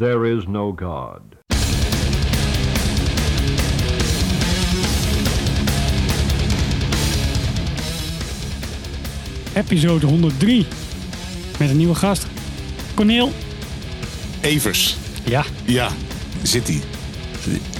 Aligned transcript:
there 0.00 0.24
is 0.24 0.48
no 0.48 0.72
God. 0.72 1.20
Episode 9.52 10.06
103. 10.06 10.66
Met 11.58 11.70
een 11.70 11.76
nieuwe 11.76 11.94
gast. 11.94 12.26
Corneel. 12.94 13.32
Evers. 14.40 14.96
Ja. 15.24 15.44
Ja, 15.64 15.88
zit 16.42 16.66
hij. 16.68 16.80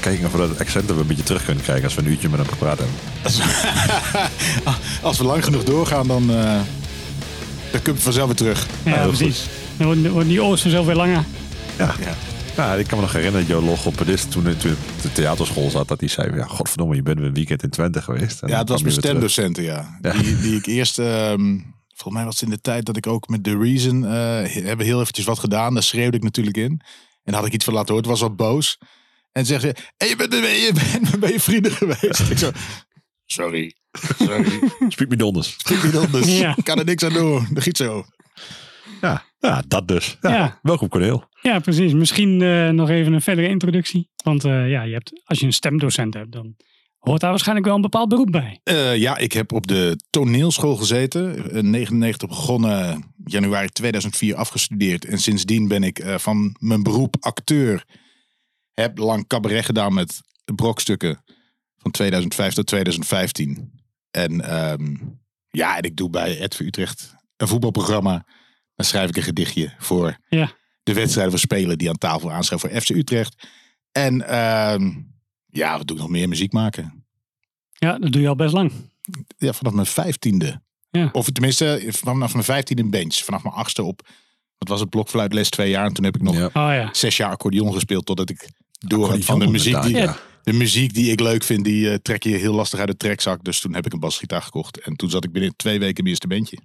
Kijk 0.01 0.25
of 0.25 0.33
we 0.33 0.39
dat 0.39 0.59
accent 0.59 0.91
een 0.91 1.07
beetje 1.07 1.23
terug 1.23 1.45
kunnen 1.45 1.63
krijgen 1.63 1.85
als 1.85 1.95
we 1.95 2.01
een 2.03 2.09
uurtje 2.09 2.29
met 2.29 2.39
hem 2.41 2.49
gepraat 2.49 2.79
hebben. 2.79 2.95
Als 5.03 5.19
we 5.19 5.25
lang 5.25 5.45
genoeg 5.45 5.65
doorgaan, 5.65 6.07
dan, 6.07 6.31
eh 6.31 6.61
dan 7.71 7.83
komt 7.83 7.87
het 7.87 8.03
vanzelf 8.03 8.27
weer 8.27 8.37
terug. 8.37 8.67
Ja, 8.85 8.95
heel 9.01 9.09
precies. 9.09 9.43
Dan 9.77 10.09
wordt- 10.11 10.29
die 10.29 10.43
oors 10.43 10.61
vanzelf 10.63 10.87
weer 10.87 10.95
langer. 10.95 11.25
Ja. 11.81 11.95
Ja. 12.01 12.15
Ja, 12.57 12.75
ik 12.75 12.87
kan 12.87 12.99
me 12.99 13.05
nog 13.05 13.13
herinneren 13.13 13.47
dat 13.47 13.57
Joe 13.57 13.65
Log 13.65 13.87
op 13.87 14.07
dit 14.07 14.31
toen 14.31 14.43
toen 14.43 14.71
ik 14.73 14.79
op 14.97 15.03
de 15.03 15.13
theaterschool 15.13 15.71
zat, 15.71 15.89
dat 15.89 16.01
hij 16.01 16.09
zei, 16.09 16.37
ja, 16.37 16.45
godverdomme, 16.45 16.95
je 16.95 17.03
bent 17.03 17.21
een 17.21 17.35
weekend 17.35 17.63
in 17.63 17.71
Twente 17.71 18.03
geweest. 18.03 18.43
En 18.43 18.49
Ja, 18.49 18.59
het 18.59 18.69
was 18.69 18.83
mijn 18.83 18.95
stemdocenten, 18.95 19.63
ja. 19.63 19.99
Ja. 20.03 20.13
Die, 20.13 20.41
die 20.41 20.57
ik 20.57 20.67
eerst, 20.67 20.99
ehm, 20.99 21.59
volgens 21.89 22.15
mij 22.15 22.25
was 22.25 22.35
het 22.35 22.43
in 22.43 22.51
de 22.51 22.61
tijd 22.61 22.85
dat 22.87 22.97
ik 22.97 23.07
ook 23.07 23.29
met 23.29 23.45
The 23.45 23.59
Reason, 23.59 24.05
eh 24.07 24.65
hebben 24.65 24.87
heel 24.87 25.01
eventjes 25.01 25.25
wat 25.25 25.39
gedaan. 25.39 25.75
Daar 25.75 25.83
schreeuwde 25.83 26.17
ik 26.17 26.23
natuurlijk 26.23 26.57
in. 26.57 26.81
En 27.23 27.33
daar 27.33 27.35
had 27.35 27.47
ik 27.47 27.53
iets 27.53 27.65
van 27.65 27.75
laten 27.75 27.95
horen. 27.95 28.09
Het 28.11 28.19
was 28.19 28.29
wat 28.29 28.37
boos. 28.37 28.79
En 29.33 29.47
zegt 29.47 29.61
ze, 29.61 29.75
hey, 29.97 30.09
je 30.09 30.17
bent, 30.17 30.33
je 30.33 30.73
bent 30.93 31.21
bij 31.21 31.33
je 31.33 31.41
vrienden 31.41 31.73
geweest. 31.73 32.31
ik 32.31 32.39
zo, 32.39 32.51
sorry, 33.27 33.75
sorry. 34.19 34.61
Speak 34.89 35.83
me 35.83 35.91
donders. 35.91 36.39
Ja. 36.39 36.57
Ik 36.57 36.65
kan 36.65 36.79
er 36.79 36.85
niks 36.85 37.05
aan 37.05 37.13
doen. 37.13 37.47
Dat 37.51 37.63
giet 37.63 37.77
zo. 37.77 38.05
Ja, 39.01 39.25
ja, 39.39 39.63
dat 39.69 39.89
dus. 39.89 40.17
Ja, 40.21 40.31
Ja. 40.31 40.59
Welkom 40.63 40.89
Corneel. 40.89 41.29
Ja, 41.43 41.59
precies. 41.59 41.93
Misschien 41.93 42.43
eh, 42.43 42.69
nog 42.69 42.89
even 42.89 43.13
een 43.13 43.21
verdere 43.21 43.49
introductie. 43.49 44.11
Want 44.25 44.45
eh, 44.45 44.71
ja, 44.71 44.83
je 44.83 44.93
hebt, 44.93 45.23
als 45.25 45.41
je 45.41 45.47
een 45.47 45.53
stemdocent 45.53 46.15
hebt, 46.15 46.33
dan 46.33 46.57
hoort 46.99 47.21
daar 47.21 47.31
waarschijnlijk 47.31 47.67
wel 47.67 47.77
een 47.77 47.83
bepaald 47.83 48.09
beroep 48.09 48.31
bij. 48.31 48.61
Eh, 48.63 48.97
ja, 48.97 49.17
ik 49.17 49.33
heb 49.33 49.53
op 49.53 49.67
de 49.67 50.01
toneelschool 50.11 50.77
gezeten. 50.77 51.51
In 51.53 51.71
99 51.71 52.29
begonnen, 52.29 53.05
januari 53.25 53.69
2004 53.69 54.37
afgestudeerd. 54.37 55.05
En 55.05 55.19
sindsdien 55.19 55.69
ben 55.69 55.83
ik 55.83 56.03
van 56.17 56.57
mijn 56.59 56.83
beroep 56.83 57.17
acteur. 57.21 57.85
Heb 58.75 58.99
lang 58.99 59.27
cabaret 59.27 59.65
gedaan 59.65 59.95
met 59.95 60.21
brokstukken 60.55 61.25
van 61.77 61.91
2005 61.91 62.55
tot 62.55 62.67
2015. 62.67 63.73
En 64.11 64.41
ehm, 64.41 64.97
ja, 65.51 65.77
en 65.77 65.83
ik 65.83 65.97
doe 65.97 66.11
bij 66.11 66.41
Edve 66.41 66.65
Utrecht 66.65 67.15
een 67.37 67.49
voetbalprogramma. 67.49 68.27
Dan 68.75 68.87
schrijf 68.87 69.09
ik 69.09 69.17
een 69.17 69.23
gedichtje 69.23 69.75
voor 69.79 70.19
Ja. 70.29 70.59
De 70.95 71.01
wedstrijden 71.01 71.33
van 71.33 71.41
spelen 71.41 71.79
die 71.79 71.89
aan 71.89 71.99
tafel 71.99 72.33
aanschrijven 72.33 72.71
voor 72.71 72.81
FC 72.81 72.89
Utrecht. 72.89 73.49
En 73.93 74.29
ehm, 74.29 74.91
ja, 75.47 75.77
wat 75.77 75.87
doe 75.87 75.97
ik 75.97 76.03
nog 76.03 76.11
meer? 76.11 76.29
Muziek 76.29 76.53
maken. 76.53 77.05
Ja, 77.73 77.99
dat 77.99 78.13
doe 78.13 78.23
je 78.23 78.29
al 78.29 78.37
best 78.37 78.53
lang. 78.53 78.73
Ja, 79.37 79.53
vanaf 79.53 79.73
mijn 79.73 79.87
vijftiende. 79.87 80.61
Ja. 80.91 81.09
Of 81.13 81.31
tenminste, 81.31 81.87
vanaf 81.89 82.33
mijn 82.33 82.45
vijftiende 82.45 82.83
in 82.83 82.91
bench. 82.91 83.15
Vanaf 83.15 83.43
mijn 83.43 83.55
achtste 83.55 83.83
op, 83.83 84.09
wat 84.59 84.69
was 84.69 84.81
het, 84.81 84.91
blokfluitles 84.91 85.51
twee 85.51 85.71
jaar. 85.71 85.87
En 85.87 85.93
toen 85.93 86.05
heb 86.05 86.15
ik 86.15 86.23
nog 86.23 86.35
Ja. 86.35 86.47
Oh 86.47 86.53
ja. 86.53 86.89
zes 86.93 87.17
jaar 87.17 87.31
accordeon 87.31 87.73
gespeeld. 87.73 88.07
Totdat 88.07 88.31
ik 88.31 88.49
door 88.79 89.11
had 89.11 89.25
van 89.25 89.39
de 89.39 89.47
muziek, 89.47 89.83
die, 89.83 90.07
de 90.43 90.53
muziek 90.53 90.95
die 90.95 91.11
ik 91.11 91.21
leuk 91.21 91.43
vind, 91.43 91.65
die 91.65 91.91
eh, 91.91 91.95
trek 91.95 92.23
je 92.23 92.37
heel 92.37 92.55
lastig 92.55 92.79
uit 92.79 92.89
de 92.89 92.97
trekzak. 92.97 93.45
Dus 93.45 93.61
toen 93.61 93.75
heb 93.75 93.87
ik 93.87 93.93
een 93.93 94.01
basgitaar 94.01 94.43
gekocht. 94.43 94.81
En 94.81 94.97
toen 94.97 95.11
zat 95.11 95.25
ik 95.25 95.33
binnen 95.33 95.57
twee 95.57 95.79
weken 95.79 95.97
in 95.97 96.03
mijn 96.03 96.09
eerste 96.09 96.27
bandje. 96.27 96.59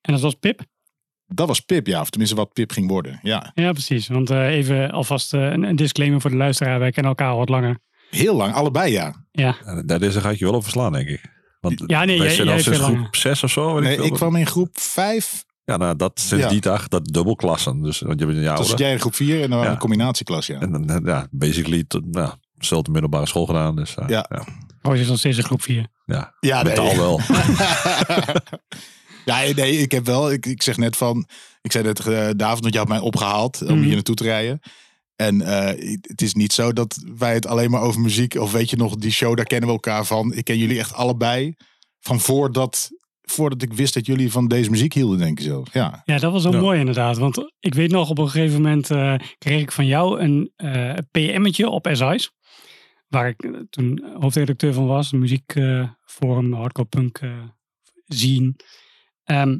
En 0.00 0.12
dat 0.12 0.20
was 0.20 0.34
Pip. 0.34 0.64
Dat 1.26 1.48
was 1.48 1.60
Pip, 1.60 1.86
ja. 1.86 2.00
Of 2.00 2.10
tenminste 2.10 2.36
wat 2.36 2.52
Pip 2.52 2.72
ging 2.72 2.88
worden. 2.88 3.18
Ja, 3.22 3.50
Ja, 3.54 3.72
precies. 3.72 4.08
Want 4.08 4.30
eh, 4.30 4.46
even 4.46 4.90
alvast 4.90 5.34
eh, 5.34 5.40
een, 5.42 5.62
een 5.62 5.76
disclaimer 5.76 6.20
voor 6.20 6.30
de 6.30 6.36
luisteraar. 6.36 6.78
Wij 6.78 6.90
kennen 6.90 7.12
elkaar 7.12 7.30
al 7.30 7.38
wat 7.38 7.48
langer. 7.48 7.78
heel 8.10 8.36
lang. 8.36 8.54
Allebei, 8.54 8.92
ja. 8.92 9.14
Ja, 9.32 9.56
Daar 9.86 9.98
deze 9.98 10.20
ga 10.20 10.30
ik 10.30 10.38
je 10.38 10.44
wel 10.44 10.54
over 10.54 10.70
slaan, 10.70 10.92
denk 10.92 11.08
ik. 11.08 11.20
Want 11.60 11.82
Ja, 11.86 12.04
nee, 12.04 12.18
wij 12.18 12.26
jij- 12.26 12.34
zijn 12.34 12.46
jij 12.46 12.56
al 12.56 12.62
sinds 12.62 12.78
veel 12.78 12.86
langer. 12.88 13.02
groep 13.02 13.16
6 13.16 13.42
of 13.42 13.50
zo. 13.50 13.74
weet 13.74 13.82
Nee, 13.82 13.94
veel. 13.96 14.04
ik 14.04 14.12
kwam 14.12 14.36
in 14.36 14.46
groep 14.46 14.78
vijf. 14.80 15.44
Ja, 15.64 15.76
nou, 15.76 15.96
dat 15.96 16.20
sinds 16.20 16.44
Ja. 16.44 16.50
die 16.50 16.60
dag, 16.60 16.88
dat 16.88 17.04
dubbelklassen. 17.06 17.82
Dus 17.82 18.00
want 18.00 18.18
je 18.20 18.26
bent 18.26 18.38
een 18.38 18.44
jaar 18.44 18.56
ouder. 18.56 18.78
jij 18.78 18.92
in 18.92 19.00
groep 19.00 19.14
vier 19.14 19.42
en 19.42 19.50
dan 19.50 19.62
Ja. 19.62 19.70
een 19.70 19.78
combinatieklas, 19.78 20.46
ja. 20.46 20.60
En 20.60 20.72
dan, 20.72 20.88
eh, 20.90 20.96
ja, 21.04 21.26
basically, 21.30 21.84
tot, 21.88 22.06
nou, 22.06 22.32
dezelfde 22.54 22.90
middelbare 22.90 23.26
school 23.26 23.46
gedaan. 23.46 23.76
Dus 23.76 23.94
uh, 23.98 24.08
Ja. 24.08 24.26
ja. 24.28 24.44
oh, 24.82 24.92
je 24.92 24.98
zit 24.98 25.08
nog 25.08 25.18
steeds 25.18 25.36
in 25.38 25.44
groep 25.44 25.62
4. 25.62 25.86
ja. 26.06 26.34
Ja, 26.40 26.62
nee. 26.62 26.74
Wel. 26.76 27.20
ja, 29.24 29.54
nee, 29.54 29.76
ik 29.78 29.92
heb 29.92 30.06
wel. 30.06 30.32
Ik, 30.32 30.46
ik 30.46 30.62
zeg 30.62 30.76
net 30.76 30.96
van. 30.96 31.26
Ik 31.62 31.72
zei 31.72 31.84
net, 31.84 31.98
eh, 32.06 32.28
David, 32.36 32.60
want 32.62 32.72
je 32.72 32.78
had 32.78 32.88
mij 32.88 32.98
opgehaald 32.98 33.62
om 33.62 33.74
Mhm. 33.76 33.84
hier 33.84 33.94
naartoe 33.94 34.14
te 34.14 34.24
rijden. 34.24 34.60
En 35.16 35.40
eh, 35.40 35.98
het 36.00 36.22
is 36.22 36.34
niet 36.34 36.52
zo 36.52 36.72
dat 36.72 37.04
wij 37.16 37.34
het 37.34 37.46
alleen 37.46 37.70
maar 37.70 37.80
over 37.82 38.00
muziek. 38.00 38.34
Of 38.34 38.52
weet 38.52 38.70
je 38.70 38.76
nog, 38.76 38.96
die 38.96 39.10
show, 39.10 39.36
daar 39.36 39.44
kennen 39.44 39.68
we 39.68 39.74
elkaar 39.74 40.04
van. 40.06 40.32
Ik 40.32 40.44
ken 40.44 40.58
jullie 40.58 40.78
echt 40.78 40.92
allebei. 40.92 41.54
Van 42.00 42.20
voordat, 42.20 42.90
voordat 43.22 43.62
ik 43.62 43.72
wist 43.72 43.94
dat 43.94 44.06
jullie 44.06 44.30
van 44.32 44.48
deze 44.48 44.70
muziek 44.70 44.92
hielden, 44.94 45.18
denk 45.18 45.38
ik 45.38 45.44
zelf. 45.44 45.72
Ja. 45.72 46.02
Ja, 46.04 46.18
dat 46.18 46.32
was 46.32 46.42
Ja. 46.42 46.50
mooi 46.50 46.78
inderdaad. 46.78 47.18
Want 47.18 47.52
ik 47.60 47.74
weet 47.74 47.90
nog, 47.90 48.10
op 48.10 48.18
een 48.18 48.28
gegeven 48.30 48.62
moment 48.62 48.90
eh, 48.90 49.14
kreeg 49.38 49.60
ik 49.60 49.72
van 49.72 49.86
jou 49.86 50.20
een 50.20 50.52
eh 50.56 50.94
PM'tje 51.10 51.68
op 51.68 51.88
SI's. 51.92 52.30
Waar 53.08 53.28
ik 53.28 53.42
eh, 53.42 53.50
toen 53.70 54.04
hoofdredacteur 54.20 54.72
van 54.72 54.86
was. 54.86 55.12
Een 55.12 55.18
muziekforum, 55.18 56.52
hardcore 56.52 56.88
punk 56.88 57.18
eh 57.18 57.30
zien. 58.06 58.56
Ehm, 59.24 59.56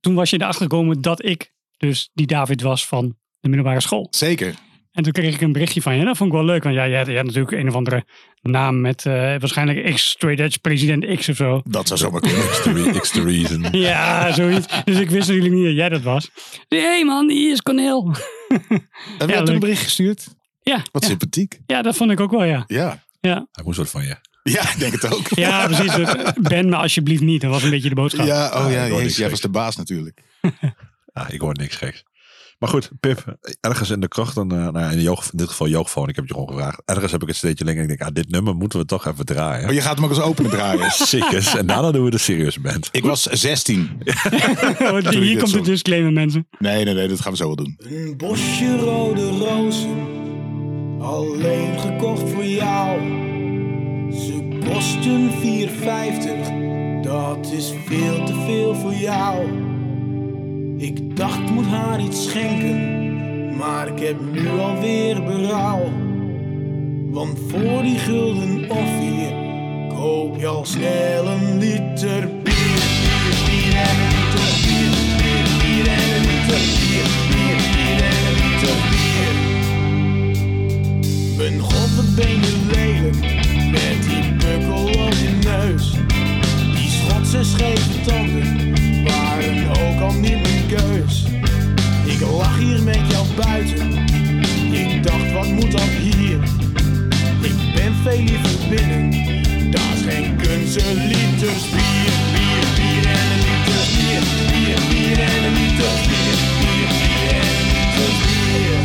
toen 0.00 0.14
was 0.14 0.30
je 0.30 0.40
erachter 0.40 0.62
gekomen 0.62 1.00
dat 1.00 1.24
ik 1.24 1.52
dus 1.76 2.10
die 2.14 2.26
David 2.26 2.62
was 2.62 2.86
van 2.86 3.16
de 3.40 3.48
middelbare 3.48 3.80
school. 3.80 4.06
Zeker. 4.10 4.54
En 4.92 5.02
toen 5.04 5.12
kreeg 5.12 5.34
ik 5.34 5.40
een 5.40 5.52
berichtje 5.52 5.82
van 5.82 5.96
je. 5.96 6.04
Dat 6.04 6.16
vond 6.16 6.30
ik 6.30 6.36
wel 6.36 6.44
leuk. 6.44 6.62
Want 6.62 6.74
ja, 6.74 6.84
je 6.84 6.96
had, 6.96 7.06
je 7.06 7.16
had 7.16 7.24
natuurlijk 7.24 7.52
een 7.52 7.68
of 7.68 7.74
andere 7.74 8.04
naam 8.42 8.80
met 8.80 9.06
eh, 9.06 9.12
waarschijnlijk 9.12 9.94
X, 9.94 10.08
Straight 10.10 10.40
Edge, 10.40 10.58
president 10.58 11.18
X 11.18 11.28
of 11.28 11.36
zo. 11.36 11.60
Dat 11.64 11.86
zou 11.86 11.98
zomaar 12.00 12.20
kunnen. 12.20 12.40
X 12.48 12.62
the, 12.62 12.72
re- 12.72 12.98
X 13.00 13.10
the 13.10 13.22
reason. 13.22 13.66
Ja, 13.80 14.32
zoiets. 14.32 14.66
Dus 14.84 14.98
ik 14.98 15.10
wist 15.10 15.28
natuurlijk 15.28 15.54
niet 15.54 15.64
dat 15.64 15.74
jij 15.74 15.88
dat 15.88 16.02
was. 16.02 16.30
Hé 16.68 16.78
hey 16.80 17.04
man, 17.04 17.30
hier 17.30 17.52
is 17.52 17.62
Cornel. 17.62 18.10
Heb 19.18 19.28
je 19.28 19.34
Ja, 19.34 19.42
toen 19.42 19.54
een 19.54 19.60
bericht 19.60 19.82
gestuurd? 19.82 20.28
Ja, 20.62 20.82
Wat 20.92 21.02
ja. 21.02 21.08
sympathiek. 21.08 21.58
ja, 21.66 21.82
dat 21.82 21.96
vond 21.96 22.10
ik 22.10 22.20
ook 22.20 22.30
wel, 22.30 22.44
ja. 22.44 22.64
Ja. 22.66 23.04
Ja, 23.20 23.46
Hij 23.52 23.64
moest 23.64 23.78
wat 23.78 23.90
van 23.90 24.04
je. 24.04 24.16
Ja, 24.58 24.70
ik 24.72 24.78
denk 24.78 24.92
het 24.92 25.14
ook. 25.14 25.28
ja 25.28 25.66
precies. 25.68 25.92
Ben 26.40 26.68
me 26.68 26.76
alsjeblieft 26.76 27.22
niet. 27.22 27.40
Dat 27.40 27.50
was 27.50 27.62
een 27.62 27.70
beetje 27.70 27.88
de 27.88 27.94
boodschap. 27.94 28.26
Ja, 28.26 28.46
oh 28.46 28.64
Ah, 28.64 28.72
ja, 28.72 28.88
hoor 28.88 29.00
jezus, 29.00 29.16
jij 29.16 29.30
was 29.30 29.40
de 29.40 29.48
baas 29.48 29.76
natuurlijk. 29.76 30.22
Ja, 31.14 31.28
ik 31.34 31.40
hoor 31.40 31.54
niks 31.54 31.76
geks. 31.76 32.04
Maar 32.58 32.68
goed, 32.68 32.90
Pip, 33.00 33.36
ergens 33.60 33.90
in 33.90 34.00
de 34.00 34.08
krocht, 34.08 34.36
en, 34.36 34.50
eh, 34.52 34.68
nou, 34.68 34.90
in, 34.90 34.96
de 34.96 35.02
jeugd, 35.02 35.32
in 35.32 35.38
dit 35.38 35.48
geval 35.48 35.68
jeugdfoon, 35.68 36.08
ik 36.08 36.14
heb 36.16 36.24
het 36.24 36.34
je 36.34 36.40
gewoon 36.40 36.56
gevraagd. 36.56 36.82
Ergens 36.84 37.12
heb 37.12 37.22
ik 37.22 37.28
het 37.28 37.36
steentje 37.36 37.64
en 37.64 37.78
ik 37.80 37.88
denk, 37.88 38.00
ah, 38.00 38.08
dit 38.12 38.28
nummer 38.30 38.54
moeten 38.54 38.78
we 38.78 38.84
toch 38.84 39.06
even 39.06 39.24
draaien. 39.24 39.64
Maar 39.64 39.74
je 39.74 39.80
gaat 39.80 39.94
hem 39.94 40.04
ook 40.04 40.10
als 40.10 40.20
openen 40.20 40.50
draaien. 40.50 40.90
Sikkes. 40.90 41.56
En 41.56 41.66
daarna 41.66 41.90
doen 41.90 42.04
we 42.04 42.10
de 42.10 42.18
serieuze 42.18 42.60
band. 42.60 42.88
Ik 42.92 43.04
was 43.04 43.22
16. 43.22 44.02
Want 44.78 45.06
ik 45.14 45.22
Hier 45.22 45.38
komt 45.38 45.50
zo- 45.50 45.56
de 45.56 45.62
disclaimer, 45.62 46.12
mensen. 46.12 46.48
Nee, 46.58 46.84
nee, 46.84 46.94
nee, 46.94 47.08
dat 47.08 47.20
gaan 47.20 47.30
we 47.32 47.38
zo 47.38 47.46
wel 47.46 47.56
doen. 47.56 47.78
Een 47.78 48.14
bosje 48.16 48.76
rode 48.78 49.28
rozen, 49.28 49.96
alleen 51.00 51.80
gekocht 51.80 52.30
voor 52.30 52.44
jou. 52.44 53.00
Ze 54.12 54.48
kosten 54.64 55.30
4,50, 55.30 57.02
dat 57.02 57.52
is 57.52 57.72
veel 57.84 58.24
te 58.24 58.34
veel 58.46 58.74
voor 58.74 58.94
jou. 58.94 59.46
Ik 60.76 61.16
dacht 61.16 61.50
moet 61.50 61.66
haar 61.66 62.00
iets 62.00 62.24
schenken, 62.24 63.56
maar 63.56 63.88
ik 63.88 63.98
heb 63.98 64.16
nu 64.32 64.48
alweer 64.48 65.22
berouw. 65.22 65.92
Want 67.10 67.38
voor 67.48 67.82
die 67.82 67.98
gulden 67.98 68.70
of 68.70 68.88
vier 69.00 69.32
koop 69.94 70.38
je 70.38 70.46
al 70.46 70.64
snel 70.64 71.26
een 71.26 71.58
liter 71.58 72.28
bier. 72.42 72.80
Bier, 73.04 73.36
bier 73.46 73.74
en 73.74 73.96
een 73.98 74.08
liter 74.14 74.50
bier. 74.64 74.92
Bier, 75.18 75.46
bier 75.60 75.86
en 75.86 76.14
een 76.14 76.20
liter 76.20 76.62
bier. 76.78 77.08
Bier, 77.30 77.56
bier 77.74 78.00
en 78.02 78.22
een 78.26 78.36
liter 78.42 78.76
bier. 78.90 79.36
Mijn 81.36 81.58
god, 81.60 81.90
wat 81.96 82.14
ben 82.14 82.30
je 82.30 82.66
lelijk 82.72 83.47
met 83.70 84.02
die 84.08 84.32
pukkel 84.32 84.84
op 84.84 85.12
je 85.12 85.38
neus. 85.42 85.92
Die 86.74 86.90
Schotse 86.90 87.44
scheve 87.44 88.00
tanden 88.06 88.74
waren 89.04 89.68
ook 89.68 90.00
al 90.00 90.12
niet 90.12 90.42
mijn 90.42 90.66
keus. 90.66 91.24
Ik 92.04 92.20
lag 92.20 92.58
hier 92.58 92.82
met 92.82 93.00
jou 93.10 93.26
buiten. 93.36 93.92
Ik 94.72 95.02
dacht, 95.02 95.32
wat 95.32 95.46
moet 95.46 95.72
dat 95.72 95.90
hier? 96.02 96.38
Ik 97.40 97.74
ben 97.74 97.94
veel 98.02 98.22
liever 98.22 98.68
binnen. 98.70 99.28
Geen 100.08 100.36
kunst, 100.36 100.76
een 100.76 101.06
liters. 101.06 101.68
Bier, 101.70 102.12
bier 102.76 103.06
en 103.06 103.30
een 103.32 103.38
liter 103.46 103.84
bier. 103.96 104.22
Bier, 104.50 104.80
bier 104.88 105.18
en 105.18 105.44
een 105.44 105.52
liter 105.52 105.96
bier. 106.08 106.38
Bier, 106.60 106.90
bier 106.98 107.30
en 107.30 107.44
een 107.44 107.70
liter 107.70 108.12
bier. 108.62 108.82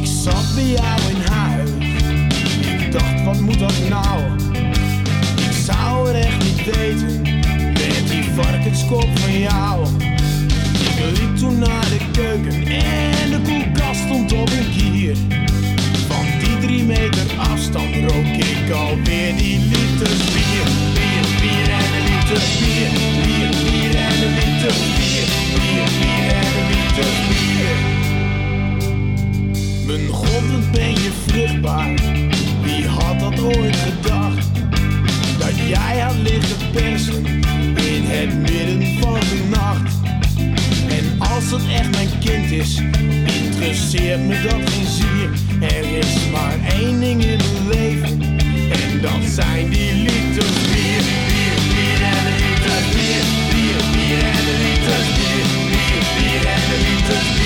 Ik 0.00 0.06
zat 0.06 0.54
bij 0.54 0.64
jou 0.64 1.00
in 1.10 1.32
huis 1.32 1.75
dacht, 2.98 3.24
wat 3.24 3.40
moet 3.40 3.58
dat 3.58 3.74
nou? 3.88 4.20
Ik 5.36 5.52
zou 5.64 6.08
er 6.08 6.14
echt 6.14 6.44
niet 6.44 6.76
weten, 6.76 7.22
met 7.72 8.08
die 8.10 8.24
varkenskop 8.34 9.18
van 9.18 9.38
jou. 9.38 9.86
Ik 10.80 11.18
liep 11.18 11.36
toen 11.36 11.58
naar 11.58 11.88
de 11.88 12.00
keuken 12.12 12.66
en 12.66 13.30
de 13.30 13.40
koelkast 13.44 14.00
stond 14.00 14.32
op 14.32 14.50
een 14.50 14.70
kier. 14.76 15.16
Van 16.08 16.24
die 16.40 16.58
drie 16.66 16.84
meter 16.84 17.26
afstand 17.38 17.94
rook 17.94 18.26
ik 18.26 18.70
alweer 18.74 19.36
die 19.36 19.58
liter 19.58 20.16
bier. 20.32 20.68
Bier, 20.96 21.26
bier 21.40 21.68
en 21.80 21.90
een 21.96 22.04
liter 22.10 22.42
bier. 22.60 22.90
Bier, 23.24 23.50
bier 23.64 23.94
en 23.94 24.22
een 24.26 24.34
liter 24.40 24.76
bier. 24.96 25.28
Bier, 25.54 25.88
bier 26.00 26.28
en 26.40 26.52
een 26.58 26.68
liter 26.74 27.12
bier. 27.28 27.78
Mijn 29.86 30.08
god, 30.08 30.72
ben 30.72 30.90
je 30.90 31.10
vruchtbaar 31.26 31.94
had 32.98 33.20
dat 33.20 33.40
ooit 33.40 33.76
gedacht? 33.76 34.48
Dat 35.38 35.56
jij 35.68 35.98
had 35.98 36.16
liggen 36.16 36.70
persen 36.72 37.26
in 37.74 38.04
het 38.04 38.34
midden 38.34 38.98
van 39.00 39.20
de 39.20 39.46
nacht. 39.50 39.94
En 40.88 41.20
als 41.32 41.50
het 41.50 41.62
echt 41.72 41.90
mijn 41.90 42.18
kind 42.18 42.50
is, 42.50 42.82
interesseert 43.42 44.20
me 44.20 44.42
dat 44.42 44.70
geen 44.70 44.86
zier. 44.86 45.28
Er 45.60 45.98
is 45.98 46.30
maar 46.32 46.58
één 46.78 47.00
ding 47.00 47.24
in 47.24 47.38
mijn 47.52 47.68
leven, 47.68 48.22
en 48.70 49.00
dat 49.00 49.22
zijn 49.30 49.70
die 49.70 49.92
liters 49.92 50.60
bier. 50.72 51.02
Bier, 51.28 51.58
bier 51.72 52.00
en 52.02 52.26
een 52.26 52.36
liter 52.42 52.82
bier. 52.92 53.24
Bier, 53.50 53.80
bier 53.92 54.22
en 54.24 54.44
een 54.50 54.60
liter 54.64 55.02
bier. 55.16 55.46
Bier, 55.70 56.04
bier 56.16 56.46
en 56.46 56.62
liter 56.84 57.22
bier. 57.36 57.45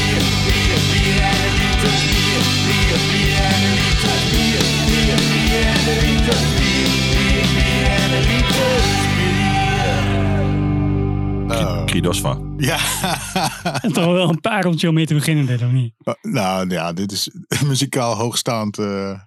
Kridosva. 11.86 12.38
Ja. 12.56 12.78
En 13.82 13.92
toch 13.92 14.04
wel 14.04 14.28
een 14.28 14.40
pareltje 14.40 14.88
om 14.88 14.94
mee 14.94 15.06
te 15.06 15.14
beginnen, 15.14 15.46
dit 15.46 15.62
of 15.62 15.70
niet? 15.70 15.94
nou 16.22 16.70
ja, 16.70 16.92
dit 16.92 17.12
is 17.12 17.30
muzikaal 17.66 18.16
hoogstaand. 18.16 18.78
eh. 18.78 19.20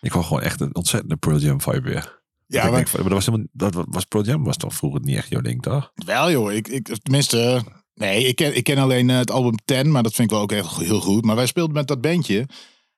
Ik 0.00 0.12
wou 0.12 0.24
gewoon 0.24 0.42
echt 0.42 0.60
een 0.60 0.74
ontzettende 0.74 1.16
Pearl 1.16 1.38
Jam 1.38 1.60
vibe 1.60 1.80
weer. 1.80 2.20
ja, 2.46 2.62
maar 2.62 2.72
denk, 2.72 2.88
van, 2.88 3.00
maar 3.00 3.08
dat 3.08 3.18
was 3.18 3.26
helemaal, 3.26 3.46
dat 3.52 3.84
was 3.88 4.04
Pearl 4.04 4.24
Jam 4.24 4.44
was 4.44 4.56
toch 4.56 4.74
vroeger 4.74 5.00
niet 5.00 5.16
echt 5.16 5.28
jouw 5.28 5.40
ding, 5.40 5.62
toch? 5.62 5.92
wel 5.94 6.30
joh. 6.30 6.52
Ik, 6.52 6.68
ik, 6.68 6.96
tenminste, 7.02 7.62
nee, 8.00 8.24
ik 8.24 8.36
ken, 8.36 8.56
ik 8.56 8.64
ken 8.64 8.78
alleen 8.78 9.10
eh, 9.10 9.16
het 9.16 9.30
album 9.30 9.54
Ten, 9.64 9.90
maar 9.90 10.02
dat 10.02 10.14
vind 10.14 10.28
ik 10.30 10.34
wel 10.34 10.42
ook 10.44 10.52
echt 10.52 10.76
heel 10.76 11.00
goed. 11.00 11.24
Maar 11.24 11.36
wij 11.36 11.46
speelden 11.46 11.74
met 11.74 11.86
dat 11.88 12.00
bandje, 12.00 12.46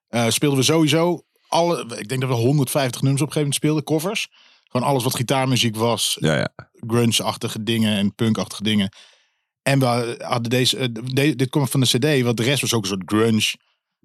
eh, 0.08 0.28
speelden 0.28 0.58
we 0.58 0.64
sowieso 0.64 1.22
alle, 1.49 1.81
ik 1.99 2.08
denk 2.08 2.20
dat 2.20 2.31
we 2.31 2.37
150 2.37 3.02
nummers 3.02 3.22
op 3.22 3.28
een 3.28 3.32
gegeven 3.32 3.40
moment 3.40 3.54
speelden, 3.54 3.84
covers. 3.84 4.28
Gewoon 4.70 4.87
alles 4.88 5.02
wat 5.04 5.14
gitaarmuziek 5.14 5.76
was, 5.76 6.16
Ja, 6.20 6.37
ja. 6.38 6.49
grunge-achtige 6.87 7.62
dingen 7.62 7.96
en 7.96 8.14
punk-achtige 8.14 8.62
dingen. 8.62 8.88
En 9.62 9.78
we 9.78 10.16
hadden 10.19 10.50
deze, 10.50 10.76
eh, 10.76 10.87
de- 10.93 11.34
dit 11.37 11.48
komt 11.50 11.70
van 11.70 11.81
de 11.81 11.87
CD, 11.87 12.22
want 12.22 12.37
de 12.37 12.43
rest 12.43 12.60
was 12.60 12.75
ook 12.75 12.82
een 12.82 12.88
soort 12.88 13.02
grunge, 13.06 13.55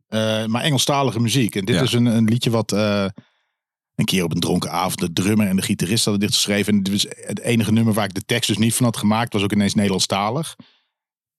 eh, 0.07 0.45
maar 0.45 0.61
Engelstalige 0.63 1.19
muziek. 1.19 1.55
En 1.55 1.65
dit 1.65 1.75
Ja. 1.75 1.81
is 1.81 1.93
een, 1.93 2.05
een 2.05 2.25
liedje 2.25 2.49
wat 2.49 2.71
een 2.71 4.05
keer 4.05 4.23
op 4.23 4.31
een 4.33 4.39
dronken 4.39 4.71
avond 4.71 4.99
de 4.99 5.13
drummer 5.13 5.47
en 5.47 5.55
de 5.55 5.61
gitarist 5.61 6.03
hadden 6.05 6.23
dit 6.27 6.33
geschreven. 6.35 6.73
En 6.73 6.83
dit 6.83 6.93
was 7.03 7.13
het 7.25 7.39
enige 7.39 7.71
nummer 7.71 7.93
waar 7.93 8.05
ik 8.05 8.13
de 8.13 8.25
tekst 8.25 8.47
dus 8.47 8.57
niet 8.57 8.75
van 8.75 8.85
had 8.85 8.97
gemaakt, 8.97 9.33
was 9.33 9.43
ook 9.43 9.51
ineens 9.53 9.73
Nederlandstalig. 9.73 10.55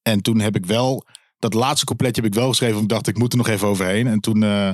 En 0.08 0.22
toen 0.22 0.40
heb 0.40 0.56
ik 0.56 0.66
wel, 0.66 1.04
dat 1.38 1.54
laatste 1.54 1.86
coupletje 1.86 2.22
heb 2.22 2.30
ik 2.30 2.36
wel 2.36 2.48
geschreven, 2.48 2.74
want 2.74 2.86
ik 2.86 2.92
dacht 2.92 3.08
ik 3.08 3.18
moet 3.18 3.32
er 3.32 3.38
nog 3.38 3.48
even 3.48 3.68
overheen. 3.68 4.06
En 4.06 4.20
toen 4.20 4.42
eh, 4.42 4.70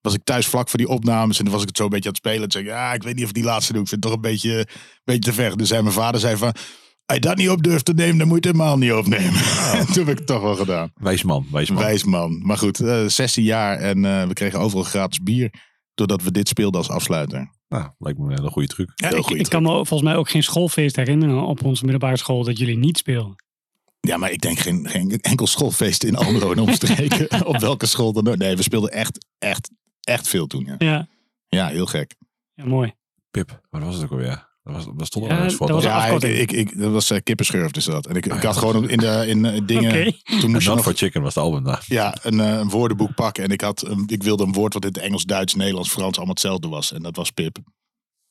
was 0.00 0.14
ik 0.14 0.24
thuis 0.24 0.46
vlak 0.46 0.68
voor 0.68 0.78
die 0.78 0.88
opnames 0.88 1.38
en 1.38 1.44
toen 1.44 1.52
was 1.52 1.62
ik 1.62 1.68
het 1.68 1.76
zo 1.76 1.84
een 1.84 1.90
beetje 1.90 2.08
aan 2.08 2.14
het 2.14 2.26
spelen. 2.26 2.48
Toen 2.48 2.50
zei 2.50 2.64
ik, 2.64 2.70
ja, 2.70 2.92
ik 2.92 3.02
weet 3.02 3.14
niet 3.14 3.22
of 3.22 3.28
ik 3.28 3.34
die 3.34 3.44
laatste 3.44 3.72
doe. 3.72 3.82
Ik 3.82 3.88
vind 3.88 4.04
het 4.04 4.12
toch 4.12 4.22
een 4.22 4.30
beetje, 4.30 4.66
beetje 5.04 5.30
te 5.30 5.32
ver. 5.32 5.56
Dus 5.56 5.68
zei 5.68 5.82
mijn 5.82 5.94
vader 5.94 6.20
zei 6.20 6.36
van, 6.36 6.52
als 7.06 7.16
je 7.16 7.20
dat 7.20 7.36
niet 7.36 7.50
op 7.50 7.62
durft 7.62 7.84
te 7.84 7.92
nemen, 7.94 8.18
dan 8.18 8.28
moet 8.28 8.44
je 8.44 8.48
het 8.48 8.58
helemaal 8.58 8.78
niet 8.78 8.92
opnemen. 8.92 9.40
En 9.78 9.86
toen 9.86 10.04
heb 10.04 10.08
ik 10.08 10.18
het 10.18 10.26
toch 10.26 10.42
wel 10.42 10.56
gedaan. 10.56 10.90
Wijs 10.94 11.22
man, 11.22 11.46
wijs 11.52 11.70
man. 11.70 11.82
Wijs 11.82 12.04
man. 12.04 12.46
Maar 12.46 12.58
goed, 12.58 12.80
eh 12.80 13.06
16 13.06 13.44
jaar 13.44 13.78
en 13.78 14.04
eh, 14.04 14.26
we 14.26 14.32
kregen 14.32 14.58
overal 14.58 14.84
gratis 14.84 15.22
bier. 15.22 15.52
Doordat 15.94 16.22
we 16.22 16.30
dit 16.30 16.48
speelden 16.48 16.80
als 16.80 16.90
afsluiter. 16.90 17.56
Nou, 17.68 17.88
lijkt 17.98 18.18
me 18.18 18.24
een 18.24 18.36
hele 18.36 18.50
goede 18.50 18.68
truc. 18.68 18.92
Ja, 18.94 19.10
ik 19.28 19.48
kan 19.48 19.62
me 19.62 19.68
volgens 19.68 20.02
mij 20.02 20.16
ook 20.16 20.30
geen 20.30 20.42
schoolfeest 20.42 20.96
herinneren 20.96 21.42
op 21.42 21.64
onze 21.64 21.82
middelbare 21.82 22.16
school 22.16 22.44
dat 22.44 22.58
jullie 22.58 22.78
niet 22.78 22.98
speelden. 22.98 23.36
Ja, 24.00 24.16
maar 24.16 24.30
ik 24.30 24.40
denk 24.40 24.58
geen, 24.58 24.88
geen 24.88 25.10
enkel 25.20 25.46
schoolfeest 25.46 26.04
in 26.04 26.16
Almelo 26.16 26.52
en 26.52 26.58
omstreken. 26.58 27.46
op 27.46 27.56
welke 27.58 27.86
school 27.86 28.12
dan 28.12 28.28
ook. 28.28 28.36
Nee, 28.36 28.56
we 28.56 28.62
speelden 28.62 28.90
echt, 28.92 29.26
echt, 29.38 29.70
echt 30.00 30.28
veel 30.28 30.46
toen. 30.46 30.64
Ja, 30.64 30.74
Ja, 30.78 31.08
ja 31.48 31.66
heel 31.68 31.86
gek. 31.86 32.14
ja 32.54 32.64
mooi. 32.64 32.92
Pip, 33.30 33.60
wat 33.70 33.82
was 33.82 33.94
het 33.94 34.04
ook 34.04 34.10
alweer? 34.10 34.46
Dat, 34.62 34.74
was, 34.76 34.84
dat 34.96 35.06
stond 35.06 35.24
Ja, 35.26 35.38
er 35.38 35.44
eens 35.44 35.54
voor. 35.54 35.66
dat 35.66 35.76
was 35.76 35.84
toch? 35.84 35.92
een 36.22 36.28
Ja, 36.30 36.38
ik, 36.38 36.50
ik, 36.52 36.70
ik, 36.70 36.78
dat 36.78 36.92
was 36.92 37.10
uh, 37.10 37.18
kippenschurf 37.22 37.70
dus 37.70 37.84
dat. 37.84 38.06
En 38.06 38.16
ik, 38.16 38.26
ik 38.26 38.32
ja, 38.32 38.46
had 38.46 38.56
gewoon 38.56 38.88
in 38.88 38.98
de 38.98 39.24
in, 39.26 39.44
eh, 39.44 39.60
dingen... 39.66 39.90
Oké. 39.90 40.12
Toen 40.40 40.50
moest 40.50 40.62
je 40.62 40.68
Not 40.68 40.76
nog 40.76 40.82
for 40.84 40.94
Chicken 40.94 41.22
was 41.22 41.34
de 41.34 41.40
album 41.40 41.64
daar. 41.64 41.84
ja, 41.86 42.16
een, 42.22 42.40
eh, 42.40 42.58
een 42.58 42.68
woordenboek 42.68 43.14
pakken. 43.14 43.44
En 43.44 43.50
ik, 43.50 43.60
had, 43.60 43.86
een- 43.86 44.04
ik 44.06 44.22
wilde 44.22 44.44
een 44.44 44.52
woord 44.52 44.72
wat 44.74 44.82
in 44.84 44.88
het 44.92 44.98
Engels, 44.98 45.24
Duits, 45.24 45.54
Nederlands, 45.54 45.88
Frans 45.90 46.16
allemaal 46.16 46.34
hetzelfde 46.34 46.68
was. 46.68 46.92
En 46.92 47.02
dat 47.02 47.16
was 47.16 47.30
pip. 47.30 47.58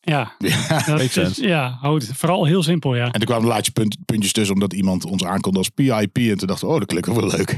Ja, 0.09 0.36
Ja. 0.38 0.68
dat 0.68 0.88
Makes 0.88 1.04
is, 1.06 1.12
sense. 1.13 1.48
ja 1.48 1.77
houdt 1.81 2.09
vooral 2.13 2.45
heel 2.45 2.63
simpel, 2.63 2.95
ja. 2.95 3.06
En 3.06 3.12
toen 3.12 3.25
kwamen 3.25 3.48
laatje 3.48 3.71
punt, 3.71 3.98
puntjes 4.06 4.31
tussen 4.31 4.54
omdat 4.54 4.74
iemand 4.74 5.06
ons 5.06 5.24
aankonde 5.25 5.57
als 5.57 5.69
PIP. 5.69 6.18
En 6.18 6.38
toen 6.38 6.48
dachten 6.48 6.68
we, 6.68 6.74
oh, 6.74 6.80
dat 6.80 6.88
klinkt 6.88 7.07
wel 7.07 7.27
leuk. 7.27 7.57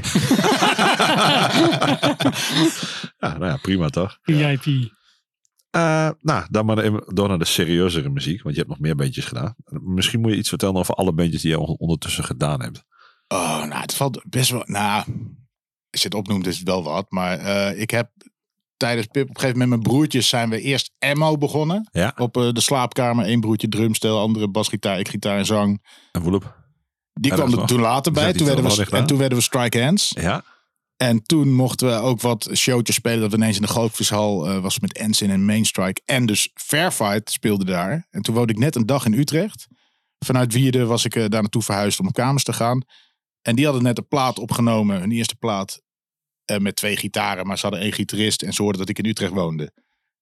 Ja, 3.18 3.38
nou 3.38 3.44
ja, 3.46 3.56
prima 3.62 3.88
toch? 3.88 4.18
VIP. 4.22 4.92
Eh, 5.70 6.10
nou, 6.20 6.46
dan 6.50 6.66
maar 6.66 6.78
even 6.78 7.02
door 7.14 7.28
naar 7.28 7.38
de 7.38 7.44
serieuzere 7.44 8.08
muziek. 8.08 8.42
Want 8.42 8.54
je 8.54 8.60
hebt 8.60 8.72
nog 8.72 8.80
meer 8.80 8.94
bandjes 8.96 9.24
gedaan. 9.24 9.54
Misschien 9.82 10.20
moet 10.20 10.30
je 10.30 10.36
iets 10.36 10.48
vertellen 10.48 10.74
over 10.76 10.94
alle 10.94 11.12
bandjes 11.12 11.42
die 11.42 11.50
je 11.50 11.58
on- 11.58 11.76
ondertussen 11.78 12.24
gedaan 12.24 12.62
hebt. 12.62 12.84
Oh, 13.28 13.64
nou, 13.64 13.80
het 13.80 13.94
valt 13.94 14.22
best 14.28 14.50
wel. 14.50 14.62
Nou, 14.66 15.04
als 15.90 16.00
je 16.02 16.08
het 16.08 16.14
opnoemt, 16.14 16.46
is 16.46 16.58
het 16.58 16.66
wel 16.68 16.82
wat. 16.82 17.10
Maar 17.10 17.38
eh, 17.38 17.80
ik 17.80 17.90
heb 17.90 18.10
tijdens 18.80 19.06
Pip 19.06 19.22
op 19.22 19.28
een 19.28 19.40
gegeven 19.40 19.58
moment 19.58 19.76
met 19.76 19.86
mijn 19.86 19.96
broertjes 19.96 20.28
zijn 20.28 20.50
we 20.50 20.60
eerst 20.60 20.90
Emmo 20.98 21.38
begonnen. 21.38 21.88
Ja. 21.92 22.14
Op 22.16 22.36
eh, 22.36 22.52
de 22.52 22.60
slaapkamer. 22.60 23.28
Eén 23.28 23.40
broertje 23.40 23.68
drumstel, 23.68 24.18
andere 24.20 24.48
basgitaar, 24.48 24.98
ik 24.98 25.08
gitaar 25.08 25.38
en 25.38 25.46
zang. 25.46 25.82
En 26.12 26.22
Woelop? 26.22 26.58
Die 27.12 27.32
kwam 27.32 27.52
er 27.52 27.66
toen 27.66 27.80
later 27.80 28.12
bij. 28.12 28.32
Toen 28.32 28.46
werden, 28.46 28.64
we, 28.64 28.96
en 28.96 29.06
toen 29.06 29.18
werden 29.18 29.38
we 29.38 29.44
Strike 29.44 29.82
Hands. 29.82 30.12
Ja. 30.20 30.44
En 30.96 31.22
toen 31.22 31.54
mochten 31.54 31.88
we 31.88 31.94
ook 31.94 32.20
wat 32.20 32.50
showtjes 32.54 32.96
spelen. 32.96 33.20
Dat 33.20 33.30
we 33.30 33.36
ineens 33.36 33.56
in 33.56 33.62
de 33.62 33.68
Gootvishal 33.68 34.48
eh 34.48 34.58
was 34.58 34.80
met 34.80 34.96
Ensign 34.96 35.30
en 35.30 35.44
Mainstrike. 35.44 36.00
En 36.04 36.26
dus 36.26 36.50
Fairfight 36.54 37.30
speelde 37.30 37.64
daar. 37.64 38.06
En 38.10 38.22
toen 38.22 38.34
woonde 38.34 38.52
ik 38.52 38.58
net 38.58 38.76
een 38.76 38.86
dag 38.86 39.04
in 39.04 39.14
Utrecht. 39.14 39.66
Vanuit 40.18 40.52
Wierde 40.52 40.86
was 40.86 41.04
ik 41.04 41.14
eh, 41.14 41.20
daar 41.28 41.40
naartoe 41.40 41.62
verhuisd 41.62 42.00
om 42.00 42.06
op 42.06 42.12
kamers 42.12 42.44
te 42.44 42.52
gaan. 42.52 42.82
En 43.42 43.56
die 43.56 43.64
hadden 43.64 43.82
net 43.82 43.98
een 43.98 44.08
plaat 44.08 44.38
opgenomen. 44.38 45.00
Hun 45.00 45.12
eerste 45.12 45.36
plaat. 45.36 45.80
Eh, 46.50 46.58
met 46.58 46.76
twee 46.76 46.96
gitaren. 46.96 47.46
Maar 47.46 47.58
ze 47.58 47.62
hadden 47.62 47.80
één 47.80 47.92
gitarist. 47.92 48.42
En 48.42 48.52
ze 48.52 48.62
hoorden 48.62 48.80
dat 48.80 48.88
ik 48.88 48.98
in 48.98 49.06
Utrecht 49.06 49.32
woonde. 49.32 49.72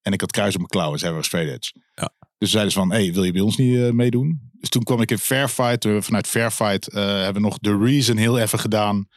En 0.02 0.12
ik 0.12 0.20
had 0.20 0.30
kruis 0.30 0.52
op 0.52 0.58
mijn 0.58 0.70
klauwen. 0.70 0.98
Zij 0.98 1.08
waren 1.08 1.24
straight 1.24 1.52
edge. 1.52 1.72
Ja. 1.94 2.12
Dus 2.38 2.50
zeiden 2.50 2.72
ze 2.72 2.78
van, 2.78 2.92
hey, 2.92 3.12
wil 3.12 3.24
je 3.24 3.32
bij 3.32 3.40
ons 3.40 3.56
niet 3.56 3.78
eh, 3.78 3.90
meedoen? 3.90 4.50
Dus 4.52 4.68
toen 4.68 4.82
kwam 4.82 5.00
ik 5.00 5.10
in 5.10 5.18
Fairfight. 5.18 5.84
Eh, 5.84 6.00
vanuit 6.00 6.26
Fairfight 6.26 6.88
eh, 6.88 7.04
hebben 7.04 7.42
we 7.42 7.48
nog 7.48 7.58
The 7.58 7.78
Reason 7.78 8.16
heel 8.16 8.38
even 8.38 8.58
gedaan. 8.58 9.08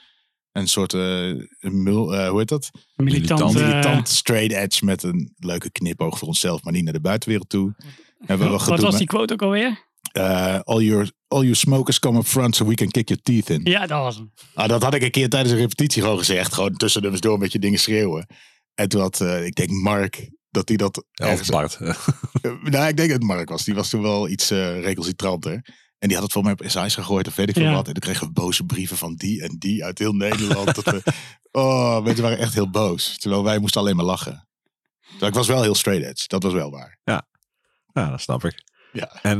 Een 0.52 0.68
soort, 0.68 0.94
eh, 0.94 1.28
een 1.60 1.84
mul, 1.84 2.16
eh, 2.16 2.30
hoe 2.30 2.40
heet 2.40 2.48
dat? 2.48 2.72
Militant. 2.96 3.40
Militant, 3.40 3.54
militant 3.54 4.10
straight 4.10 4.52
edge 4.52 4.86
met 4.86 5.04
een 5.04 5.34
leuke 5.38 5.72
knipoog 5.72 6.18
voor 6.18 6.28
onszelf, 6.28 6.64
maar 6.64 6.74
niet 6.74 6.84
naar 6.84 6.94
de 6.94 7.02
buitenwereld 7.02 7.50
toe. 7.50 7.76
Hebben 8.18 8.48
we 8.48 8.58
wel 8.58 8.66
wat 8.66 8.80
was 8.80 8.98
die 8.98 9.08
quote 9.08 9.34
ook 9.34 9.42
alweer? 9.42 9.91
Eh, 10.12 10.60
all, 10.64 10.82
your, 10.84 11.12
all 11.28 11.42
your 11.42 11.56
smokers 11.56 12.00
come 12.00 12.18
up 12.18 12.26
front 12.26 12.56
so 12.56 12.66
we 12.66 12.76
can 12.76 12.92
kick 12.92 13.08
your 13.10 13.24
teeth 13.24 13.50
in. 13.50 13.62
Ja, 13.64 13.80
dat 13.88 14.02
was 14.02 14.16
hem. 14.16 14.32
Ah, 14.54 14.68
dat 14.68 14.84
had 14.84 14.94
ik 14.94 15.02
een 15.02 15.12
keer 15.12 15.30
tijdens 15.30 15.54
een 15.54 15.60
repetitie 15.60 16.02
gewoon 16.02 16.18
gezegd. 16.18 16.54
Gewoon 16.54 16.76
tussen 16.78 17.02
nummers 17.02 17.22
door 17.22 17.34
een 17.34 17.40
beetje 17.40 17.60
dingen 17.60 17.80
schreeuwen. 17.80 18.28
En 18.74 18.90
toen 18.90 19.02
had, 19.02 19.22
eh, 19.22 19.46
ik 19.46 19.56
denk 19.56 19.70
Mark, 19.70 20.30
dat 20.50 20.68
hij 20.68 20.78
dat 20.78 21.06
Ja, 21.12 21.26
of 21.26 21.32
ergens... 21.32 21.50
Bart. 21.50 21.78
Eh, 22.42 22.52
nou, 22.64 22.88
ik 22.88 22.98
denk 22.98 23.10
dat 23.10 23.18
het 23.20 23.24
Mark 23.24 23.50
was. 23.50 23.64
Die 23.64 23.74
was 23.76 23.90
toen 23.90 24.02
wel 24.02 24.30
iets 24.30 24.52
eh 24.52 24.82
recalcitranter. 24.82 25.54
En 26.00 26.08
die 26.08 26.14
had 26.14 26.24
het 26.24 26.32
voor 26.34 26.44
mij 26.44 26.52
op 26.52 26.64
SI's 26.66 26.94
gegooid 26.94 27.28
of 27.28 27.36
weet 27.36 27.50
ik 27.50 27.56
veel 27.56 27.64
Ja. 27.64 27.74
wat. 27.74 27.88
En 27.88 27.94
toen 27.94 28.02
kregen 28.02 28.28
we 28.28 28.34
boze 28.34 28.64
brieven 28.66 28.98
van 28.98 29.16
die 29.16 29.42
en 29.44 29.56
die 29.60 29.84
uit 29.84 30.00
heel 30.00 30.14
Nederland. 30.14 30.76
dat 30.76 30.84
we, 30.86 31.04
oh, 31.52 32.04
mensen 32.04 32.24
waren 32.24 32.38
echt 32.38 32.54
heel 32.54 32.70
boos. 32.70 33.18
Terwijl 33.18 33.44
wij 33.44 33.60
moesten 33.60 33.82
alleen 33.82 33.96
maar 33.96 34.06
lachen. 34.06 34.48
Terwijl 35.10 35.32
ik 35.32 35.38
was 35.38 35.48
wel 35.48 35.62
heel 35.62 35.76
straight 35.76 36.06
edge. 36.06 36.28
Dat 36.28 36.44
was 36.44 36.54
wel 36.54 36.72
waar. 36.72 37.00
Ja, 37.04 38.10
dat 38.10 38.22
snap 38.22 38.46
ik. 38.46 38.64
Ja. 38.92 39.20
En 39.22 39.40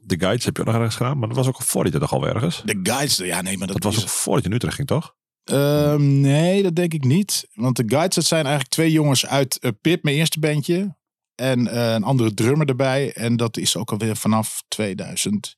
de 0.00 0.18
guides 0.18 0.44
heb 0.44 0.54
je 0.56 0.60
ook 0.60 0.66
nog 0.66 0.76
ergens 0.76 0.96
gedaan. 0.96 1.18
Maar 1.18 1.28
dat 1.28 1.36
was 1.36 1.46
ook 1.46 1.62
voordat 1.62 1.92
je 1.92 1.98
er 1.98 2.06
al 2.06 2.26
ergens. 2.26 2.62
De 2.64 2.80
guides, 2.82 3.16
ja 3.16 3.42
nee, 3.42 3.58
maar 3.58 3.66
dat, 3.66 3.82
Dat 3.82 3.94
was 3.94 4.02
ook 4.02 4.08
voordat 4.08 4.42
je 4.44 4.48
in 4.50 4.54
Utrecht 4.56 4.74
ging, 4.74 4.88
toch? 4.88 5.14
Ehm, 5.44 6.20
nee, 6.20 6.62
dat 6.62 6.76
denk 6.76 6.92
ik 6.94 7.04
niet. 7.04 7.48
Want 7.54 7.76
de 7.76 7.84
guides, 7.86 8.14
dat 8.14 8.24
zijn 8.24 8.40
eigenlijk 8.44 8.74
twee 8.74 8.90
jongens 8.92 9.26
uit 9.26 9.58
eh, 9.58 9.70
Pip, 9.80 10.02
mijn 10.02 10.16
eerste 10.16 10.38
bandje. 10.38 10.96
En 11.34 11.68
eh, 11.68 11.92
een 11.92 12.04
andere 12.04 12.34
drummer 12.34 12.68
erbij. 12.68 13.12
En 13.12 13.36
dat 13.36 13.56
is 13.56 13.76
ook 13.76 13.90
alweer 13.90 14.16
vanaf 14.16 14.62
2001, 14.68 15.56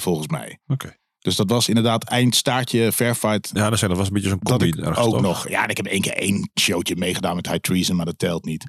volgens 0.00 0.28
mij. 0.28 0.58
Oké. 0.66 0.98
Dus 1.18 1.36
dat 1.36 1.50
was 1.50 1.68
inderdaad 1.68 2.04
eindstaartje 2.04 2.92
Fairfight. 2.92 3.50
Ja, 3.52 3.70
dat, 3.70 3.78
zijn, 3.78 3.90
dat 3.90 3.98
was 3.98 4.08
een 4.08 4.14
beetje 4.14 4.28
zo'n 4.28 4.38
Dat 4.42 4.58
combi. 4.58 4.68
ik 4.78 4.84
ergens, 4.84 5.06
ook 5.06 5.12
toch? 5.12 5.22
nog. 5.22 5.48
Ja, 5.48 5.68
ik 5.68 5.76
heb 5.76 5.86
één 5.86 6.00
keer 6.00 6.14
één 6.14 6.50
showtje 6.60 6.96
meegedaan 6.96 7.36
met 7.36 7.46
High 7.46 7.60
Treason, 7.60 7.96
maar 7.96 8.06
dat 8.06 8.18
telt 8.18 8.44
niet. 8.44 8.64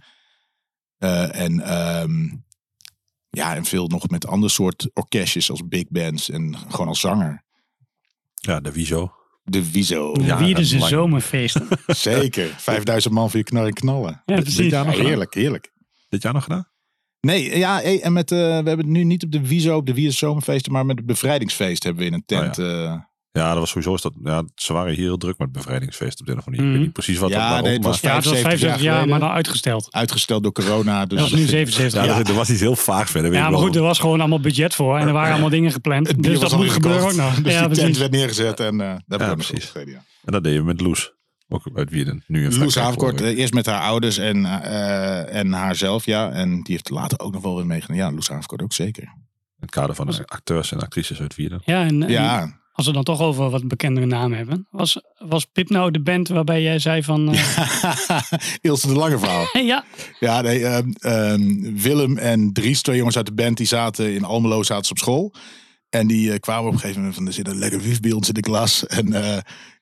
Eh, 0.98 1.36
en 1.36 1.60
ehm, 1.60 2.28
ja, 3.32 3.56
en 3.56 3.66
veel 3.66 3.88
nog 3.88 4.10
met 4.10 4.28
andere 4.28 4.52
soort 4.52 4.90
orkestjes 4.94 5.50
als 5.52 5.62
big 5.68 5.86
bands 5.90 6.30
en 6.30 6.56
gewoon 6.70 6.88
als 6.88 7.00
zanger. 7.00 7.44
Ja, 8.34 8.60
de 8.60 8.72
Wieso. 8.72 9.12
De 9.44 9.72
Wieso. 9.72 10.14
Ja, 10.22 10.38
Wie 10.38 10.56
dat 10.56 10.66
ze 10.66 10.78
lang. 10.78 10.90
zomerfeesten. 10.90 11.68
Zeker. 11.88 12.48
5000 12.58 13.14
man 13.14 13.30
voor 13.30 13.40
je 13.40 13.46
knar 13.46 13.66
en 13.66 13.74
knallen. 13.74 14.22
Ja, 14.26 14.36
Dit 14.36 14.44
precies. 14.44 14.72
jaar 14.72 14.86
nog? 14.86 14.98
Heerlijk, 14.98 15.34
heerlijk. 15.34 15.72
Dit 16.10 16.22
jaar 16.22 16.34
nog 16.34 16.44
gedaan? 16.44 16.70
Nee, 17.22 17.58
ja, 17.58 17.82
eh, 17.82 18.06
en 18.06 18.14
met, 18.14 18.32
eh, 18.32 18.38
we 18.38 18.44
hebben 18.44 18.78
het 18.78 18.88
nu 18.88 19.04
niet 19.04 19.24
op 19.24 19.32
de 19.32 19.48
Wieso, 19.48 19.76
op 19.78 19.86
de 19.86 19.94
Wies 19.94 20.18
Zomerfeesten, 20.18 20.72
maar 20.72 20.86
met 20.86 20.98
het 20.98 21.06
bevrijdingsfeest 21.06 21.84
hebben 21.84 22.02
we 22.02 22.08
in 22.10 22.14
een 22.16 22.26
tent. 22.26 22.58
eh, 22.58 22.66
Ja, 22.66 23.10
dat 23.32 23.58
was 23.58 23.70
sowieso. 23.70 23.94
Is 23.94 24.02
dat, 24.02 24.14
ja, 24.24 24.44
ze 24.56 24.74
waren 24.74 24.94
hier 24.94 25.04
heel 25.04 25.18
druk 25.18 25.38
met 25.38 25.48
het 25.48 25.58
bevrijdingsfeest 25.58 26.20
op 26.20 26.26
de 26.26 26.32
een 26.32 26.38
of 26.38 26.46
andere 26.46 26.64
manier. 26.64 26.76
Ik 26.76 26.80
weet 26.80 26.94
Mhm. 26.94 27.04
niet 27.04 27.06
precies 27.06 27.18
wat 27.18 27.30
Ja, 27.30 27.36
dat 27.40 27.48
waarom, 27.48 27.64
nee, 27.66 27.74
het 27.74 27.84
was 27.84 28.02
maar- 28.02 28.12
Ja, 28.12 28.16
het 28.18 28.26
was 28.26 28.34
75 28.34 28.60
75 28.70 28.84
jaar 28.86 28.98
jaar, 29.00 29.08
maar 29.10 29.20
dan 29.30 29.38
uitgesteld. 29.38 29.94
uitgesteld 29.94 30.44
door 30.44 30.52
corona. 30.52 31.06
Dus 31.06 31.18
Dat 31.20 31.28
is 31.28 31.34
nu 31.34 31.46
77 31.46 32.02
ja, 32.02 32.06
jaar. 32.08 32.20
er- 32.20 32.28
er 32.30 32.34
was 32.34 32.50
iets 32.50 32.60
heel 32.60 32.76
vaags 32.76 33.12
verder. 33.12 33.30
weet 33.30 33.40
Ja, 33.40 33.46
maar 33.50 33.54
wel. 33.58 33.62
goed, 33.68 33.76
er 33.76 33.82
was 33.82 34.00
gewoon 34.00 34.20
allemaal 34.20 34.40
budget 34.40 34.76
voor. 34.76 34.98
En 34.98 35.08
er 35.08 35.14
waren 35.14 35.32
allemaal 35.32 35.50
dingen 35.50 35.72
gepland. 35.72 36.24
Dus 36.24 36.40
was 36.40 36.50
dat 36.50 36.60
moet 36.60 36.70
gebeuren 36.72 37.04
ook 37.04 37.14
nog. 37.14 37.36
Dus 37.42 37.54
Ja, 37.54 37.68
die 37.68 37.78
tent 37.78 37.98
werd 37.98 38.12
neergezet 38.12 38.60
en 38.60 38.82
eh 38.82 38.92
ik 39.08 39.20
Ja, 39.20 39.34
precies. 39.36 39.72
ja. 39.74 39.82
En 40.26 40.32
dat 40.32 40.44
deed 40.44 40.54
je 40.54 40.64
met 40.64 40.82
Loes. 40.82 41.14
Ook 41.54 41.70
uit 41.76 41.90
Wierden. 41.90 42.24
Nu 42.28 42.46
een 42.46 42.58
Loes 42.58 42.76
Havenkort, 42.76 43.22
eh, 43.22 43.38
eerst 43.38 43.54
met 43.54 43.66
haar 43.66 43.82
ouders 43.82 44.18
en, 44.18 44.46
eh 44.46 45.36
en 45.36 45.52
haarzelf, 45.54 46.06
ja. 46.06 46.30
En 46.32 46.50
die 46.50 46.62
heeft 46.74 46.90
later 46.90 47.20
ook 47.20 47.34
nog 47.34 47.42
wel 47.42 47.56
weer 47.56 47.66
meegenomen. 47.66 48.06
Ja, 48.06 48.12
Loes 48.12 48.28
Havenkort 48.30 48.62
ook 48.62 48.74
zeker. 48.74 49.04
In 49.04 49.10
het 49.60 49.70
kader 49.72 49.96
van 49.96 50.06
de 50.08 50.24
acteurs 50.26 50.72
en 50.72 50.80
actrices 50.80 51.20
uit 51.22 51.36
Wierden. 51.36 51.62
Ja, 51.66 51.84
en, 51.86 52.04
en 52.04 52.10
Ja, 52.10 52.61
als 52.72 52.86
we 52.86 52.94
dan 52.94 53.04
toch 53.04 53.22
over 53.22 53.50
wat 53.50 53.68
bekendere 53.68 54.06
namen 54.06 54.38
hebben. 54.38 54.68
Was, 54.70 55.01
was 55.18 55.46
Pip 55.46 55.70
nou 55.70 55.92
de 55.92 56.01
band 56.01 56.28
waarbij 56.28 56.62
jij 56.62 56.80
zei 56.80 57.04
van... 57.04 57.34
eh, 57.34 58.22
Ilse 58.62 58.88
de 58.88 58.94
Lange 58.94 59.20
verhaal. 59.20 59.46
ja, 59.63 59.86
Ja, 60.20 60.42
nee, 60.42 60.66
ehm, 60.66 60.92
ehm, 61.00 61.75
Willem 61.75 62.18
en 62.18 62.54
Dries, 62.54 62.82
twee 62.82 62.98
jongens 62.98 63.18
uit 63.18 63.25
de 63.25 63.34
band, 63.34 63.58
die 63.58 63.68
zaten 63.68 64.13
in 64.13 64.24
Almelo 64.24 64.63
zaten 64.63 64.86
ze 64.86 64.92
op 64.92 64.98
school. 64.98 65.34
En 65.90 66.08
die 66.08 66.32
eh, 66.32 66.40
kwamen 66.40 66.68
op 66.68 66.74
een 66.74 66.80
gegeven 66.80 67.00
moment 67.00 67.18
van, 67.18 67.28
er 67.28 67.34
zit 67.34 67.48
een 67.48 67.60
lekker 67.60 67.82
wief 67.82 68.00
bij 68.00 68.12
ons 68.12 68.28
in 68.28 68.34
de 68.34 68.42
klas. 68.42 68.88
En, 68.88 69.13
eh, 69.13 69.38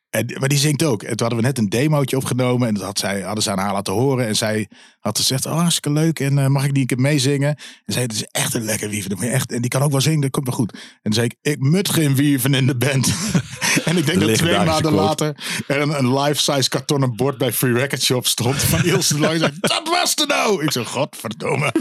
en, 0.10 0.36
maar 0.40 0.50
die 0.50 0.58
zingt 0.58 0.84
ook. 0.84 1.04
En 1.04 1.16
toen 1.16 1.28
hadden 1.28 1.38
we 1.38 1.46
net 1.46 1.58
een 1.58 1.70
demootje 1.70 2.18
opgenomen 2.18 2.68
en 2.68 2.74
dat 2.74 2.84
had 2.84 3.00
zij, 3.00 3.22
hadden 3.22 3.44
ze 3.44 3.52
aan 3.52 3.58
haar 3.58 3.74
laten 3.74 3.94
horen. 3.94 4.28
En 4.28 4.36
zij 4.36 4.70
had 5.00 5.18
gezegd, 5.18 5.46
oh 5.46 5.60
hartstikke 5.60 5.92
leuk 5.92 6.20
en 6.20 6.38
eh, 6.38 6.48
mag 6.48 6.66
ik 6.66 6.74
die 6.74 6.82
een 6.82 6.88
keer 6.88 7.00
meezingen? 7.00 7.56
En 7.86 7.94
zei, 7.94 8.06
het 8.06 8.14
is 8.14 8.24
echt 8.24 8.54
een 8.54 8.64
lekker 8.64 8.90
wieven. 8.90 9.10
Dat 9.10 9.20
moet 9.20 9.28
je 9.28 9.34
echt, 9.34 9.52
en 9.52 9.62
die 9.62 9.70
kan 9.70 9.82
ook 9.82 9.92
wel 9.92 10.02
zingen, 10.02 10.22
dat 10.22 10.30
komt 10.32 10.46
wel 10.46 10.56
goed. 10.56 10.72
En 10.72 10.80
toen 11.02 11.14
zei 11.14 11.26
ik, 11.26 11.36
ik 11.42 11.60
mut 11.60 11.90
geen 11.90 12.16
wieven 12.16 12.54
in 12.54 12.66
de 12.66 12.76
band. 12.76 13.08
en 13.86 13.98
ik 13.98 14.06
denk 14.06 14.20
De 14.20 14.26
dat 14.26 14.36
twee 14.36 14.56
maanden 14.56 14.76
quote. 14.82 14.96
later 14.96 15.64
er 15.68 15.82
een, 15.82 15.98
een 15.98 16.20
life-size 16.20 16.70
kartonnen 16.70 17.16
bord 17.16 17.38
bij 17.38 17.54
Free 17.54 17.74
Record 17.74 18.02
Shop 18.02 18.26
stond 18.26 18.56
van 18.56 18.84
Ilse 18.84 19.14
de 19.14 19.20
Lange. 19.20 19.38
Zei, 19.38 19.52
dat 19.60 19.88
was 19.88 20.16
er 20.16 20.28
nou! 20.28 20.64
Ik 20.64 20.72
zei, 20.72 20.86
godverdomme. 20.86 21.66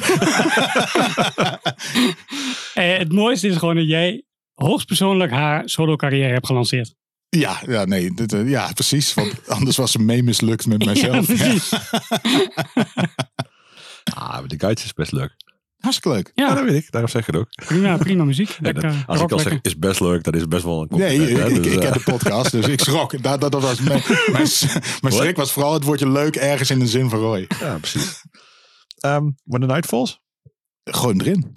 eh, 2.74 2.98
het 2.98 3.12
mooiste 3.12 3.48
is 3.48 3.56
gewoon 3.56 3.76
dat 3.76 3.88
jij 3.88 4.22
hoogstpersoonlijk 4.54 5.32
haar 5.32 5.68
solo 5.68 5.96
carrière 5.96 6.32
hebt 6.32 6.46
gelanceerd. 6.46 6.96
Ja, 7.28 7.62
ja, 7.66 7.84
nee, 7.84 8.14
dit, 8.14 8.32
eh, 8.32 8.48
ja, 8.48 8.72
precies. 8.72 9.14
Want 9.14 9.34
anders 9.58 9.76
was 9.76 9.92
ze 9.92 9.98
mee 9.98 10.22
mislukt 10.22 10.66
met 10.66 10.84
mijzelf. 10.84 11.26
Ja, 11.28 11.34
precies. 11.34 11.72
Ah, 14.14 14.28
maar 14.28 14.46
de 14.48 14.58
guides 14.58 14.84
is 14.84 14.92
best 14.92 15.12
leuk. 15.12 15.34
Hartstikke 15.78 16.16
leuk. 16.16 16.30
Ja, 16.34 16.46
Ja, 16.48 16.54
dat 16.54 16.64
weet 16.64 16.82
ik. 16.82 16.90
Daarom 16.90 17.10
zeg 17.10 17.20
ik 17.20 17.26
het 17.26 17.36
ook. 17.36 17.48
prima, 17.66 17.96
prima 17.96 18.24
muziek. 18.24 18.56
Lekker, 18.60 18.82
dat- 18.82 18.94
als 19.06 19.20
ik 19.20 19.32
al 19.32 19.38
zeg, 19.38 19.58
is 19.62 19.78
best 19.78 20.00
leuk, 20.00 20.22
dat 20.24 20.34
is 20.36 20.48
best 20.48 20.64
wel 20.64 20.80
een 20.82 20.98
Nee, 20.98 21.16
compliment. 21.18 21.38
hè, 21.38 21.48
ik, 21.56 21.62
dus, 21.62 21.72
ik 21.72 21.78
eh, 21.82 21.90
ken 21.90 21.92
de 21.92 22.00
podcast, 22.12 22.50
dus 22.50 22.66
ik 22.66 22.80
schrok. 22.80 23.22
Dat, 23.22 23.40
dat, 23.40 23.52
dat 23.52 23.62
was 23.62 23.80
mijn, 23.80 24.02
mijn, 24.32 24.48
mijn 25.00 25.14
schrik 25.14 25.36
was 25.36 25.52
vooral 25.52 25.72
het 25.72 25.84
woordje 25.84 26.10
leuk 26.10 26.36
ergens 26.36 26.70
in 26.70 26.78
de 26.78 26.86
zin 26.86 27.08
van 27.10 27.18
Roy. 27.18 27.46
Ja, 27.60 27.78
precies. 27.78 28.22
Ehm 28.98 29.24
When 29.44 29.60
the 29.60 29.66
Night 29.66 29.86
Falls? 29.86 30.20
Gooi 30.84 31.16
hem 31.16 31.20
erin. 31.26 31.52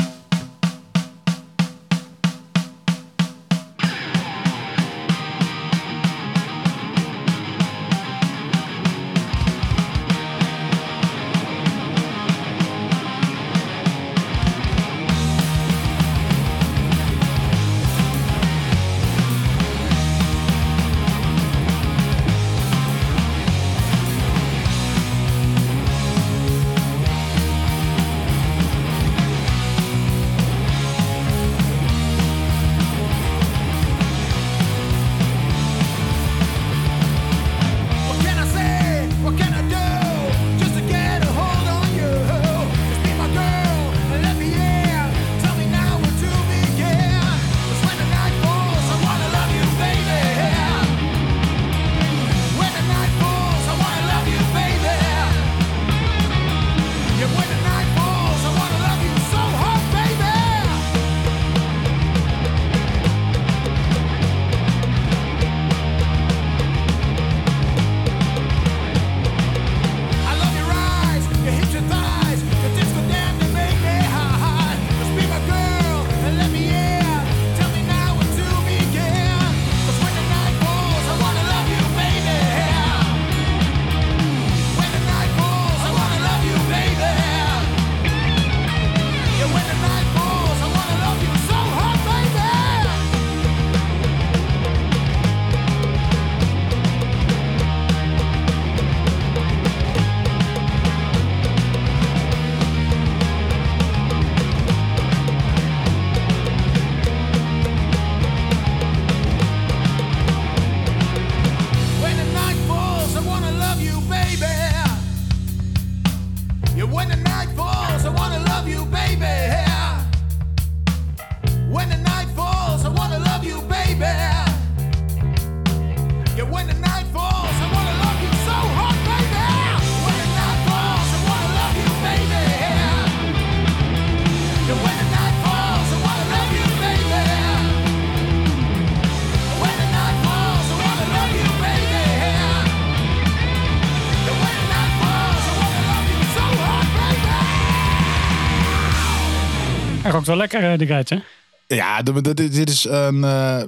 Rookt 150.21 150.33
wel 150.33 150.47
lekker, 150.47 150.71
eh, 150.71 150.77
de 150.77 150.85
guides, 150.85 151.09
hè? 151.09 151.75
Ja, 151.75 152.01
dit, 152.01 152.69
is 152.69 152.83
een, 152.83 153.23
eh, 153.23 153.63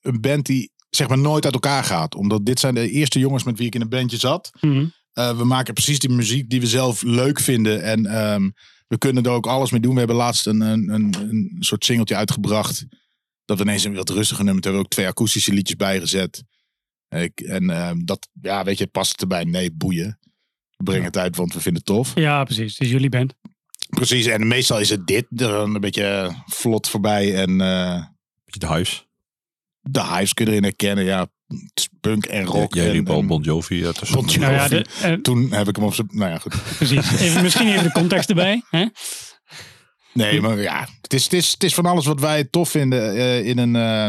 een 0.00 0.20
band 0.20 0.46
die 0.46 0.72
zeg 0.90 1.08
maar 1.08 1.18
nooit 1.18 1.44
uit 1.44 1.54
elkaar 1.54 1.84
gaat. 1.84 2.14
Omdat 2.14 2.46
dit 2.46 2.60
zijn 2.60 2.74
de 2.74 2.90
eerste 2.90 3.18
jongens 3.18 3.44
met 3.44 3.58
wie 3.58 3.66
ik 3.66 3.74
in 3.74 3.80
een 3.80 3.88
bandje 3.88 4.16
zat. 4.16 4.50
Mhm. 4.60 4.86
Eh, 5.12 5.36
we 5.36 5.44
maken 5.44 5.74
precies 5.74 5.98
die 5.98 6.10
muziek 6.10 6.50
die 6.50 6.60
we 6.60 6.66
zelf 6.66 7.02
leuk 7.02 7.40
vinden. 7.40 7.82
En 7.82 8.06
ehm, 8.06 8.50
we 8.86 8.98
kunnen 8.98 9.22
er 9.22 9.30
ook 9.30 9.46
alles 9.46 9.70
mee 9.70 9.80
doen. 9.80 9.92
We 9.92 9.98
hebben 9.98 10.16
laatst 10.16 10.46
een, 10.46 10.60
een, 10.60 10.88
een, 10.88 11.14
een 11.18 11.56
soort 11.58 11.84
singeltje 11.84 12.16
uitgebracht. 12.16 12.86
Dat 13.44 13.58
we 13.58 13.64
ineens 13.64 13.84
een 13.84 13.94
wat 13.94 14.10
rustiger 14.10 14.44
nummer. 14.44 14.62
Hebben 14.62 14.80
we 14.80 14.86
ook 14.86 14.92
twee 14.92 15.06
akoestische 15.06 15.52
liedjes 15.52 15.76
bijgezet. 15.76 16.44
Ik, 17.08 17.40
en 17.40 17.70
ehm, 17.70 18.04
dat, 18.04 18.28
ja, 18.42 18.64
weet 18.64 18.78
je, 18.78 18.84
het 18.84 18.92
past 18.92 19.20
erbij. 19.20 19.44
Nee, 19.44 19.72
boeien. 19.72 20.18
We 20.76 20.84
brengen 20.84 21.04
het 21.04 21.16
uit, 21.16 21.36
want 21.36 21.52
we 21.52 21.60
vinden 21.60 21.82
het 21.82 21.94
tof. 21.94 22.12
Ja, 22.14 22.44
precies. 22.44 22.72
Het 22.72 22.86
is 22.86 22.92
jullie 22.92 23.08
band. 23.08 23.34
Precies, 23.88 24.26
en 24.26 24.46
meestal 24.48 24.80
is 24.80 24.90
het 24.90 25.06
dit. 25.06 25.26
Dan 25.28 25.74
een 25.74 25.80
beetje 25.80 26.34
vlot 26.46 26.88
voorbij. 26.88 27.34
En 27.42 27.60
eh, 27.60 28.04
Beetje 28.44 28.60
de 28.60 28.66
huis. 28.66 29.06
de 29.80 30.02
hives 30.04 30.34
kun 30.34 30.44
je 30.44 30.50
erin 30.50 30.62
herkennen. 30.62 31.04
Ja, 31.04 31.26
punk 32.00 32.26
en 32.26 32.44
rock. 32.44 32.74
Jij 32.74 32.86
en, 32.86 32.92
riep 32.92 33.08
al 33.10 33.18
en- 33.20 33.26
Bon 33.26 33.42
Jovi 33.42 33.84
eh, 33.84 33.88
tussen. 33.90 34.16
Bon 34.16 34.24
Jovi. 34.26 34.38
Nou 34.38 34.52
ja, 34.52 34.68
de, 34.68 34.86
eh, 35.02 35.12
Toen 35.12 35.52
heb 35.52 35.68
ik 35.68 35.76
hem 35.76 35.84
op 35.84 35.94
zijn... 35.94 36.08
Nou 36.12 36.30
ja, 36.30 36.38
goed. 36.38 36.54
precies. 36.76 37.20
Even, 37.20 37.42
misschien 37.42 37.68
even 37.68 37.82
de 37.82 37.92
context 37.92 38.28
erbij. 38.28 38.62
Hè? 38.70 38.86
Nee, 40.12 40.40
maar 40.40 40.58
ja, 40.60 40.88
het 41.00 41.12
is, 41.14 41.24
het 41.24 41.32
is, 41.32 41.50
het 41.52 41.64
is 41.64 41.74
van 41.74 41.86
alles 41.86 42.06
wat 42.06 42.20
wij 42.20 42.44
tof 42.44 42.70
vinden 42.70 43.16
eh, 43.16 43.46
in, 43.46 43.58
een, 43.58 43.76
eh, 43.76 44.04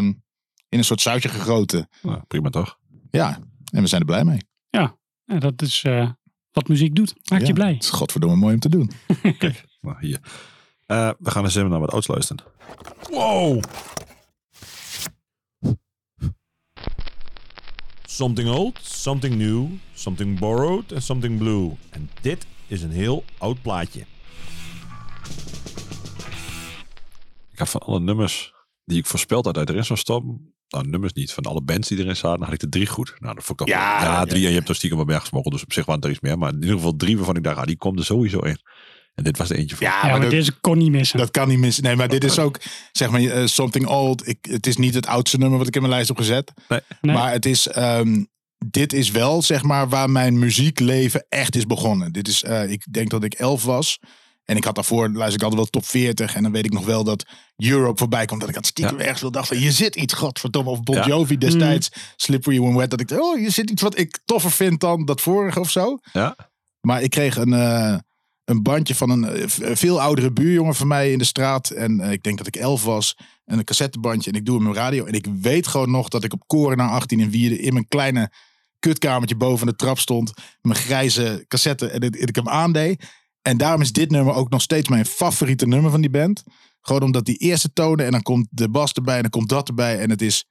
in 0.69 0.77
een 0.77 0.83
soort 0.83 1.01
zoutje 1.01 1.29
gegoten. 1.29 1.89
Nou, 2.01 2.21
prima 2.27 2.50
toch? 2.50 2.77
Ja, 3.12 3.39
en 3.71 3.81
we 3.81 3.88
zijn 3.88 4.01
er 4.01 4.07
blij 4.07 4.24
mee. 4.24 4.39
Ja, 4.69 4.95
dat 5.39 5.62
is 5.62 5.83
eh, 5.83 6.09
wat 6.51 6.67
muziek 6.67 6.95
doet. 6.95 7.13
Maakt 7.29 7.41
Ja, 7.41 7.48
je 7.48 7.53
blij. 7.53 7.74
Het 7.74 7.83
is 7.83 7.89
godverdomme 7.89 8.36
mooi 8.36 8.53
om 8.53 8.59
te 8.59 8.69
doen. 8.69 8.91
Nou, 9.81 9.98
hier. 10.00 10.19
Eh, 10.86 11.12
we 11.19 11.31
gaan 11.31 11.43
eens 11.43 11.55
even 11.55 11.69
naar 11.69 11.79
wat 11.79 11.91
ouds 11.91 12.07
luisteren. 12.07 12.43
Wow! 13.09 13.63
Something 18.05 18.50
old, 18.50 18.79
something 18.81 19.36
new, 19.36 19.67
something 19.93 20.39
borrowed 20.39 20.91
en 20.91 21.01
something 21.01 21.38
blue. 21.38 21.71
En 21.89 22.09
dit 22.21 22.45
is 22.67 22.81
een 22.81 22.91
heel 22.91 23.24
oud 23.38 23.62
plaatje. 23.62 24.05
Ik 27.51 27.59
had 27.59 27.69
van 27.69 27.81
alle 27.81 28.00
nummers 28.00 28.53
die 28.86 28.98
ik 28.98 29.05
voorspeld 29.05 29.45
had 29.45 29.57
uit 29.57 29.69
erin 29.69 29.86
zou 29.86 30.00
stoppen. 30.00 30.53
Nou, 30.69 30.88
nummers 30.88 31.13
niet. 31.13 31.33
Van 31.33 31.43
alle 31.43 31.62
bands 31.62 31.88
die 31.88 31.98
erin 31.98 32.15
zaten, 32.15 32.43
had 32.43 32.53
ik 32.53 32.62
er 32.62 32.69
drie 32.69 32.88
goed. 32.88 33.15
Nou, 33.19 33.36
dat 33.36 33.43
vond 33.43 33.62
ik 33.62 33.67
Ja, 33.67 34.01
ja, 34.01 34.03
ja, 34.03 34.25
drie. 34.25 34.43
En 34.43 34.50
je 34.50 34.55
hebt 34.55 34.69
er 34.69 34.75
stiekem 34.75 34.98
wat 34.98 35.07
bij 35.07 35.19
gesmokkeld. 35.19 35.53
Dus 35.53 35.63
op 35.63 35.74
zich 35.74 35.86
waren 35.86 36.01
er 36.01 36.09
iets 36.09 36.19
meer. 36.19 36.38
Maar 36.38 36.50
in 36.50 36.62
ieder 36.62 36.75
geval 36.75 36.95
drie 36.95 37.15
waarvan 37.17 37.36
ik 37.36 37.43
dacht, 37.43 37.57
ah, 37.57 37.65
die 37.65 37.77
komt 37.77 38.00
er 38.00 38.05
sowieso 38.05 38.39
in. 38.39 38.59
En 39.15 39.23
dit 39.23 39.37
was 39.37 39.49
er 39.49 39.55
eentje 39.55 39.75
van. 39.75 39.87
Ja, 39.87 39.93
Ja, 39.93 40.01
maar 40.01 40.11
maar 40.11 40.21
dat, 40.21 40.29
deze 40.29 40.51
kon 40.61 40.77
niet 40.77 40.91
missen. 40.91 41.17
dat 41.19 41.31
kan 41.31 41.47
niet 41.47 41.59
missen. 41.59 41.83
Nee, 41.83 41.95
maar 41.95 42.07
dit 42.07 42.23
is 42.23 42.39
ook, 42.39 42.59
zeg 42.91 43.09
maar, 43.09 43.21
eh, 43.21 43.45
Something 43.45 43.87
Old. 43.87 44.27
Ik, 44.27 44.37
het 44.41 44.67
is 44.67 44.77
niet 44.77 44.93
het 44.93 45.07
oudste 45.07 45.37
nummer 45.37 45.57
wat 45.57 45.67
ik 45.67 45.75
in 45.75 45.81
mijn 45.81 45.93
lijst 45.93 46.07
heb 46.07 46.17
gezet. 46.17 46.51
Nee. 46.67 46.81
Maar 47.01 47.31
het 47.31 47.45
is, 47.45 47.67
ehm, 47.67 48.23
dit 48.65 48.93
is 48.93 49.11
wel, 49.11 49.41
zeg 49.41 49.63
maar, 49.63 49.89
waar 49.89 50.09
mijn 50.09 50.39
muziekleven 50.39 51.25
echt 51.29 51.55
is 51.55 51.65
begonnen. 51.65 52.11
Dit 52.11 52.27
is, 52.27 52.43
eh, 52.43 52.71
ik 52.71 52.93
denk 52.93 53.09
dat 53.09 53.23
ik 53.23 53.33
elf 53.33 53.63
was. 53.63 53.99
En 54.45 54.57
ik 54.57 54.63
had 54.63 54.75
daarvoor, 54.75 55.09
luister 55.09 55.33
ik 55.35 55.41
altijd 55.43 55.61
wel 55.61 55.69
top 55.69 55.85
40. 55.85 56.35
En 56.35 56.43
dan 56.43 56.51
weet 56.51 56.65
ik 56.65 56.73
nog 56.73 56.85
wel 56.85 57.03
dat 57.03 57.25
Europe 57.57 57.97
voorbij 57.97 58.25
komt. 58.25 58.39
Dat 58.39 58.49
ik 58.49 58.55
had 58.55 58.65
stiekem 58.65 58.97
Ja. 58.97 59.03
ergens 59.03 59.21
wel 59.21 59.31
dacht 59.31 59.47
van, 59.47 59.57
hier 59.57 59.71
zit 59.71 59.95
iets, 59.95 60.13
godverdomme. 60.13 60.69
Of 60.69 60.83
Bon 60.83 60.95
Ja. 60.95 61.05
Jovi 61.07 61.37
destijds, 61.37 61.89
Slippery 62.15 62.59
When 62.59 62.75
Wet. 62.75 62.89
Dat 62.89 62.99
ik 62.99 63.11
oh, 63.11 63.37
hier 63.37 63.51
zit 63.51 63.69
iets 63.69 63.81
wat 63.81 63.97
ik 63.97 64.19
toffer 64.25 64.51
vind 64.51 64.79
dan 64.79 65.05
dat 65.05 65.21
vorige 65.21 65.59
of 65.59 65.69
zo. 65.71 65.97
Ja? 66.13 66.35
Maar 66.81 67.01
ik 67.01 67.09
kreeg 67.09 67.35
een, 67.37 67.53
eh, 67.53 67.95
een 68.50 68.63
bandje 68.63 68.96
van 68.96 69.10
een 69.10 69.24
eh, 69.25 69.48
v- 69.48 69.79
veel 69.79 70.01
oudere 70.01 70.32
buurjongen 70.32 70.75
van 70.75 70.88
mij 70.88 71.12
in 71.12 71.18
de 71.18 71.24
straat. 71.24 71.70
En 71.70 72.00
eh, 72.00 72.12
ik 72.12 72.24
denk 72.24 72.38
dat 72.38 72.48
ik 72.48 72.56
elf 72.56 72.84
was. 72.84 73.15
En 73.46 73.58
een 73.58 73.63
cassettebandje. 73.63 74.32
En 74.32 74.38
ik 74.38 74.46
doe 74.46 74.58
hem 74.58 74.68
op 74.68 74.74
radio. 74.74 75.06
En 75.06 75.13
ik 75.13 75.27
weet 75.41 75.68
gewoon 75.68 75.91
nog 75.91 76.08
dat 76.10 76.24
ik 76.24 76.34
op 76.34 76.44
Koren 76.48 76.77
na 76.77 76.89
18 76.89 77.20
in 77.20 77.29
Wierde 77.29 77.60
in 77.60 77.74
mijn 77.74 77.88
kleine 77.88 78.32
kutkamertje 78.79 79.36
boven 79.36 79.68
de 79.68 79.75
trap 79.75 80.00
stond. 80.00 80.34
Mijn 80.62 80.77
grijze 80.77 81.46
cassette. 81.48 81.88
En 81.88 82.01
ik, 82.01 82.15
ik 82.15 82.36
hem 82.36 82.50
aandeed. 82.50 83.06
En 83.41 83.58
daarom 83.58 83.82
is 83.82 83.91
dit 83.91 84.12
nummer 84.12 84.34
ook 84.34 84.50
nog 84.50 84.62
steeds 84.62 84.89
mijn 84.89 85.06
favoriete 85.06 85.68
nummer 85.68 85.91
van 85.91 86.01
die 86.01 86.10
band. 86.10 86.44
Gewoon 86.82 87.01
omdat 87.01 87.25
die 87.25 87.38
eerste 87.38 87.74
tonen 87.74 88.06
en 88.06 88.12
dan 88.12 88.22
komt 88.22 88.48
de 88.51 88.70
bas 88.70 88.91
erbij 88.94 89.15
en 89.15 89.22
dan 89.22 89.32
komt 89.32 89.50
dat 89.50 89.68
erbij. 89.68 90.00
En 90.00 90.10
het 90.10 90.22
is... 90.22 90.46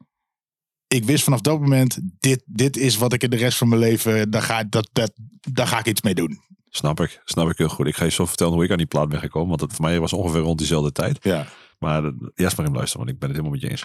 Ik 0.87 1.05
wist 1.05 1.25
vanaf 1.25 1.41
dat 1.41 1.61
moment, 1.61 1.99
dit, 2.19 2.43
dit 2.47 2.77
is 2.77 2.97
wat 2.97 3.13
ik 3.13 3.23
in 3.23 3.31
de 3.31 3.37
rest 3.37 3.59
van 3.59 3.69
mijn 3.69 3.81
leven, 3.81 4.31
daar 4.31 4.43
ga, 4.43 4.65
dat, 4.65 4.89
dat, 4.93 5.13
daar 5.53 5.67
ga 5.67 5.79
ik 5.79 5.87
iets 5.87 6.03
mee 6.03 6.15
doen. 6.15 6.41
Snap 6.79 7.01
ik. 7.01 7.21
Snap 7.25 7.51
ik 7.51 7.59
heel 7.59 7.69
goed. 7.69 7.87
Ik 7.87 7.97
ga 7.97 8.05
je 8.05 8.11
zo 8.11 8.27
vertellen 8.27 8.53
hoe 8.53 8.65
ik 8.65 8.71
aan 8.71 8.77
die 8.77 8.87
plaat 8.87 9.09
ben 9.09 9.19
gekomen. 9.19 9.49
Want 9.49 9.61
het 9.61 9.73
voor 9.73 9.85
mij 9.85 10.01
was 10.01 10.13
ongeveer 10.13 10.41
rond 10.41 10.59
diezelfde 10.59 10.93
tijd. 10.93 11.19
Ja. 11.21 11.47
Maar 11.79 12.05
eh, 12.05 12.11
eerst 12.35 12.57
maar 12.57 12.67
in 12.67 12.73
luisteren, 12.73 13.07
want 13.07 13.17
ik 13.17 13.19
ben 13.19 13.29
het 13.29 13.39
helemaal 13.39 13.59
met 13.59 13.61
je 13.61 13.71
eens. 13.71 13.85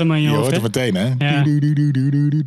Hem 0.00 0.10
aan 0.12 0.20
je 0.20 0.28
Je 0.28 0.34
hoofd, 0.34 0.40
hoort 0.40 0.52
hem 0.52 0.62
meteen, 0.62 0.94
hè? 0.94 1.06
Ja. 1.26 1.42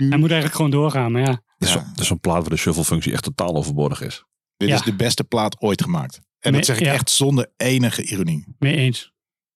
Hij 0.10 0.18
moet 0.18 0.32
eigenlijk 0.32 0.56
gewoon 0.56 0.72
doorgaan, 0.72 1.12
maar 1.12 1.22
ja. 1.22 1.42
Dit 1.58 1.68
is 1.70 1.74
Ja. 1.74 1.92
is 1.96 2.08
zo'n 2.08 2.20
plaat 2.20 2.42
waar 2.42 2.50
de 2.50 2.56
shuffle-functie 2.58 3.14
echt 3.14 3.24
totaal 3.24 3.56
overbodig 3.56 4.02
is. 4.02 4.24
Dit 4.58 4.70
Ja. 4.70 4.76
is 4.76 4.82
de 4.82 4.96
beste 4.96 5.24
plaat 5.24 5.62
ooit 5.62 5.82
gemaakt. 5.82 6.20
En 6.40 6.54
dat 6.54 6.66
zeg 6.66 6.78
ik 6.80 6.86
ja. 6.86 6.94
echt 6.94 7.10
zonder 7.10 7.52
enige 7.58 8.04
ironie. 8.04 8.56
Mee 8.60 8.76
eens. 8.76 9.12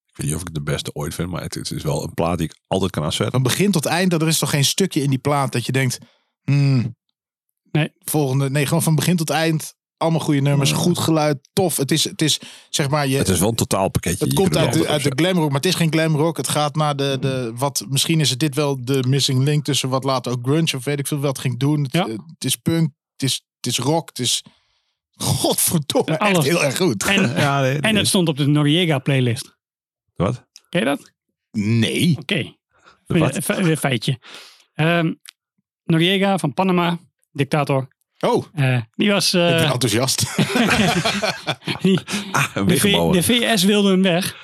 Ik 0.06 0.16
weet 0.16 0.26
niet 0.26 0.34
of 0.34 0.40
ik 0.40 0.46
het 0.46 0.64
de 0.64 0.72
beste 0.72 0.94
ooit 0.94 1.14
vind, 1.14 1.30
maar 1.30 1.42
het, 1.42 1.54
het 1.54 1.70
is 1.70 1.82
wel 1.82 2.02
een 2.02 2.14
plaat 2.14 2.38
die 2.38 2.46
ik 2.46 2.60
altijd 2.66 2.90
kan 2.90 3.02
aanzetten. 3.04 3.30
Van 3.32 3.42
begin 3.42 3.70
tot 3.70 3.86
eind, 3.86 4.12
er 4.12 4.28
is 4.28 4.38
toch 4.38 4.50
geen 4.50 4.64
stukje 4.64 5.02
in 5.02 5.10
die 5.10 5.18
plaat 5.18 5.52
dat 5.52 5.66
je 5.66 5.72
denkt... 5.72 5.98
Hmm, 6.42 6.96
Nee. 7.70 7.92
Volgende, 7.98 8.50
nee, 8.50 8.66
gewoon 8.66 8.82
van 8.82 8.94
begin 8.94 9.16
tot 9.16 9.30
eind. 9.30 9.74
Allemaal 9.98 10.20
goede 10.20 10.40
nummers, 10.40 10.72
goed 10.72 10.98
geluid, 10.98 11.48
tof. 11.52 11.76
Het 11.76 11.90
is, 11.90 12.04
het 12.04 12.22
is 12.22 12.40
zeg 12.70 12.88
maar, 12.90 13.06
je, 13.06 13.16
Het 13.16 13.28
is 13.28 13.38
wel 13.38 13.48
een 13.48 13.54
totaalpakketje. 13.54 14.24
Het 14.24 14.34
komt 14.34 14.56
uit 14.56 14.72
de, 14.72 14.86
uit 14.88 15.02
de 15.02 15.10
op 15.10 15.18
glam 15.18 15.36
rock, 15.36 15.46
maar 15.46 15.56
het 15.60 15.66
is 15.66 15.74
geen 15.74 15.92
glam 15.92 16.16
rock. 16.16 16.36
Het 16.36 16.48
gaat 16.48 16.74
naar 16.76 16.96
de, 16.96 17.16
de 17.20 17.52
wat, 17.54 17.84
misschien 17.88 18.20
is 18.20 18.30
het 18.30 18.38
dit 18.38 18.54
wel 18.54 18.84
de 18.84 19.04
missing 19.08 19.42
link 19.44 19.64
tussen 19.64 19.88
wat 19.88 20.04
later 20.04 20.32
ook 20.32 20.46
grunge 20.46 20.76
of 20.76 20.84
weet 20.84 20.98
ik 20.98 21.06
veel 21.06 21.18
wat 21.18 21.38
ging 21.38 21.58
doen. 21.58 21.82
Het, 21.82 21.92
Ja. 21.92 22.06
eh, 22.06 22.10
het 22.26 22.44
is 22.44 22.56
punk, 22.56 22.90
het 23.12 23.22
is, 23.22 23.42
het 23.56 23.66
is 23.66 23.78
rock, 23.78 24.08
het 24.08 24.18
is 24.18 24.42
godverdomme 25.16 26.10
echt 26.16 26.20
Alles. 26.20 26.44
heel 26.46 26.64
erg 26.64 26.76
goed. 26.76 27.04
En. 27.04 27.30
Ja, 27.36 27.60
nee, 27.60 27.78
en 27.80 27.96
het 27.96 28.06
stond 28.08 28.28
op 28.28 28.36
de 28.36 28.46
Noriega 28.46 28.98
playlist. 28.98 29.56
Wat? 30.14 30.46
Ken 30.68 30.80
je 30.80 30.86
dat? 30.86 31.12
Nee. 31.50 32.16
Oké. 32.18 32.52
Fe- 33.42 33.76
Feitje. 33.76 34.18
Ehm, 34.74 35.12
Noriega 35.84 36.38
van 36.38 36.54
Panama, 36.54 36.98
dictator. 37.32 37.88
Oh, 38.26 38.44
Eh, 38.54 38.80
die 38.94 39.10
was... 39.10 39.34
eh, 39.34 39.50
ik 39.50 39.56
ben 39.56 39.72
enthousiast. 39.72 40.36
die- 41.82 42.00
Ah, 42.32 42.54
de, 42.66 42.76
V- 42.76 43.10
de 43.12 43.22
VS 43.22 43.64
wilde 43.64 43.90
hem 43.90 44.02
weg. 44.02 44.36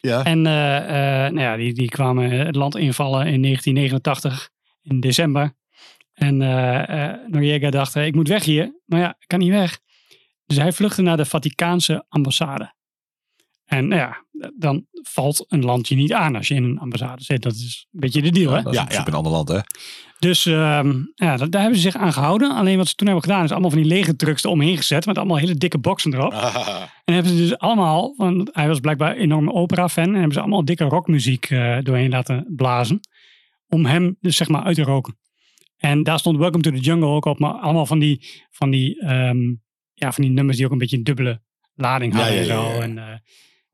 ja. 0.00 0.24
En 0.24 0.46
eh, 0.46 0.76
eh, 1.24 1.32
nou 1.32 1.40
ja, 1.40 1.56
die, 1.56 1.72
die 1.74 1.88
kwamen 1.88 2.30
het 2.30 2.56
land 2.56 2.76
invallen 2.76 3.26
in 3.26 3.42
1989, 3.42 4.48
in 4.82 5.00
december. 5.00 5.54
En 6.14 6.42
eh 6.42 7.08
eh, 7.08 7.16
Noriega 7.26 7.70
dacht, 7.70 7.96
eh, 7.96 8.06
ik 8.06 8.14
moet 8.14 8.28
weg 8.28 8.44
hier. 8.44 8.80
Maar 8.86 9.00
ja, 9.00 9.08
ik 9.18 9.26
kan 9.28 9.38
niet 9.38 9.50
weg. 9.50 9.78
Dus 10.46 10.56
hij 10.56 10.72
vluchtte 10.72 11.02
naar 11.02 11.16
de 11.16 11.24
Vaticaanse 11.24 12.04
ambassade. 12.08 12.74
En 13.70 13.88
nou 13.88 14.00
ja, 14.00 14.24
dan 14.56 14.86
valt 14.92 15.44
een 15.48 15.64
land 15.64 15.88
je 15.88 15.94
niet 15.94 16.12
aan 16.12 16.36
als 16.36 16.48
je 16.48 16.54
in 16.54 16.64
een 16.64 16.78
ambassade 16.78 17.22
zit. 17.22 17.42
Dat 17.42 17.52
is 17.52 17.86
een 17.92 18.00
beetje 18.00 18.22
de 18.22 18.30
deal, 18.30 18.52
hè? 18.52 18.62
Dat 18.62 18.72
is 18.72 18.78
Ja, 18.78 18.80
in 18.80 18.86
principe 18.88 19.10
ja. 19.10 19.16
een 19.16 19.24
ander 19.24 19.32
land, 19.32 19.48
hè? 19.48 19.58
Dus 20.18 20.46
ehm, 20.46 20.92
ja, 21.14 21.36
daar, 21.36 21.50
daar 21.50 21.60
hebben 21.60 21.80
ze 21.80 21.90
zich 21.90 21.96
aan 22.00 22.12
gehouden. 22.12 22.54
Alleen 22.56 22.76
wat 22.76 22.88
ze 22.88 22.94
toen 22.94 23.06
hebben 23.06 23.24
gedaan, 23.24 23.44
is 23.44 23.50
allemaal 23.50 23.70
van 23.70 23.78
die 23.78 23.88
lege 23.88 24.16
trucks 24.16 24.44
eromheen 24.44 24.76
gezet. 24.76 25.06
Met 25.06 25.18
allemaal 25.18 25.36
hele 25.36 25.54
dikke 25.54 25.78
boxen 25.78 26.14
erop. 26.14 26.32
Ah, 26.32 26.82
En 27.04 27.14
hebben 27.14 27.32
ze 27.32 27.38
dus 27.38 27.58
allemaal, 27.58 28.14
want 28.16 28.50
hij 28.52 28.68
was 28.68 28.80
blijkbaar 28.80 29.10
een 29.10 29.22
enorme 29.22 29.52
opera-fan. 29.52 30.04
En 30.08 30.14
hebben 30.14 30.32
ze 30.32 30.40
allemaal 30.40 30.64
dikke 30.64 30.84
rockmuziek 30.84 31.50
eh, 31.50 31.78
doorheen 31.82 32.10
laten 32.10 32.52
blazen. 32.56 33.00
Om 33.68 33.86
hem 33.86 34.16
dus 34.20 34.36
zeg 34.36 34.48
maar 34.48 34.62
uit 34.62 34.76
te 34.76 34.82
roken. 34.82 35.18
En 35.76 36.02
daar 36.02 36.18
stond 36.18 36.38
Welcome 36.38 36.62
to 36.62 36.70
the 36.70 36.78
Jungle 36.80 37.08
ook 37.08 37.24
op. 37.24 37.38
Maar 37.38 37.52
allemaal 37.52 37.86
van 37.86 37.98
die, 37.98 38.26
van 38.50 38.70
die, 38.70 39.00
ehm, 39.00 39.38
ja, 39.94 40.12
van 40.12 40.24
die 40.24 40.32
nummers 40.32 40.56
die 40.56 40.66
ook 40.66 40.72
een 40.72 40.78
beetje 40.78 40.96
een 40.96 41.04
dubbele 41.04 41.40
lading 41.74 42.14
hadden 42.14 42.34
ja, 42.34 42.40
en 42.40 42.46
ja, 42.46 42.54
zo. 42.54 42.68
ja. 42.68 42.80
En 42.80 42.98
eh, 42.98 43.18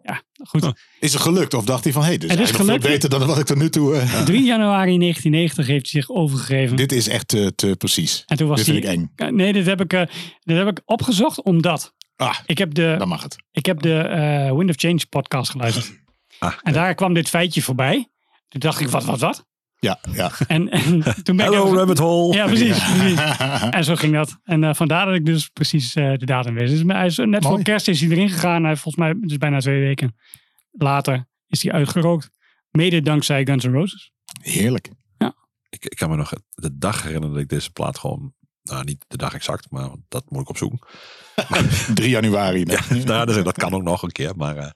ja, 0.06 0.22
goed. 0.44 0.72
is 1.00 1.12
het 1.12 1.22
gelukt? 1.22 1.54
Of 1.54 1.64
dacht 1.64 1.84
hij 1.84 1.92
van, 1.92 2.02
hé, 2.02 2.08
hey, 2.08 2.18
dit 2.18 2.30
is, 2.30 2.36
Het 2.38 2.48
is 2.50 2.56
veel 2.66 2.78
beter 2.78 3.08
dan 3.10 3.26
wat 3.26 3.38
ik 3.38 3.46
tot 3.46 3.56
nu 3.56 3.70
toe... 3.70 3.96
eh, 3.96 4.22
3 4.22 4.42
januari 4.44 4.98
1990 4.98 5.66
heeft 5.66 5.90
hij 5.92 6.00
zich 6.00 6.10
overgegeven. 6.10 6.76
Dit 6.76 6.92
is 6.92 7.08
echt 7.08 7.28
te, 7.28 7.52
te 7.54 7.74
precies. 7.78 8.22
en 8.26 8.36
toen 8.36 8.48
was 8.48 8.56
Dit 8.56 8.66
vind 8.66 8.84
ik 8.84 8.90
eng. 8.90 9.34
Nee, 9.34 9.52
dit 9.52 9.66
heb 9.66 9.80
ik, 9.80 9.92
eh, 9.92 10.02
dit 10.40 10.56
heb 10.56 10.66
ik 10.68 10.80
opgezocht 10.84 11.42
omdat 11.42 11.94
Ah, 12.16 12.38
ik 12.46 12.58
heb 12.58 12.74
de, 12.74 12.94
dan 12.98 13.08
mag 13.08 13.22
het. 13.22 13.36
ik 13.52 13.66
heb 13.66 13.80
de 13.82 13.98
eh, 13.98 14.52
Wind 14.56 14.70
of 14.70 14.76
Change 14.76 15.06
podcast 15.08 15.50
geluisterd. 15.50 15.92
Ah, 16.38 16.52
En 16.62 16.72
daar 16.72 16.94
kwam 16.94 17.14
dit 17.14 17.28
feitje 17.28 17.62
voorbij. 17.62 18.08
Toen 18.48 18.60
dacht 18.60 18.80
ik, 18.80 18.88
wat, 18.88 19.04
wat, 19.04 19.20
wat? 19.20 19.46
Ja, 19.78 19.98
ja. 20.12 20.30
En, 20.46 20.70
en 20.70 20.82
toen 21.22 21.36
ben 21.36 21.46
ik... 21.46 21.52
Hello, 21.52 21.74
rabbit 21.74 21.98
hole. 21.98 22.34
Ja, 22.34 22.46
precies. 22.46 22.84
precies. 22.84 23.20
En 23.70 23.84
zo 23.84 23.94
ging 23.94 24.12
dat. 24.12 24.38
En 24.44 24.64
eh, 24.64 24.74
vandaar 24.74 25.06
dat 25.06 25.14
ik 25.14 25.24
dus 25.24 25.48
precies 25.48 25.94
eh, 25.94 26.12
de 26.12 26.26
datum 26.26 26.54
wist. 26.54 26.72
Dus 26.72 26.82
hij 26.86 27.06
is, 27.06 27.16
net 27.16 27.44
voor 27.44 27.62
kerst 27.62 27.88
is 27.88 28.00
hij 28.00 28.10
erin 28.10 28.28
gegaan. 28.28 28.64
Hij, 28.64 28.76
volgens 28.76 29.04
mij, 29.04 29.14
dus 29.20 29.36
bijna 29.36 29.58
twee 29.58 29.80
weken 29.80 30.16
later, 30.70 31.28
is 31.46 31.62
hij 31.62 31.72
uitgerookt. 31.72 32.30
Mede 32.70 33.02
dankzij 33.02 33.46
Guns 33.46 33.64
N' 33.64 33.70
Roses. 33.70 34.12
Heerlijk. 34.42 34.90
Ik, 35.68 35.84
ik 35.84 35.96
kan 35.96 36.10
me 36.10 36.16
nog 36.16 36.32
de 36.48 36.78
dag 36.78 37.02
herinneren 37.02 37.34
dat 37.34 37.42
ik 37.42 37.48
deze 37.48 37.70
plaat 37.70 37.98
gewoon... 37.98 38.34
Nou, 38.62 38.84
niet 38.84 39.04
de 39.08 39.16
dag 39.16 39.34
exact, 39.34 39.70
maar 39.70 39.90
dat 40.08 40.30
moet 40.30 40.40
ik 40.40 40.48
opzoeken. 40.48 40.78
3 41.94 42.08
januari. 42.10 42.64
Ja, 42.66 42.80
nou, 43.04 43.26
dus 43.26 43.44
dat 43.44 43.56
kan 43.58 43.72
ook 43.74 43.82
nog 43.82 44.02
een 44.02 44.12
keer. 44.12 44.32
Maar 44.36 44.56
eh, 44.56 44.70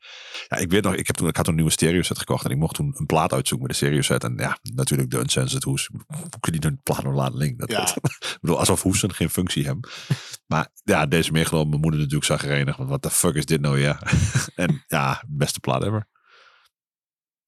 ja, 0.49 0.57
ik 0.57 0.71
weet 0.71 0.83
nog, 0.83 0.95
ik, 0.95 1.07
heb 1.07 1.17
toen, 1.17 1.29
ik 1.29 1.37
had 1.37 1.45
toen 1.45 1.55
een 1.55 1.61
nieuwe 1.61 1.73
stereo 1.75 2.03
set 2.03 2.19
gekocht. 2.19 2.45
En 2.45 2.51
ik 2.51 2.57
mocht 2.57 2.75
toen 2.75 2.95
een 2.99 3.07
plaat 3.07 3.33
uitzoeken 3.33 3.67
met 3.67 3.77
de 3.79 3.85
stereo 3.85 4.03
set. 4.03 4.25
En 4.25 4.35
ja, 4.37 4.59
natuurlijk 4.75 5.11
de 5.11 5.19
Uncensored 5.19 5.65
Hoes. 5.65 5.89
Hoe 6.07 6.29
kun 6.41 6.53
je 6.53 6.59
die 6.61 6.71
een 6.71 6.81
plaat 6.83 7.03
nog 7.03 7.15
laten 7.15 7.37
linken? 7.39 7.59
Dat, 7.59 7.71
Ja. 7.71 7.79
dat- 7.79 7.97
ik 8.35 8.39
bedoel, 8.41 8.59
alsof 8.59 8.83
hoesten 8.83 9.15
geen 9.15 9.31
functie 9.31 9.65
hebben. 9.67 9.91
Maar 10.47 10.69
ja, 10.85 11.07
deze 11.07 11.33
meegenomen. 11.33 11.69
Mijn 11.69 11.81
moeder 11.81 12.01
natuurlijk 12.01 12.27
zag 12.27 12.45
erenig. 12.45 12.77
Want 12.77 12.89
wat 12.89 13.03
de 13.03 13.11
fuck 13.11 13.35
is 13.35 13.45
dit 13.45 13.61
nou, 13.61 13.81
ja? 13.81 13.99
en 14.55 14.85
ja, 14.87 15.23
beste 15.29 15.61
plaat 15.61 15.83
ever. 15.85 16.09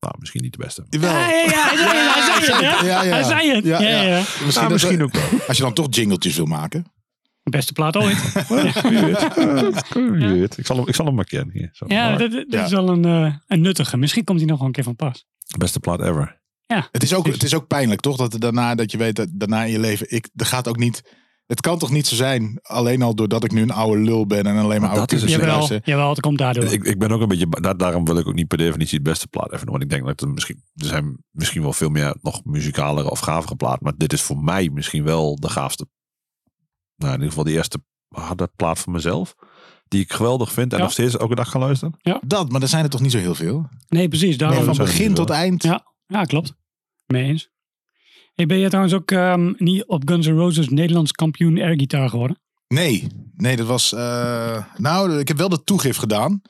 Nou, 0.00 0.14
misschien 0.18 0.42
niet 0.42 0.52
de 0.52 0.58
beste. 0.58 0.86
Ja, 0.88 1.00
ja, 1.00 1.28
ja, 1.44 1.68
hij 1.68 1.76
zei 1.76 1.98
het, 1.98 2.14
hij 2.14 2.42
zei 2.44 2.64
het? 2.64 2.80
Ja, 2.86 3.02
ja. 3.02 3.10
Hij 3.12 3.22
zei 3.22 3.54
het. 3.54 3.64
Ja, 3.64 3.80
Ja, 3.80 3.88
ja. 3.88 4.02
ja, 4.02 4.08
ja. 4.08 4.16
Misschien, 4.18 4.52
Nou, 4.54 4.70
misschien 4.72 5.02
ook 5.02 5.12
wel. 5.12 5.22
Als 5.48 5.56
je 5.56 5.62
dan 5.62 5.72
toch 5.72 5.86
jingletjes 5.90 6.36
wil 6.36 6.46
maken. 6.46 6.92
Beste 7.42 7.72
plaat 7.72 7.96
ooit. 7.96 8.32
Wie 9.94 10.28
weet. 10.28 10.58
Ik 10.58 10.66
zal 10.66 10.76
hem, 10.76 10.88
ik 10.88 10.94
zal 10.94 11.06
hem 11.06 11.14
markeren 11.14 11.50
hier. 11.52 11.68
Zo. 11.72 11.84
Ja, 11.88 12.08
Maar 12.08 12.18
dat, 12.18 12.30
dat 12.30 12.44
Ja. 12.48 12.64
is 12.64 12.70
wel 12.70 12.88
een, 12.88 13.04
eh, 13.04 13.34
een 13.46 13.60
nuttige. 13.60 13.96
Misschien 13.96 14.24
komt 14.24 14.38
hij 14.38 14.48
nog 14.48 14.58
wel 14.58 14.66
een 14.66 14.72
keer 14.72 14.84
van 14.84 14.96
pas. 14.96 15.26
Beste 15.58 15.80
plaat 15.80 16.00
ever. 16.00 16.40
Het 16.92 17.02
is 17.02 17.14
ook, 17.14 17.26
het 17.26 17.42
is 17.42 17.54
ook 17.54 17.66
pijnlijk, 17.66 18.00
toch? 18.00 18.16
Dat 18.16 18.32
er 18.32 18.40
daarna, 18.40 18.74
dat 18.74 18.90
je 18.90 18.98
weet 18.98 19.16
dat 19.16 19.28
daarna 19.32 19.64
in 19.64 19.72
je 19.72 19.78
leven, 19.78 20.06
ik, 20.10 20.28
er 20.36 20.46
gaat 20.46 20.68
ook 20.68 20.76
niet. 20.78 21.20
Het 21.46 21.60
kan 21.60 21.78
toch 21.78 21.90
niet 21.90 22.06
zo 22.06 22.14
zijn, 22.14 22.58
alleen 22.62 23.02
al 23.02 23.14
doordat 23.14 23.44
ik 23.44 23.52
nu 23.52 23.62
een 23.62 23.70
oude 23.70 24.02
lul 24.02 24.26
ben 24.26 24.46
en 24.46 24.56
alleen 24.56 24.68
maar 24.68 24.80
Maar 24.80 24.88
oude 24.88 25.00
dat 25.00 25.12
is 25.12 25.20
het. 25.20 25.30
kukkers 25.30 25.40
Jawel, 25.50 25.68
luister. 25.68 25.80
jawel, 25.92 26.10
het 26.10 26.20
komt 26.20 26.38
daardoor. 26.38 26.64
Ik, 26.64 26.84
ik 26.84 26.98
ben 26.98 27.10
ook 27.10 27.20
een 27.20 27.28
beetje, 27.28 27.46
daar, 27.48 27.76
daarom 27.76 28.04
wil 28.04 28.18
ik 28.18 28.26
ook 28.28 28.34
niet 28.34 28.48
per 28.48 28.58
definitie 28.58 28.94
het 28.98 29.06
beste 29.06 29.28
plaat 29.28 29.46
even 29.52 29.60
doen. 29.66 29.70
Want 29.70 29.82
ik 29.82 29.90
denk 29.90 30.06
dat 30.06 30.20
er 30.20 30.28
misschien, 30.28 30.62
er 30.74 30.86
zijn 30.86 31.16
misschien 31.30 31.62
wel 31.62 31.72
veel 31.72 31.88
meer 31.90 32.16
nog 32.22 32.44
muzikalere 32.44 33.10
of 33.10 33.18
gavere 33.20 33.56
plaat. 33.56 33.80
Maar 33.80 33.92
dit 33.96 34.12
is 34.12 34.22
voor 34.22 34.38
mij 34.38 34.70
misschien 34.72 35.04
wel 35.04 35.36
de 35.36 35.48
gaafste. 35.48 35.86
Nou, 37.02 37.12
in 37.14 37.18
ieder 37.20 37.28
geval 37.28 37.44
de 37.44 37.52
eerste 37.52 37.78
harde 38.08 38.50
plaat 38.56 38.78
van 38.78 38.92
mezelf. 38.92 39.34
Die 39.88 40.00
ik 40.00 40.12
geweldig 40.12 40.52
vind 40.52 40.72
en 40.72 40.78
Ja. 40.78 40.82
nog 40.84 40.92
steeds 40.92 41.16
elke 41.16 41.34
dag 41.34 41.50
kan 41.50 41.60
luisteren. 41.60 41.94
Dat, 42.26 42.48
maar 42.52 42.62
er 42.62 42.68
zijn 42.68 42.84
er 42.84 42.90
toch 42.90 43.00
niet 43.00 43.10
zo 43.12 43.18
heel 43.18 43.34
veel? 43.34 43.68
Nee, 43.88 44.08
precies. 44.08 44.36
Daarom. 44.36 44.56
Nee, 44.64 44.74
van 44.74 44.84
begin 44.84 45.14
tot 45.14 45.30
eind. 45.30 45.62
Ja. 45.62 45.86
Ja, 46.06 46.24
klopt. 46.24 46.52
Mee 47.06 47.24
eens. 47.24 47.50
Hey, 48.34 48.46
ben 48.46 48.56
je 48.58 48.66
trouwens 48.68 48.94
ook 48.94 49.10
ehm, 49.10 49.52
niet 49.56 49.84
op 49.86 50.02
Guns 50.08 50.26
N' 50.26 50.30
Roses 50.36 50.68
Nederlands 50.68 51.12
kampioen 51.12 51.58
airgitaar 51.58 52.08
geworden? 52.08 52.40
Nee, 52.68 53.06
nee, 53.36 53.56
dat 53.56 53.66
was. 53.66 53.92
eh, 53.92 54.64
nou, 54.76 55.18
ik 55.18 55.28
heb 55.28 55.36
wel 55.36 55.48
de 55.48 55.64
toegift 55.64 55.98
gedaan. 55.98 56.42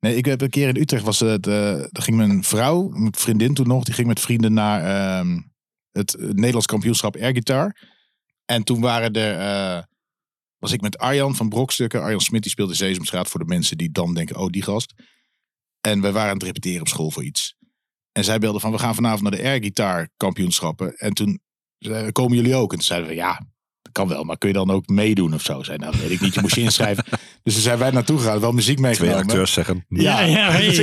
Nee, 0.00 0.16
ik 0.16 0.24
heb 0.24 0.40
een 0.40 0.50
keer 0.50 0.68
in 0.68 0.76
Utrecht 0.76 1.04
was 1.04 1.20
het. 1.20 1.46
eh 1.46 1.52
daar 1.72 2.02
ging 2.02 2.16
mijn 2.16 2.44
vrouw, 2.44 2.88
mijn 2.88 3.14
vriendin 3.16 3.54
toen 3.54 3.66
nog, 3.68 3.84
die 3.84 3.94
ging 3.94 4.06
met 4.06 4.20
vrienden 4.20 4.52
naar 4.52 4.84
ehm, 4.84 5.40
het 5.92 6.16
Nederlands 6.18 6.66
kampioenschap 6.66 7.16
airgitaar. 7.16 7.90
En 8.44 8.62
toen 8.64 8.80
waren 8.80 9.12
er. 9.12 9.38
eh, 9.38 9.82
was 10.58 10.72
ik 10.72 10.80
met 10.80 10.98
Arjan 10.98 11.36
van 11.36 11.48
Brokstukken. 11.48 12.02
Arjan 12.02 12.20
Smit 12.20 12.42
die 12.42 12.50
speelde 12.50 12.74
Sesamstraat 12.74 13.28
voor 13.28 13.40
de 13.40 13.46
mensen 13.46 13.78
die 13.78 13.90
dan 13.90 14.14
denken: 14.14 14.36
oh, 14.36 14.46
die 14.48 14.62
gast. 14.62 14.92
En 15.80 16.00
we 16.00 16.12
waren 16.12 16.28
aan 16.28 16.34
het 16.36 16.42
repeteren 16.42 16.80
op 16.80 16.88
school 16.88 17.10
voor 17.10 17.24
iets. 17.24 17.56
En 18.12 18.24
zij 18.24 18.38
belde 18.38 18.60
van: 18.60 18.72
we 18.72 18.78
gaan 18.78 18.94
vanavond 18.94 19.22
naar 19.22 19.30
de 19.40 19.42
airgitaar 19.42 20.08
kampioenschappen. 20.16 20.94
En 20.96 21.12
toen 21.12 21.40
komen 22.12 22.36
jullie 22.36 22.54
ook? 22.54 22.70
En 22.72 22.78
toen 22.78 22.86
zeiden 22.86 23.08
we: 23.08 23.14
ja, 23.14 23.40
dat 23.82 23.92
kan 23.92 24.08
wel, 24.08 24.24
maar 24.24 24.38
kun 24.38 24.48
je 24.48 24.54
dan 24.54 24.70
ook 24.70 24.86
meedoen 24.88 25.34
of 25.34 25.42
zo? 25.42 25.62
Zei, 25.62 25.78
nou, 25.78 25.98
weet 25.98 26.10
ik 26.10 26.20
niet, 26.20 26.34
je 26.34 26.40
moest 26.40 26.54
je 26.54 26.60
inschrijven. 26.70 27.04
dus 27.42 27.52
toen 27.54 27.62
zijn 27.62 27.78
wij 27.78 27.90
naartoe 27.90 28.18
gegaan, 28.18 28.40
wel 28.40 28.52
muziek 28.52 28.76
Twee 28.76 28.88
meegenomen. 28.88 29.20
acteurs 29.22 29.52
zeggen. 29.52 29.84
Ja, 29.88 30.20
ja, 30.20 30.50
hey, 30.52 30.66
Dus 30.66 30.76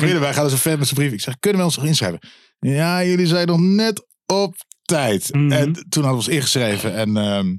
binnen, 0.00 0.20
wij 0.20 0.34
gaan 0.34 0.44
dus 0.44 0.52
een 0.52 0.58
fan 0.58 0.78
met 0.78 0.88
zijn 0.88 1.00
brief. 1.00 1.12
Ik 1.12 1.20
zeg, 1.20 1.38
kunnen 1.38 1.58
we 1.60 1.66
ons 1.66 1.76
nog 1.76 1.86
inschrijven? 1.86 2.20
Ja, 2.58 3.04
jullie 3.04 3.26
zijn 3.26 3.46
nog 3.46 3.60
net 3.60 4.06
op 4.26 4.54
tijd. 4.92 5.34
Mhm. 5.34 5.52
En 5.52 5.72
toen 5.72 6.02
hadden 6.04 6.10
we 6.10 6.26
ons 6.26 6.28
ingeschreven. 6.28 6.94
En 6.94 7.16
ehm, 7.16 7.54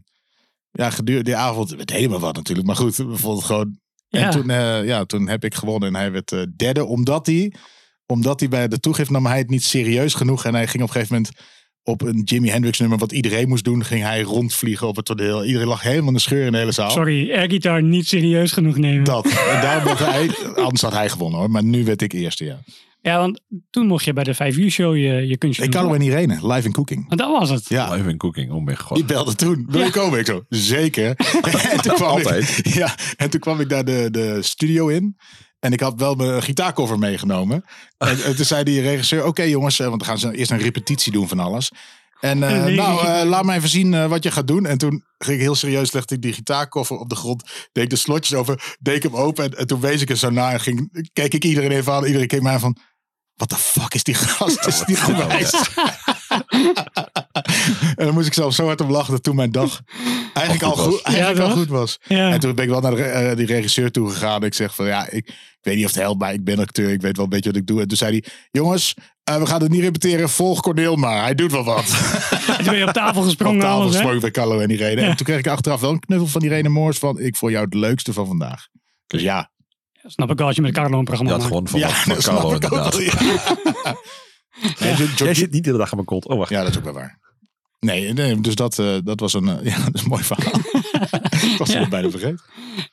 ja, 0.72 0.90
gedurende 0.90 1.30
die 1.30 1.40
avond, 1.40 1.70
het 1.70 1.90
helemaal 1.90 2.20
wat 2.20 2.36
natuurlijk. 2.36 2.68
Maar 2.68 2.76
goed, 2.76 2.96
we 2.96 3.18
vonden 3.18 3.36
het 3.36 3.46
gewoon... 3.46 3.82
Ja. 4.08 4.20
En 4.20 4.30
toen, 4.30 4.50
eh, 4.50 4.86
ja, 4.86 5.06
toen 5.06 5.28
heb 5.28 5.44
ik 5.44 5.54
gewonnen 5.54 5.90
en 5.90 5.96
hij 5.96 6.12
werd 6.12 6.32
eh, 6.32 6.42
derde. 6.56 6.86
Omdat 6.86 7.26
hij, 7.26 7.54
omdat 8.06 8.40
hij 8.40 8.50
bij 8.50 8.68
de 8.68 8.80
toegift 8.80 9.10
nam 9.10 9.26
hij 9.26 9.38
het 9.38 9.50
niet 9.50 9.64
serieus 9.64 10.14
genoeg. 10.14 10.46
En 10.46 10.54
hij 10.54 10.68
ging 10.68 10.84
op 10.84 10.88
een 10.88 10.94
gegeven 10.94 11.16
moment 11.16 11.36
op 11.84 12.02
een 12.02 12.22
Jimi 12.22 12.50
Hendrix 12.50 12.80
nummer, 12.80 12.98
wat 12.98 13.12
iedereen 13.12 13.48
moest 13.48 13.64
doen, 13.64 13.84
ging 13.84 14.04
hij 14.04 14.22
rondvliegen 14.22 14.88
op 14.88 14.96
het 14.96 15.06
toneel. 15.06 15.46
Iedereen 15.46 15.68
lag 15.68 15.82
helemaal 15.82 16.08
in 16.08 16.14
de 16.14 16.20
scheur 16.20 16.46
in 16.46 16.52
de 16.52 16.58
hele 16.58 16.72
zaal. 16.72 16.90
Sorry, 16.90 17.32
airgitaar 17.32 17.84
niet 17.84 18.08
serieus 18.08 18.52
genoeg 18.52 18.78
nemen. 18.78 19.04
Dat. 19.04 19.26
En 19.26 19.62
daarom 19.62 19.96
hij, 19.98 20.30
anders 20.56 20.82
had 20.82 20.94
hij 20.94 21.10
gewonnen 21.10 21.40
hoor. 21.40 21.50
Maar 21.50 21.64
nu 21.64 21.86
werd 21.86 22.02
ik 22.02 22.14
eerste, 22.14 22.46
ja. 22.46 22.60
Ja, 23.04 23.18
want 23.18 23.42
toen 23.70 23.88
mocht 23.88 24.06
je 24.06 24.14
bij 24.14 24.24
de 24.24 24.34
5 24.34 24.58
uur 24.58 24.70
show 24.70 24.96
je, 24.96 25.28
je 25.28 25.38
kunstje 25.38 25.64
Ik 25.64 25.76
en 25.76 26.02
Irene, 26.02 26.48
live 26.48 26.68
in 26.68 26.74
cooking. 26.74 27.06
Want 27.08 27.20
dat 27.20 27.40
was 27.40 27.50
het. 27.50 27.70
Ja, 27.70 27.94
Live 27.94 28.10
in 28.10 28.18
cooking. 28.18 28.52
Oh 28.52 28.64
mijn 28.64 28.78
god. 28.78 28.98
die 28.98 29.06
belde 29.06 29.36
toen. 29.36 29.66
Wil 29.70 29.84
je 29.84 29.92
komen? 29.92 30.20
Ik 30.20 30.26
zo, 30.26 30.44
zeker. 30.50 31.16
en, 31.72 31.82
toen 31.82 31.94
kwam 31.94 32.10
Altijd. 32.10 32.58
Ik, 32.58 32.68
ja, 32.68 32.96
en 33.16 33.30
toen 33.30 33.40
kwam 33.40 33.60
ik 33.60 33.70
daar 33.70 33.86
de, 33.86 34.08
de 34.12 34.42
studio 34.42 34.88
in. 34.88 35.18
En 35.60 35.72
ik 35.72 35.80
had 35.80 35.94
wel 35.98 36.16
mijn 36.16 36.42
gitaarcover 36.42 37.00
meegenomen. 37.00 37.64
En, 37.98 38.24
en 38.24 38.36
toen 38.36 38.46
zei 38.46 38.64
die 38.64 38.82
regisseur, 38.82 39.26
oké 39.26 39.44
jongens, 39.44 39.80
eh, 39.80 39.88
want 39.88 40.00
dan 40.00 40.10
gaan 40.10 40.18
ze 40.18 40.38
eerst 40.38 40.52
een 40.52 40.58
repetitie 40.58 41.12
doen 41.12 41.28
van 41.28 41.40
alles. 41.40 41.72
En 42.20 42.44
eh, 42.44 42.64
Nee. 42.64 42.76
nou, 42.76 43.08
eh, 43.08 43.26
laat 43.26 43.46
mij 43.46 43.58
even 43.58 43.70
zien 43.70 44.08
wat 44.08 44.24
je 44.24 44.32
gaat 44.32 44.48
doen. 44.48 44.66
En 44.66 44.78
toen 44.78 45.04
ging 45.18 45.38
ik 45.38 45.44
heel 45.44 45.56
serieus, 45.56 45.92
legde 45.92 46.16
ik 46.16 46.22
die 46.22 46.34
gitaarkoffer 46.34 46.98
op 46.98 47.10
de 47.10 47.16
grond. 47.16 47.44
Deed 47.72 47.84
ik 47.84 47.90
de 47.90 47.96
slotjes 47.96 48.38
over, 48.38 48.76
deed 48.80 48.96
ik 48.96 49.04
hem 49.04 49.16
open. 49.16 49.44
En, 49.44 49.58
en 49.58 49.68
toen 49.68 49.80
wees 49.80 50.02
ik 50.02 50.10
er 50.10 50.18
zo 50.18 50.30
naar 50.30 50.54
en 50.54 50.60
ging, 50.60 51.08
keek 51.14 51.34
ik 51.34 51.44
iedereen 51.44 51.72
even 51.72 51.94
aan. 51.94 52.06
Iedereen 52.06 52.28
keek 52.28 52.42
mij 52.42 52.54
aan 52.54 52.60
van, 52.60 52.78
wat 53.50 53.60
de 53.60 53.66
fuck 53.66 53.94
is 53.94 54.04
die 54.04 54.14
gast? 54.16 54.66
Is 54.66 54.80
die 54.86 54.96
gewijs? 54.96 55.54
en 57.96 58.06
dan 58.06 58.14
moest 58.14 58.28
ik 58.28 58.34
zelf 58.34 58.54
zo 58.54 58.66
hard 58.66 58.82
om 58.82 58.92
lachen 58.92 59.12
dat 59.12 59.24
toen 59.24 59.36
mijn 59.36 59.52
dag 59.52 59.82
eigenlijk 60.34 60.64
al 60.64 60.76
goed 60.84 61.02
was. 61.02 61.02
eigenlijk 61.02 61.38
Ja, 61.38 61.44
al 61.44 61.56
goed 61.56 61.68
was. 61.68 62.00
Ja. 62.08 62.32
En 62.32 62.40
toen 62.40 62.56
ben 62.56 62.64
ik 62.64 62.70
wel 62.70 62.82
naar 62.82 62.96
de, 62.96 63.04
eh, 63.04 63.36
die 63.36 63.46
regisseur 63.46 63.92
toe 63.92 64.10
gegaan. 64.10 64.44
Ik 64.44 64.54
zeg 64.54 64.76
van 64.76 64.86
ja, 64.86 65.10
ik, 65.10 65.28
ik 65.28 65.36
weet 65.62 65.76
niet 65.76 65.86
of 65.86 65.92
het 65.94 66.00
helpt, 66.00 66.20
maar 66.20 66.34
ik 66.34 66.44
ben 66.44 66.60
acteur. 66.60 66.92
Ik 66.92 67.02
weet 67.02 67.16
wel 67.16 67.26
een 67.26 67.32
beetje 67.32 67.50
wat 67.52 67.60
ik 67.60 67.68
doe. 67.68 67.82
En 67.82 67.88
toen 67.88 67.98
zei 67.98 68.12
hij, 68.12 68.32
jongens, 68.52 68.94
eh, 69.24 69.38
we 69.38 69.46
gaan 69.46 69.62
het 69.62 69.72
niet 69.72 69.82
repeteren. 69.82 70.30
Volg 70.30 70.62
Corneel 70.62 70.96
maar. 70.96 71.22
Hij 71.24 71.36
doet 71.36 71.52
wel 71.52 71.64
wat. 71.64 71.86
En 72.48 72.56
toen 72.58 72.66
ben 72.66 72.78
je 72.78 72.88
op 72.88 72.94
tafel 72.94 73.20
Op 73.22 73.28
gesprongen. 73.28 73.60
tafel 73.60 74.02
alles, 74.02 74.20
bij 74.20 74.32
Carlo 74.32 74.60
en 74.60 74.70
Irene. 74.70 75.02
Ja. 75.02 75.08
En 75.08 75.16
toen 75.16 75.26
kreeg 75.26 75.40
ik 75.40 75.48
achteraf 75.48 75.82
wel 75.82 75.92
een 75.92 76.00
knuffel 76.00 76.28
van 76.28 76.42
Irene 76.42 76.70
Moors 76.70 76.98
van 76.98 77.20
ik 77.20 77.36
vond 77.36 77.52
jou 77.52 77.66
het 77.66 77.74
leukste 77.74 78.14
van 78.14 78.28
vandaag. 78.28 78.68
Dus 79.08 79.22
ja, 79.22 79.52
Snap 80.06 80.32
ik 80.32 80.38
wel 80.38 80.48
als 80.48 80.56
je 80.56 80.62
met 80.62 80.74
Carlo 80.74 81.00
een 81.00 81.04
programma 81.06 81.32
had 81.32 81.42
maakt. 81.42 81.52
gewoon 81.54 81.68
van, 81.68 81.80
ja 81.80 81.90
van 81.90 82.14
dat 82.14 82.24
Carlo 82.24 82.40
snap 82.40 82.64
ik 82.64 82.74
ook 82.74 82.94
inderdaad. 82.94 82.98
Ja. 83.84 83.96
Jij 84.86 84.96
Georgie- 84.96 85.34
zit 85.36 85.52
niet 85.52 85.64
de 85.64 85.70
hele 85.70 85.78
dag 85.82 85.90
aan 85.92 85.96
mijn 85.96 86.08
kont. 86.08 86.28
Oh, 86.28 86.38
wacht. 86.38 86.50
ja, 86.50 86.62
dat 86.62 86.70
is 86.72 86.78
ook 86.78 86.84
wel 86.84 86.94
waar. 86.94 87.20
Nee, 87.80 88.14
nee 88.14 88.42
dus 88.42 88.56
dat, 88.56 88.80
eh, 88.80 88.96
dat 89.04 89.20
was 89.20 89.34
een, 89.34 89.48
eh, 89.48 89.66
ja, 89.72 89.84
dat 89.86 89.94
is 89.94 90.02
een 90.02 90.08
mooi 90.10 90.24
verhaal. 90.24 90.54
ik 91.52 91.58
was 91.58 91.68
het 91.68 91.72
Ja. 91.72 91.80
nog 91.80 91.90
bijna 91.90 92.10
vergeten. 92.10 92.42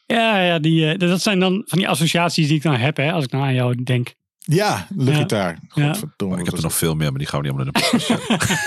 Ja, 0.07 0.43
ja 0.43 0.59
die, 0.59 0.91
eh, 0.93 0.99
dat 0.99 1.23
zijn 1.23 1.39
dan 1.41 1.63
van 1.67 1.79
die 1.79 1.89
associaties 1.89 2.47
die 2.47 2.57
ik 2.57 2.63
dan 2.63 2.75
heb, 2.77 2.97
hè, 2.97 3.13
als 3.13 3.25
ik 3.25 3.31
nou 3.31 3.45
aan 3.45 3.55
jou 3.55 3.83
denk. 3.83 4.15
Ja, 4.39 4.87
luchtgitaar. 4.97 5.59
Ja. 5.75 5.87
Godverdomme. 5.87 6.35
Maar 6.35 6.39
ik 6.45 6.51
heb 6.51 6.57
er 6.57 6.63
nog 6.63 6.75
veel 6.75 6.95
meer, 6.95 7.11
maar 7.11 7.19
die 7.19 7.29
gaan 7.29 7.41
we 7.41 7.47
niet 7.49 7.57
allemaal 7.57 7.75
in 7.75 7.81
de 7.81 7.89
podcast 7.91 8.07
zetten. 8.07 8.59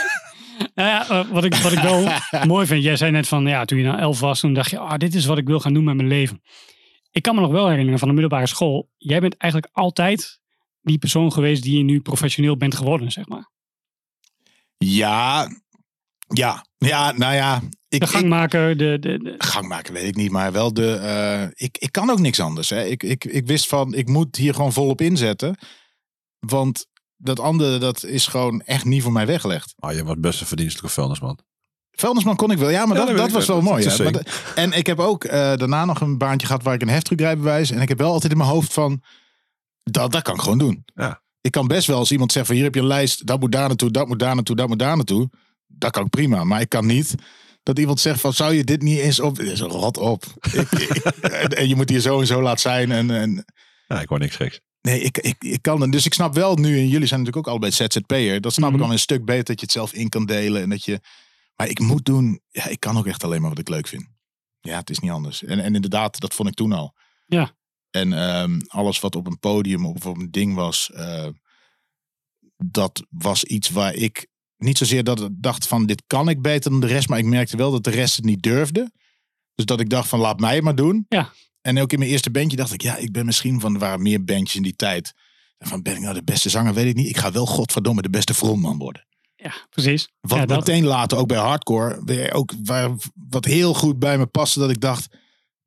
Nou 0.75 0.89
ja, 0.89 1.25
wat 1.31 1.43
ik, 1.43 1.55
wat 1.55 1.71
ik 1.71 1.79
wel 1.79 2.07
mooi 2.47 2.65
vind, 2.65 2.83
jij 2.83 2.95
zei 2.95 3.11
net 3.11 3.27
van, 3.27 3.45
ja, 3.47 3.65
toen 3.65 3.77
je 3.77 3.83
nou 3.83 3.99
elf 3.99 4.19
was, 4.19 4.39
toen 4.39 4.53
dacht 4.53 4.69
je, 4.69 4.79
ah, 4.79 4.97
dit 4.97 5.15
is 5.15 5.25
wat 5.25 5.37
ik 5.37 5.47
wil 5.47 5.59
gaan 5.59 5.73
doen 5.73 5.83
met 5.83 5.95
mijn 5.95 6.07
leven. 6.07 6.41
Ik 7.13 7.21
kan 7.21 7.35
me 7.35 7.41
nog 7.41 7.51
wel 7.51 7.67
herinneren 7.69 7.99
van 7.99 8.07
de 8.07 8.13
middelbare 8.13 8.47
school, 8.47 8.89
jij 8.97 9.19
bent 9.19 9.37
eigenlijk 9.37 9.73
altijd 9.75 10.39
die 10.81 10.97
persoon 10.97 11.31
geweest 11.31 11.63
die 11.63 11.77
je 11.77 11.83
nu 11.83 12.01
professioneel 12.01 12.57
bent 12.57 12.75
geworden, 12.75 13.11
zeg 13.11 13.27
maar. 13.27 13.51
Ja, 14.77 15.47
ja, 16.27 16.65
ja, 16.77 17.11
nou 17.11 17.33
ja. 17.35 17.55
Ik, 17.87 17.99
De 17.99 18.05
ik, 18.05 18.11
gangmaker, 18.11 18.77
de, 18.77 18.97
de, 18.99 19.17
de- 19.17 19.35
gangmaker 19.37 19.93
weet 19.93 20.07
ik 20.07 20.15
niet, 20.15 20.31
maar 20.31 20.51
wel 20.51 20.73
de. 20.73 20.93
eh, 20.95 21.47
ik, 21.67 21.77
ik 21.77 21.91
kan 21.91 22.09
ook 22.09 22.19
niks 22.19 22.39
anders. 22.39 22.69
Hè. 22.69 22.83
Ik, 22.85 23.03
ik, 23.03 23.25
ik 23.25 23.47
wist 23.47 23.67
van, 23.67 23.93
ik 23.93 24.07
moet 24.07 24.35
hier 24.35 24.53
gewoon 24.53 24.73
volop 24.73 25.01
inzetten. 25.01 25.57
Want 26.39 26.85
dat 27.15 27.39
andere, 27.39 27.77
dat 27.77 28.03
is 28.03 28.27
gewoon 28.27 28.61
echt 28.61 28.85
niet 28.85 29.01
voor 29.03 29.11
mij 29.11 29.25
weggelegd. 29.25 29.73
Ah, 29.79 29.93
je 29.95 30.03
was 30.03 30.19
best 30.19 30.41
een 30.41 30.47
verdienstelijke 30.47 30.93
vuilnisman. 30.93 31.39
Vuilnisman 31.95 32.35
kon 32.35 32.51
ik 32.51 32.57
wel, 32.57 32.69
ja, 32.69 32.85
maar 32.85 32.97
Ja, 32.97 33.05
dat, 33.05 33.17
dat 33.17 33.31
was 33.31 33.45
wel 33.47 33.55
Dat 33.55 33.65
mooi. 33.65 34.11
Maar 34.11 34.51
en 34.55 34.71
ik 34.71 34.85
heb 34.87 34.99
ook 34.99 35.23
eh, 35.23 35.31
daarna 35.55 35.85
nog 35.85 36.01
een 36.01 36.17
baantje 36.17 36.47
gehad 36.47 36.63
waar 36.63 36.73
ik 36.73 36.81
een 36.81 36.89
heftruckrijbewijs. 36.89 37.71
En 37.71 37.81
ik 37.81 37.89
heb 37.89 37.97
wel 37.97 38.11
altijd 38.11 38.31
in 38.31 38.37
mijn 38.37 38.49
hoofd 38.49 38.73
van, 38.73 39.01
dat, 39.83 40.11
dat 40.11 40.21
kan 40.21 40.35
ik 40.35 40.41
gewoon 40.41 40.57
doen. 40.57 40.83
Ja. 40.95 41.21
Ik 41.41 41.51
kan 41.51 41.67
best 41.67 41.87
wel 41.87 41.97
als 41.97 42.11
iemand 42.11 42.31
zegt 42.31 42.45
van, 42.45 42.55
hier 42.55 42.63
heb 42.63 42.73
je 42.75 42.79
een 42.81 42.87
lijst, 42.87 43.27
dat 43.27 43.39
moet 43.39 43.51
daar 43.51 43.67
naartoe, 43.67 43.91
dat 43.91 44.07
moet 44.07 44.19
daar 44.19 44.35
naartoe, 44.35 44.55
dat 44.55 44.67
moet 44.67 44.79
daar 44.79 44.95
naartoe. 44.95 45.29
Dat 45.67 45.91
kan 45.91 46.03
ik 46.03 46.09
prima, 46.09 46.43
maar 46.43 46.61
ik 46.61 46.69
kan 46.69 46.85
niet 46.85 47.15
dat 47.63 47.79
iemand 47.79 47.99
zegt 47.99 48.19
van, 48.19 48.33
zou 48.33 48.53
je 48.53 48.63
dit 48.63 48.81
niet 48.81 48.99
eens 48.99 49.19
op... 49.19 49.39
Is 49.39 49.59
rot 49.61 49.97
op. 49.97 50.23
Ik- 50.53 50.71
ik- 50.71 51.53
en, 51.53 51.67
je 51.67 51.75
moet 51.75 51.89
hier 51.89 51.99
zo 51.99 52.19
en 52.19 52.27
zo 52.27 52.41
laat 52.41 52.59
zijn. 52.61 52.91
En, 52.91 53.09
en 53.11 53.45
Ja, 53.87 54.01
ik 54.01 54.07
wou 54.09 54.21
niks 54.21 54.35
geks. 54.35 54.59
Nee, 54.81 54.99
ik, 55.01 55.17
ik, 55.17 55.35
ik 55.39 55.61
kan 55.61 55.81
het. 55.81 55.91
Dus 55.91 56.05
ik 56.05 56.13
snap 56.13 56.33
wel 56.33 56.55
nu, 56.55 56.77
en 56.77 56.87
jullie 56.87 57.07
zijn 57.07 57.19
natuurlijk 57.19 57.37
ook 57.37 57.47
allebei 57.47 57.71
ZZP'er. 57.71 58.41
Dat 58.41 58.53
snap 58.53 58.69
Mhm. 58.71 58.79
ik 58.79 58.85
al 58.85 58.91
een 58.91 58.99
stuk 58.99 59.25
beter 59.25 59.43
dat 59.45 59.59
je 59.59 59.65
het 59.65 59.71
zelf 59.71 59.93
in 59.93 60.09
kan 60.09 60.25
delen. 60.25 60.61
En 60.61 60.69
dat 60.69 60.85
je, 60.85 60.99
maar 61.55 61.69
ik 61.69 61.79
moet 61.79 62.05
doen, 62.05 62.41
ja, 62.49 62.67
ik 62.67 62.79
kan 62.79 62.97
ook 62.97 63.07
echt 63.07 63.23
alleen 63.23 63.41
maar 63.41 63.49
wat 63.49 63.59
ik 63.59 63.69
leuk 63.69 63.87
vind. 63.87 64.07
Ja, 64.59 64.77
het 64.77 64.89
is 64.89 64.99
niet 64.99 65.11
anders. 65.11 65.43
En, 65.43 65.59
en 65.59 65.75
inderdaad, 65.75 66.19
dat 66.19 66.33
vond 66.33 66.49
ik 66.49 66.55
toen 66.55 66.71
al. 66.71 66.95
Ja. 67.25 67.55
En 67.89 68.13
ehm, 68.13 68.59
alles 68.67 68.99
wat 68.99 69.15
op 69.15 69.27
een 69.27 69.39
podium 69.39 69.85
of 69.85 70.05
op 70.05 70.17
een 70.17 70.31
ding 70.31 70.55
was, 70.55 70.91
eh, 70.91 71.27
dat 72.57 73.05
was 73.09 73.43
iets 73.43 73.69
waar 73.69 73.93
ik 73.93 74.27
niet 74.57 74.77
zozeer 74.77 75.03
dat 75.03 75.21
ik 75.21 75.29
dacht 75.33 75.67
van 75.67 75.85
dit 75.85 76.03
kan 76.07 76.29
ik 76.29 76.41
beter 76.41 76.71
dan 76.71 76.79
de 76.79 76.87
rest, 76.87 77.09
maar 77.09 77.19
ik 77.19 77.25
merkte 77.25 77.57
wel 77.57 77.71
dat 77.71 77.83
de 77.83 77.89
rest 77.89 78.15
het 78.15 78.25
niet 78.25 78.43
durfde. 78.43 78.91
Dus 79.55 79.65
dat 79.65 79.79
ik 79.79 79.89
dacht 79.89 80.09
van 80.09 80.19
laat 80.19 80.39
mij 80.39 80.55
het 80.55 80.63
maar 80.63 80.75
doen. 80.75 81.05
Ja. 81.09 81.31
En 81.61 81.79
ook 81.79 81.91
in 81.91 81.99
mijn 81.99 82.11
eerste 82.11 82.31
bandje 82.31 82.57
dacht 82.57 82.73
ik, 82.73 82.81
ja, 82.81 82.97
ik 82.97 83.11
ben 83.11 83.25
misschien 83.25 83.59
van, 83.59 83.73
er 83.73 83.79
waren 83.79 84.01
meer 84.01 84.23
bandjes 84.23 84.55
in 84.55 84.63
die 84.63 84.75
tijd. 84.75 85.13
En 85.57 85.67
van 85.67 85.81
ben 85.81 85.95
ik 85.95 86.01
nou 86.01 86.13
de 86.13 86.23
beste 86.23 86.49
zanger, 86.49 86.73
weet 86.73 86.85
ik 86.85 86.95
niet. 86.95 87.09
Ik 87.09 87.17
ga 87.17 87.31
wel 87.31 87.45
godverdomme 87.45 88.01
de 88.01 88.09
beste 88.09 88.33
frontman 88.33 88.77
worden. 88.77 89.07
Ja, 89.43 89.53
precies. 89.69 90.07
Wat 90.21 90.37
ja, 90.39 90.45
dat, 90.45 90.57
meteen 90.57 90.85
later 90.85 91.17
ook 91.17 91.27
bij 91.27 91.37
hardcore, 91.37 92.01
weer 92.05 92.33
ook 92.33 92.53
waar, 92.63 92.89
wat 93.29 93.45
heel 93.45 93.73
goed 93.73 93.99
bij 93.99 94.17
me 94.17 94.25
paste, 94.25 94.59
dat 94.59 94.69
ik 94.69 94.81
dacht, 94.81 95.07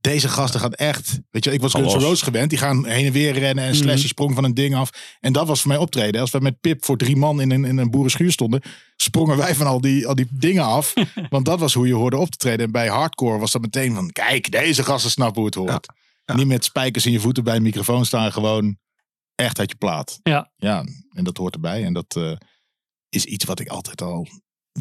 deze 0.01 0.29
gasten 0.29 0.61
gaan 0.61 0.73
echt, 0.73 1.21
weet 1.31 1.45
je, 1.45 1.53
ik 1.53 1.61
was 1.61 1.73
Guns. 1.73 1.95
Roses 1.95 2.23
gewend, 2.23 2.51
die 2.51 2.59
gaan 2.59 2.87
heen 2.87 3.07
en 3.07 3.13
weer 3.13 3.33
rennen 3.33 3.65
en 3.65 3.75
Slash 3.75 3.87
Mhm. 3.87 3.97
die 3.97 4.07
sprong 4.09 4.35
van 4.35 4.45
een 4.45 4.55
ding 4.55 4.75
af. 4.75 5.17
En 5.21 5.33
dat 5.33 5.47
was 5.47 5.61
voor 5.61 5.69
mij 5.71 5.79
optreden. 5.81 6.21
Als 6.21 6.31
we 6.31 6.41
met 6.41 6.61
Pip 6.61 6.85
voor 6.85 6.97
drie 6.97 7.17
man 7.17 7.41
in 7.41 7.51
een, 7.51 7.65
in 7.65 7.79
een 7.79 7.91
boerenschuur 7.91 8.33
stonden, 8.33 8.63
sprongen 8.97 9.37
wij 9.37 9.55
van 9.55 9.67
al 9.67 9.81
die, 9.81 10.07
al 10.07 10.15
die 10.15 10.27
dingen 10.31 10.65
af. 10.65 10.93
Want 11.31 11.45
dat 11.45 11.59
was 11.61 11.75
hoe 11.75 11.87
je 11.87 11.95
hoorde 11.95 12.17
op 12.17 12.31
te 12.31 12.37
treden. 12.37 12.67
En 12.67 12.73
bij 12.73 12.89
hardcore 12.89 13.39
was 13.39 13.53
dat 13.53 13.63
meteen 13.63 13.95
van, 13.95 14.11
kijk, 14.11 14.51
deze 14.51 14.83
gasten 14.85 15.11
snappen 15.11 15.37
hoe 15.37 15.47
het 15.47 15.55
hoort. 15.55 15.87
Ja. 16.25 16.35
Niet 16.35 16.47
met 16.47 16.65
spijkers 16.65 17.07
in 17.07 17.13
je 17.13 17.21
voeten 17.21 17.45
bij 17.45 17.57
een 17.57 17.63
microfoon 17.63 18.05
staan, 18.05 18.33
gewoon 18.33 18.77
echt 19.35 19.59
uit 19.59 19.71
je 19.71 19.77
plaat. 19.77 20.21
Ja. 20.23 20.51
Ja, 20.57 20.85
en 21.13 21.25
dat 21.25 21.37
hoort 21.37 21.55
erbij. 21.55 21.85
En 21.85 21.93
dat 21.93 22.17
eh, 22.17 22.33
is 23.17 23.25
iets 23.25 23.45
wat 23.45 23.61
ik 23.61 23.69
altijd 23.69 24.03
al 24.03 24.27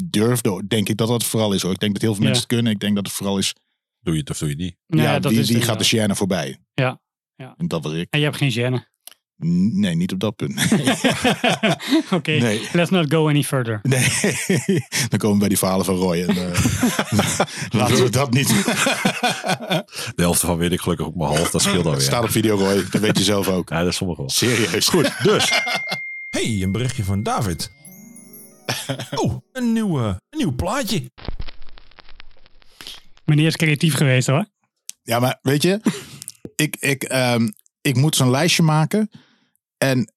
durfde. 0.06 0.64
Denk 0.68 0.90
ik 0.90 0.98
dat 0.98 1.08
dat 1.08 1.22
het 1.22 1.30
vooral 1.32 1.54
is 1.54 1.62
hoor. 1.62 1.72
Ik 1.72 1.80
denk 1.80 1.94
dat 1.94 2.02
heel 2.02 2.14
veel 2.14 2.24
Ja. 2.24 2.28
mensen 2.30 2.48
het 2.48 2.54
kunnen. 2.56 2.74
Ik 2.74 2.80
denk 2.80 2.96
dat 2.96 3.06
het 3.06 3.16
vooral 3.16 3.38
is, 3.38 3.54
Doe 4.00 4.14
je 4.14 4.20
het 4.20 4.30
of 4.30 4.38
doe 4.38 4.48
je 4.48 4.54
het 4.56 4.64
niet? 4.64 4.76
ja, 5.02 5.12
ja, 5.12 5.20
dat 5.20 5.32
wie, 5.32 5.42
is 5.42 5.50
het 5.50 5.64
gaat 5.64 5.78
de. 5.78 5.84
Sienna 5.84 6.16
voorbij? 6.16 6.58
Ja. 6.74 7.02
Ja. 7.36 7.54
En 7.58 7.68
dat 7.68 7.84
was 7.84 7.94
ik. 7.94 8.08
En 8.10 8.20
je 8.20 8.26
hebt 8.26 8.38
geen 8.38 8.52
gêne. 8.54 8.94
Nee, 9.38 9.96
niet 9.96 10.12
op 10.14 10.20
dat 10.20 10.36
punt. 10.36 10.62
Oké, 12.12 12.32
Nee. 12.32 12.68
let's 12.74 12.90
not 12.90 13.12
go 13.14 13.28
any 13.30 13.44
further. 13.44 13.80
Nee, 13.84 14.08
dan 15.10 15.20
komen 15.20 15.34
we 15.34 15.40
bij 15.40 15.48
die 15.48 15.58
verhalen 15.58 15.86
van 15.86 15.96
Roy. 15.96 16.22
En, 16.22 16.30
eh, 16.30 16.60
laten 17.80 18.04
we 18.04 18.10
dat 18.10 18.32
niet 18.34 18.48
doen. 18.48 18.64
De 20.16 20.22
helft 20.22 20.40
van 20.40 20.58
weet 20.58 20.72
ik 20.72 20.80
gelukkig 20.82 21.06
ook 21.06 21.16
maar 21.16 21.28
half. 21.28 21.52
Dat 21.52 21.62
scheelt 21.62 21.86
alweer. 21.86 22.02
Staat 22.02 22.24
op 22.24 22.30
video 22.30 22.56
Roy, 22.58 22.86
dat 22.90 23.02
weet 23.02 23.18
je 23.18 23.24
zelf 23.24 23.48
ook. 23.48 23.70
Ja, 23.70 23.80
dat 23.80 23.88
is 23.88 23.96
sommige 23.96 24.20
wel. 24.22 24.30
Serieus. 24.30 24.88
Goed, 24.88 25.24
dus. 25.24 25.52
Hey, 26.30 26.62
een 26.62 26.72
berichtje 26.72 27.04
van 27.04 27.24
David. 27.24 27.72
Oh, 29.22 29.36
een 29.52 29.74
nieuw, 29.74 30.00
een 30.00 30.18
nieuw 30.30 30.56
plaatje. 30.56 31.12
Meneer 33.26 33.48
is 33.48 33.56
creatief 33.56 33.96
geweest 33.96 34.28
hoor. 34.28 34.46
Ja, 35.04 35.20
maar 35.20 35.40
weet 35.42 35.62
je, 35.62 35.82
ik, 36.56 36.76
ik, 36.80 37.04
ehm, 37.04 37.48
ik 37.82 37.96
moet 37.96 38.16
zo'n 38.16 38.30
lijstje 38.30 38.64
maken. 38.64 39.10
En 39.78 40.14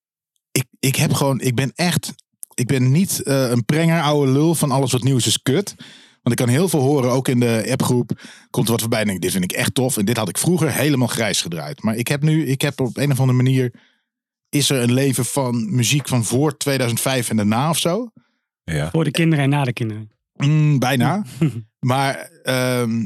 ik, 0.50 0.64
ik 0.78 0.96
heb 0.96 1.12
gewoon, 1.12 1.40
ik 1.40 1.54
ben 1.54 1.72
echt, 1.74 2.14
ik 2.54 2.66
ben 2.66 2.90
niet 2.90 3.22
eh, 3.22 3.50
een 3.50 3.64
prenger, 3.64 4.02
oude 4.02 4.32
lul 4.32 4.54
van 4.54 4.70
alles 4.70 4.92
wat 4.92 5.02
nieuws 5.02 5.26
is 5.26 5.42
kut. 5.42 5.74
Want 6.22 6.40
ik 6.40 6.46
kan 6.46 6.54
heel 6.54 6.68
veel 6.68 6.80
horen, 6.80 7.11
ook 7.11 7.28
in 7.28 7.40
de 7.40 7.66
appgroep. 7.70 8.20
Komt 8.50 8.66
er 8.66 8.72
wat 8.72 8.80
voorbij 8.80 9.00
en 9.00 9.04
denk 9.04 9.16
ik, 9.16 9.22
dit 9.22 9.32
vind 9.32 9.44
ik 9.44 9.52
echt 9.52 9.74
tof. 9.74 9.96
En 9.96 10.04
dit 10.04 10.16
had 10.16 10.28
ik 10.28 10.38
vroeger 10.38 10.72
helemaal 10.72 11.06
grijs 11.06 11.42
gedraaid. 11.42 11.82
Maar 11.82 11.96
ik 11.96 12.08
heb 12.08 12.22
nu, 12.22 12.46
ik 12.46 12.61
heb 12.61 12.80
op 12.80 12.96
een 12.96 13.12
of 13.12 13.20
andere 13.20 13.42
manier, 13.42 13.72
is 14.48 14.70
er 14.70 14.82
een 14.82 14.92
leven 14.92 15.24
van 15.24 15.74
muziek 15.74 16.08
van 16.08 16.24
voor 16.24 16.56
2005 16.56 17.30
en 17.30 17.37
daarna 17.37 17.70
of 17.70 17.78
zo. 17.78 18.11
Ja. 18.74 18.90
Voor 18.90 19.04
de 19.04 19.11
kinderen 19.11 19.44
en 19.44 19.50
na 19.50 19.64
de 19.64 19.72
kinderen. 19.72 20.11
Mm, 20.33 20.78
bijna. 20.78 21.24
maar 21.78 22.14
ehm, 22.42 23.04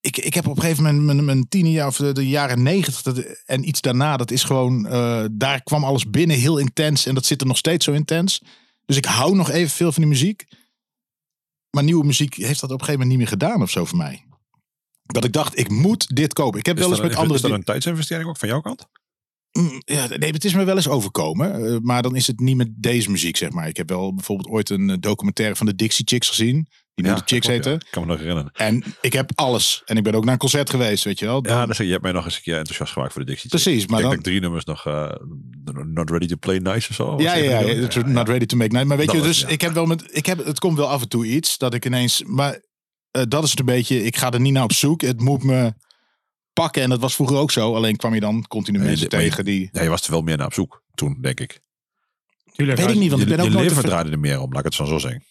ik, 0.00 0.16
ik 0.16 0.34
heb 0.34 0.46
op 0.46 0.56
een 0.56 0.62
gegeven 0.62 0.84
moment 0.84 1.04
mijn, 1.04 1.24
mijn 1.24 1.48
tien 1.48 1.70
jaar 1.70 1.86
of 1.86 1.96
de, 1.96 2.12
de 2.12 2.28
jaren 2.28 2.62
negentig 2.62 3.02
dat- 3.02 3.42
en 3.44 3.68
iets 3.68 3.80
daarna, 3.80 4.16
dat 4.16 4.30
is 4.30 4.42
gewoon, 4.44 4.86
eh, 4.86 5.24
daar 5.32 5.62
kwam 5.62 5.84
alles 5.84 6.10
binnen 6.10 6.36
heel 6.36 6.58
intens 6.58 7.06
en 7.06 7.14
dat 7.14 7.24
zit 7.26 7.40
er 7.40 7.46
nog 7.46 7.56
steeds 7.56 7.84
zo 7.84 7.92
intens. 7.92 8.42
Dus 8.84 8.96
ik 8.96 9.04
hou 9.04 9.36
nog 9.36 9.50
even 9.50 9.70
veel 9.70 9.92
van 9.92 10.02
die 10.02 10.10
muziek. 10.12 10.44
Maar 11.70 11.84
nieuwe 11.84 12.04
muziek 12.04 12.34
heeft 12.34 12.60
dat 12.60 12.70
op 12.70 12.80
een 12.80 12.84
gegeven 12.84 12.92
moment 12.92 13.08
niet 13.08 13.18
meer 13.18 13.38
gedaan 13.38 13.62
of 13.62 13.70
zo 13.70 13.84
voor 13.84 13.98
mij. 13.98 14.24
Dat 15.02 15.24
ik 15.24 15.32
dacht, 15.32 15.58
ik 15.58 15.68
moet 15.70 16.16
dit 16.16 16.32
kopen. 16.32 16.58
Ik 16.58 16.66
heb 16.66 16.76
Is 16.76 16.80
wel 16.82 16.90
eens 16.90 17.00
dat, 17.00 17.08
met 17.08 17.18
andere 17.18 17.36
is 17.36 17.42
dat 17.42 17.50
een 17.50 17.64
tijdsinvestering 17.64 18.28
ook 18.28 18.36
van 18.36 18.48
jouw 18.48 18.60
kant? 18.60 18.88
Mm, 19.56 19.82
Ja, 19.84 20.06
nee, 20.16 20.30
het 20.30 20.44
is 20.44 20.54
me 20.54 20.64
wel 20.64 20.76
eens 20.76 20.88
overkomen. 20.88 21.64
eh, 21.66 21.76
maar 21.82 22.02
dan 22.02 22.16
is 22.16 22.26
het 22.26 22.40
niet 22.40 22.56
met 22.56 22.68
deze 22.76 23.10
muziek, 23.10 23.36
zeg 23.36 23.50
maar. 23.50 23.68
Ik 23.68 23.76
heb 23.76 23.88
wel 23.88 24.14
bijvoorbeeld 24.14 24.48
ooit 24.48 24.70
een 24.70 24.90
eh, 24.90 24.96
documentaire 25.00 25.56
van 25.56 25.66
de 25.66 25.74
Dixie 25.74 26.04
Chicks 26.08 26.28
gezien. 26.28 26.66
Die 26.94 27.06
nu 27.06 27.14
de 27.14 27.22
Chicks 27.24 27.46
ja. 27.46 27.52
heten. 27.52 27.72
Ik 27.74 27.86
kan 27.90 28.02
me 28.02 28.08
nog 28.08 28.18
herinneren. 28.18 28.50
En 28.52 28.84
ik 29.00 29.12
heb 29.12 29.30
alles. 29.34 29.82
En 29.84 29.96
ik 29.96 30.02
ben 30.02 30.14
ook 30.14 30.24
naar 30.24 30.32
een 30.32 30.38
concert 30.38 30.70
geweest, 30.70 31.04
weet 31.04 31.18
je 31.18 31.24
wel. 31.26 31.42
Dan- 31.42 31.56
Ja, 31.56 31.66
dus 31.66 31.76
je 31.76 31.84
hebt 31.84 32.02
mij 32.02 32.12
nog 32.12 32.24
eens 32.24 32.36
een 32.36 32.42
keer 32.42 32.56
enthousiast 32.56 32.92
gemaakt 32.92 33.12
voor 33.12 33.20
de 33.24 33.26
Dixie 33.30 33.50
Chicks. 33.50 33.62
Precies, 33.62 33.86
maar 33.86 34.00
ik 34.00 34.04
denk 34.04 34.14
dan... 34.14 34.22
dat 34.22 34.24
drie 34.32 34.40
nummers 34.40 34.64
nog... 34.64 34.86
eh, 34.86 35.10
Not 35.86 36.10
Ready 36.10 36.26
to 36.26 36.36
Play 36.36 36.58
Nice 36.58 36.88
of 36.90 36.94
zo. 36.96 37.14
Ja, 37.18 37.34
ja, 37.34 37.60
ja, 37.60 38.06
not 38.06 38.28
ready 38.28 38.46
to 38.46 38.56
make 38.56 38.70
night. 38.72 38.86
Maar 38.88 38.96
weet 38.96 39.06
Dat 39.06 39.16
je, 39.16 39.22
dus 39.22 39.40
ja. 39.40 39.48
ik 39.48 39.60
heb 39.60 39.72
wel 39.72 39.86
met, 39.86 40.04
ik 40.16 40.26
heb, 40.26 40.44
het 40.44 40.58
komt 40.58 40.76
wel 40.76 40.88
af 40.88 41.02
en 41.02 41.08
toe 41.08 41.26
iets 41.26 41.58
dat 41.58 41.74
ik 41.74 41.84
ineens, 41.86 42.22
maar 42.26 42.60
dat 43.28 43.44
is 43.44 43.50
het 43.50 43.58
een 43.58 43.64
beetje, 43.64 44.04
ik 44.04 44.16
ga 44.16 44.30
er 44.32 44.40
niet 44.40 44.52
naar 44.52 44.62
op 44.64 44.72
zoek. 44.72 45.00
Het 45.00 45.20
moet 45.20 45.42
me 45.42 45.72
pakken. 46.62 46.82
En 46.82 46.88
dat 46.90 47.00
was 47.00 47.14
vroeger 47.14 47.36
ook 47.36 47.50
zo. 47.50 47.74
Alleen 47.74 47.96
kwam 47.96 48.14
je 48.14 48.20
dan 48.20 48.44
continu 48.48 48.78
Nee, 48.78 48.86
mensen 48.86 49.04
je- 49.10 49.16
tegen 49.16 49.44
die... 49.44 49.68
Ja, 49.72 49.82
je 49.82 49.88
was 49.88 50.04
er 50.04 50.10
wel 50.10 50.22
meer 50.22 50.36
naar 50.36 50.46
op 50.46 50.52
zoek 50.54 50.82
toen, 50.94 51.18
denk 51.20 51.40
ik. 51.40 51.60
Tuurlijk. 52.52 52.78
Weet 52.78 52.90
ik 52.90 52.96
niet, 52.98 53.10
want 53.10 53.22
ik 53.22 53.28
je 53.28 53.34
ben 53.34 53.44
ook 53.44 53.50
je 53.50 53.56
nooit... 53.56 53.68
leven 53.68 53.82
te- 53.82 53.88
draaide 53.88 54.10
er 54.10 54.18
meer 54.18 54.40
om, 54.40 54.48
laat 54.50 54.58
ik 54.58 54.64
het 54.64 54.74
zo 54.74 54.84
zo 54.84 54.98
zeggen. 54.98 55.22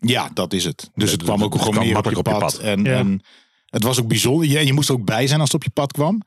Ja, 0.00 0.30
dat 0.34 0.52
is 0.52 0.64
het. 0.64 0.90
Dus 0.94 1.10
Ja, 1.10 1.16
het 1.16 1.22
kwam 1.22 1.34
het- 1.42 1.44
ook 1.44 1.58
gewoon 1.62 1.74
meer 1.86 1.96
op 1.96 2.04
je 2.04 2.16
op 2.16 2.26
je 2.26 2.32
pad. 2.32 2.58
En, 2.58 2.84
Ja. 2.84 2.98
en 2.98 3.22
het 3.66 3.82
was 3.82 4.00
ook 4.00 4.08
bijzonder. 4.08 4.48
Je, 4.48 4.66
je 4.66 4.72
moest 4.72 4.88
er 4.88 4.94
ook 4.94 5.04
bij 5.04 5.26
zijn 5.26 5.40
als 5.40 5.52
het 5.52 5.56
op 5.60 5.64
je 5.64 5.70
pad 5.70 5.92
kwam. 5.92 6.22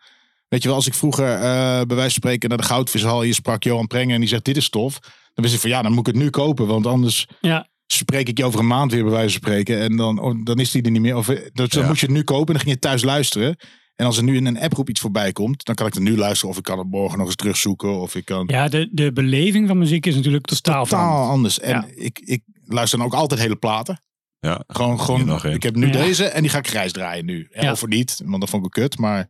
Weet 0.48 0.62
je 0.62 0.68
wel, 0.68 0.78
als 0.78 0.88
ik 0.88 0.94
vroeger 0.94 1.34
eh, 1.34 1.42
bij 1.42 1.86
wijze 1.96 2.02
van 2.02 2.10
spreken 2.10 2.50
naar 2.50 2.58
de 2.58 2.64
goudvishal 2.64 3.22
hier 3.22 3.34
sprak 3.34 3.64
Johan 3.64 3.88
Prenger 3.88 4.14
en 4.14 4.20
die 4.20 4.30
zegt 4.30 4.46
dit 4.46 4.58
is 4.58 4.70
tof. 4.70 5.00
Dan 5.34 5.44
wist 5.44 5.54
ik 5.54 5.60
van 5.60 5.70
ja, 5.70 5.82
dan 5.82 5.92
moet 5.92 6.08
ik 6.08 6.14
het 6.14 6.24
nu 6.24 6.30
kopen. 6.30 6.68
Want 6.68 6.86
anders 6.88 7.28
Ja, 7.42 7.68
spreek 7.88 8.30
ik 8.30 8.38
je 8.38 8.46
over 8.46 8.60
een 8.60 8.68
maand 8.68 8.92
weer 8.92 9.04
bij 9.04 9.12
wijze 9.12 9.40
van 9.40 9.42
spreken. 9.50 9.80
En 9.80 9.96
dan, 9.96 10.20
oh, 10.20 10.40
dan 10.44 10.60
is 10.60 10.72
die 10.72 10.82
er 10.82 10.92
niet 10.92 11.02
meer. 11.02 11.16
Of, 11.16 11.30
eh, 11.30 11.36
dus 11.54 11.70
dan 11.70 11.82
Ja. 11.82 11.88
moet 11.88 12.00
je 12.00 12.06
het 12.06 12.16
nu 12.16 12.24
kopen 12.24 12.48
en 12.48 12.54
dan 12.54 12.62
ging 12.62 12.74
je 12.74 12.80
thuis 12.80 13.04
luisteren. 13.04 13.58
En 13.96 14.06
als 14.06 14.18
er 14.18 14.24
nu 14.24 14.36
in 14.36 14.46
een 14.46 14.60
approep 14.60 14.90
iets 14.90 15.00
voorbij 15.00 15.32
komt, 15.32 15.66
dan 15.66 15.76
kan 15.76 15.88
ik 15.88 15.94
het 15.94 16.04
nu 16.04 16.18
luisteren. 16.18 16.50
Of 16.50 16.58
ik 16.58 16.64
kan 16.64 16.78
het 16.78 16.88
morgen 16.88 17.18
nog 17.18 17.28
eens 17.28 17.36
terugzoeken. 17.36 18.00
Of 18.00 18.16
ik 18.16 18.26
kan... 18.26 18.48
ja 18.48 18.68
de, 18.68 18.90
de 18.92 19.14
beleving 19.14 19.68
van 19.68 19.78
muziek 19.78 20.06
is 20.06 20.16
natuurlijk 20.16 20.46
totaal, 20.46 20.84
Totaal 20.86 21.30
anders. 21.30 21.60
En 21.60 21.70
Ja. 21.70 21.86
ik, 21.96 22.20
ik 22.20 22.44
luister 22.66 22.98
dan 22.98 23.08
ook 23.08 23.14
altijd 23.14 23.40
hele 23.40 23.56
platen. 23.56 24.00
Ja, 24.40 24.64
Gewoon, 24.68 25.00
gewoon 25.02 25.26
nog 25.26 25.46
ik 25.46 25.64
heb 25.64 25.76
nu 25.76 25.86
Ja. 25.86 25.92
deze 25.92 26.26
en 26.26 26.42
die 26.42 26.52
ga 26.52 26.58
ik 26.58 26.68
grijs 26.68 26.92
draaien 26.92 27.26
nu. 27.26 27.48
Ja. 27.52 27.72
Of 27.72 27.86
niet, 27.88 28.22
want 28.26 28.40
dat 28.42 28.50
vond 28.50 28.66
ik 28.66 28.72
kut. 28.72 28.98
Maar 28.98 29.30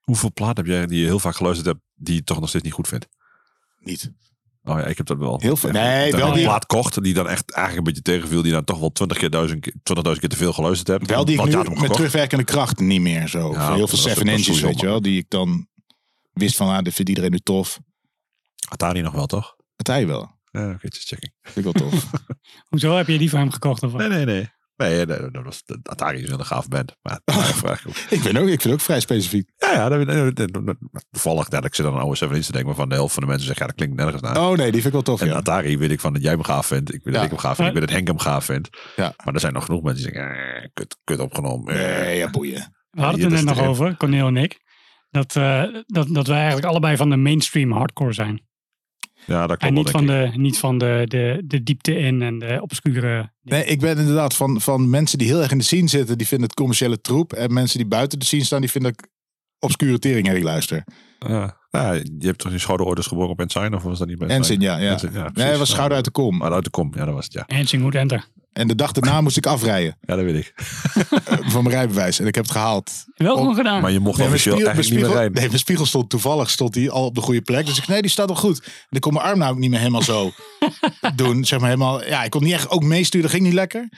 Hoeveel 0.00 0.32
platen 0.32 0.56
heb 0.64 0.66
jij 0.74 0.86
die 0.86 0.98
je 1.00 1.04
heel 1.06 1.18
vaak 1.18 1.36
geluisterd 1.36 1.66
hebt, 1.68 1.80
die 1.94 2.14
je 2.14 2.24
toch 2.24 2.40
nog 2.40 2.48
steeds 2.48 2.64
niet 2.64 2.72
goed 2.72 2.88
vindt? 2.88 3.08
niet. 3.78 4.10
Oh 4.66 4.78
ja, 4.78 4.84
ik 4.84 4.96
heb 4.96 5.06
dat 5.06 5.18
wel. 5.18 5.38
Heel 5.40 5.56
veel- 5.56 5.70
nee, 5.70 6.10
dat 6.10 6.20
wel 6.20 6.32
die- 6.32 6.44
plaat 6.44 6.66
kocht 6.66 7.02
die 7.02 7.14
dan 7.14 7.28
echt 7.28 7.50
eigenlijk 7.50 7.86
een 7.86 7.94
beetje 7.94 8.12
tegenviel, 8.12 8.42
die 8.42 8.52
dan 8.52 8.64
toch 8.64 8.78
wel 8.78 8.92
20 8.92 9.18
keer, 9.18 9.30
duizend, 9.30 9.60
keer- 9.60 9.74
20.000 9.82 10.20
keer 10.20 10.28
te 10.28 10.36
veel 10.36 10.52
geluisterd 10.52 10.88
hebt. 10.88 11.10
Wel 11.10 11.24
die 11.24 11.34
ik 11.34 11.40
Want 11.40 11.68
nu 11.68 11.80
met 11.80 11.92
terugwerkende 11.92 12.44
kracht 12.44 12.78
niet 12.78 13.00
meer 13.00 13.28
zo. 13.28 13.52
Ja, 13.52 13.74
heel 13.74 13.88
veel 13.88 13.98
seven 13.98 14.26
sowieso 14.38 14.66
weet 14.66 14.80
je 14.80 14.86
wel. 14.86 15.00
Die 15.00 15.18
ik 15.18 15.26
dan 15.30 15.66
wist 16.32 16.56
van, 16.56 16.68
ah, 16.68 16.82
dit 16.82 16.94
vindt 16.94 17.08
iedereen 17.10 17.30
nu 17.30 17.38
tof. 17.38 17.78
Atari 18.68 19.00
nog 19.02 19.12
wel, 19.12 19.26
toch? 19.26 19.56
Partij 19.76 20.06
wel. 20.06 20.32
Ja, 20.50 20.70
oké, 20.70 20.88
checking. 20.90 21.32
Vind 21.42 21.66
ik 21.66 21.72
wel 21.72 21.90
tof. 21.90 22.10
Hoezo 22.70 22.96
heb 22.96 23.06
je 23.08 23.18
die 23.18 23.30
van 23.30 23.38
hem 23.40 23.50
gekocht? 23.50 23.82
Of 23.82 23.92
wat? 23.92 24.00
Nee, 24.00 24.08
nee, 24.08 24.24
nee. 24.24 24.48
Nee, 24.76 25.06
nee, 25.06 25.30
dat 25.30 25.44
was, 25.44 25.62
Atari 25.82 26.22
is 26.22 26.28
wel 26.28 26.38
een 26.38 26.44
gaaf 26.46 26.68
band. 26.68 26.96
Maar 27.02 27.20
maar 27.24 27.48
ik 27.54 27.54
vraag 27.54 27.86
ook. 27.88 27.94
ik, 28.10 28.22
ben 28.22 28.36
ook, 28.36 28.42
ik 28.42 28.48
vind 28.48 28.62
het 28.62 28.72
ook 28.72 28.80
vrij 28.80 29.00
specifiek. 29.00 29.50
Ja, 29.56 29.72
ja, 29.72 29.88
dat, 29.88 30.06
dat, 30.06 30.36
dat- 30.52 30.66
dat- 30.66 30.76
toevallig 31.10 31.48
dat 31.48 31.64
ik 31.64 31.74
zit 31.74 31.86
aan 31.86 31.92
een 31.94 31.98
oude 32.00 32.16
7 32.16 32.34
inch 32.36 32.44
te 32.44 32.50
denken, 32.52 32.68
waarvan 32.70 32.88
de 32.88 32.94
helft 32.94 33.14
van 33.14 33.22
de 33.22 33.28
mensen 33.28 33.46
zegt, 33.46 33.58
ja, 33.58 33.66
dat 33.66 33.74
klinkt 33.74 33.96
nergens 33.96 34.22
naar. 34.22 34.36
Oh 34.40 34.48
nee, 34.56 34.56
die 34.72 34.82
vind 34.82 34.84
ik 34.86 34.92
wel 34.92 35.02
tof, 35.02 35.20
En 35.20 35.26
ja. 35.26 35.34
Atari 35.34 35.78
weet 35.78 35.90
ik 35.90 36.00
van 36.00 36.12
dat 36.12 36.22
jij 36.22 36.30
hem 36.32 36.42
gaaf 36.42 36.66
vindt. 36.66 36.94
Ik 36.94 37.00
weet 37.04 37.14
dat 37.14 37.14
Ja. 37.14 37.22
ik 37.22 37.30
hem 37.30 37.38
gaaf 37.40 37.56
vind. 37.56 37.68
Ik 37.68 37.74
weet 37.74 37.82
dat 37.82 37.92
Henk 37.92 38.06
hem 38.06 38.18
gaaf 38.18 38.44
vindt. 38.44 38.68
Ja. 38.96 39.14
Maar 39.24 39.34
er 39.34 39.40
zijn 39.40 39.52
nog 39.52 39.64
genoeg 39.64 39.82
mensen 39.82 40.04
die 40.04 40.12
zeggen, 40.14 40.54
eh, 40.62 40.68
kut, 40.72 40.96
kut 41.04 41.18
opgenomen. 41.18 41.74
eh. 41.74 42.00
Nee, 42.04 42.16
ja, 42.18 42.30
boeien. 42.30 42.74
We 42.90 43.00
hadden 43.00 43.20
het 43.22 43.30
er 43.30 43.36
dat 43.36 43.46
net 43.46 43.56
nog 43.56 43.66
over, 43.66 43.96
Cornel 43.96 44.26
en 44.26 44.36
ik. 44.36 44.60
Dat, 45.10 45.36
eh, 45.36 45.62
dat, 45.86 46.08
dat 46.14 46.26
wij 46.26 46.36
eigenlijk 46.36 46.66
allebei 46.66 46.96
van 46.96 47.10
de 47.10 47.16
mainstream 47.16 47.72
hardcore 47.72 48.12
zijn. 48.12 48.42
Ja, 49.26 49.46
dat 49.46 49.58
klopt 49.58 49.62
En 49.62 49.74
niet 49.74 49.90
van, 49.90 50.02
ik. 50.02 50.32
de, 50.32 50.38
niet 50.38 50.58
van 50.58 50.78
de, 50.78 51.04
de, 51.08 51.42
de 51.44 51.62
diepte 51.62 51.98
in 51.98 52.22
en 52.22 52.38
de 52.38 52.58
obscure... 52.62 53.32
Nee, 53.42 53.64
ik 53.64 53.80
ben 53.80 53.98
inderdaad 53.98 54.34
van, 54.36 54.60
van 54.60 54.90
mensen 54.90 55.18
die 55.18 55.26
heel 55.26 55.42
erg 55.42 55.50
in 55.50 55.58
de 55.58 55.64
scene 55.64 55.88
zitten, 55.88 56.18
die 56.18 56.26
vinden 56.26 56.46
het 56.46 56.56
commerciële 56.56 57.00
troep. 57.00 57.32
En 57.32 57.52
mensen 57.52 57.78
die 57.78 57.88
buiten 57.88 58.18
de 58.18 58.24
scene 58.24 58.44
staan, 58.44 58.60
die 58.60 58.70
vinden 58.70 58.92
ik 58.92 59.08
obscure 59.58 59.98
tering 59.98 60.26
herrie 60.26 60.44
luister. 60.44 60.84
Ja. 61.18 61.62
Ja, 61.70 61.92
je 61.92 62.26
hebt 62.26 62.38
toch 62.38 62.50
die 62.50 62.60
schouderoorders 62.60 63.06
geboren 63.06 63.30
op 63.30 63.40
Ensign? 63.40 63.74
Of 63.74 63.82
was 63.82 63.98
dat 63.98 64.08
niet 64.08 64.18
bij 64.18 64.28
En 64.28 64.44
zin, 64.44 64.60
ja. 64.60 64.76
ja. 64.76 64.90
Ensign, 64.92 65.12
ja, 65.12 65.30
nee, 65.34 65.46
het 65.46 65.58
was 65.58 65.70
schouder 65.70 65.96
uit 65.96 66.04
de 66.04 66.10
kom. 66.10 66.42
Uit 66.42 66.64
de 66.64 66.70
kom, 66.70 66.92
ja, 66.94 67.04
dat 67.04 67.14
was 67.14 67.24
het, 67.24 67.32
ja. 67.32 67.44
Hansing 67.46 67.82
Wood 67.82 67.94
Enter. 67.94 68.24
En 68.54 68.68
de 68.68 68.74
dag 68.74 68.92
daarna 68.92 69.20
moest 69.20 69.36
ik 69.36 69.46
afrijden 69.46 69.96
Ja, 70.00 70.16
dat 70.16 70.24
weet 70.24 70.34
ik. 70.46 70.54
eh, 71.24 71.38
van 71.40 71.62
mijn 71.62 71.74
rijbewijs. 71.74 72.18
En 72.20 72.26
ik 72.26 72.34
heb 72.34 72.44
het 72.44 72.52
gehaald. 72.52 72.92
Wel 73.14 73.32
Op- 73.32 73.38
gewoon 73.38 73.54
gedaan. 73.54 73.80
Maar 73.82 73.90
je 73.92 74.00
mocht 74.00 74.18
Nee, 74.18 74.26
officieel 74.26 74.54
spiegel, 74.54 74.72
eigenlijk 74.74 75.02
niet 75.02 75.10
meer 75.12 75.20
rijden. 75.20 75.38
nee, 75.40 75.46
mijn 75.48 75.58
spiegel 75.58 75.86
stond 75.86 76.10
toevallig 76.10 76.50
stond 76.50 76.72
die 76.72 76.90
al 76.90 77.04
op 77.04 77.14
de 77.14 77.20
goede 77.20 77.42
plek. 77.42 77.66
Dus 77.66 77.78
ik 77.78 77.86
nee, 77.86 78.02
die 78.02 78.10
staat 78.10 78.28
al 78.28 78.34
goed. 78.36 78.58
En 78.64 78.96
ik 78.96 79.00
kon 79.00 79.12
mijn 79.12 79.24
arm 79.26 79.38
nou 79.38 79.52
ook 79.52 79.58
niet 79.58 79.70
meer 79.70 79.78
helemaal 79.78 80.02
zo 80.02 80.32
doen. 81.16 81.44
Zeg 81.44 81.58
maar 81.60 81.68
helemaal, 81.68 82.04
ja, 82.04 82.24
ik 82.24 82.30
kon 82.30 82.42
niet 82.42 82.52
echt 82.52 82.70
ook 82.70 82.82
meesturen. 82.82 83.22
Dat 83.26 83.30
ging 83.36 83.44
niet 83.44 83.54
lekker. 83.54 83.88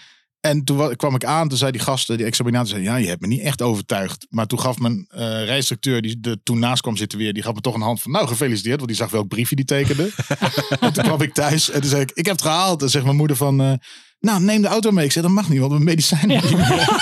En 0.41 0.65
toen 0.65 0.77
wa- 0.77 0.95
kwam 0.95 1.15
ik 1.15 1.25
aan, 1.25 1.49
toen 1.49 1.59
zei 1.59 1.71
die 1.71 1.81
gasten, 1.81 2.17
die 2.17 2.27
examinator, 2.27 2.69
zei, 2.69 2.83
ja, 2.83 2.97
je 2.97 3.07
hebt 3.09 3.21
me 3.21 3.27
niet 3.27 3.41
echt 3.41 3.63
overtuigd. 3.63 4.27
Maar 4.31 4.47
toen 4.47 4.61
gaf 4.61 4.79
mijn 4.79 5.07
eh 5.09 5.21
rijinstructeur, 5.45 6.03
die 6.03 6.19
er 6.23 6.37
toen 6.43 6.59
naast 6.59 6.83
kwam 6.83 6.97
zitten 6.97 7.19
weer, 7.19 7.33
die 7.33 7.43
gaf 7.43 7.55
me 7.55 7.61
toch 7.61 7.75
een 7.75 7.81
hand 7.81 8.01
van, 8.03 8.11
nou, 8.11 8.27
gefeliciteerd. 8.27 8.77
Want 8.77 8.89
die 8.89 8.97
zag 8.97 9.11
welk 9.11 9.29
briefje 9.29 9.57
die 9.57 9.65
tekende. 9.65 10.11
en 10.81 10.93
toen 10.93 11.05
kwam 11.05 11.23
ik 11.23 11.35
thuis 11.35 11.71
en 11.71 11.81
toen 11.81 11.91
zei 11.91 12.03
ik, 12.03 12.11
ik 12.11 12.25
heb 12.27 12.35
het 12.35 12.45
gehaald. 12.45 12.83
En 12.83 12.91
zegt 12.91 13.05
mijn 13.05 13.17
moeder 13.17 13.37
van, 13.37 13.61
eh, 13.61 13.73
nou, 14.21 14.43
neem 14.43 14.63
de 14.63 14.69
auto 14.69 14.91
mee. 14.91 15.05
Ik 15.05 15.13
zei, 15.13 15.25
dat 15.27 15.35
mag 15.35 15.49
niet, 15.49 15.59
want 15.59 15.71
mijn 15.73 15.85
medicijnen 15.85 16.43
niet 16.43 16.57
meer. 16.57 17.01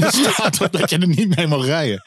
er 0.04 0.12
staat 0.12 0.60
op 0.60 0.72
dat 0.72 0.90
je 0.90 0.98
er 0.98 1.08
niet 1.08 1.36
mee 1.36 1.46
mag 1.46 1.64
rijden. 1.64 2.02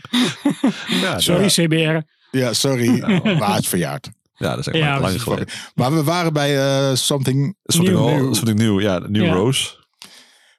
Ja, 0.88 1.20
Sorry, 1.20 1.48
CBR. 1.48 2.00
Ja, 2.38 2.54
sorry. 2.54 3.00
Maar 3.40 3.56
het 3.56 3.68
verjaard. 3.68 4.10
Ja, 4.36 4.50
dat 4.50 4.60
is 4.60 4.68
echt 4.68 4.78
Ja, 4.78 5.00
lang 5.00 5.22
geleden. 5.22 5.48
Maar 5.76 5.94
we 5.94 6.04
waren 6.04 6.34
bij 6.34 6.60
eh, 6.60 6.96
Something 6.96 7.56
Something 7.64 7.98
Nieuw. 7.98 8.10
New. 8.10 8.34
Something 8.34 8.60
New, 8.60 8.82
ja. 8.82 9.00
New 9.00 9.26
Ja. 9.26 9.34
Rose. 9.34 9.80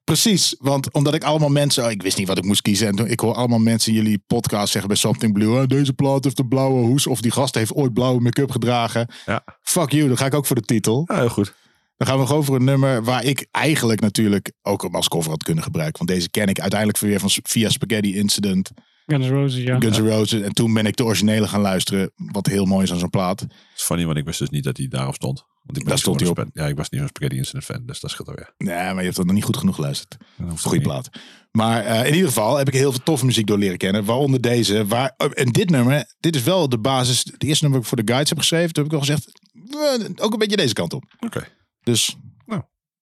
Precies, 0.05 0.57
want 0.59 0.93
omdat 0.93 1.15
ik 1.15 1.25
allemaal 1.25 1.49
mensen, 1.49 1.85
oh, 1.85 1.91
ik 1.91 2.03
wist 2.03 2.17
niet 2.17 2.29
wat 2.29 2.39
ik 2.39 2.45
moest 2.45 2.63
kiezen. 2.63 2.87
En 2.87 2.95
toen, 2.97 3.07
ik 3.07 3.21
hoor 3.21 3.35
allemaal 3.35 3.59
mensen 3.59 3.93
in 3.93 4.03
jullie 4.03 4.23
podcast 4.27 4.71
zeggen 4.71 4.89
bij 4.89 4.97
Something 4.97 5.33
Blue, 5.33 5.59
"Ah, 5.61 5.67
deze 5.69 5.93
plaat 5.93 6.25
heeft 6.25 6.39
een 6.39 6.49
blauwe 6.49 6.87
hoes. 6.87 7.07
Of 7.07 7.21
die 7.21 7.31
gast 7.31 7.55
heeft 7.55 7.75
ooit 7.75 7.93
blauwe 7.93 8.21
make-up 8.21 8.51
gedragen. 8.51 9.09
Ja. 9.27 9.45
Fuck 9.63 9.91
you, 9.91 10.09
dan 10.09 10.17
ga 10.17 10.27
ik 10.27 10.35
ook 10.35 10.47
voor 10.47 10.57
de 10.57 10.63
titel. 10.63 11.05
Ja, 11.07 11.17
heel 11.19 11.29
goed. 11.29 11.55
Dan 12.03 12.11
gaan 12.11 12.21
we 12.21 12.27
gewoon 12.27 12.45
voor 12.45 12.57
een 12.57 12.65
nummer 12.65 13.05
waar 13.05 13.25
ik 13.25 13.47
eigenlijk 13.51 14.01
natuurlijk 14.01 14.53
ook 14.63 14.83
hem 14.83 14.95
als 14.95 15.09
cover 15.09 15.31
had 15.31 15.43
kunnen 15.43 15.65
gebruiken. 15.65 15.99
Want 16.07 16.11
deze 16.19 16.31
ken 16.31 16.47
ik 16.49 16.61
uiteindelijk 16.61 16.99
weer 16.99 17.21
van 17.21 17.31
via 17.43 17.69
Spaghetti 17.69 18.17
Incident, 18.17 18.71
Guns 19.07 19.27
N' 19.27 19.31
Roses, 19.31 19.63
ja. 19.63 19.81
Guns 19.81 19.99
N' 19.99 20.09
Roses. 20.09 20.41
En 20.41 20.53
toen 20.53 20.73
ben 20.75 20.87
ik 20.87 20.97
de 20.97 21.05
originele 21.05 21.49
gaan 21.49 21.61
luisteren, 21.61 22.11
wat 22.17 22.47
heel 22.47 22.65
mooi 22.65 22.85
is 22.85 22.93
aan 22.93 22.99
zo'n 22.99 23.11
plaat. 23.11 23.41
Het 23.41 23.53
is 23.77 23.83
funny, 23.83 24.05
want 24.07 24.19
ik 24.19 24.25
wist 24.25 24.39
dus 24.39 24.51
niet 24.51 24.65
dat 24.65 24.77
hij 24.77 24.89
daarop 24.89 25.15
stond. 25.15 25.39
Want 25.39 25.77
ik 25.77 25.83
ben 25.83 25.85
Daar 25.85 25.99
stond 25.99 26.21
hij 26.21 26.29
spa- 26.29 26.47
Ja, 26.53 26.67
ik 26.67 26.77
was 26.77 26.89
niet 26.89 27.01
zo'n 27.01 27.09
Spaghetti 27.09 27.37
Incident 27.37 27.65
fan, 27.65 27.83
dus 27.87 28.01
dat 28.01 28.11
scheelt 28.11 28.29
alweer. 28.29 28.55
Nee, 28.59 28.75
maar 28.75 28.97
je 28.97 29.03
hebt 29.03 29.17
dat 29.17 29.27
nog 29.27 29.35
niet 29.35 29.45
goed 29.45 29.57
genoeg 29.57 29.75
geluisterd. 29.75 30.17
Goeie 30.57 30.79
niet. 30.79 30.89
plaat. 30.89 31.09
Maar 31.53 31.85
eh, 31.85 32.07
in 32.07 32.13
ieder 32.15 32.29
geval 32.29 32.57
heb 32.57 32.69
ik 32.69 32.75
heel 32.75 32.91
veel 32.93 33.03
toffe 33.03 33.25
muziek 33.25 33.47
door 33.47 33.59
leren 33.59 33.79
kennen. 33.79 34.05
Waaronder 34.05 34.41
deze. 34.41 34.87
Waar, 34.87 35.15
oh, 35.17 35.31
en 35.35 35.49
dit 35.53 35.71
nummer, 35.71 36.05
dit 36.21 36.37
is 36.37 36.43
wel 36.43 36.69
de 36.69 36.79
basis. 36.79 37.19
Het 37.19 37.45
eerste 37.45 37.63
nummer 37.65 37.81
dat 37.81 37.81
ik 37.83 37.87
voor 37.97 38.05
de 38.07 38.13
guides 38.13 38.29
heb 38.29 38.39
geschreven. 38.39 38.73
Toen 38.73 38.83
heb 38.85 38.93
ik 38.93 38.99
al 38.99 39.05
gezegd, 39.07 39.41
eh, 39.71 40.25
ook 40.25 40.33
een 40.33 40.39
beetje 40.39 40.57
deze 40.57 40.75
kant 40.75 40.93
op. 40.93 41.05
Oké. 41.21 41.47
Dus 41.85 42.17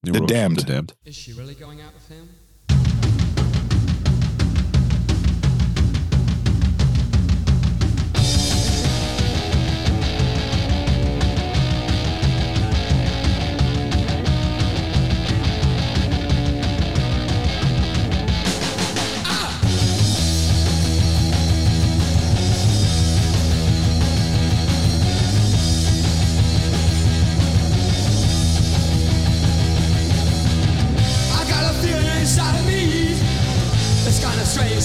New 0.02 0.12
oh. 0.12 0.12
The 0.12 0.20
Rose, 0.20 0.28
Damned. 0.28 0.56
The 0.56 0.64
Damned. 0.64 0.94
Is 1.04 1.14
she 1.14 1.32
really 1.32 1.54
going 1.54 1.80
out 1.80 1.92
with 1.92 2.08
him? 2.08 2.28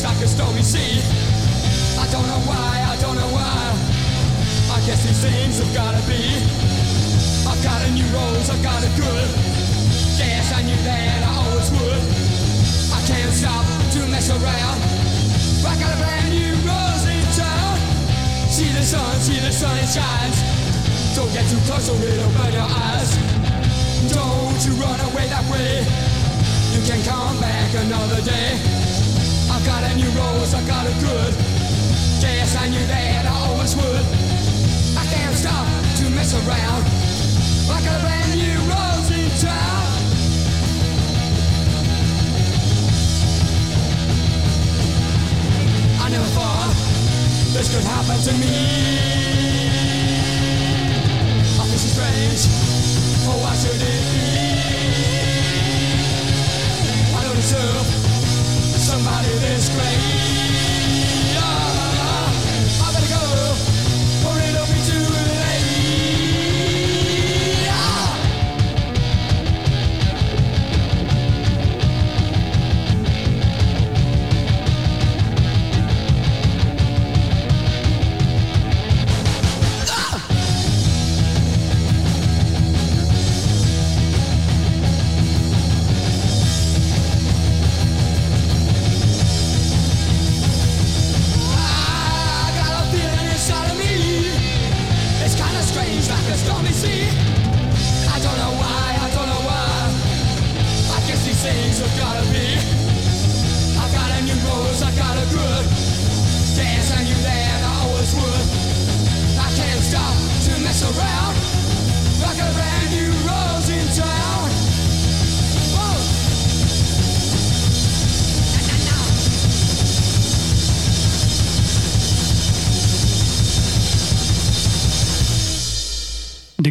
Like 0.06 0.22
a 0.22 0.28
stormy 0.28 0.62
sea. 0.62 1.02
I 1.98 2.06
don't 2.14 2.28
know 2.30 2.42
why, 2.46 2.74
I 2.94 2.96
don't 3.02 3.18
know 3.18 3.32
why. 3.34 3.58
I 4.70 4.78
guess 4.86 5.02
these 5.02 5.18
things 5.18 5.58
have 5.58 5.74
gotta 5.74 5.98
be. 6.06 6.22
I've 7.50 7.58
got 7.66 7.82
a 7.82 7.90
new 7.90 8.06
rose, 8.14 8.54
I've 8.54 8.62
got 8.62 8.86
a 8.86 8.92
good. 8.94 9.28
Yes, 10.22 10.54
I 10.54 10.62
knew 10.62 10.78
that 10.86 11.26
I 11.26 11.32
always 11.42 11.70
would. 11.74 12.04
I 12.94 13.02
can't 13.10 13.34
stop 13.34 13.66
to 13.98 14.06
mess 14.14 14.30
around. 14.30 14.78
I 15.66 15.74
got 15.82 15.90
a 15.90 15.98
brand 15.98 16.30
new 16.30 16.54
rose 16.62 17.06
in 17.10 17.26
town. 17.34 17.74
See 18.54 18.70
the 18.78 18.86
sun, 18.86 19.10
see 19.26 19.42
the 19.42 19.50
sun, 19.50 19.74
it 19.82 19.90
shines. 19.90 20.38
Don't 21.18 21.34
get 21.34 21.50
too 21.50 21.58
close 21.66 21.90
or 21.90 21.98
it'll 21.98 22.30
burn 22.38 22.54
your 22.54 22.70
eyes. 22.70 23.10
Don't 24.14 24.60
you 24.70 24.78
run 24.78 25.02
away 25.10 25.26
that 25.34 25.46
way. 25.50 25.82
You 26.78 26.82
can 26.86 27.02
come 27.02 27.42
back 27.42 27.74
another 27.74 28.22
day. 28.22 28.86
Got 29.66 29.84
a 29.84 29.96
new 29.96 30.10
rose, 30.12 30.54
I've 30.54 30.68
got 30.68 30.86
a 30.86 30.94
good. 31.02 31.34
Yes, 32.22 32.56
I 32.56 32.70
knew 32.70 32.86
that 32.86 33.26
I 33.26 33.36
always 33.50 33.76
would. 33.76 34.06
I 34.96 35.04
can't 35.10 35.36
stop 35.36 35.66
to 35.98 36.10
mess 36.12 36.36
around. 36.36 36.86
I 37.74 37.82
got 37.82 37.98
a 37.98 38.04
brand 38.06 38.38
new 38.38 38.60
rose 38.70 39.10
in 39.10 39.26
town. 39.42 39.86
I 46.00 46.10
never 46.14 46.30
thought 46.38 46.74
this 47.54 47.74
could 47.74 47.86
happen 47.86 48.22
to 48.22 48.34
me. 48.38 48.54
I 51.58 51.66
feel 51.66 51.80
so 51.82 51.90
strange. 51.90 52.46
Oh, 53.26 53.42
why 53.42 53.56
should 53.56 53.82
it 53.82 53.82
be? 53.82 54.46
I 57.18 57.24
don't 57.24 57.36
deserve 57.36 58.05
somebody 58.96 59.28
this 59.40 59.68
great. 59.76 60.65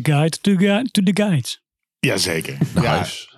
Guide 0.06 0.38
to, 0.40 0.56
Gui- 0.56 0.88
to 0.90 1.02
the 1.02 1.22
Guides. 1.22 1.62
Jazeker. 2.00 2.58
De 2.74 2.80
Ja, 2.80 2.96
huis. 2.96 3.36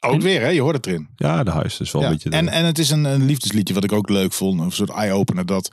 ook 0.00 0.20
weer, 0.20 0.40
hè? 0.40 0.48
Je 0.48 0.60
hoort 0.60 0.76
het 0.76 0.86
erin. 0.86 1.08
Ja, 1.16 1.42
de 1.44 1.50
huis. 1.50 1.80
is 1.80 1.90
wel 1.92 2.02
Ja, 2.02 2.08
een 2.08 2.14
beetje... 2.14 2.30
de- 2.30 2.36
en, 2.36 2.48
en 2.48 2.64
het 2.64 2.78
is 2.78 2.90
een, 2.90 3.04
een 3.04 3.26
liefdesliedje 3.26 3.74
wat 3.74 3.84
ik 3.84 3.92
ook 3.92 4.08
leuk 4.08 4.32
vond. 4.32 4.60
Een 4.60 4.72
soort 4.72 4.90
eye-opener 4.90 5.46
dat... 5.46 5.70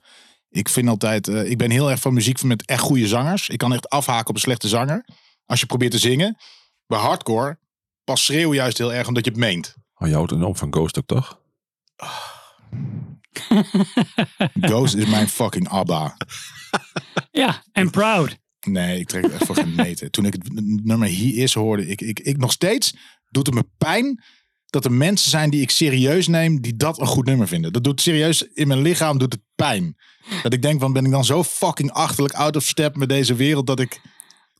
Ik 0.50 0.70
vind 0.70 0.90
altijd... 0.90 1.28
eh, 1.28 1.50
ik 1.50 1.58
ben 1.58 1.72
heel 1.72 1.90
erg 1.92 2.00
van 2.00 2.14
muziek 2.14 2.44
met 2.44 2.66
echt 2.66 2.82
goede 2.82 3.08
zangers. 3.08 3.50
Ik 3.50 3.58
kan 3.58 3.74
echt 3.74 3.90
afhaken 3.90 4.30
op 4.30 4.36
een 4.36 4.42
slechte 4.42 4.68
zanger. 4.68 5.06
Als 5.46 5.60
je 5.60 5.66
probeert 5.66 5.92
te 5.92 5.98
zingen. 6.00 6.38
Bij 6.88 7.00
hardcore 7.00 7.58
pas 8.04 8.26
schreeuw 8.26 8.54
juist 8.54 8.78
heel 8.78 8.94
erg 8.94 9.08
omdat 9.08 9.26
je 9.26 9.32
het 9.32 9.40
meent. 9.40 9.76
Oh, 9.98 10.08
je 10.08 10.14
houdt 10.14 10.32
enorm 10.32 10.56
van 10.56 10.74
Ghost 10.74 10.98
ook, 10.98 11.06
toch? 11.06 11.40
Ghost 14.62 14.96
is 14.96 15.06
mijn 15.06 15.28
fucking 15.30 15.70
ABBA. 15.70 16.18
Ja, 17.32 17.64
en 17.72 17.90
Proud. 17.90 18.38
Nee, 18.66 19.00
ik 19.00 19.08
trek 19.08 19.24
het 19.24 19.32
echt 19.32 19.46
voor 19.46 19.56
geen 19.56 19.76
meter. 19.76 20.10
Toen 20.10 20.26
ik 20.26 20.34
het 20.34 20.50
nummer 20.86 21.08
He 21.08 21.26
Is 21.26 21.54
hoorde, 21.54 21.88
ik, 21.88 22.02
ik, 22.02 22.20
ik 22.20 22.38
nog 22.38 22.52
steeds 22.52 22.96
doet 23.30 23.46
het 23.46 23.56
me 23.56 23.64
pijn 23.78 24.24
dat 24.66 24.86
er 24.86 24.92
mensen 24.92 25.30
zijn 25.30 25.50
die 25.50 25.62
ik 25.62 25.70
serieus 25.70 26.28
neem, 26.28 26.62
die 26.62 26.76
dat 26.76 27.00
een 27.00 27.08
goed 27.08 27.26
nummer 27.26 27.48
vinden. 27.48 27.74
Dat 27.74 27.84
doet 27.84 28.02
serieus 28.02 28.42
in 28.54 28.68
mijn 28.68 28.82
lichaam 28.82 29.18
doet 29.18 29.34
het 29.34 29.42
pijn. 29.56 29.96
Dat 30.44 30.54
ik 30.54 30.62
denk, 30.62 30.80
van 30.80 30.94
ben 30.94 31.06
ik 31.06 31.12
dan 31.12 31.26
zo 31.26 31.44
fucking 31.44 31.92
achterlijk 31.92 32.34
out 32.34 32.56
of 32.56 32.64
step 32.64 32.96
met 32.96 33.10
deze 33.10 33.36
wereld 33.36 33.68
dat 33.68 33.80
ik. 33.80 34.02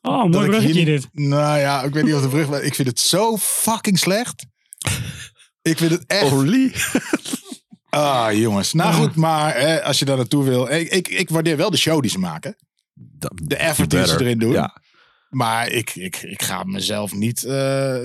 Oh, 0.02 0.22
dat 0.22 0.32
mooi 0.32 0.44
ik 0.46 0.50
bruggetje 0.52 0.74
hier- 0.84 0.86
dit. 0.86 1.08
Nou 1.12 1.60
ja, 1.60 1.84
ik 1.84 1.94
weet 1.94 2.04
niet 2.04 2.14
of 2.14 2.22
de 2.22 2.28
brug. 2.28 2.62
Ik 2.62 2.76
vind 2.76 2.88
het 2.88 3.00
zo 3.00 3.38
fucking 3.38 4.00
slecht. 4.00 4.46
Ik 5.62 5.78
vind 5.78 5.92
het 5.92 6.04
echt. 6.06 6.30
Holy. 6.30 6.74
Ah, 7.90 8.34
jongens. 8.34 8.74
Nou 8.74 8.94
goed, 8.94 9.16
maar 9.16 9.56
hè, 9.56 9.84
als 9.84 10.00
je 10.00 10.06
daar 10.06 10.18
naartoe 10.18 10.44
wil. 10.44 10.72
Ik, 10.72 10.90
ik, 10.90 11.08
ik 11.08 11.30
waardeer 11.30 11.58
wel 11.58 11.70
de 11.70 11.78
show 11.78 12.02
die 12.02 12.12
ze 12.12 12.20
maken. 12.20 12.56
De 13.34 13.56
effort 13.56 13.90
die 13.90 14.08
ze 14.08 14.20
erin 14.22 14.40
doen. 14.40 14.52
Ja. 14.52 14.82
Maar 15.30 15.70
ik, 15.70 15.96
ik, 15.96 16.16
ik 16.22 16.42
ga 16.42 16.64
mezelf 16.64 17.14
niet 17.14 17.44
eh, 17.44 17.52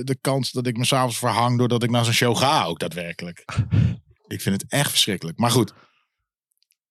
de 0.01 0.17
kans 0.21 0.51
dat 0.51 0.67
ik 0.67 0.77
me 0.77 0.85
s'avonds 0.85 1.19
verhang 1.19 1.59
doordat 1.59 1.83
ik 1.83 1.91
naar 1.91 2.05
zo'n 2.05 2.13
show 2.13 2.37
ga 2.37 2.65
ook 2.65 2.79
daadwerkelijk. 2.79 3.45
ik 4.27 4.41
vind 4.41 4.63
het 4.63 4.71
echt 4.71 4.91
verschrikkelijk. 4.91 5.39
Maar 5.39 5.51
goed. 5.51 5.73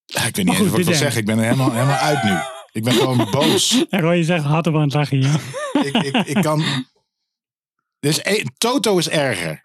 Ja, 0.05 0.25
Ik 0.25 0.35
weet 0.35 0.45
niet 0.45 0.47
eens 0.47 0.57
goed, 0.57 0.69
wat 0.69 0.79
ik 0.79 0.85
wil 0.85 0.95
zeggen. 0.95 1.19
Ik 1.19 1.25
ben 1.25 1.37
er 1.37 1.43
helemaal, 1.43 1.71
helemaal 1.71 1.97
uit 1.97 2.23
nu. 2.23 2.35
Ik 2.71 2.83
ben 2.83 2.93
gewoon 2.93 3.27
boos. 3.31 3.85
En 3.89 3.99
Roy, 4.01 4.15
je 4.15 4.23
zegt 4.23 4.43
hard 4.43 4.67
op 4.67 4.75
aan 4.75 4.81
het 4.81 4.93
lachen 4.93 5.17
hier. 5.17 5.41
ik, 5.87 5.95
ik, 5.95 6.15
ik 6.15 6.43
kan... 6.43 6.63
Dus 7.99 8.21
Toto 8.57 8.97
is 8.97 9.09
erger. 9.09 9.61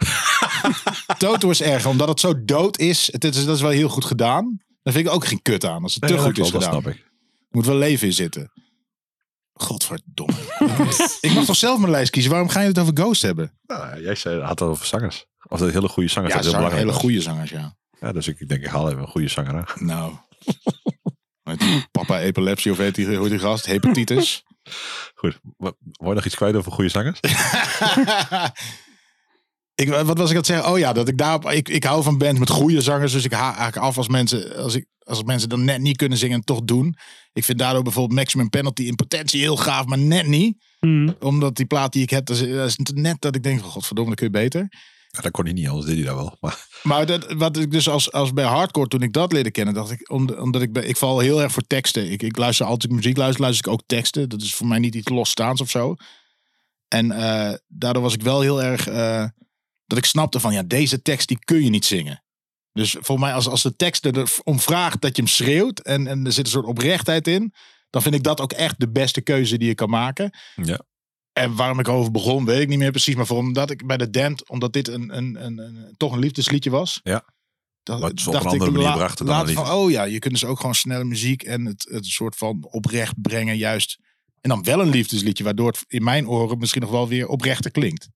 Toto 1.18 1.50
is 1.50 1.62
erger, 1.62 1.90
omdat 1.90 2.08
het 2.08 2.20
zo 2.20 2.44
dood 2.44 2.78
is. 2.78 3.12
Het 3.12 3.24
is. 3.24 3.44
Dat 3.44 3.56
is 3.56 3.62
wel 3.62 3.70
heel 3.70 3.88
goed 3.88 4.04
gedaan. 4.04 4.60
Daar 4.82 4.94
vind 4.94 5.06
ik 5.06 5.12
ook 5.12 5.26
geen 5.26 5.42
kut 5.42 5.64
aan. 5.64 5.82
Als 5.82 5.94
het 5.94 6.06
te 6.06 6.14
Ja, 6.14 6.20
goed 6.20 6.38
is 6.38 6.50
gedaan. 6.50 6.60
Dat 6.60 6.82
snap 6.82 6.86
ik. 6.94 7.04
Moet 7.56 7.66
wel 7.66 7.76
leven 7.76 8.06
in 8.06 8.12
zitten. 8.12 8.52
Godverdomme. 9.52 10.34
ik 11.20 11.32
mag 11.34 11.44
toch 11.44 11.56
zelf 11.56 11.78
mijn 11.78 11.90
lijst 11.90 12.10
kiezen? 12.10 12.30
Waarom 12.30 12.48
ga 12.48 12.60
je 12.60 12.68
het 12.68 12.78
over 12.78 12.96
Ghost 12.96 13.22
hebben? 13.22 13.58
Nou, 13.66 14.02
jij 14.02 14.14
zei, 14.14 14.40
had 14.40 14.58
het 14.58 14.68
over 14.68 14.86
zangers. 14.86 15.26
Of 15.48 15.58
dat 15.58 15.72
hele 15.72 15.88
goede 15.88 16.08
zangers. 16.08 16.34
Ja, 16.34 16.40
dat 16.40 16.50
heel 16.50 16.54
zang, 16.54 16.64
belangrijk 16.64 16.88
hele 16.88 16.92
goede 16.92 17.20
zangers, 17.20 17.50
ja. 17.50 17.76
Ja, 18.00 18.12
dus 18.12 18.28
ik, 18.28 18.40
ik 18.40 18.48
denk, 18.48 18.62
ik 18.62 18.68
haal 18.68 18.88
even 18.88 19.00
een 19.00 19.08
goede 19.08 19.28
zanger 19.28 19.54
aan. 19.54 19.86
Nou. 19.86 20.14
Met 21.42 21.88
Papa 21.90 22.20
epilepsie 22.20 22.72
of 22.72 22.76
weet 22.76 22.94
die, 22.94 23.06
hoe 23.06 23.20
heet 23.20 23.30
die 23.30 23.38
gast? 23.38 23.66
Hepatitis. 23.66 24.44
Goed. 25.20 25.40
Wou 25.56 25.74
je 25.98 26.14
nog 26.14 26.24
iets 26.24 26.36
kwijt 26.36 26.56
over 26.56 26.72
goede 26.72 26.90
zangers? 26.90 27.20
ik, 29.82 29.88
wat 29.88 30.18
was 30.18 30.30
ik 30.30 30.30
aan 30.30 30.36
het 30.36 30.46
zeggen? 30.46 30.70
Oh 30.70 30.78
ja, 30.78 30.92
dat 30.92 31.08
ik 31.08 31.18
daarop. 31.18 31.50
Ik, 31.50 31.68
ik 31.68 31.84
hou 31.84 32.02
van 32.02 32.18
bands 32.18 32.38
met 32.38 32.50
goede 32.50 32.80
zangers. 32.80 33.12
Dus 33.12 33.24
ik 33.24 33.32
haak 33.32 33.56
eigenlijk 33.56 33.86
af 33.86 33.96
als 33.96 34.08
mensen. 34.08 34.56
Als, 34.56 34.74
ik, 34.74 34.86
als 35.06 35.22
mensen 35.22 35.48
dan 35.48 35.64
net 35.64 35.80
niet 35.80 35.96
kunnen 35.96 36.18
zingen 36.18 36.36
en 36.36 36.44
toch 36.44 36.62
doen. 36.62 36.96
Ik 37.32 37.44
vind 37.44 37.58
daardoor 37.58 37.82
bijvoorbeeld 37.82 38.18
Maximum 38.18 38.48
Penalty 38.48 38.82
in 38.82 38.94
potentie 38.94 39.40
heel 39.40 39.56
gaaf, 39.56 39.86
maar 39.86 39.98
net 39.98 40.26
niet. 40.26 40.64
Hmm. 40.78 41.16
Omdat 41.20 41.56
die 41.56 41.66
plaat 41.66 41.92
die 41.92 42.02
ik 42.02 42.10
heb, 42.10 42.26
dat 42.26 42.36
is, 42.36 42.48
dat 42.48 42.66
is 42.66 42.78
net 42.94 43.20
dat 43.20 43.34
ik 43.34 43.42
denk: 43.42 43.60
van 43.60 43.70
godverdomme, 43.70 44.10
dat 44.10 44.18
kun 44.18 44.26
je 44.26 44.42
beter. 44.42 44.66
Ja, 45.08 45.20
dat 45.22 45.30
kon 45.30 45.44
hij 45.44 45.52
niet, 45.52 45.68
anders 45.68 45.86
deed 45.86 45.96
hij 45.96 46.04
dat 46.04 46.14
wel. 46.14 46.36
Maar 46.40 46.66
Maar 46.82 47.06
dat, 47.06 47.32
wat 47.32 47.56
ik 47.56 47.70
dus 47.70 47.88
als, 47.88 48.12
als 48.12 48.32
bij 48.32 48.44
hardcore, 48.44 48.88
toen 48.88 49.02
ik 49.02 49.12
dat 49.12 49.32
leerde 49.32 49.50
kennen, 49.50 49.74
dacht 49.74 49.90
ik, 49.90 50.10
om, 50.10 50.28
omdat 50.28 50.62
ik, 50.62 50.78
ik 50.78 50.96
val 50.96 51.18
heel 51.18 51.42
erg 51.42 51.52
voor 51.52 51.66
teksten. 51.66 52.10
Ik, 52.10 52.22
ik 52.22 52.36
luister 52.36 52.66
altijd 52.66 52.92
muziek, 52.92 53.16
luister, 53.16 53.42
luister 53.42 53.66
ik 53.66 53.72
ook 53.72 53.82
teksten. 53.86 54.28
Dat 54.28 54.42
is 54.42 54.54
voor 54.54 54.66
mij 54.66 54.78
niet 54.78 54.94
iets 54.94 55.08
losstaans 55.08 55.60
of 55.60 55.70
zo. 55.70 55.94
En 56.88 57.10
eh, 57.10 57.54
daardoor 57.66 58.02
was 58.02 58.14
ik 58.14 58.22
wel 58.22 58.40
heel 58.40 58.62
erg, 58.62 58.86
eh, 58.86 59.24
dat 59.86 59.98
ik 59.98 60.04
snapte 60.04 60.40
van, 60.40 60.52
ja, 60.52 60.62
deze 60.62 61.02
tekst 61.02 61.28
die 61.28 61.38
kun 61.44 61.64
je 61.64 61.70
niet 61.70 61.84
zingen. 61.84 62.24
Dus 62.76 62.96
voor 63.00 63.18
mij, 63.18 63.32
als, 63.32 63.48
als 63.48 63.62
de 63.62 63.76
tekst 63.76 64.04
erom 64.04 64.60
vraagt 64.60 65.00
dat 65.00 65.16
je 65.16 65.22
hem 65.22 65.30
schreeuwt 65.30 65.80
en, 65.80 66.06
en 66.06 66.26
er 66.26 66.32
zit 66.32 66.44
een 66.44 66.50
soort 66.50 66.66
oprechtheid 66.66 67.28
in, 67.28 67.54
dan 67.90 68.02
vind 68.02 68.14
ik 68.14 68.22
dat 68.22 68.40
ook 68.40 68.52
echt 68.52 68.80
de 68.80 68.90
beste 68.90 69.20
keuze 69.20 69.58
die 69.58 69.68
je 69.68 69.74
kan 69.74 69.90
maken. 69.90 70.38
Ja. 70.62 70.80
En 71.32 71.54
waarom 71.54 71.78
ik 71.78 71.88
over 71.88 72.10
begon, 72.10 72.44
weet 72.44 72.60
ik 72.60 72.68
niet 72.68 72.78
meer 72.78 72.90
precies. 72.90 73.14
Maar 73.14 73.26
voor 73.26 73.38
omdat 73.38 73.70
ik 73.70 73.86
bij 73.86 73.96
de 73.96 74.10
Dent, 74.10 74.48
omdat 74.48 74.72
dit 74.72 74.88
een, 74.88 75.16
een, 75.16 75.44
een, 75.44 75.58
een, 75.58 75.94
toch 75.96 76.12
een 76.12 76.18
liefdesliedje 76.18 76.70
was. 76.70 77.00
Ja. 77.02 77.24
Dat, 77.82 78.00
Maar 78.00 78.10
het 78.10 78.26
op 78.26 78.34
een 78.34 78.40
andere 78.40 78.70
manier 78.70 78.92
bracht 78.92 79.26
dan 79.26 79.48
van, 79.48 79.70
oh 79.70 79.90
ja, 79.90 80.04
je 80.04 80.18
kunt 80.18 80.32
dus 80.32 80.44
ook 80.44 80.60
gewoon 80.60 80.74
snelle 80.74 81.04
muziek 81.04 81.42
en 81.42 81.64
het, 81.64 81.86
het 81.90 82.06
soort 82.06 82.36
van 82.36 82.66
oprecht 82.70 83.20
brengen 83.20 83.56
juist. 83.56 83.98
En 84.40 84.50
dan 84.50 84.62
wel 84.62 84.80
een 84.80 84.88
liefdesliedje, 84.88 85.44
waardoor 85.44 85.66
het 85.66 85.84
in 85.86 86.04
mijn 86.04 86.28
oren 86.28 86.58
misschien 86.58 86.82
nog 86.82 86.90
wel 86.90 87.08
weer 87.08 87.28
oprechter 87.28 87.70
klinkt. 87.70 88.08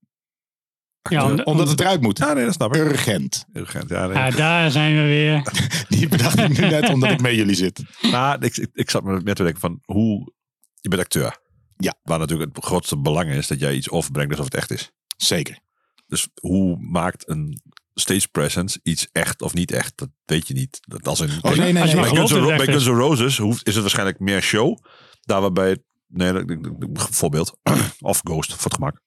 Ja, 1.09 1.31
om- 1.31 1.41
Omdat 1.41 1.69
het 1.69 1.81
eruit 1.81 2.01
moet. 2.01 2.19
ja, 2.19 2.33
nee, 2.33 2.45
dat 2.45 2.55
snap 2.55 2.75
ik. 2.75 2.81
Urgent. 2.81 3.45
Urgent, 3.53 3.89
ja, 3.89 4.07
nee. 4.07 4.31
Daar 4.33 4.71
zijn 4.71 4.95
we 4.97 5.03
weer. 5.03 5.43
Die 5.99 6.09
bedacht 6.09 6.39
ik 6.39 6.59
nu 6.59 6.69
net 6.69 6.89
omdat 6.89 7.11
ik 7.11 7.21
met 7.21 7.35
jullie 7.35 7.55
zit. 7.55 7.83
Nou, 8.03 8.37
ik, 8.45 8.57
ik, 8.57 8.69
ik 8.73 8.91
zat 8.91 9.03
me 9.05 9.21
net 9.21 9.37
te 9.37 9.43
denken 9.43 9.61
van 9.61 9.81
hoe... 9.85 10.33
Je 10.81 10.89
bent 10.89 11.03
acteur. 11.03 11.39
Ja. 11.77 11.95
Waar 12.03 12.19
natuurlijk 12.19 12.57
het 12.57 12.65
grootste 12.65 12.99
belang 12.99 13.31
is 13.31 13.47
dat 13.47 13.61
jij 13.61 13.75
iets 13.75 13.91
overbrengt 13.91 14.31
alsof 14.31 14.45
het 14.45 14.55
echt 14.55 14.71
is. 14.71 14.91
Zeker. 15.17 15.59
Dus 16.07 16.29
hoe 16.41 16.77
maakt 16.81 17.29
een 17.29 17.61
stage 17.95 18.29
presence 18.29 18.81
iets 18.83 19.09
echt 19.13 19.43
of 19.43 19.55
niet 19.55 19.73
echt? 19.73 19.93
Dat 19.97 20.09
weet 20.25 20.49
je 20.49 20.55
niet. 20.55 20.79
Dat 20.81 21.09
als 21.09 21.21
een, 21.21 21.31
Oh, 21.43 21.51
nee, 21.57 21.73
nee, 21.73 21.83
Als 21.83 21.91
je 21.91 21.97
nee. 21.97 22.05
maar 22.05 22.13
bij 22.15 22.19
Guns, 22.21 22.31
N' 22.31 22.35
dat 22.35 22.43
Ro- 22.43 22.49
het 22.49 22.57
bij 22.57 22.67
echt 22.75 22.85
Guns 22.85 22.97
N' 22.99 23.01
Roses 23.01 23.39
hoeft, 23.39 23.67
is 23.67 23.73
het 23.73 23.83
waarschijnlijk 23.83 24.19
meer 24.21 24.43
show. 24.43 24.79
Daar 25.21 25.41
waarbij... 25.41 25.77
Nee, 26.09 26.33
dat- 26.33 26.49
dat- 26.49 26.63
dat- 26.95 27.09
voorbeeld. 27.11 27.57
Of 28.01 28.21
Ghost, 28.25 28.53
voor 28.55 28.65
het 28.65 28.75
gemak. 28.75 29.01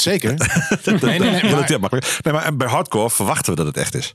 Zeker. 0.00 0.34
nee, 0.84 0.98
nee, 1.00 1.18
nee, 1.18 1.50
maar- 1.50 1.80
makkelijk. 1.80 2.18
Nee, 2.22 2.32
maar 2.32 2.44
en 2.44 2.56
bij 2.56 2.68
hardcore 2.68 3.10
verwachten 3.10 3.50
we 3.50 3.56
dat 3.58 3.66
het 3.66 3.76
echt 3.76 3.94
is. 3.94 4.14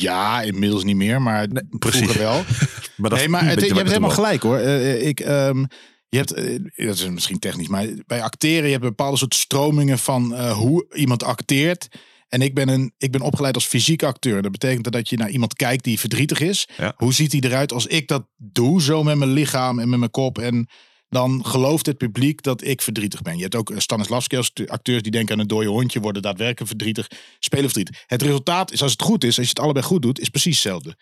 Ja, 0.00 0.42
inmiddels 0.42 0.84
niet 0.84 0.96
meer, 0.96 1.22
maar 1.22 1.46
precies. 1.78 2.00
vroeger 2.00 2.18
wel. 2.20 2.42
Maar 2.96 3.10
dat 3.10 3.18
nee, 3.18 3.28
maar 3.28 3.44
het, 3.44 3.54
beetje 3.54 3.66
je 3.66 3.74
wat 3.74 3.82
hebt 3.82 3.94
het 3.94 4.02
helemaal 4.04 4.16
wel- 4.16 4.24
gelijk 4.24 4.42
hoor. 4.42 4.56
Eh, 4.56 4.92
eh, 4.92 5.06
ik, 5.06 5.20
ehm, 5.20 5.64
je 6.08 6.16
hebt, 6.16 6.32
eh, 6.32 6.86
dat 6.86 6.98
is 6.98 7.08
misschien 7.08 7.38
technisch, 7.38 7.68
maar 7.68 7.86
bij 8.06 8.22
acteren 8.22 8.64
je 8.64 8.70
hebt 8.70 8.82
bepaalde 8.82 9.16
soort 9.16 9.34
stromingen 9.34 9.98
van 9.98 10.34
eh, 10.34 10.52
hoe 10.52 10.86
iemand 10.94 11.22
acteert. 11.22 11.88
En 12.28 12.42
ik 12.42 12.54
ben, 12.54 12.68
een, 12.68 12.92
ik 12.98 13.10
ben 13.10 13.20
opgeleid 13.20 13.54
als 13.54 13.66
fysiek 13.66 14.02
acteur. 14.02 14.42
Dat 14.42 14.52
betekent 14.52 14.92
dat 14.92 15.08
je 15.08 15.16
naar 15.16 15.30
iemand 15.30 15.54
kijkt 15.54 15.84
die 15.84 16.00
verdrietig 16.00 16.40
is. 16.40 16.68
Ja. 16.76 16.94
Hoe 16.96 17.12
ziet 17.14 17.32
hij 17.32 17.40
eruit 17.40 17.72
als 17.72 17.86
ik 17.86 18.08
dat 18.08 18.26
doe, 18.36 18.82
zo 18.82 19.02
met 19.02 19.16
mijn 19.16 19.30
lichaam 19.32 19.78
en 19.78 19.88
met 19.88 19.98
mijn 19.98 20.10
kop. 20.10 20.38
En 20.38 20.68
dan 21.10 21.44
gelooft 21.46 21.86
het 21.86 21.96
publiek 21.98 22.42
dat 22.42 22.64
ik 22.64 22.82
verdrietig 22.82 23.22
ben. 23.22 23.36
Je 23.36 23.42
hebt 23.42 23.54
ook 23.54 23.70
eh, 23.70 23.78
Stanislavski 23.78 24.36
als 24.36 24.52
acteurs 24.66 25.02
die 25.02 25.12
denken 25.12 25.34
aan 25.34 25.40
een 25.40 25.46
dode 25.46 25.68
hondje, 25.68 26.00
worden 26.00 26.22
daadwerkelijk 26.22 26.68
verdrietig, 26.70 27.06
spelen 27.38 27.64
verdrietig. 27.64 28.04
Het 28.06 28.22
resultaat 28.22 28.72
is, 28.72 28.82
als 28.82 28.92
het 28.92 29.02
goed 29.02 29.24
is, 29.24 29.36
als 29.36 29.46
je 29.46 29.52
het 29.54 29.60
allebei 29.60 29.84
goed 29.86 30.02
doet, 30.02 30.20
is 30.20 30.28
precies 30.28 30.52
hetzelfde. 30.54 30.96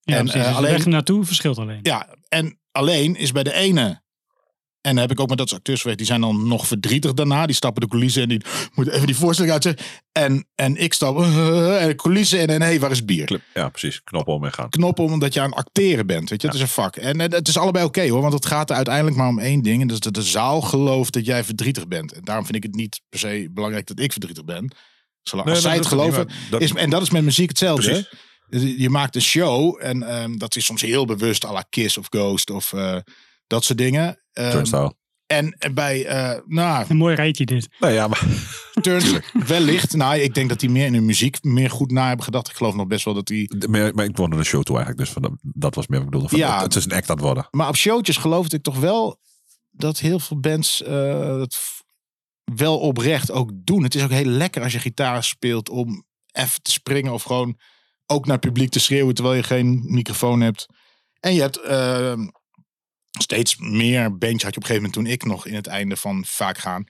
Ja, 0.00 0.16
En, 0.16 0.24
precies. 0.24 0.34
eh, 0.34 0.42
Dus 0.42 0.50
de 0.52 0.56
alleen- 0.58 0.72
weg 0.72 0.86
naartoe 0.86 1.24
verschilt 1.24 1.58
alleen. 1.58 1.78
Ja, 1.82 2.16
en 2.28 2.58
alleen 2.72 3.16
is 3.16 3.32
bij 3.32 3.42
de 3.42 3.52
ene. 3.54 4.01
En 4.82 4.90
dan 4.94 5.00
heb 5.02 5.10
ik 5.10 5.20
ook 5.20 5.28
met 5.28 5.38
dat 5.38 5.48
soort 5.48 5.58
acteurs 5.60 5.78
gewerkt. 5.80 5.98
Die 6.00 6.08
zijn 6.10 6.20
dan 6.20 6.48
nog 6.48 6.66
verdrietig 6.66 7.12
daarna. 7.14 7.46
Die 7.46 7.54
stappen 7.54 7.82
de 7.82 7.88
coulissen 7.88 8.22
en 8.22 8.28
die 8.28 8.42
moeten 8.74 8.94
even 8.94 9.06
die 9.06 9.16
voorstelling 9.16 9.52
uitzetten. 9.52 9.86
En, 10.12 10.46
en 10.54 10.76
ik 10.76 10.92
stap 10.92 11.16
en 11.22 11.88
de 11.88 11.92
coulissen 11.96 12.38
en 12.38 12.46
en 12.48 12.62
hé, 12.62 12.78
waar 12.78 12.90
is 12.90 13.04
bier? 13.04 13.40
Ja, 13.54 13.68
precies. 13.68 14.02
Knop 14.04 14.28
om 14.28 14.44
en 14.44 14.52
gaan. 14.52 14.68
Knop 14.68 14.98
om 14.98 15.12
omdat 15.12 15.34
je 15.34 15.40
aan 15.40 15.48
het 15.48 15.58
acteren 15.58 16.06
bent. 16.06 16.30
Weet 16.30 16.40
je, 16.40 16.46
het 16.46 16.56
is 16.56 16.62
een 16.62 16.68
vak. 16.68 16.96
En 16.96 17.18
het 17.20 17.48
is 17.48 17.56
allebei 17.58 17.84
oké 17.84 18.08
hoor. 18.08 18.20
Want 18.20 18.32
het 18.32 18.46
gaat 18.46 18.70
er 18.70 18.76
uiteindelijk 18.76 19.16
maar 19.16 19.28
om 19.28 19.38
één 19.38 19.62
ding. 19.62 19.80
En 19.80 19.86
dat 19.86 19.96
is 19.96 20.02
dat 20.02 20.14
de 20.14 20.22
zaal 20.22 20.60
gelooft 20.60 21.12
dat 21.12 21.24
jij 21.26 21.44
verdrietig 21.44 21.88
bent. 21.88 22.12
En 22.12 22.24
daarom 22.24 22.44
vind 22.44 22.56
ik 22.56 22.62
het 22.62 22.74
niet 22.74 23.00
per 23.08 23.18
se 23.18 23.48
belangrijk 23.50 23.86
dat 23.86 24.00
ik 24.00 24.12
verdrietig 24.12 24.44
ben. 24.44 24.72
Zolang 25.22 25.46
Nee, 25.46 25.56
als 25.56 25.64
zij 25.64 25.72
het 25.74 25.80
niet, 25.82 25.90
geloven. 25.90 26.28
dat- 26.50 26.60
Is, 26.60 26.72
en 26.72 26.90
dat 26.90 27.02
is 27.02 27.10
met 27.10 27.22
muziek 27.24 27.48
hetzelfde. 27.48 28.06
Precies. 28.48 28.74
Je 28.78 28.90
maakt 28.90 29.14
een 29.14 29.22
show 29.22 29.78
en 29.82 30.02
ehm, 30.02 30.36
dat 30.36 30.56
is 30.56 30.64
soms 30.64 30.80
heel 30.82 31.04
bewust 31.06 31.44
à 31.44 31.52
la 31.52 31.64
Kiss 31.70 31.96
of 31.98 32.06
Ghost 32.10 32.50
of 32.50 32.72
eh, 32.72 32.96
dat 33.52 33.64
soort 33.64 33.78
dingen. 33.78 34.22
Ehm, 34.32 34.50
Turnstile. 34.50 34.94
en 35.26 35.56
bij, 35.74 36.06
eh 36.06 36.40
nou, 36.46 36.84
Een 36.88 36.96
mooi 36.96 37.14
rijtje 37.14 37.44
dit. 37.44 37.68
Nee, 37.78 37.92
ja, 37.92 38.06
maar 38.08 38.22
Turns 38.80 39.12
wellicht. 39.46 39.94
Nou, 39.96 40.16
ik 40.18 40.34
denk 40.34 40.48
dat 40.48 40.60
die 40.60 40.70
meer 40.70 40.86
in 40.86 40.94
hun 40.94 41.04
muziek 41.04 41.42
meer 41.44 41.70
goed 41.70 41.90
na 41.90 42.06
hebben 42.06 42.24
gedacht. 42.24 42.48
Ik 42.48 42.54
geloof 42.56 42.74
nog 42.74 42.86
best 42.86 43.04
wel 43.04 43.14
dat 43.14 43.26
die... 43.26 43.68
maar, 43.68 43.94
maar 43.94 44.04
ik 44.04 44.16
woonde 44.16 44.36
een 44.36 44.44
show 44.44 44.62
toe 44.62 44.76
eigenlijk. 44.76 45.04
Dus 45.04 45.14
van, 45.14 45.22
dat- 45.22 45.38
dat 45.42 45.74
was 45.74 45.86
meer 45.86 45.98
wat 45.98 46.06
ik 46.06 46.12
bedoelde. 46.12 46.28
Van, 46.36 46.38
Ja. 46.48 46.54
het, 46.54 46.62
het 46.62 46.74
is 46.76 46.84
een 46.84 46.92
act 46.96 47.10
aan 47.10 47.16
het 47.16 47.24
worden. 47.24 47.48
Maar 47.50 47.68
op 47.68 47.76
showtjes 47.76 48.16
geloofde 48.16 48.56
ik 48.56 48.62
toch 48.62 48.78
wel 48.78 49.18
dat 49.70 49.98
heel 49.98 50.18
veel 50.18 50.40
bands 50.40 50.82
eh, 50.82 51.38
het 51.38 51.54
v- 51.56 51.80
wel 52.54 52.78
oprecht 52.78 53.30
ook 53.30 53.50
doen. 53.54 53.82
Het 53.82 53.94
is 53.94 54.02
ook 54.02 54.10
heel 54.10 54.24
lekker 54.24 54.62
als 54.62 54.72
je 54.72 54.78
gitaar 54.78 55.24
speelt 55.24 55.68
om 55.68 56.04
even 56.32 56.62
te 56.62 56.70
springen 56.70 57.12
of 57.12 57.22
gewoon 57.22 57.58
ook 58.06 58.24
naar 58.26 58.36
het 58.36 58.44
publiek 58.44 58.70
te 58.70 58.80
schreeuwen 58.80 59.14
terwijl 59.14 59.36
je 59.36 59.42
geen 59.42 59.82
microfoon 59.84 60.40
hebt. 60.40 60.66
En 61.20 61.34
je 61.34 61.40
hebt 61.40 61.60
eh, 61.60 62.12
steeds 63.20 63.56
meer 63.56 64.18
bandje 64.18 64.46
had 64.46 64.54
je 64.54 64.60
op 64.60 64.68
een 64.68 64.74
gegeven 64.74 64.82
moment 64.82 64.92
toen 64.92 65.06
ik 65.06 65.24
nog 65.24 65.46
in 65.46 65.54
het 65.54 65.66
einde 65.66 65.96
van 65.96 66.24
vaak 66.26 66.58
gaan. 66.58 66.84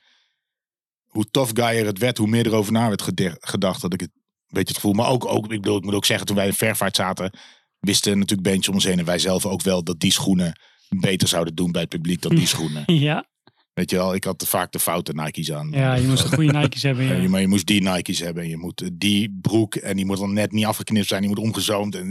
Hoe 1.05 1.31
tof 1.31 1.51
Guy 1.55 1.85
het 1.85 1.99
werd, 1.99 2.19
hoe 2.19 2.29
meer 2.29 2.47
erover 2.47 2.73
na 2.73 2.89
werd 2.89 3.03
gedacht. 3.41 3.81
Dat 3.81 3.93
ik 3.93 4.01
het 4.01 4.11
een 4.15 4.23
beetje 4.47 4.69
het 4.75 4.75
gevoel. 4.75 4.93
Maar 4.93 5.09
ook, 5.09 5.27
ook 5.27 5.45
ik, 5.45 5.61
bedoel, 5.61 5.77
ik 5.77 5.85
moet 5.85 5.95
ook 5.95 6.05
zeggen, 6.05 6.27
toen 6.27 6.37
wij 6.37 6.47
in 6.47 6.55
Vervaart 6.55 6.97
zaten, 6.97 7.39
wisten 7.79 8.19
natuurlijk 8.19 8.49
bandjes 8.49 8.69
om 8.69 8.75
ons 8.75 8.85
heen 8.85 8.99
en 8.99 9.05
wij 9.05 9.19
zelf 9.19 9.47
ook 9.47 9.63
wel 9.63 9.85
dat 9.85 10.01
die 10.01 10.13
schoenen 10.13 10.61
beter 10.89 11.29
zouden 11.29 11.55
doen 11.55 11.73
bij 11.73 11.81
het 11.81 11.91
publiek 11.91 12.23
dan 12.23 12.35
die 12.35 12.47
schoenen. 12.55 12.83
Ja, 12.87 13.27
Weet 13.75 13.91
je 13.91 13.97
wel, 13.97 14.15
ik 14.15 14.25
had 14.25 14.45
vaak 14.49 14.73
de 14.73 14.79
foute 14.79 15.13
Nike's 15.15 15.53
aan. 15.53 15.71
ja 15.71 15.95
je 15.95 16.07
moest 16.07 16.31
de 16.31 16.37
goede 16.37 16.53
Nike's 16.59 16.83
hebben. 16.83 17.23
Ja, 17.23 17.29
maar 17.29 17.41
je 17.41 17.47
moest 17.49 17.67
die 17.67 17.83
Nike's 17.83 18.19
hebben. 18.21 18.43
en 18.43 18.49
Je 18.49 18.57
moet 18.57 18.81
eh, 18.83 18.89
die 18.93 19.39
broek 19.41 19.75
en 19.75 19.97
die 19.97 20.07
moet 20.07 20.19
dan 20.19 20.33
net 20.33 20.53
niet 20.53 20.65
afgeknipt 20.65 21.09
zijn. 21.09 21.21
Die 21.21 21.29
moet 21.31 21.39
omgezoomd. 21.39 21.95
En 21.95 22.09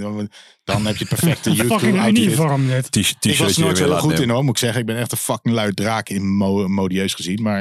dan, 0.64 0.86
heb 0.86 0.96
je 0.98 1.06
het 1.06 1.20
perfecte 1.20 1.56
Fucking 1.66 2.00
outfit. 2.00 2.18
uniform 2.26 2.68
dit. 2.68 2.92
T- 2.92 3.26
Ik 3.26 3.38
was 3.38 3.58
nooit 3.58 3.78
zo 3.78 3.98
goed 3.98 4.20
in 4.20 4.30
hoor, 4.30 4.42
moet 4.44 4.54
ik 4.54 4.58
zeggen. 4.58 4.80
Ik 4.80 4.86
ben 4.86 4.98
echt 4.98 5.12
een 5.12 5.18
fucking 5.18 5.56
luid 5.56 5.76
draak 5.76 6.10
in 6.10 6.36
mo 6.36 6.68
modieus 6.68 7.14
gezien. 7.14 7.42
Maar, 7.42 7.60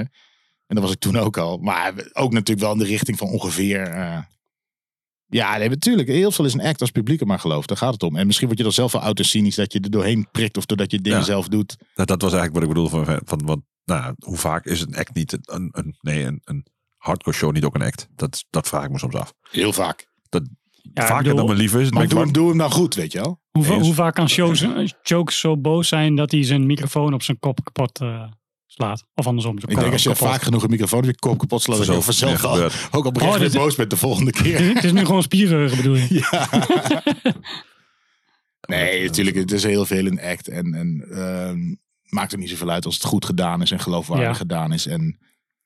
en 0.66 0.74
dat 0.76 0.82
was 0.82 0.92
ik 0.92 0.98
toen 0.98 1.16
ook 1.16 1.36
al. 1.38 1.58
Maar 1.58 1.92
ook 2.12 2.32
natuurlijk 2.32 2.60
wel 2.60 2.72
in 2.72 2.78
de 2.78 2.84
richting 2.84 3.18
van 3.18 3.28
ongeveer... 3.28 3.82
eh, 3.88 4.18
ja, 5.26 5.56
nee, 5.56 5.68
natuurlijk. 5.68 6.08
Heel 6.08 6.30
veel 6.32 6.44
is 6.44 6.54
een 6.54 6.60
act 6.62 6.80
als 6.80 6.90
publiek 6.90 7.20
er 7.20 7.26
maar 7.26 7.38
gelooft. 7.38 7.68
Daar 7.68 7.76
gaat 7.76 7.92
het 7.92 8.02
om. 8.02 8.16
En 8.16 8.26
misschien 8.26 8.46
word 8.46 8.58
je 8.58 8.64
dan 8.64 8.74
zelf 8.74 8.92
wel 8.92 9.02
autocynisch 9.02 9.54
dat 9.54 9.72
je 9.72 9.80
er 9.80 9.90
doorheen 9.90 10.28
prikt. 10.32 10.56
Of 10.56 10.66
doordat 10.66 10.90
je 10.90 11.00
dingen 11.00 11.18
Ja. 11.18 11.24
zelf 11.24 11.48
doet. 11.48 11.76
Dat, 11.94 12.08
dat 12.08 12.22
was 12.22 12.32
eigenlijk 12.32 12.52
wat 12.52 12.62
ik 12.62 12.68
bedoelde 12.68 13.04
van, 13.04 13.20
van 13.24 13.40
wat, 13.44 13.58
nou, 13.84 14.14
hoe 14.18 14.36
vaak 14.36 14.64
is 14.64 14.80
een 14.80 14.96
act 14.96 15.14
niet 15.14 15.32
een, 15.32 15.40
een, 15.44 15.68
een- 15.72 15.96
nee, 16.00 16.24
een, 16.24 16.40
een 16.44 16.66
hardcore 16.96 17.36
show 17.36 17.52
niet 17.52 17.64
ook 17.64 17.74
een 17.74 17.82
act? 17.82 18.08
Dat, 18.14 18.44
dat 18.50 18.68
vraag 18.68 18.84
ik 18.84 18.90
me 18.90 18.98
soms 18.98 19.14
af. 19.14 19.32
Heel 19.50 19.72
vaak. 19.72 20.08
Ja, 20.92 21.02
ik 21.02 21.08
Vaker 21.08 21.22
bedoel, 21.22 21.36
dan 21.36 21.46
mijn 21.46 21.58
lief 21.58 21.74
is. 21.74 21.90
Maar 21.90 22.08
doe, 22.08 22.18
ik 22.18 22.24
hem- 22.24 22.32
doe 22.32 22.48
hem 22.48 22.58
dan 22.58 22.70
goed, 22.70 22.94
weet 22.94 23.12
je 23.12 23.18
wel. 23.20 23.40
Hoe, 23.50 23.66
Eens. 23.66 23.84
hoe 23.86 23.94
vaak 23.94 24.14
kan 24.14 24.28
shows, 24.28 24.64
Chokes 25.02 25.38
zo 25.38 25.56
boos 25.56 25.88
zijn 25.88 26.14
dat 26.16 26.30
hij 26.30 26.44
zijn 26.44 26.66
microfoon 26.66 27.14
op 27.14 27.22
zijn 27.22 27.38
kop 27.38 27.64
kapot 27.64 28.00
eh, 28.00 28.24
slaat? 28.66 29.04
Of 29.14 29.26
andersom. 29.26 29.58
Ik 29.58 29.66
denk 29.78 29.92
als 29.92 30.02
je 30.02 30.08
kapot. 30.08 30.28
vaak 30.28 30.42
genoeg 30.42 30.62
een 30.62 30.70
microfoon 30.70 30.98
op 30.98 31.04
je 31.04 31.18
kop 31.18 31.38
kapot 31.38 31.62
slaat, 31.62 31.76
dat 31.76 31.86
je 31.86 32.02
Vanzelf 32.02 32.44
al, 32.44 32.62
ook 32.62 32.64
op 32.64 32.70
een 32.92 32.92
gegeven 32.92 33.20
Oh, 33.22 33.32
moment 33.32 33.52
dit- 33.52 33.60
boos 33.60 33.74
bent 33.74 33.90
de 33.90 33.96
volgende 33.96 34.30
keer. 34.32 34.74
Het 34.74 34.84
is 34.84 34.92
nu 34.92 35.04
gewoon 35.04 35.22
spierreugen 35.22 35.76
bedoel 35.76 35.94
je? 35.94 36.06
Ja. 36.30 36.48
nee, 38.76 39.04
natuurlijk. 39.04 39.36
Het 39.36 39.52
is 39.52 39.62
heel 39.62 39.86
veel 39.86 40.06
een 40.06 40.20
act. 40.20 40.48
En, 40.48 40.74
en 40.74 41.06
ehm, 41.10 41.74
maakt 42.10 42.32
er 42.32 42.38
niet 42.38 42.48
zoveel 42.48 42.70
uit 42.70 42.84
als 42.84 42.94
het 42.94 43.04
goed 43.04 43.24
gedaan 43.24 43.62
is 43.62 43.70
en 43.70 43.80
geloofwaardig 43.80 44.26
Ja. 44.28 44.34
gedaan 44.34 44.72
is. 44.72 44.86
En 44.86 45.18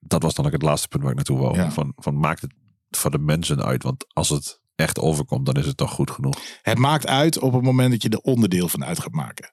Dat 0.06 0.22
was 0.22 0.34
dan 0.34 0.46
ook 0.46 0.52
het 0.52 0.62
laatste 0.62 0.88
punt 0.88 1.02
waar 1.02 1.10
ik 1.10 1.16
naartoe 1.16 1.38
wou. 1.38 1.56
Ja. 1.56 1.70
Van, 1.70 1.92
van 1.96 2.18
maakt 2.18 2.40
het 2.40 2.52
voor 2.90 3.10
de 3.10 3.18
mensen 3.18 3.64
uit. 3.64 3.82
Want 3.82 4.04
als 4.12 4.28
het 4.28 4.60
echt 4.74 4.98
overkomt, 4.98 5.46
dan 5.46 5.54
is 5.54 5.66
het 5.66 5.76
toch 5.76 5.90
goed 5.90 6.10
genoeg. 6.10 6.38
het 6.62 6.78
maakt 6.78 7.06
uit 7.06 7.38
op 7.38 7.52
het 7.52 7.62
moment 7.62 7.90
dat 7.90 8.02
je 8.02 8.08
er 8.08 8.18
onderdeel 8.18 8.68
van 8.68 8.84
uit 8.84 8.98
gaat 9.00 9.12
maken. 9.12 9.52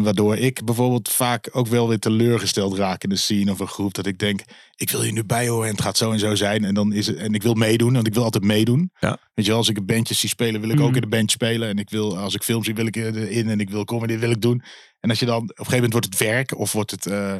Waardoor 0.00 0.36
ik 0.36 0.64
bijvoorbeeld 0.64 1.08
vaak 1.08 1.48
ook 1.52 1.66
wel 1.66 1.88
weer 1.88 1.98
teleurgesteld 1.98 2.76
raak 2.76 3.02
in 3.02 3.08
de 3.08 3.16
scene 3.16 3.50
of 3.50 3.58
een 3.60 3.66
groep. 3.68 3.94
Dat 3.94 4.06
ik 4.06 4.18
denk, 4.18 4.40
ik 4.76 4.90
wil 4.90 5.02
hier 5.02 5.12
nu 5.12 5.24
bij 5.24 5.48
horen 5.48 5.66
en 5.68 5.72
het 5.74 5.82
gaat 5.82 5.96
zo 5.96 6.12
en 6.12 6.18
zo 6.18 6.34
zijn. 6.34 6.64
En, 6.64 6.74
dan 6.74 6.92
is 6.92 7.06
het, 7.06 7.16
en 7.16 7.34
ik 7.34 7.42
wil 7.42 7.54
meedoen, 7.54 7.92
want 7.92 8.06
ik 8.06 8.14
wil 8.14 8.22
altijd 8.24 8.44
meedoen. 8.44 8.90
Ja. 8.98 9.08
Weet 9.34 9.44
je 9.44 9.50
wel, 9.50 9.60
als 9.60 9.68
ik 9.68 9.76
een 9.76 9.86
bandje 9.86 10.14
zie 10.14 10.28
spelen, 10.28 10.60
wil 10.60 10.70
ik 10.70 10.80
ook 10.80 10.86
Mhm. 10.86 10.94
in 10.94 11.00
de 11.00 11.06
band 11.16 11.30
spelen. 11.30 11.68
En 11.68 11.76
ik 11.78 11.90
wil, 11.90 12.18
als 12.18 12.34
ik 12.34 12.42
film 12.42 12.64
zie, 12.64 12.74
wil 12.74 12.86
ik 12.86 12.96
erin. 12.96 13.48
En 13.48 13.60
ik 13.60 13.70
wil 13.70 13.84
comedy, 13.84 14.18
wil 14.18 14.30
ik 14.30 14.40
doen. 14.40 14.62
En 15.00 15.10
als 15.10 15.18
je 15.18 15.26
dan, 15.26 15.36
op 15.36 15.48
een 15.48 15.54
gegeven 15.56 15.74
moment 15.74 15.92
wordt 15.92 16.06
het 16.06 16.18
werk. 16.18 16.58
Of 16.58 16.72
wordt 16.72 16.90
het, 16.90 17.06
eh, 17.06 17.34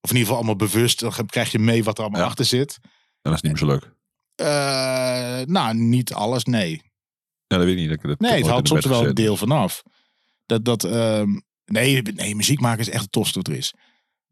of 0.00 0.10
in 0.10 0.16
ieder 0.16 0.20
geval 0.20 0.36
allemaal 0.36 0.56
bewust. 0.56 1.00
Dan 1.00 1.26
krijg 1.26 1.52
je 1.52 1.58
mee 1.58 1.84
wat 1.84 1.96
er 1.98 2.02
allemaal 2.04 2.20
Ja. 2.20 2.26
achter 2.26 2.44
zit. 2.44 2.78
En 2.82 2.90
dat 3.30 3.34
is 3.34 3.40
niet 3.40 3.52
meer 3.52 3.60
zo 3.60 3.66
leuk. 3.66 3.92
Eh, 4.34 5.46
nou, 5.46 5.74
niet 5.74 6.12
alles, 6.12 6.44
nee. 6.44 6.70
Ja, 7.46 7.56
dat 7.56 7.66
weet 7.66 7.76
ik 7.76 7.82
niet. 7.82 7.90
Ik 7.90 8.02
heb 8.02 8.20
Nee, 8.20 8.44
het 8.44 8.62
de 8.64 8.68
soms 8.68 8.86
wel 8.86 9.06
een 9.06 9.14
deel 9.14 9.36
vanaf. 9.36 9.82
Dat, 10.46 10.64
dat, 10.64 10.84
ehm, 10.84 11.28
nee, 11.64 12.02
nee, 12.02 12.34
muziek 12.34 12.60
maken 12.60 12.80
is 12.80 12.88
echt 12.90 13.02
het 13.02 13.12
tofste 13.12 13.38
wat 13.38 13.48
er 13.48 13.54
is. 13.54 13.74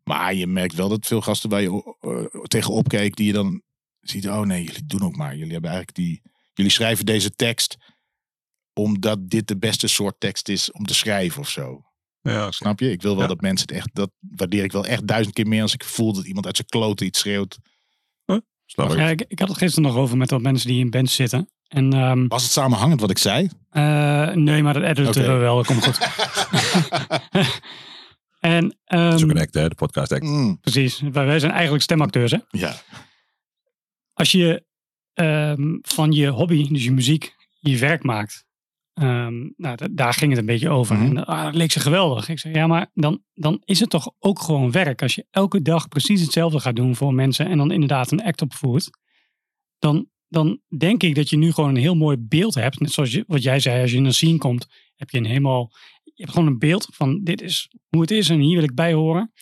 Maar 0.05 0.35
je 0.35 0.47
merkt 0.47 0.74
wel 0.74 0.89
dat 0.89 1.07
veel 1.07 1.20
gasten 1.20 1.51
waar 1.51 1.62
je 1.62 1.97
eh, 2.01 2.43
tegenop 2.43 2.89
keek, 2.89 3.16
die 3.16 3.26
je 3.26 3.33
dan 3.33 3.62
ziet, 4.01 4.28
oh 4.28 4.41
nee, 4.41 4.64
jullie 4.64 4.87
doen 4.87 5.03
ook 5.03 5.16
maar. 5.16 5.37
Jullie 5.37 5.53
hebben 5.53 5.70
eigenlijk 5.70 5.99
die, 5.99 6.22
jullie 6.55 6.72
schrijven 6.72 7.07
deze 7.07 7.30
tekst 7.30 7.76
omdat 8.74 9.30
dit 9.30 9.49
de 9.49 9.59
beste 9.59 9.89
soort 9.89 10.14
tekst 10.20 10.49
is 10.49 10.72
om 10.72 10.85
te 10.85 10.95
schrijven 10.95 11.41
of 11.41 11.49
zo. 11.49 11.83
Ja, 12.20 12.51
Snap 12.51 12.80
je? 12.80 12.91
Ik 12.91 13.03
wil 13.03 13.12
wel 13.12 13.22
Ja. 13.22 13.28
dat 13.28 13.41
mensen 13.41 13.68
het 13.68 13.76
echt, 13.76 13.89
dat 13.93 14.11
waardeer 14.18 14.64
ik 14.64 14.72
wel 14.72 14.87
echt 14.87 15.07
duizend 15.07 15.35
keer 15.35 15.47
meer 15.47 15.62
als 15.62 15.74
ik 15.74 15.85
voel 15.85 16.12
dat 16.12 16.26
iemand 16.26 16.47
uit 16.47 16.57
zijn 16.57 16.68
kloten 16.68 17.07
iets 17.07 17.18
schreeuwt. 17.18 17.59
snap 18.66 18.91
ik. 18.91 18.99
Ja, 18.99 19.09
ik, 19.09 19.24
ik 19.28 19.39
had 19.39 19.49
het 19.49 19.59
gisteren 19.59 19.89
nog 19.89 19.99
over 19.99 20.16
met 20.16 20.30
wat 20.30 20.43
mensen 20.43 20.68
die 20.68 20.80
in 20.80 20.91
bands 20.91 21.14
zitten. 21.14 21.51
En 21.73 21.93
ehm, 21.93 22.27
Was 22.29 22.43
het 22.43 22.53
samenhangend 22.53 23.01
wat 23.01 23.11
ik 23.11 23.18
zei? 23.18 23.49
eh, 23.70 24.31
nee, 24.31 24.62
maar 24.62 24.75
dat 24.75 24.83
editen 24.83 25.23
we 25.33 25.39
wel. 25.39 25.57
Dat 25.57 25.66
komt 25.66 25.85
goed. 25.85 25.99
en 28.41 28.77
ehm, 28.85 29.03
Dat 29.11 29.14
is 29.18 29.25
ook 29.25 29.31
een 29.31 29.39
act, 29.41 29.55
hè? 29.55 29.68
De 29.68 29.75
podcast 29.75 30.12
act. 30.12 30.23
Mm, 30.23 30.61
precies, 30.61 31.01
wij, 31.12 31.39
zijn 31.39 31.53
eigenlijk 31.53 31.83
stemacteurs. 31.83 32.31
Hè? 32.31 32.39
ja. 32.51 32.75
Als 34.12 34.33
je 34.33 34.64
ehm, 35.14 35.77
van 35.83 36.12
je 36.12 36.29
hobby, 36.29 36.68
dus 36.68 36.85
je 36.85 36.93
muziek, 36.93 37.35
je 37.61 37.79
werk 37.79 38.03
maakt. 38.03 38.45
ehm, 38.95 39.39
nou, 39.57 39.77
da- 39.77 39.89
daar 39.91 40.14
ging 40.14 40.31
het 40.31 40.41
een 40.41 40.47
beetje 40.47 40.68
over. 40.70 40.97
Mhm. 40.97 41.16
En, 41.16 41.25
ah, 41.25 41.43
dat 41.45 41.55
leek 41.55 41.73
ze 41.73 41.81
geweldig. 41.81 42.29
Ik 42.29 42.39
zei, 42.39 42.55
ja, 42.55 42.66
maar 42.66 42.91
dan, 42.95 43.23
dan 43.35 43.62
is 43.64 43.81
het 43.81 43.91
toch 43.91 44.11
ook 44.18 44.41
gewoon 44.41 44.70
werk. 44.70 45.03
Als 45.03 45.14
je 45.14 45.27
elke 45.31 45.62
dag 45.62 45.89
precies 45.89 46.20
hetzelfde 46.20 46.61
gaat 46.61 46.77
doen 46.77 46.97
voor 46.97 47.14
mensen 47.14 47.47
en 47.47 47.57
dan 47.59 47.70
inderdaad 47.70 48.11
een 48.11 48.23
act 48.23 48.43
opvoert, 48.43 48.91
dan, 49.79 50.07
dan 50.33 50.61
denk 50.78 51.03
ik 51.03 51.14
dat 51.14 51.30
je 51.30 51.37
nu 51.37 51.53
gewoon 51.53 51.70
een 51.70 51.83
heel 51.83 51.95
mooi 51.95 52.16
beeld 52.16 52.55
hebt. 52.55 52.80
Net 52.80 52.93
zoals 52.93 53.12
je, 53.12 53.24
wat 53.26 53.43
jij 53.43 53.61
zei, 53.61 53.83
als 53.83 53.91
je 53.91 53.97
in 53.97 54.05
een 54.05 54.14
scene 54.14 54.39
komt, 54.39 54.66
heb 54.97 55.11
je 55.11 55.18
een 55.18 55.24
helemaal, 55.24 55.70
je 56.03 56.12
hebt 56.22 56.30
gewoon 56.30 56.47
een 56.47 56.59
beeld 56.59 56.89
van 56.91 57.24
dit 57.24 57.43
is 57.43 57.70
hoe 57.89 58.01
het 58.01 58.11
is 58.11 58.28
en 58.28 58.41
hier 58.41 58.55
wil 58.55 58.62
ik 58.62 58.74
bij 58.74 58.93
horen. 58.93 59.33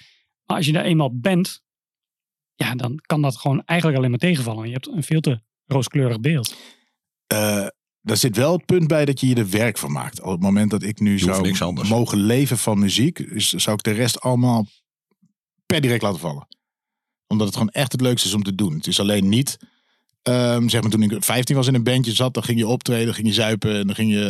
Maar 0.45 0.57
als 0.57 0.67
je 0.67 0.73
daar 0.73 0.85
eenmaal 0.85 1.19
bent, 1.21 1.63
ja, 2.55 2.75
dan 2.75 2.99
kan 3.07 3.23
dat 3.23 3.37
gewoon 3.37 3.63
eigenlijk 3.65 3.99
alleen 3.99 4.11
maar 4.11 4.21
tegenvallen. 4.21 4.67
Je 4.67 4.73
hebt 4.73 4.89
een 4.89 5.03
veel 5.03 5.21
te 5.21 5.41
rooskleurig 5.67 6.21
beeld. 6.21 6.57
Eh, 7.27 7.67
daar 8.01 8.17
zit 8.17 8.37
wel 8.37 8.53
het 8.53 8.67
punt 8.67 8.87
bij 8.87 9.05
dat 9.05 9.21
je 9.21 9.27
je 9.27 9.35
er 9.35 9.51
werk 9.51 9.79
van 9.79 9.93
maakt. 9.93 10.21
Op 10.21 10.31
het 10.31 10.41
moment 10.41 10.71
dat 10.71 10.83
ik 10.83 11.01
nu 11.01 11.19
zou 11.19 11.87
mogen 11.89 12.19
leven 12.19 12.59
van 12.59 12.79
muziek, 12.79 13.19
is, 13.19 13.49
zou 13.49 13.77
ik 13.77 13.83
de 13.83 13.91
rest 13.91 14.21
allemaal 14.21 14.67
per 15.67 15.81
direct 15.81 16.03
laten 16.03 16.21
vallen. 16.21 16.47
Omdat 17.27 17.47
het 17.47 17.57
gewoon 17.57 17.73
echt 17.73 17.93
het 17.93 18.01
leukste 18.01 18.29
is 18.29 18.35
om 18.35 18.43
te 18.43 18.55
doen. 18.55 18.75
Het 18.75 18.87
is 18.87 19.01
alleen 19.01 19.29
niet, 19.29 19.59
ehm, 20.23 20.69
zeg 20.69 20.83
maar 20.83 20.91
toen 20.91 21.03
ik 21.03 21.25
15 21.25 21.57
was 21.57 21.67
in 21.67 21.75
een 21.75 21.83
bandje 21.83 22.13
zat, 22.13 22.35
dan 22.35 22.43
ging 22.43 22.59
je 22.59 22.67
optreden, 22.67 23.15
ging 23.15 23.27
je 23.27 23.33
zuipen 23.33 23.75
en 23.79 23.87
dan 23.87 23.95
ging 23.95 24.13
je... 24.13 24.25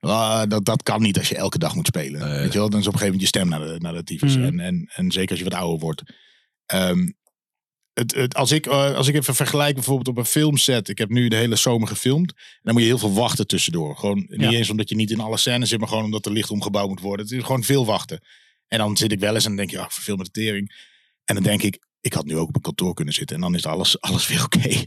eh, 0.00 0.10
ah, 0.10 0.48
dat, 0.48 0.64
dat 0.64 0.82
kan 0.82 1.02
niet 1.02 1.18
als 1.18 1.28
je 1.28 1.36
elke 1.36 1.58
dag 1.58 1.74
moet 1.74 1.86
spelen. 1.86 2.20
Nee. 2.28 2.38
Weet 2.40 2.52
je 2.52 2.58
wel? 2.58 2.70
Dan 2.70 2.80
is 2.80 2.86
op 2.86 2.92
een 2.92 2.98
gegeven 2.98 3.18
moment 3.18 3.20
je 3.20 3.38
stem 3.38 3.48
naar 3.48 3.60
de, 3.60 3.80
naar 3.80 3.94
de 3.94 4.04
tyfus. 4.04 4.36
Mhm. 4.36 4.44
En, 4.46 4.60
en, 4.60 4.90
en 4.94 5.10
zeker 5.12 5.30
als 5.30 5.38
je 5.38 5.44
wat 5.44 5.54
ouder 5.54 5.78
wordt. 5.78 6.02
Ehm, 6.66 7.08
het, 7.92 8.14
het, 8.14 8.34
als, 8.34 8.52
ik, 8.52 8.66
eh, 8.66 8.94
als 8.94 9.08
ik 9.08 9.14
even 9.14 9.34
vergelijk 9.34 9.74
bijvoorbeeld 9.74 10.08
op 10.08 10.16
een 10.16 10.24
filmset. 10.24 10.88
Ik 10.88 10.98
heb 10.98 11.08
nu 11.08 11.28
de 11.28 11.36
hele 11.36 11.56
zomer 11.56 11.88
gefilmd. 11.88 12.32
En 12.32 12.60
dan 12.62 12.72
moet 12.72 12.82
je 12.82 12.88
heel 12.88 12.98
veel 12.98 13.12
wachten 13.12 13.46
tussendoor. 13.46 13.96
Gewoon 13.96 14.24
niet 14.28 14.40
Ja. 14.40 14.50
eens 14.50 14.70
omdat 14.70 14.88
je 14.88 14.94
niet 14.94 15.10
in 15.10 15.20
alle 15.20 15.36
scènes 15.36 15.68
zit. 15.68 15.78
Maar 15.78 15.88
gewoon 15.88 16.04
omdat 16.04 16.26
er 16.26 16.32
licht 16.32 16.50
omgebouwd 16.50 16.88
moet 16.88 17.00
worden. 17.00 17.26
Het 17.26 17.34
is 17.34 17.42
gewoon 17.44 17.64
veel 17.64 17.86
wachten. 17.86 18.20
En 18.68 18.78
dan 18.78 18.96
zit 18.96 19.12
ik 19.12 19.20
wel 19.20 19.34
eens 19.34 19.44
en 19.44 19.56
dan 19.56 19.66
denk 19.66 19.70
je, 20.04 20.14
met 20.16 20.24
de 20.24 20.30
tering. 20.30 20.88
En 21.24 21.34
dan 21.34 21.44
denk 21.44 21.62
ik, 21.62 21.78
ik 22.00 22.12
had 22.12 22.24
nu 22.24 22.36
ook 22.36 22.48
op 22.48 22.54
een 22.54 22.60
kantoor 22.60 22.94
kunnen 22.94 23.14
zitten. 23.14 23.36
En 23.36 23.42
dan 23.42 23.54
is 23.54 23.66
alles, 23.66 24.00
alles 24.10 24.28
weer 24.28 24.44
oké. 24.44 24.58
ik, 24.68 24.84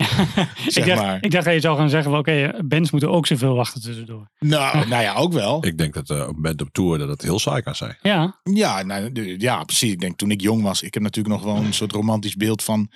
zeg 0.68 0.86
dacht, 0.86 1.01
maar. 1.01 1.24
ik 1.24 1.32
dacht 1.32 1.45
dat 1.45 1.53
je 1.53 1.59
zou 1.59 1.78
gaan 1.78 1.89
zeggen, 1.89 2.11
van, 2.11 2.20
oké, 2.20 2.53
bands 2.66 2.91
moeten 2.91 3.11
ook 3.11 3.28
zoveel 3.28 3.55
wachten 3.55 3.82
tussendoor. 3.82 4.30
nou, 4.39 4.78
nou 4.88 5.03
ja, 5.03 5.14
ook 5.14 5.34
wel. 5.34 5.66
Ik 5.66 5.78
denk 5.78 5.93
dat 5.93 6.09
eh, 6.09 6.18
een 6.18 6.41
band 6.41 6.61
op 6.61 6.70
tour 6.72 6.97
dat 6.97 7.09
het 7.09 7.22
heel 7.22 7.39
saai 7.39 7.61
kan 7.61 7.76
zijn. 7.76 7.97
Ja, 8.01 8.39
Ja, 8.43 8.84
nou, 8.84 9.38
ja, 9.39 9.64
precies. 9.64 9.91
Ik 9.91 9.99
denk 9.99 10.18
toen 10.18 10.32
ik 10.32 10.41
jong 10.41 10.64
was, 10.64 10.82
ik 10.82 10.93
heb 10.93 11.03
natuurlijk 11.03 11.36
nog 11.36 11.43
wel 11.43 11.64
een 11.64 11.74
soort 11.74 11.91
romantisch 11.91 12.36
beeld 12.36 12.64
van 12.64 12.91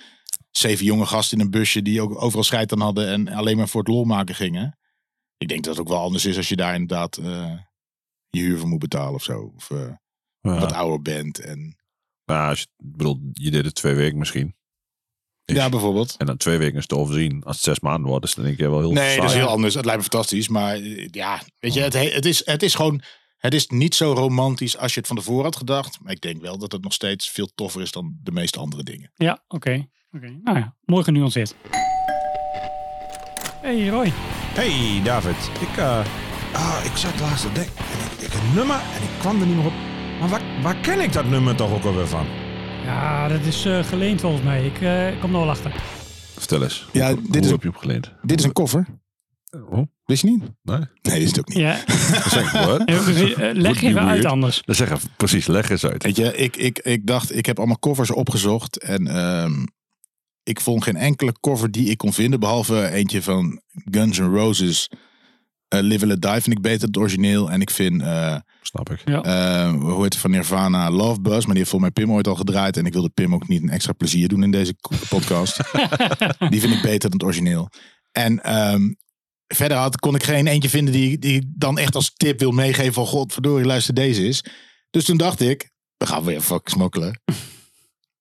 zeven 0.50 0.84
jonge 0.84 1.06
gasten 1.06 1.38
in 1.38 1.44
een 1.44 1.50
busje 1.50 1.82
die 1.82 2.00
ook 2.02 2.22
overal 2.22 2.44
scheid 2.44 2.72
aan 2.72 2.80
hadden 2.80 3.08
en 3.08 3.28
alleen 3.28 3.56
maar 3.56 3.68
voor 3.68 3.80
het 3.80 3.90
lol 3.90 4.04
maken 4.04 4.34
gingen. 4.34 4.78
Ik 5.36 5.48
denk 5.48 5.64
dat 5.64 5.76
het 5.76 5.82
ook 5.82 5.88
wel 5.92 6.02
anders 6.02 6.24
is 6.24 6.36
als 6.36 6.48
je 6.48 6.56
daar 6.56 6.72
inderdaad 6.74 7.16
eh, 7.16 7.52
je 8.28 8.40
huur 8.40 8.58
voor 8.58 8.68
moet 8.68 8.78
betalen 8.78 9.14
of 9.14 9.22
zo. 9.22 9.52
Of 9.56 9.70
eh, 9.70 9.90
Ja. 10.40 10.58
wat 10.60 10.72
ouder 10.72 11.02
bent. 11.02 11.38
En, 11.38 11.77
Maar 12.28 12.48
als 12.48 12.60
je, 12.60 12.66
bedoel, 12.76 13.20
je 13.32 13.50
deed 13.50 13.64
het 13.64 13.74
twee 13.74 13.94
weken 13.94 14.18
misschien. 14.18 14.56
Ik- 15.44 15.56
ja, 15.56 15.68
bijvoorbeeld. 15.68 16.14
En 16.18 16.26
dan 16.26 16.36
twee 16.36 16.58
weken 16.58 16.78
is 16.78 16.86
te 16.86 16.96
overzien. 16.96 17.42
Als 17.44 17.56
het 17.56 17.64
zes 17.64 17.80
maanden 17.80 18.10
wordt, 18.10 18.24
is 18.24 18.34
dan 18.34 18.44
denk 18.44 18.58
ik 18.58 18.66
wel 18.66 18.78
heel 18.78 18.92
Nee, 18.92 19.16
dat 19.20 19.24
is 19.30 19.34
heel 19.36 19.46
anders. 19.46 19.74
Het 19.74 19.84
lijkt 19.84 20.00
me 20.02 20.08
fantastisch. 20.10 20.48
Maar 20.48 20.74
eh, 20.74 21.08
ja, 21.10 21.40
weet 21.58 21.74
je, 21.74 21.80
het, 21.80 21.92
he- 21.92 22.10
het, 22.10 22.24
is, 22.24 22.46
het 22.46 22.62
is 22.62 22.74
gewoon... 22.74 23.02
Het 23.38 23.54
is 23.54 23.66
niet 23.66 23.94
zo 23.94 24.12
romantisch 24.12 24.76
als 24.76 24.92
je 24.94 24.98
het 24.98 25.08
van 25.08 25.16
tevoren 25.16 25.44
had 25.44 25.56
gedacht. 25.56 25.98
Maar 26.02 26.12
ik 26.12 26.20
denk 26.20 26.40
wel 26.40 26.58
dat 26.58 26.72
het 26.72 26.82
nog 26.82 26.92
steeds 26.92 27.28
veel 27.30 27.50
toffer 27.54 27.80
is 27.82 27.92
dan 27.92 28.18
de 28.22 28.30
meeste 28.32 28.58
andere 28.58 28.82
dingen. 28.82 29.12
ja, 29.14 29.44
oké. 29.48 29.88
oké. 30.10 30.38
Nou 30.42 30.58
ja, 30.58 30.76
mooi 30.84 31.04
genuanceerd. 31.04 31.54
Hey 33.60 33.88
Roy. 33.88 34.12
Hey 34.54 35.00
David, 35.04 35.50
ik, 35.60 35.76
eh, 35.76 36.04
ah, 36.52 36.80
ik 36.84 36.96
zat 36.96 37.20
laatst 37.20 37.42
te 37.46 37.52
denken. 37.52 37.76
en 37.76 38.12
Ik, 38.12 38.20
ik 38.26 38.34
een 38.34 38.54
nummer 38.54 38.76
en 38.96 39.02
ik 39.02 39.08
kwam 39.18 39.40
er 39.40 39.46
niet 39.46 39.56
meer 39.56 39.66
op. 39.66 39.72
Maar 40.20 40.28
waar, 40.28 40.42
waar 40.62 40.76
ken 40.76 41.00
ik 41.00 41.12
dat 41.12 41.24
nummer 41.26 41.56
toch 41.56 41.72
ook 41.72 41.84
alweer 41.84 42.06
van? 42.06 42.26
Ja, 42.84 43.28
dat 43.28 43.40
is 43.44 43.64
eh, 43.64 43.84
geleend 43.84 44.20
volgens 44.20 44.42
mij. 44.42 44.66
Ik 44.66 44.80
eh, 44.80 45.20
kom 45.20 45.32
er 45.34 45.40
wel 45.40 45.50
achter. 45.50 45.72
Vertel 46.38 46.62
eens. 46.62 46.86
Ja, 46.92 47.08
Hoe- 47.12 47.22
dit 47.22 47.34
hoe 47.34 47.44
is- 47.44 47.50
heb 47.50 47.62
je 47.62 47.68
hem 47.68 47.78
geleend? 47.78 48.12
Dit 48.22 48.38
is 48.38 48.44
een 48.44 48.52
koffer. 48.52 48.86
Oh, 49.70 49.86
Wist 50.04 50.22
je 50.22 50.28
niet? 50.28 50.42
nee. 50.62 50.80
Nee, 51.02 51.20
is 51.20 51.28
het 51.28 51.38
ook 51.38 51.48
niet. 51.48 51.56
Ja, 51.58 51.76
zeg 52.28 52.46
ik. 52.46 52.52
Ja. 52.52 52.84
Eh, 53.48 53.54
leg 53.54 53.82
even 53.82 54.06
uit 54.08 54.24
anders. 54.24 54.62
Dat 54.64 54.76
zeg 54.76 54.90
even, 54.90 55.08
precies, 55.16 55.46
leg 55.46 55.70
eens 55.70 55.86
uit. 55.86 56.02
Weet 56.02 56.16
je, 56.16 56.36
ik, 56.36 56.56
ik, 56.56 56.78
ik 56.78 57.06
dacht, 57.06 57.36
ik 57.36 57.46
heb 57.46 57.58
allemaal 57.58 57.78
covers 57.78 58.10
opgezocht. 58.10 58.76
En 58.78 59.06
ehm, 59.06 59.64
ik 60.42 60.60
vond 60.60 60.82
geen 60.82 60.96
enkele 60.96 61.32
cover 61.40 61.70
die 61.70 61.90
ik 61.90 61.98
kon 61.98 62.12
vinden. 62.12 62.40
Behalve 62.40 62.88
eentje 62.90 63.22
van 63.22 63.60
Guns 63.90 64.18
N' 64.18 64.22
Roses. 64.34 64.90
Eh, 65.68 65.80
Live 65.80 66.00
and 66.04 66.12
Let 66.12 66.22
Die 66.22 66.42
vind 66.42 66.56
ik 66.56 66.62
beter 66.62 66.78
dan 66.78 66.88
het 66.88 66.96
origineel. 66.96 67.50
En 67.50 67.60
ik 67.60 67.70
vind, 67.70 68.02
eh, 68.02 68.36
Snap 68.62 68.90
ik. 68.90 69.02
Ja. 69.04 69.22
eh, 69.22 69.70
hoe 69.72 70.02
heet 70.02 70.12
het 70.12 70.16
van 70.16 70.30
Nirvana, 70.30 70.90
Love 70.90 71.20
Buzz. 71.20 71.44
Maar 71.44 71.54
die 71.54 71.56
heeft 71.56 71.70
volgens 71.70 71.92
mij 71.94 72.04
Pim 72.04 72.12
ooit 72.14 72.26
al 72.28 72.34
gedraaid. 72.34 72.76
En 72.76 72.86
ik 72.86 72.92
wilde 72.92 73.08
Pim 73.08 73.34
ook 73.34 73.48
niet 73.48 73.62
een 73.62 73.70
extra 73.70 73.92
plezier 73.92 74.28
doen 74.28 74.42
in 74.42 74.50
deze 74.50 74.74
podcast. 75.08 75.56
die 76.50 76.60
vind 76.60 76.74
ik 76.74 76.82
beter 76.82 77.10
dan 77.10 77.12
het 77.12 77.22
origineel. 77.22 77.68
En 78.12 78.42
ehm, 78.42 78.92
verder 79.46 79.76
had, 79.76 79.98
kon 79.98 80.14
ik 80.14 80.22
geen 80.22 80.46
eentje 80.46 80.68
vinden 80.68 80.92
die, 80.92 81.18
die 81.18 81.34
ik 81.36 81.44
dan 81.48 81.78
echt 81.78 81.94
als 81.94 82.12
tip 82.16 82.38
wil 82.38 82.50
meegeven 82.50 82.92
van 82.92 83.06
godverdorie, 83.06 83.66
luister 83.66 83.94
deze 83.94 84.26
is. 84.26 84.44
Dus 84.90 85.04
toen 85.04 85.16
dacht 85.16 85.40
ik, 85.40 85.70
we 85.96 86.06
gaan 86.06 86.24
weer 86.24 86.40
fucking 86.40 86.70
smokkelen. 86.76 87.20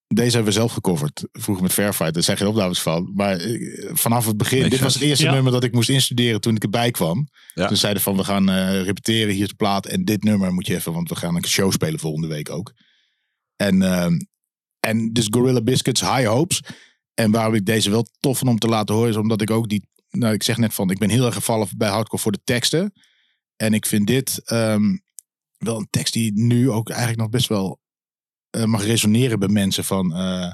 Deze 0.08 0.36
hebben 0.36 0.53
we 0.53 0.60
zelf 0.60 0.72
gecoverd. 0.72 1.28
Vroeger 1.32 1.64
met 1.64 1.74
Fairfight. 1.74 2.14
Daar 2.14 2.24
zijn 2.24 2.38
geen 2.38 2.47
opnames 2.47 2.82
van. 2.82 3.12
Maar 3.16 3.36
eh, 3.38 3.89
vanaf 3.93 4.26
het 4.26 4.38
begin. 4.38 4.70
Dit 4.70 4.80
was 4.80 4.93
het 4.93 5.03
eerste 5.03 5.26
Ja. 5.26 5.34
nummer 5.34 5.51
dat 5.51 5.64
ik 5.64 5.74
moest 5.74 5.89
instuderen 5.89 6.41
toen 6.41 6.55
ik 6.55 6.64
erbij 6.64 6.91
kwam. 6.91 7.28
Ja. 7.53 7.68
Toen 7.68 7.78
zeiden 7.78 8.01
van 8.01 8.18
we 8.18 8.24
gaan 8.24 8.49
eh, 8.49 8.82
repeteren. 8.82 9.34
Hier 9.34 9.41
is 9.43 9.47
de 9.49 9.55
plaat. 9.55 9.86
En 9.86 10.05
dit 10.05 10.24
nummer 10.24 10.53
moet 10.53 10.68
je 10.68 10.76
even. 10.76 10.93
Want 10.93 11.10
we 11.10 11.16
gaan 11.16 11.36
een 11.36 11.45
show 11.45 11.72
spelen 11.72 11.99
volgende 11.99 12.28
week 12.28 12.49
ook. 12.49 12.74
En, 13.55 13.82
ehm, 13.82 14.20
en 14.80 15.14
dus 15.14 15.28
Gorilla 15.30 15.62
Biscuits 15.62 16.01
High 16.01 16.28
Hopes. 16.28 16.62
En 17.14 17.32
waarom 17.32 17.53
ik 17.53 17.66
deze 17.66 17.89
wel 17.89 18.08
tof 18.20 18.38
vond 18.38 18.51
om 18.51 18.60
te 18.60 18.68
laten 18.68 18.95
horen. 18.95 19.10
Is 19.10 19.16
omdat 19.18 19.41
ik 19.41 19.51
ook 19.51 19.70
die. 19.70 19.88
Nou, 20.10 20.34
ik 20.34 20.43
zeg 20.43 20.58
net 20.58 20.74
van. 20.74 20.91
Ik 20.91 20.97
ben 20.97 21.10
heel 21.10 21.26
erg 21.26 21.36
gevallen 21.36 21.68
bij 21.78 21.89
hardcore 21.89 22.22
voor 22.22 22.32
de 22.32 22.41
teksten. 22.43 22.93
En 23.55 23.74
ik 23.74 23.86
vind 23.86 24.08
dit 24.08 24.41
ehm, 24.45 24.97
wel 25.58 25.78
een 25.78 25.88
tekst 25.89 26.14
die 26.14 26.32
nu 26.34 26.70
ook 26.72 26.89
eigenlijk 26.89 27.20
nog 27.20 27.30
best 27.30 27.47
wel 27.47 27.80
eh, 28.50 28.64
mag 28.64 28.84
resoneren 28.84 29.39
bij 29.39 29.48
mensen. 29.48 29.84
Van 29.84 30.14
eh, 30.16 30.52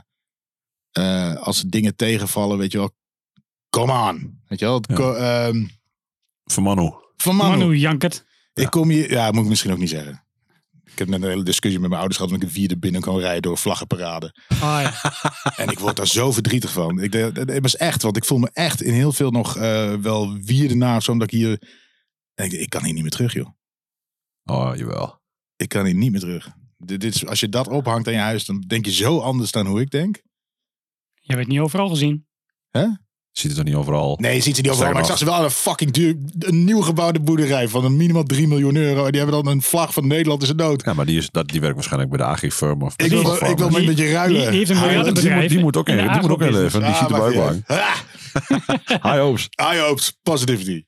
eh, 0.92 1.36
als 1.36 1.58
ze 1.58 1.70
dingen 1.70 1.96
tegenvallen, 1.96 2.58
weet 2.58 2.72
je 2.72 2.78
wel. 2.78 2.92
Come 3.70 4.10
on. 4.10 4.42
Weet 4.48 4.60
je 4.60 4.66
wel. 4.66 4.82
Ja. 4.88 5.14
ehm, 5.48 5.66
Van 6.44 6.64
Manu. 6.64 6.92
van 7.18 7.36
Manu. 7.36 7.58
Manu 7.58 7.76
Jankert. 7.76 8.26
Ik 8.54 8.70
kom 8.70 8.90
hier, 8.90 9.12
ja, 9.12 9.32
moet 9.32 9.44
ik 9.44 9.50
misschien 9.50 9.72
ook 9.72 9.78
niet 9.78 9.90
zeggen. 9.90 10.22
Ik 10.84 11.00
heb 11.00 11.08
net 11.08 11.22
een 11.24 11.30
hele 11.30 11.44
discussie 11.44 11.80
met 11.80 11.90
mijn 11.90 12.02
ouders 12.02 12.20
gehad. 12.22 12.34
omdat 12.34 12.50
ik 12.50 12.56
een 12.56 12.60
vierde 12.62 12.80
binnen 12.80 13.02
kan 13.02 13.20
rijden 13.20 13.42
door 13.42 13.58
vlaggenparade. 13.58 14.36
Ah, 14.48 14.60
ja. 14.60 14.94
En 15.64 15.70
ik 15.70 15.80
word 15.80 15.96
daar 15.96 16.08
zo 16.08 16.32
verdrietig 16.32 16.72
van. 16.72 17.00
Ik, 17.00 17.14
het 17.14 17.62
was 17.62 17.76
echt, 17.78 18.02
want 18.02 18.18
ik 18.18 18.26
voel 18.26 18.38
me 18.38 18.50
echt 18.54 18.82
in 18.82 18.94
heel 18.94 19.12
veel 19.12 19.32
nog 19.32 19.58
eh, 19.58 19.94
wel 19.94 20.38
wierde 20.38 20.76
na. 20.76 20.96
of 20.96 21.04
zo, 21.04 21.12
Omdat 21.12 21.32
ik 21.32 21.38
hier. 21.40 21.62
en 22.34 22.46
ik, 22.46 22.52
ik 22.52 22.70
kan 22.70 22.84
hier 22.84 22.94
niet 22.94 23.02
meer 23.02 23.12
terug, 23.12 23.34
joh. 23.34 23.50
Oh, 24.44 24.76
jawel. 24.76 25.22
Ik 25.56 25.70
kan 25.70 25.86
hier 25.86 25.96
niet 25.96 26.12
meer 26.12 26.20
terug. 26.20 26.50
Dit, 26.86 27.02
dit 27.02 27.16
is, 27.16 27.26
als 27.28 27.40
je 27.40 27.50
dat 27.50 27.68
ophangt 27.68 28.08
aan 28.08 28.14
je 28.14 28.20
huis, 28.20 28.46
dan 28.46 28.64
denk 28.68 28.86
je 28.86 28.92
zo 28.92 29.20
anders 29.20 29.52
dan 29.52 29.66
hoe 29.66 29.82
ik 29.82 29.90
denk. 29.90 30.16
Je 31.14 31.32
hebt 31.34 31.40
het 31.40 31.48
niet 31.50 31.60
overal 31.60 31.90
gezien. 31.90 32.26
Ziet 33.32 33.50
het 33.50 33.60
er 33.60 33.64
niet 33.66 33.76
overal. 33.76 34.18
Nee, 34.22 34.36
je 34.36 34.42
ziet 34.42 34.56
ze 34.56 34.62
niet 34.62 34.72
overal. 34.72 34.92
Maar 34.92 35.02
ik 35.02 35.08
zag 35.08 35.18
ze 35.18 35.26
wel 35.26 35.34
aan 35.34 35.44
een 35.44 35.50
fucking 35.52 35.92
duur, 35.92 36.16
een 36.40 36.64
nieuw 36.64 36.82
gebouwde 36.82 37.20
boerderij 37.20 37.68
van 37.68 37.86
een 37.86 37.98
minimaal 37.98 38.24
3 38.24 38.48
miljoen 38.48 38.76
euro. 38.76 39.06
En 39.06 39.12
die 39.12 39.22
hebben 39.22 39.44
dan 39.44 39.54
een 39.54 39.62
vlag 39.62 39.94
van 39.94 40.08
Nederland 40.08 40.42
is 40.42 40.48
het 40.48 40.58
dood. 40.58 40.84
Ja, 40.86 40.94
maar 40.94 41.06
die, 41.06 41.18
is, 41.18 41.30
dat, 41.30 41.48
die 41.48 41.60
werkt 41.60 41.76
waarschijnlijk 41.76 42.12
bij 42.12 42.20
de 42.20 42.26
Agri-firm. 42.32 42.82
Of 42.82 42.94
Ik 42.98 43.10
wil, 43.10 43.34
ik 43.50 43.58
wil 43.58 43.70
Die- 43.70 43.88
met 43.88 43.98
je 43.98 44.12
ruilen. 44.12 44.42
Die, 44.42 44.50
die 44.50 44.58
heeft 44.58 44.70
een 44.70 44.76
Ah, 44.78 44.82
miljardenbedrijf. 44.84 45.34
die, 45.34 45.42
moet, 45.42 45.50
die 45.50 45.60
moet 45.60 45.78
ook 45.78 45.90
in 45.90 45.98
die 45.98 46.06
moet 46.22 46.32
ook 46.32 46.42
in 46.42 46.48
agrobusiness. 46.48 46.74
leven. 46.74 46.88
Die 46.90 46.98
ziet 47.00 47.12
erbij 47.12 47.36
bang. 47.36 47.64
Ah, 47.68 47.96
High 48.88 49.20
hopes. 49.20 49.50
I 49.74 49.80
hopes 49.80 50.18
positivity. 50.24 50.84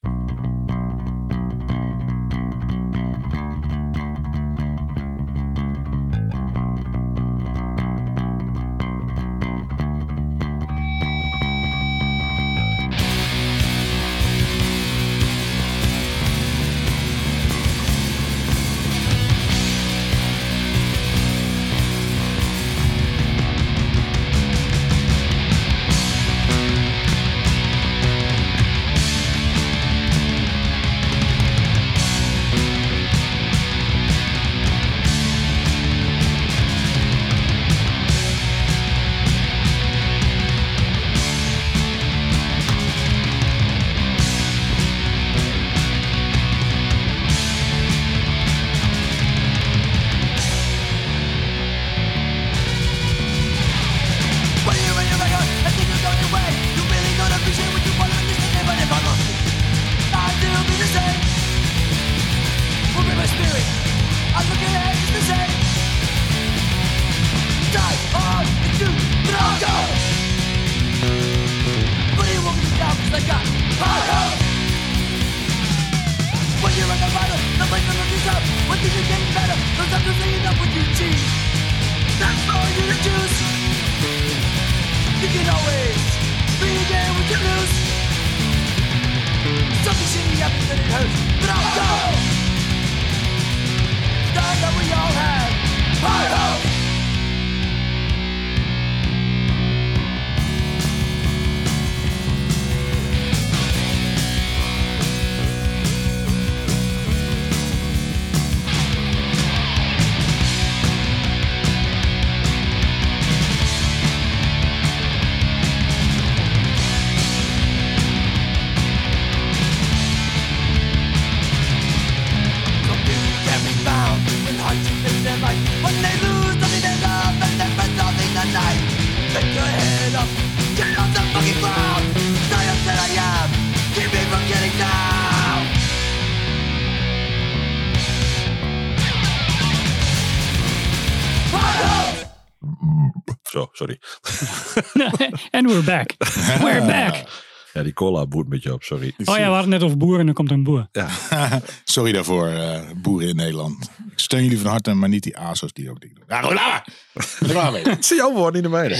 Back. 145.85 146.15
We're 146.59 146.85
back. 146.85 147.43
Ja, 147.75 147.83
die 147.83 147.93
cola 147.93 148.25
boert 148.27 148.43
een 148.43 148.49
beetje 148.49 148.73
op, 148.73 148.83
sorry. 148.83 149.13
Oh 149.25 149.37
ja, 149.37 149.47
we 149.47 149.53
hadden 149.53 149.69
net 149.69 149.83
over 149.83 149.97
boeren 149.97 150.19
en 150.19 150.25
dan 150.25 150.35
komt 150.35 150.49
er 150.49 150.55
een 150.55 150.63
boer. 150.63 150.87
Ja, 150.91 151.09
Sorry 151.83 152.11
daarvoor, 152.11 152.47
eh, 152.47 152.81
boeren 152.95 153.27
in 153.27 153.35
Nederland. 153.35 153.91
Ik 154.11 154.19
steun 154.19 154.43
jullie 154.43 154.59
van 154.59 154.71
harte, 154.71 154.93
maar 154.93 155.09
niet 155.09 155.23
die 155.23 155.37
ASO's 155.37 155.73
die 155.73 155.89
ook 155.89 156.01
dingen 156.01 156.15
doen. 156.15 156.39
Klaar. 156.39 156.87
Ik 157.39 157.47
klaar 157.47 157.71
mee. 157.71 157.83
is 157.99 158.09
jouw 158.09 158.33
woord, 158.33 158.53
niet 158.53 158.63
de 158.63 158.69
mijne. 158.69 158.95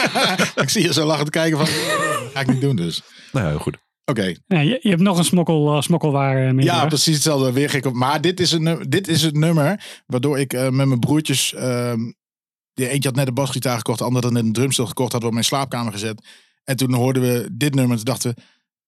ik 0.62 0.68
zie 0.68 0.82
je 0.82 0.92
zo 0.92 1.04
lachend 1.04 1.30
kijken 1.30 1.58
van, 1.58 1.66
ga 2.32 2.40
ik 2.40 2.46
niet 2.46 2.60
doen 2.60 2.76
dus. 2.76 3.02
Nou 3.32 3.52
ja, 3.52 3.58
goed. 3.58 3.76
Oké, 4.04 4.34
Ja, 4.46 4.60
je, 4.60 4.78
je 4.82 4.88
hebt 4.88 5.02
nog 5.02 5.18
een 5.18 5.24
smokkel, 5.24 5.74
uh, 5.74 5.80
smokkelwaar 5.80 6.54
uh, 6.54 6.62
ja, 6.62 6.86
precies 6.86 7.14
hetzelfde. 7.14 7.52
Weer 7.52 7.70
gek 7.70 7.86
op. 7.86 7.94
Maar 7.94 8.20
dit 8.20 8.40
is, 8.40 8.52
een, 8.52 8.86
dit 8.88 9.08
is 9.08 9.22
het 9.22 9.36
nummer 9.36 9.84
waardoor 10.06 10.38
ik 10.38 10.52
eh, 10.52 10.68
met 10.68 10.86
mijn 10.86 11.00
broertjes... 11.00 11.54
die 12.76 12.88
eentje 12.88 13.08
had 13.08 13.18
net 13.18 13.28
een 13.28 13.34
basgitaar 13.34 13.76
gekocht, 13.76 13.98
de 13.98 14.04
ander 14.04 14.22
had 14.22 14.32
net 14.32 14.44
een 14.44 14.52
drumstel 14.52 14.86
gekocht, 14.86 15.12
hadden 15.12 15.30
we 15.30 15.36
op 15.36 15.42
mijn 15.42 15.44
slaapkamer 15.44 15.92
gezet. 15.92 16.26
En 16.64 16.76
toen 16.76 16.94
hoorden 16.94 17.22
we 17.22 17.48
dit 17.52 17.74
nummer 17.74 17.90
en 17.90 17.96
toen 17.96 18.12
dachten 18.12 18.34
we... 18.34 18.42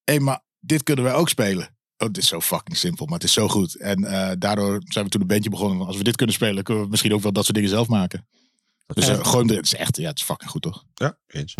Hé, 0.04 0.18
maar 0.18 0.40
dit 0.60 0.82
kunnen 0.82 1.04
wij 1.04 1.14
ook 1.14 1.28
spelen. 1.28 1.76
Oh, 1.96 2.08
het 2.08 2.18
is 2.18 2.28
zo 2.28 2.40
fucking 2.40 2.76
simpel, 2.76 3.06
maar 3.06 3.14
het 3.14 3.24
is 3.24 3.32
zo 3.32 3.48
goed. 3.48 3.74
En 3.74 4.04
eh, 4.04 4.30
daardoor 4.38 4.82
zijn 4.84 5.04
we 5.04 5.10
toen 5.10 5.20
een 5.20 5.26
bandje 5.26 5.50
begonnen. 5.50 5.78
van, 5.78 5.86
Als 5.86 5.96
we 5.96 6.02
dit 6.02 6.16
kunnen 6.16 6.34
spelen, 6.34 6.62
kunnen 6.64 6.84
we 6.84 6.90
misschien 6.90 7.14
ook 7.14 7.22
wel 7.22 7.32
dat 7.32 7.44
soort 7.44 7.54
dingen 7.54 7.70
zelf 7.70 7.88
maken. 7.88 8.26
Dus 8.86 9.08
eh, 9.08 9.24
gewoon, 9.24 9.48
het 9.48 9.64
is 9.64 9.74
echt, 9.74 9.96
ja, 9.96 10.08
het 10.08 10.18
is 10.18 10.24
fucking 10.24 10.50
goed 10.50 10.62
toch? 10.62 10.84
Ja, 10.94 11.18
eens. 11.26 11.54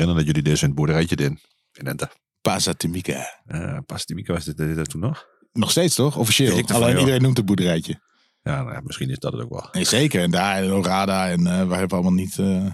Herinneren 0.00 0.16
dat 0.16 0.26
jullie 0.26 0.42
deze 0.50 0.62
in 0.62 0.66
het 0.68 0.76
boerderijtje 0.78 1.16
deden. 1.16 1.40
In 1.72 1.86
Ente. 1.86 2.10
Pasatimica. 2.40 3.42
Uh, 3.46 3.78
Pastimika 3.86 4.32
was 4.32 4.44
dit, 4.44 4.56
dit, 4.56 4.74
dit 4.76 4.90
toen 4.90 5.00
nog? 5.00 5.26
Nog 5.52 5.70
steeds 5.70 5.94
toch? 5.94 6.16
Officieel. 6.16 6.62
Alleen 6.66 6.90
joh. 6.90 6.98
iedereen 6.98 7.22
noemt 7.22 7.36
het 7.36 7.46
boerderijtje. 7.46 8.00
Ja, 8.42 8.62
nou 8.62 8.72
ja, 8.72 8.80
misschien 8.84 9.10
is 9.10 9.18
dat 9.18 9.32
het 9.32 9.42
ook 9.42 9.50
wel. 9.50 9.68
Nee, 9.72 9.84
zeker. 9.84 10.22
En 10.22 10.30
daar 10.30 10.64
in 10.64 10.72
Orada 10.72 11.28
en 11.28 11.38
eh 11.38 11.44
waar 11.46 11.78
hebben 11.78 11.88
we 11.88 11.94
allemaal 11.94 12.12
niet... 12.12 12.38
eh, 12.38 12.66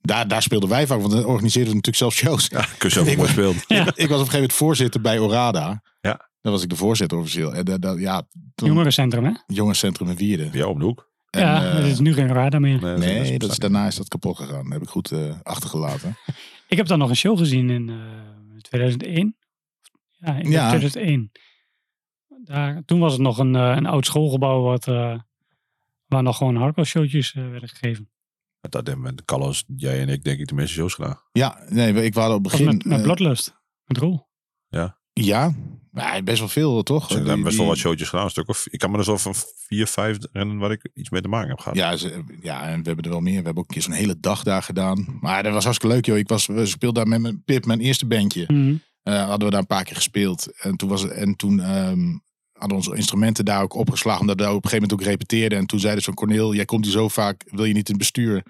daar, 0.00 0.28
daar 0.28 0.42
speelden 0.42 0.68
wij 0.68 0.86
vaak, 0.86 1.00
want 1.00 1.12
dan 1.12 1.24
organiseerden 1.24 1.70
we 1.70 1.76
natuurlijk 1.76 1.96
zelf 1.96 2.14
shows. 2.14 2.46
Ja, 2.46 2.66
kun 2.78 2.88
je 2.88 2.94
zo 2.94 3.00
Ik 3.00 3.06
mooi 3.06 3.16
was- 3.16 3.28
spelen. 3.30 3.54
Ik, 3.86 3.86
ik 3.86 3.86
was 3.86 3.88
op 3.88 3.98
een 3.98 4.08
gegeven 4.10 4.32
moment 4.32 4.52
voorzitter 4.52 5.00
bij 5.00 5.18
Orada. 5.18 5.82
Ja. 6.00 6.28
Dan 6.40 6.52
was 6.52 6.62
ik 6.62 6.68
de 6.68 6.76
voorzitter 6.76 7.18
officieel. 7.18 7.54
En 7.54 7.64
dat, 7.64 7.82
dat, 7.82 7.98
ja, 7.98 8.22
toen, 8.54 8.68
Jongerencentrum, 8.68 9.24
hè? 9.24 9.32
jongerencentrum 9.46 10.08
in 10.08 10.16
Wierden. 10.16 10.50
Ja, 10.52 10.66
om 10.66 10.78
de 10.78 10.84
hoek. 10.84 11.09
En, 11.30 11.40
ja, 11.40 11.66
eh, 11.68 11.74
dat 11.74 11.84
is 11.84 11.98
nu 12.00 12.12
geen 12.14 12.32
radar 12.32 12.60
meer. 12.60 12.80
Nee, 12.80 12.96
Nee, 12.96 13.38
dat 13.38 13.50
is, 13.50 13.58
daarna 13.58 13.86
is 13.86 13.96
dat 13.96 14.08
kapot 14.08 14.36
gegaan. 14.36 14.62
Dat 14.64 14.72
heb 14.72 14.82
ik 14.82 14.88
goed 14.88 15.10
eh, 15.12 15.40
achtergelaten. 15.42 16.16
Ik 16.68 16.76
heb 16.76 16.86
dan 16.86 16.98
nog 16.98 17.08
een 17.08 17.16
show 17.16 17.38
gezien 17.38 17.70
in 17.70 17.88
eh 17.88 17.96
2001. 18.60 19.36
Ja, 20.10 20.34
in 20.36 20.50
Ja. 20.50 20.68
2001. 20.68 21.30
Daar, 22.44 22.82
toen 22.84 22.98
was 23.00 23.12
het 23.12 23.20
nog 23.20 23.38
een, 23.38 23.54
eh, 23.56 23.72
een 23.76 23.86
oud 23.86 24.06
schoolgebouw 24.06 24.60
wat, 24.62 24.88
eh, 24.88 25.18
waar 26.06 26.22
nog 26.22 26.36
gewoon 26.36 26.56
hardcore 26.56 26.86
showtjes 26.86 27.34
eh, 27.34 27.48
werden 27.50 27.68
gegeven. 27.68 28.10
Met 28.60 28.72
dat 28.72 28.96
met 28.96 29.24
Carlos, 29.24 29.64
jij 29.76 30.00
en 30.00 30.08
ik 30.08 30.24
denk 30.24 30.40
ik 30.40 30.46
de 30.48 30.54
meeste 30.54 30.74
shows 30.74 30.94
gedaan. 30.94 31.20
Ja, 31.32 31.66
nee, 31.68 31.92
ik 32.04 32.14
wou 32.14 32.34
op 32.34 32.42
het 32.42 32.52
begin... 32.52 32.66
met, 32.66 32.84
met 32.84 32.98
eh, 32.98 33.02
Bloodlust. 33.04 33.60
Met 33.84 33.96
Roel. 33.96 34.28
ja, 35.12 35.54
maar 35.90 36.22
best 36.22 36.38
wel 36.38 36.48
veel, 36.48 36.82
toch? 36.82 37.06
Dus 37.08 37.16
ik 37.16 37.26
heb 37.26 37.34
Die- 37.34 37.44
best 37.44 37.56
wel 37.56 37.66
wat 37.66 37.76
showtjes 37.76 38.08
gedaan. 38.08 38.24
Een 38.24 38.30
stuk 38.30 38.48
of, 38.48 38.66
ik 38.70 38.78
kan 38.78 38.90
me 38.90 38.98
er 38.98 39.04
zo 39.04 39.16
van 39.16 39.34
vier, 39.66 39.86
vijf 39.86 40.16
rennen 40.32 40.58
waar 40.58 40.70
ik 40.70 40.88
iets 40.94 41.10
mee 41.10 41.20
te 41.20 41.28
maken 41.28 41.48
heb 41.48 41.58
gehad. 41.58 41.76
Ja, 41.78 41.96
ze, 41.96 42.24
ja, 42.40 42.62
en 42.68 42.78
we 42.80 42.86
hebben 42.86 43.04
er 43.04 43.10
wel 43.10 43.20
meer. 43.20 43.38
We 43.38 43.44
hebben 43.44 43.62
ook 43.62 43.68
een 43.68 43.74
keer 43.74 43.82
zo'n 43.82 43.92
hele 43.92 44.16
dag 44.20 44.42
daar 44.42 44.62
gedaan. 44.62 45.18
Maar 45.20 45.42
dat 45.42 45.52
was 45.52 45.64
hartstikke 45.64 45.94
leuk, 45.94 46.06
joh. 46.06 46.16
Ik 46.18 46.28
was, 46.28 46.46
we 46.46 46.66
speelden 46.66 47.02
daar 47.02 47.12
met 47.12 47.20
mijn 47.20 47.42
Pip, 47.44 47.64
mijn 47.66 47.80
eerste 47.80 48.06
bandje. 48.06 48.44
Mhm. 48.48 48.74
Eh, 49.02 49.14
hadden 49.28 49.44
we 49.44 49.50
daar 49.50 49.60
een 49.60 49.66
paar 49.66 49.84
keer 49.84 49.96
gespeeld. 49.96 50.48
En 50.62 50.76
toen, 50.76 50.88
was 50.88 51.08
en 51.08 51.36
toen 51.36 51.60
ehm, 51.60 52.00
hadden 52.52 52.68
we 52.68 52.74
onze 52.74 52.96
instrumenten 52.96 53.44
daar 53.44 53.62
ook 53.62 53.74
opgeslagen. 53.74 54.20
Omdat 54.20 54.36
we 54.36 54.42
daar 54.42 54.50
op 54.54 54.64
een 54.64 54.70
gegeven 54.70 54.88
moment 54.88 55.06
ook 55.08 55.12
repeteerden. 55.12 55.58
En 55.58 55.66
toen 55.66 55.80
zeiden 55.80 56.02
ze 56.02 56.06
van 56.12 56.18
Corneel, 56.26 56.54
jij 56.54 56.64
komt 56.64 56.84
hier 56.84 56.92
zo 56.92 57.08
vaak. 57.08 57.44
Wil 57.50 57.64
je 57.64 57.72
niet 57.74 57.88
in 57.88 57.94
het 57.94 58.02
bestuur? 58.02 58.42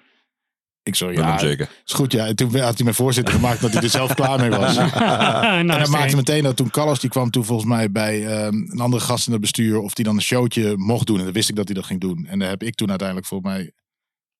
Ik 0.83 0.95
zo, 0.95 1.07
Willem 1.07 1.23
ja, 1.23 1.37
zeker. 1.37 1.69
is 1.85 1.93
goed. 1.93 2.11
Ja. 2.11 2.25
En 2.25 2.35
toen 2.35 2.59
had 2.59 2.75
hij 2.75 2.83
mij 2.85 2.93
voorzitter 2.93 3.33
gemaakt 3.33 3.61
dat 3.61 3.73
hij 3.73 3.81
er 3.81 3.89
zelf 3.89 4.13
klaar 4.13 4.39
mee 4.39 4.49
was. 4.49 4.75
nou, 4.75 4.89
En 5.59 5.67
dan 5.67 5.75
streng. 5.75 5.89
maakte 5.99 6.15
meteen 6.15 6.43
dat 6.43 6.55
toen 6.57 6.69
Carlos, 6.69 6.99
die 6.99 7.09
kwam 7.09 7.29
toen 7.29 7.45
volgens 7.45 7.69
mij 7.69 7.91
bij 7.91 8.25
ehm, 8.27 8.53
een 8.53 8.79
andere 8.79 9.03
gast 9.03 9.25
in 9.25 9.31
het 9.31 9.41
bestuur. 9.41 9.79
Of 9.79 9.93
die 9.93 10.05
dan 10.05 10.15
een 10.15 10.21
showtje 10.21 10.77
mocht 10.77 11.07
doen. 11.07 11.17
En 11.17 11.23
dan 11.23 11.33
wist 11.33 11.49
ik 11.49 11.55
dat 11.55 11.65
hij 11.65 11.75
dat 11.75 11.85
ging 11.85 11.99
doen. 12.01 12.25
En 12.25 12.39
daar 12.39 12.49
heb 12.49 12.63
ik 12.63 12.75
toen 12.75 12.89
uiteindelijk 12.89 13.27
volgens 13.27 13.51
mij 13.53 13.61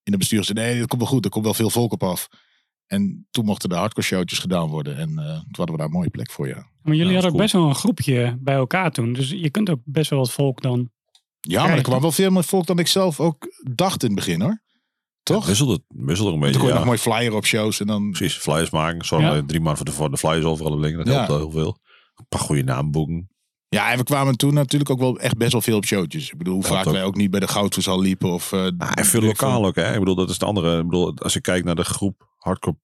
in 0.02 0.12
het 0.12 0.18
bestuur 0.18 0.38
gezegd. 0.38 0.58
Nee, 0.58 0.78
dat 0.78 0.88
komt 0.88 1.00
wel 1.02 1.10
goed. 1.10 1.24
Er 1.24 1.30
komt 1.30 1.44
wel 1.44 1.54
veel 1.54 1.70
volk 1.70 1.92
op 1.92 2.02
af. 2.02 2.28
En 2.86 3.26
toen 3.30 3.44
mochten 3.44 3.68
de 3.68 3.74
hardcore 3.74 4.06
showtjes 4.06 4.38
gedaan 4.38 4.68
worden. 4.68 4.96
En 4.96 5.08
eh, 5.18 5.24
toen 5.24 5.44
hadden 5.52 5.70
we 5.74 5.76
daar 5.76 5.86
een 5.86 5.92
mooie 5.92 6.10
plek 6.10 6.30
voor, 6.30 6.48
ja. 6.48 6.66
Maar 6.82 6.94
jullie 6.94 7.06
Ja, 7.06 7.12
hadden 7.12 7.32
ook 7.32 7.38
best 7.38 7.52
wel 7.52 7.68
een 7.68 7.74
groepje 7.74 8.36
bij 8.40 8.54
elkaar 8.54 8.90
toen. 8.90 9.12
Dus 9.12 9.30
je 9.30 9.50
kunt 9.50 9.70
ook 9.70 9.80
best 9.84 10.10
wel 10.10 10.18
wat 10.18 10.30
volk 10.32 10.62
dan. 10.62 10.90
Ja, 11.40 11.66
maar 11.66 11.76
er 11.76 11.82
kwam 11.82 12.00
wel 12.00 12.12
veel 12.12 12.30
meer 12.30 12.44
volk 12.44 12.66
dan 12.66 12.78
ik 12.78 12.86
zelf 12.86 13.20
ook 13.20 13.46
dacht 13.74 14.02
in 14.02 14.08
het 14.08 14.18
begin, 14.18 14.40
hoor. 14.40 14.60
Toch? 15.22 15.46
Wisselde 15.46 15.72
het 15.72 15.82
wisselde 15.88 16.30
er 16.30 16.36
een 16.36 16.40
Toen 16.42 16.50
beetje. 16.52 16.58
kon 16.58 16.66
je 16.68 16.72
Ja. 16.72 16.78
nog 16.78 16.84
mooi 16.86 16.98
flyer 16.98 17.34
op 17.34 17.46
shows. 17.46 17.80
En 17.80 17.86
dan... 17.86 18.10
Precies, 18.10 18.36
flyers 18.38 18.70
maken. 18.70 19.04
Zorg 19.04 19.22
Ja. 19.22 19.34
je 19.34 19.44
drie 19.44 19.60
maanden 19.60 19.76
van 19.76 19.86
tevoren 19.86 20.10
de 20.10 20.18
flyers 20.18 20.44
overal 20.44 20.78
liggen. 20.78 20.98
Dat 20.98 21.06
Ja. 21.08 21.12
helpt 21.14 21.28
wel 21.28 21.38
heel 21.38 21.50
veel. 21.50 21.76
Een 22.14 22.26
paar 22.28 22.40
goede 22.40 22.62
naamboeken. 22.62 23.30
Ja, 23.68 23.90
en 23.92 23.98
we 23.98 24.04
kwamen 24.04 24.36
toen 24.36 24.54
natuurlijk 24.54 24.90
ook 24.90 24.98
wel 24.98 25.18
echt 25.18 25.36
best 25.36 25.52
wel 25.52 25.60
veel 25.60 25.76
op 25.76 25.84
showtjes. 25.84 26.30
Ik 26.30 26.38
bedoel, 26.38 26.54
hoe 26.54 26.64
vaak 26.64 26.84
wij 26.84 27.04
ook 27.04 27.16
niet 27.16 27.30
bij 27.30 27.40
de 27.40 27.48
Goudverzal 27.48 28.00
liepen. 28.00 28.30
Of, 28.32 28.52
eh, 28.52 28.66
Ah, 28.78 28.90
en 28.94 29.04
veel 29.04 29.20
lokaal 29.22 29.66
ook, 29.66 29.74
hè? 29.74 29.92
Ik 29.92 29.98
bedoel, 29.98 30.14
dat 30.14 30.30
is 30.30 30.38
de 30.38 30.44
andere. 30.44 30.78
Ik 30.78 30.84
bedoel, 30.84 31.14
als 31.18 31.36
ik 31.36 31.42
kijk 31.42 31.64
naar 31.64 31.74
de 31.74 31.84
groep 31.84 32.28
hardcore 32.38 32.76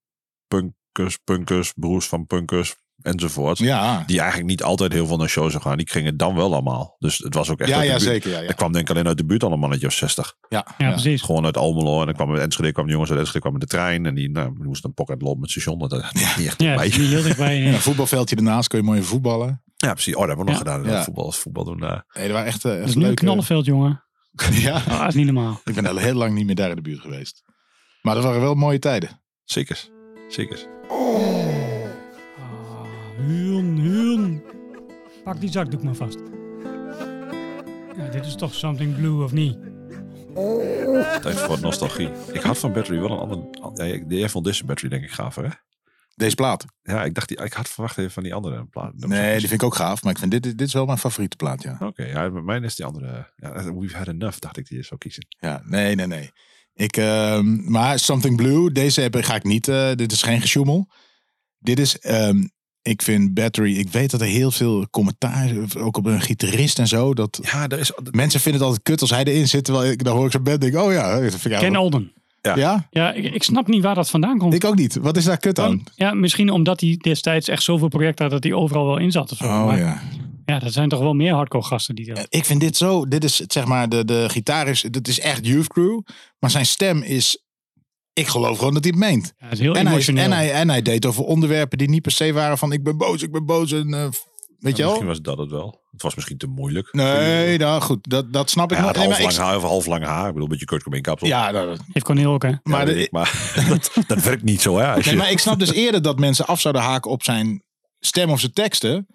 punkers, 0.47 1.16
punkers, 1.24 1.72
broers 1.76 2.07
van 2.09 2.26
punkers 2.26 2.76
enzovoort. 3.03 3.59
Ja, 3.59 4.03
Die 4.07 4.18
eigenlijk 4.18 4.49
niet 4.51 4.62
altijd 4.62 4.92
heel 4.92 5.07
veel 5.07 5.16
naar 5.16 5.28
shows 5.28 5.55
gaan. 5.55 5.76
Die 5.76 5.88
gingen 5.90 6.16
dan 6.16 6.34
wel 6.34 6.53
allemaal. 6.53 6.96
Dus 6.99 7.18
het 7.18 7.34
was 7.34 7.51
ook 7.51 7.61
echt 7.61 7.68
ja, 7.68 7.74
uit 7.76 7.84
de 7.84 7.92
ja 7.92 7.99
buurt. 7.99 8.11
zeker. 8.11 8.30
Ja, 8.30 8.40
ja. 8.40 8.49
Er 8.49 8.55
kwam 8.55 8.72
denk 8.72 8.88
ik 8.88 8.94
alleen 8.94 9.07
uit 9.09 9.16
de 9.16 9.24
buurt 9.24 9.42
al 9.42 9.53
een 9.53 9.59
mannetje 9.59 9.86
of 9.86 9.92
60. 9.92 10.34
ja, 10.49 10.66
Ja, 10.78 10.86
ja. 10.86 10.92
precies. 10.92 11.22
Gewoon 11.22 11.44
uit 11.44 11.57
Almelo. 11.57 12.01
En 12.01 12.07
dan 12.07 12.14
kwam 12.14 12.30
met 12.30 12.40
Enschede, 12.40 12.72
kwamen 12.72 12.92
jongens 12.92 13.11
uit 13.11 13.18
Enschede, 13.18 13.40
kwamen 13.40 13.59
met 13.59 13.68
de 13.70 13.76
trein. 13.76 14.07
En 14.07 14.14
die, 14.14 14.30
nou, 14.30 14.53
moesten 14.62 14.88
een 14.88 14.94
pocket 14.94 15.22
lopen 15.22 15.40
met 15.40 15.51
station. 15.51 15.78
Dat 15.78 15.90
had 15.92 16.14
niet 16.14 16.22
echt 16.46 16.62
Ja, 16.62 16.74
bij. 17.36 17.66
een 17.66 17.74
voetbalveldje 17.80 18.36
ernaast 18.36 18.68
kon 18.68 18.78
je 18.78 18.84
mooi 18.84 19.03
voetballen. 19.03 19.62
Ja, 19.76 19.92
precies. 19.92 20.14
Oh, 20.14 20.18
dat 20.20 20.28
hebben 20.28 20.44
we 20.46 20.51
nog 20.51 20.61
gedaan. 20.61 20.84
Ja. 20.84 21.05
Voetbal, 21.05 21.32
voetbal 21.32 21.64
doen. 21.64 21.82
eh. 21.82 21.90
Nee, 22.14 22.24
dat 22.24 22.30
waren 22.32 22.46
echt, 22.46 22.64
eh, 22.64 22.70
echt 22.72 22.80
Dat 22.80 22.88
is 22.88 22.94
leuke- 22.94 23.14
knallenveld, 23.14 23.64
jongen. 23.64 24.03
Ja, 24.51 24.72
Ah, 24.88 24.99
dat 24.99 25.09
is 25.09 25.14
niet 25.14 25.24
normaal. 25.32 25.61
ik 25.64 25.74
ben 25.74 25.86
al 25.86 25.96
heel 25.96 26.14
lang 26.14 26.34
niet 26.34 26.46
meer 26.46 26.55
daar 26.55 26.70
in 26.70 26.76
de 26.76 26.82
buurt 26.82 27.01
geweest. 27.01 27.42
Maar 28.03 28.14
dat 28.14 28.24
waren 28.24 28.40
wel 28.40 28.55
mooie 28.55 28.78
tijden. 28.78 29.20
Zeker. 29.44 29.88
Zeker. 30.28 30.59
Huun. 33.65 34.43
Pak 35.25 35.41
die 35.41 35.51
zakdoek 35.51 35.83
maar 35.83 35.95
vast. 35.95 36.19
Ja, 37.97 38.09
dit 38.11 38.27
is 38.27 38.35
toch 38.35 38.55
something 38.55 38.97
blue 38.97 39.25
of 39.25 39.33
niet? 39.33 39.59
Tijd 41.23 41.39
voor 41.39 41.61
nostalgie. 41.61 42.11
Ik 42.33 42.41
had 42.41 42.59
van 42.59 42.73
Battery 42.73 43.01
wel 43.01 43.11
een 43.11 43.19
ander... 43.19 43.87
Ja, 43.87 44.01
jij 44.09 44.29
vond 44.29 44.45
deze 44.45 44.65
Battery 44.65 44.89
denk 44.89 45.03
ik 45.05 45.11
gaver, 45.11 45.45
hè? 45.45 45.51
Deze 46.15 46.35
plaat. 46.35 46.65
Ja, 46.83 47.05
ik 47.05 47.15
dacht, 47.15 47.29
die, 47.29 47.43
ik 47.45 47.53
had 47.53 47.69
verwacht 47.69 47.99
even 47.99 48.11
van 48.11 48.23
die 48.23 48.35
andere 48.35 48.65
plaat. 48.65 48.93
Nee, 48.97 49.39
die 49.39 49.49
vind 49.49 49.61
ik 49.61 49.67
ook 49.67 49.75
gaaf. 49.75 50.03
Maar 50.03 50.13
ik 50.13 50.19
vind 50.19 50.31
dit, 50.31 50.43
dit 50.43 50.61
is 50.61 50.73
wel 50.73 50.87
mijn 50.87 50.99
favoriete 50.99 51.37
plaat, 51.37 51.63
ja. 51.63 51.77
Oké, 51.81 52.05
ja, 52.05 52.31
bij 52.31 52.43
mij 52.43 52.61
is 52.61 52.77
die 52.77 52.85
andere... 52.85 53.33
Ja, 53.37 53.75
We've 53.75 53.97
Had 53.97 54.09
Enough, 54.09 54.39
dacht 54.39 54.57
ik 54.57 54.69
die 54.69 54.83
zou 54.83 55.01
kiezen. 55.01 55.27
Ja, 55.29 55.63
nee, 55.65 55.95
nee, 55.95 56.07
nee. 56.07 56.31
Ik, 56.75 56.97
ehm, 56.97 57.71
maar 57.71 57.99
Something 57.99 58.37
Blue, 58.37 58.73
deze 58.73 59.01
heb, 59.01 59.15
ga 59.17 59.35
ik 59.35 59.45
niet. 59.45 59.69
eh, 59.69 59.93
dit 59.95 60.13
is 60.13 60.23
geen 60.23 60.41
gesjoemel. 60.41 60.91
Dit 61.59 61.79
is, 61.79 61.99
ehm, 61.99 62.47
ik 62.89 63.03
vind 63.03 63.34
Battery. 63.34 63.76
Ik 63.78 63.89
weet 63.89 64.11
dat 64.11 64.20
er 64.20 64.26
heel 64.26 64.51
veel 64.51 64.86
commentaar, 64.91 65.51
ook 65.78 65.97
op 65.97 66.07
een 66.07 66.20
gitarist 66.20 66.78
en 66.78 66.86
zo. 66.86 67.14
Dat 67.14 67.41
Ja, 67.43 67.66
daar 67.66 67.78
is... 67.78 67.93
mensen 68.11 68.41
vinden 68.41 68.61
het 68.61 68.70
altijd 68.70 68.86
kut 68.86 69.01
als 69.01 69.11
hij 69.11 69.24
erin 69.24 69.49
zit. 69.49 69.64
Terwijl 69.64 69.91
ik 69.91 70.05
dan 70.05 70.16
hoor 70.16 70.26
ik 70.26 70.32
zo'n 70.32 70.43
band, 70.43 70.61
denk 70.61 70.76
oh 70.76 70.93
ja, 70.93 71.20
dat 71.20 71.34
vind 71.34 71.55
ik 71.55 71.61
Ken 71.61 71.76
Olden. 71.76 72.12
Ja. 72.43 72.57
Ja, 72.57 72.89
Ja, 72.91 73.12
ik, 73.12 73.34
ik 73.34 73.43
snap 73.43 73.66
niet 73.66 73.82
waar 73.82 73.95
dat 73.95 74.11
vandaan 74.11 74.39
komt. 74.39 74.55
ik 74.55 74.64
ook 74.64 74.76
niet. 74.76 74.97
Wat 74.97 75.16
is 75.16 75.24
daar 75.24 75.39
kut 75.39 75.59
aan? 75.59 75.84
Ja, 75.95 76.14
misschien 76.14 76.51
omdat 76.51 76.80
hij 76.80 76.97
destijds 77.01 77.49
echt 77.49 77.62
zoveel 77.62 77.89
projecten 77.89 78.24
had 78.24 78.32
dat 78.32 78.45
hij 78.45 78.53
overal 78.53 78.86
wel 78.86 78.99
in 78.99 79.11
zat 79.11 79.32
of 79.32 79.39
zo. 79.39 79.45
Oh 79.45 79.66
maar 79.66 79.78
ja. 79.78 80.03
Ja, 80.47 80.59
dat 80.59 80.72
zijn 80.72 80.89
toch 80.89 81.01
wel 81.01 81.14
meer 81.14 81.32
hardcore 81.34 81.64
gasten 81.64 81.95
die 81.95 82.07
dat... 82.07 82.26
Ik 82.28 82.45
vind 82.45 82.61
dit 82.61 82.76
zo, 82.76 83.09
dit 83.09 83.24
is 83.24 83.36
zeg 83.36 83.64
maar, 83.64 83.89
de, 83.89 84.05
de 84.05 84.28
gitaar 84.28 84.68
is, 84.68 84.82
dit 84.91 85.09
is 85.09 85.20
echt 85.20 85.47
Youth 85.47 85.66
Crew. 85.68 86.01
Maar 86.39 86.51
zijn 86.51 86.66
stem 86.66 87.03
is, 87.03 87.43
ik 88.19 88.27
geloof 88.29 88.59
gewoon 88.59 88.75
dat 88.75 88.85
hij 88.85 88.93
het 88.97 89.05
meent. 89.05 89.33
Ja, 89.39 89.45
dat 89.45 89.53
is 89.53 89.59
heel 89.59 89.75
En 89.75 89.87
hij, 89.87 90.07
en, 90.16 90.33
hij, 90.33 90.53
en 90.53 90.69
hij 90.69 90.83
deed 90.83 91.07
over 91.07 91.25
onderwerpen 91.25 91.79
die 91.79 91.89
niet 91.89 92.03
per 92.03 92.12
se 92.12 92.33
waren 92.33 92.59
van 92.59 92.73
ik 92.73 92.83
ben 92.83 92.97
boos, 92.97 93.23
ik 93.23 93.33
ben 93.33 93.47
boos. 93.47 93.73
En, 93.73 93.95
eh, 93.95 94.01
weet 94.59 94.77
je 94.77 94.85
Misschien 94.85 94.85
wel? 94.85 95.05
was 95.05 95.21
dat 95.21 95.39
het 95.39 95.51
wel. 95.51 95.81
Het 95.91 96.03
was 96.03 96.14
misschien 96.14 96.39
te 96.39 96.47
moeilijk. 96.47 96.93
Nee, 96.93 97.59
nou 97.59 97.81
goed, 97.83 97.99
dat, 98.11 98.33
dat 98.33 98.51
snap 98.51 98.71
ik 98.71 98.77
Hij 98.77 98.87
nog. 98.87 98.87
had 98.87 98.97
Nee, 98.97 99.05
half 99.05 99.19
maar 99.19 99.33
lang 99.35 99.39
ik- 99.43 99.47
haar 99.49 99.57
of 99.57 99.62
half 99.71 99.87
lang 99.87 100.05
haar. 100.05 100.21
Ik 100.27 100.33
bedoel, 100.33 100.43
een 100.43 100.49
beetje 100.51 100.64
Kurt 100.66 100.83
Cobain 100.83 101.03
kapsel. 101.03 101.29
ja, 101.29 101.53
dat, 101.53 101.79
Heeft 101.93 102.05
Cornel 102.07 102.33
ook, 102.33 102.43
hè? 102.43 102.49
maar, 102.49 102.61
maar, 102.62 102.87
de- 102.87 103.09
maar 103.16 103.55
dat, 103.69 103.91
dat 104.07 104.23
werkt 104.23 104.43
niet 104.43 104.61
zo, 104.61 104.77
hè? 104.79 104.93
Als 104.95 105.05
je, 105.05 105.11
nee, 105.11 105.19
maar 105.21 105.31
ik 105.31 105.39
snap 105.39 105.59
dus 105.59 105.73
eerder 105.73 106.03
dat 106.03 106.19
mensen 106.19 106.47
af 106.47 106.61
zouden 106.61 106.83
haken 106.83 107.11
op 107.11 107.23
zijn 107.23 107.62
stem 107.99 108.31
of 108.31 108.41
zijn 108.41 108.53
teksten. 108.53 109.07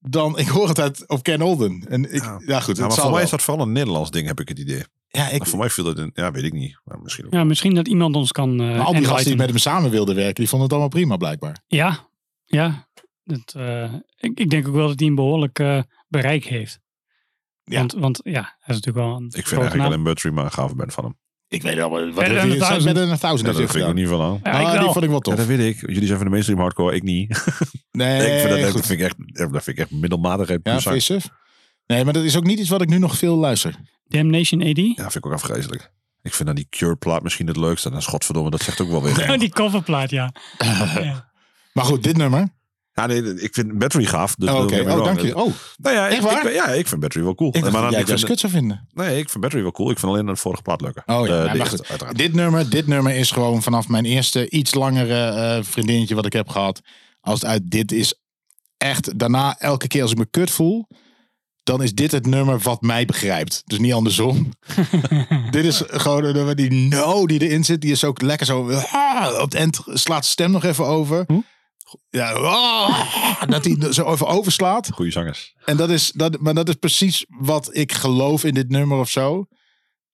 Dan 0.00 0.38
ik 0.38 0.46
hoor 0.48 0.68
het 0.68 0.80
uit 0.80 1.08
op 1.08 1.22
Ken 1.22 1.42
Olden. 1.42 1.86
En 1.88 2.14
ik, 2.14 2.22
ja, 2.22 2.40
Ja. 2.46 2.60
goed, 2.60 2.76
Ja, 2.76 2.82
maar 2.86 2.92
voor 2.92 3.02
mij 3.04 3.12
wel. 3.12 3.22
is 3.22 3.30
dat 3.30 3.42
vooral 3.42 3.66
een 3.66 3.72
Nederlands 3.72 4.10
ding, 4.10 4.26
heb 4.26 4.40
ik 4.40 4.48
het 4.48 4.58
idee. 4.58 4.84
Ja, 5.10 5.28
ik, 5.28 5.38
Maar 5.38 5.48
voor 5.48 5.58
mij 5.58 5.70
viel 5.70 5.84
dat 5.84 5.98
in, 5.98 6.10
ja, 6.14 6.30
weet 6.30 6.44
ik 6.44 6.52
niet. 6.52 6.80
Maar 6.84 6.98
misschien 7.02 7.26
ook. 7.26 7.32
Ja, 7.32 7.44
misschien 7.44 7.74
dat 7.74 7.88
iemand 7.88 8.16
ons 8.16 8.32
kan 8.32 8.60
eh 8.60 8.76
maar 8.76 8.80
al 8.86 8.92
die 8.92 9.04
gasten 9.04 9.26
die 9.26 9.36
met 9.36 9.48
hem 9.48 9.58
samen 9.58 9.90
wilden 9.90 10.14
werken, 10.14 10.34
die 10.34 10.48
vonden 10.48 10.62
het 10.68 10.72
allemaal 10.78 10.98
prima 10.98 11.16
blijkbaar. 11.16 11.62
Ja, 11.66 12.08
ja. 12.44 12.88
Dat, 13.24 13.54
eh, 13.56 13.92
ik, 14.16 14.38
ik 14.40 14.50
denk 14.50 14.68
ook 14.68 14.74
wel 14.74 14.88
dat 14.88 14.98
hij 14.98 15.08
een 15.08 15.14
behoorlijk 15.14 15.58
eh, 15.58 15.82
bereik 16.08 16.44
heeft. 16.44 16.80
Ja. 17.64 17.78
Want, 17.78 17.92
want 17.92 18.20
ja, 18.22 18.40
hij 18.58 18.76
is 18.76 18.82
natuurlijk 18.82 19.06
wel 19.06 19.16
een 19.16 19.24
Ik 19.26 19.32
vind 19.32 19.46
eigenlijk 19.60 19.74
naam. 19.76 19.86
alleen 19.86 20.02
Buttery 20.02 20.34
maar 20.34 20.44
een 20.44 20.52
gave 20.52 20.74
band 20.74 20.92
van 20.92 21.04
hem. 21.04 21.18
Ik 21.48 21.62
weet 21.62 21.74
wel, 21.74 21.90
wat 21.90 22.14
Better 22.14 22.24
than 22.24 22.48
hij 22.48 22.56
a 22.56 22.58
thousand. 22.58 22.84
Better 22.84 23.18
than 23.18 23.38
Ja, 23.38 23.42
dat 23.42 23.54
vind 23.56 23.74
ik 23.74 23.82
er 23.82 23.94
niet 23.94 24.08
van 24.08 24.20
aan. 24.20 24.40
Ja, 24.42 24.50
Ah, 24.52 24.60
ik 24.60 24.68
die 24.70 24.78
wel. 24.78 24.92
vond 24.92 25.04
ik 25.04 25.10
wel 25.10 25.18
Ja, 25.18 25.22
tof. 25.22 25.34
dat 25.34 25.46
weet 25.46 25.58
ik. 25.74 25.80
Jullie 25.80 26.04
zijn 26.06 26.16
van 26.16 26.24
de 26.24 26.30
mainstream 26.30 26.60
hardcore, 26.60 26.94
ik 26.96 27.02
niet. 27.02 27.28
Nee, 27.90 28.16
ik 28.32 28.40
vind 28.40 28.62
dat, 28.62 28.72
dat, 28.72 28.86
vind 28.86 29.00
ik 29.00 29.06
echt, 29.06 29.16
dat 29.52 29.62
vind 29.64 29.66
ik 29.66 29.78
echt 29.78 29.90
middelmatig. 29.90 30.48
Ja, 30.48 30.58
Ja? 30.62 31.18
Nee, 31.86 32.04
maar 32.04 32.12
dat 32.12 32.24
is 32.24 32.36
ook 32.36 32.44
niet 32.44 32.58
iets 32.58 32.68
wat 32.68 32.82
ik 32.82 32.88
nu 32.88 32.98
nog 32.98 33.16
veel 33.18 33.36
luister. 33.36 33.74
Damnation 34.08 34.60
AD. 34.62 34.76
ja, 34.76 34.92
vind 34.96 35.14
ik 35.14 35.26
ook 35.26 35.32
afgrijzelijk. 35.32 35.90
Ik 36.22 36.34
vind 36.34 36.46
dan 36.48 36.56
die 36.56 36.66
Cure 36.70 36.96
plaat 36.96 37.22
misschien 37.22 37.46
het 37.46 37.56
leukste. 37.56 37.86
En 37.88 37.92
dan 37.94 38.02
godverdomme, 38.02 38.50
dat 38.50 38.62
zegt 38.62 38.80
ook 38.80 38.90
wel 38.90 39.02
weer. 39.02 39.30
Oh, 39.32 39.38
die 39.38 39.48
coverplaat, 39.50 40.10
ja. 40.10 40.32
ja. 41.02 41.30
Maar 41.72 41.84
goed, 41.84 42.02
dit 42.02 42.16
nummer. 42.16 42.56
Ja, 42.92 43.06
nee, 43.06 43.40
ik 43.40 43.54
vind 43.54 43.78
Battery 43.78 44.04
gaaf. 44.04 44.34
Dus 44.34 44.50
Oh, 44.50 44.56
oh, 44.56 45.04
dank 45.04 45.20
je. 45.20 45.36
Oh, 45.36 45.52
Nou 45.76 45.94
ja, 45.96 46.06
ik, 46.06 46.12
Echt 46.12 46.22
waar? 46.22 46.46
ik- 46.46 46.52
ja, 46.54 46.66
ik 46.68 46.88
vind 46.88 47.00
Battery 47.00 47.24
wel 47.24 47.34
cool. 47.34 47.48
ik 47.48 47.60
dacht 47.60 47.72
maar 47.72 47.82
dat 47.82 47.90
dan, 47.90 48.00
jij 48.00 48.00
ik 48.00 48.06
het 48.06 48.16
vind, 48.18 48.30
kut 48.30 48.40
zou 48.40 48.52
vinden. 48.52 48.88
nee, 48.92 49.18
ik 49.18 49.28
vind 49.30 49.40
Battery 49.42 49.62
wel 49.62 49.72
cool. 49.72 49.90
Ik 49.90 49.98
vind 49.98 50.12
alleen 50.12 50.26
de 50.26 50.36
vorige 50.36 50.62
plaat 50.62 50.80
leuker. 50.80 51.02
Oh 51.06 51.14
ja, 51.14 51.22
De- 51.22 51.28
nou, 51.28 51.42
de 51.42 51.46
maar 51.48 51.56
eerste, 51.56 51.76
goed. 51.76 51.88
uiteraard. 51.88 52.16
Dit 52.18 52.32
nummer, 52.34 52.70
dit 52.70 52.86
nummer 52.86 53.14
is 53.14 53.30
gewoon 53.30 53.62
vanaf 53.62 53.88
mijn 53.88 54.04
eerste 54.04 54.50
iets 54.50 54.74
langere 54.74 55.24
eh, 55.24 55.64
vriendinnetje 55.64 56.14
wat 56.14 56.26
ik 56.26 56.32
heb 56.32 56.48
gehad. 56.48 56.80
Als 57.20 57.40
het 57.40 57.50
uit 57.50 57.70
dit 57.70 57.92
is 57.92 58.14
echt, 58.76 59.18
daarna 59.18 59.58
elke 59.58 59.86
keer 59.86 60.02
als 60.02 60.10
ik 60.12 60.18
me 60.18 60.26
kut 60.30 60.50
voel, 60.50 60.88
dan 61.68 61.82
is 61.82 61.94
dit 61.94 62.12
het 62.12 62.26
nummer 62.26 62.58
wat 62.58 62.82
mij 62.82 63.04
begrijpt. 63.04 63.62
Dus 63.66 63.78
niet 63.78 63.92
andersom. 63.92 64.52
dit 65.50 65.64
is 65.64 65.82
gewoon 65.86 66.24
een 66.24 66.34
nummer 66.34 66.56
die 66.56 66.70
no 66.70 67.26
die 67.26 67.40
erin 67.40 67.64
zit. 67.64 67.80
Die 67.80 67.90
is 67.90 68.04
ook 68.04 68.22
lekker 68.22 68.46
zo, 68.46 68.70
ah, 68.70 69.34
op 69.34 69.44
het 69.44 69.54
eind 69.54 69.80
slaat 69.84 70.22
de 70.22 70.28
stem 70.28 70.50
nog 70.50 70.64
even 70.64 70.86
over. 70.86 71.26
Ja, 72.10 72.32
ah, 72.32 73.42
dat 73.48 73.64
hij 73.64 73.92
zo 73.92 74.12
even 74.12 74.26
overslaat. 74.26 74.90
Goeie 74.92 75.12
zangers. 75.12 75.54
En 75.64 75.76
dat 75.76 75.90
is, 75.90 76.12
dat, 76.12 76.40
maar 76.40 76.54
dat 76.54 76.68
is 76.68 76.74
precies 76.74 77.24
wat 77.28 77.76
ik 77.76 77.92
geloof 77.92 78.44
in 78.44 78.54
dit 78.54 78.68
nummer 78.68 78.98
of 78.98 79.10
zo. 79.10 79.46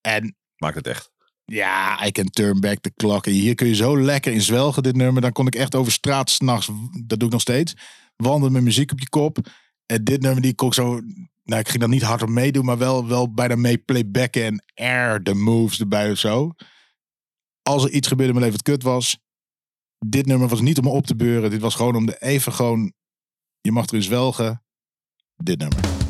En 0.01 0.37
Maakt 0.57 0.75
het 0.75 0.87
echt. 0.87 1.11
ja, 1.45 2.07
I 2.07 2.11
can 2.11 2.31
turn 2.31 2.61
back 2.61 2.79
the 2.79 2.93
clock. 2.97 3.27
En 3.27 3.33
hier 3.33 3.55
kun 3.55 3.67
je 3.67 3.75
zo 3.75 4.01
lekker 4.01 4.33
in 4.33 4.41
zwelgen, 4.41 4.83
dit 4.83 4.97
nummer. 4.97 5.23
Dan 5.23 5.33
kon 5.33 5.47
ik 5.47 5.55
echt 5.55 5.75
over 5.75 5.93
straat 5.93 6.31
s'nachts, 6.31 6.71
dat 7.07 7.19
doe 7.19 7.29
ik 7.29 7.33
nog 7.33 7.41
steeds, 7.41 7.75
wandelen 8.17 8.53
met 8.53 8.63
muziek 8.63 8.93
op 8.93 9.01
je 9.01 9.09
kop. 9.09 9.39
En 9.87 10.05
dit 10.05 10.21
nummer, 10.21 10.43
die 10.43 10.55
kon 10.55 10.69
ik 10.69 10.75
zo, 10.75 11.01
nou 11.45 11.61
ik 11.61 11.69
ging 11.69 11.81
dan 11.81 11.91
niet 11.91 12.03
hardop 12.03 12.29
meedoen, 12.29 12.65
maar 12.65 12.79
wel, 12.79 13.07
wel 13.07 13.33
bijna 13.33 13.57
mee 13.57 13.79
playbacken 13.79 14.45
en 14.45 14.65
air 14.75 15.23
de 15.23 15.35
moves 15.35 15.81
erbij 15.81 16.11
of 16.11 16.19
zo. 16.19 16.53
Als 17.63 17.85
er 17.85 17.91
iets 17.91 18.09
gebeurde 18.09 18.33
in 18.33 18.39
mijn 18.39 18.51
leven 18.51 18.65
wat 18.65 18.75
kut 18.75 18.93
was, 18.93 19.19
dit 20.07 20.27
nummer 20.27 20.49
was 20.49 20.61
niet 20.61 20.79
om 20.79 20.87
op 20.87 21.07
te 21.07 21.17
beuren. 21.17 21.51
Dit 21.51 21.61
was 21.61 21.75
gewoon 21.75 21.97
om 21.97 22.07
de 22.07 22.19
even 22.19 22.53
gewoon, 22.53 22.93
je 23.61 23.73
mag 23.73 23.87
erin 23.87 24.03
zwelgen. 24.03 24.65
Dit 25.37 25.59
nummer. 25.59 26.04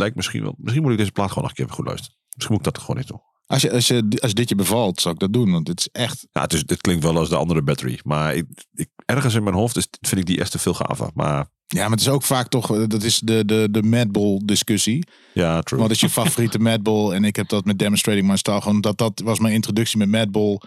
Lijkt 0.00 0.16
misschien 0.16 0.42
wel... 0.42 0.54
Misschien 0.58 0.82
moet 0.82 0.92
ik 0.92 0.98
deze 0.98 1.12
plaat 1.12 1.28
gewoon 1.28 1.42
nog 1.42 1.52
een 1.58 1.64
keer 1.64 1.74
goed 1.74 1.86
luisteren. 1.86 2.16
Misschien 2.34 2.56
moet 2.56 2.66
ik 2.66 2.72
dat 2.72 2.82
gewoon 2.82 2.96
niet 2.96 3.08
doen. 3.08 3.22
Als, 3.46 3.62
je, 3.62 3.72
als, 3.72 3.88
je, 3.88 4.18
als 4.20 4.34
dit 4.34 4.48
je 4.48 4.54
bevalt, 4.54 5.00
zou 5.00 5.14
ik 5.14 5.20
dat 5.20 5.32
doen. 5.32 5.50
Want 5.50 5.68
het 5.68 5.80
is 5.80 5.88
echt 5.92 6.26
Ja, 6.32 6.40
het, 6.40 6.52
is, 6.52 6.62
het 6.66 6.80
klinkt 6.80 7.02
wel 7.02 7.16
als 7.16 7.28
de 7.28 7.36
andere 7.36 7.62
battery. 7.62 8.00
Maar 8.02 8.34
ik, 8.34 8.46
ik, 8.74 8.88
ergens 9.04 9.34
in 9.34 9.42
mijn 9.42 9.56
hoofd 9.56 9.76
is, 9.76 9.88
vind 10.00 10.20
ik 10.20 10.26
die 10.26 10.38
eerste 10.38 10.58
veel 10.58 10.74
gaver. 10.74 11.10
Maar 11.14 11.48
Ja, 11.66 11.82
maar 11.82 11.90
het 11.90 12.00
is 12.00 12.08
ook 12.08 12.22
vaak 12.22 12.48
toch, 12.48 12.76
eh, 12.76 12.84
dat 12.86 13.02
is 13.02 13.18
de, 13.18 13.44
de, 13.44 13.68
de 13.70 13.82
Madball 13.82 14.40
discussie. 14.44 15.06
ja, 15.34 15.60
true. 15.60 15.80
Wat 15.80 15.90
is 15.90 16.00
je 16.00 16.08
favoriete 16.08 16.58
Madball? 16.68 17.12
En 17.12 17.24
ik 17.24 17.36
heb 17.36 17.48
dat 17.48 17.64
met 17.64 17.78
Demonstrating 17.78 18.26
My 18.26 18.36
Style. 18.36 18.60
Gewoon 18.60 18.80
dat, 18.80 18.98
dat 18.98 19.20
was 19.24 19.38
mijn 19.38 19.54
introductie 19.54 19.98
met 19.98 20.08
Madball. 20.08 20.60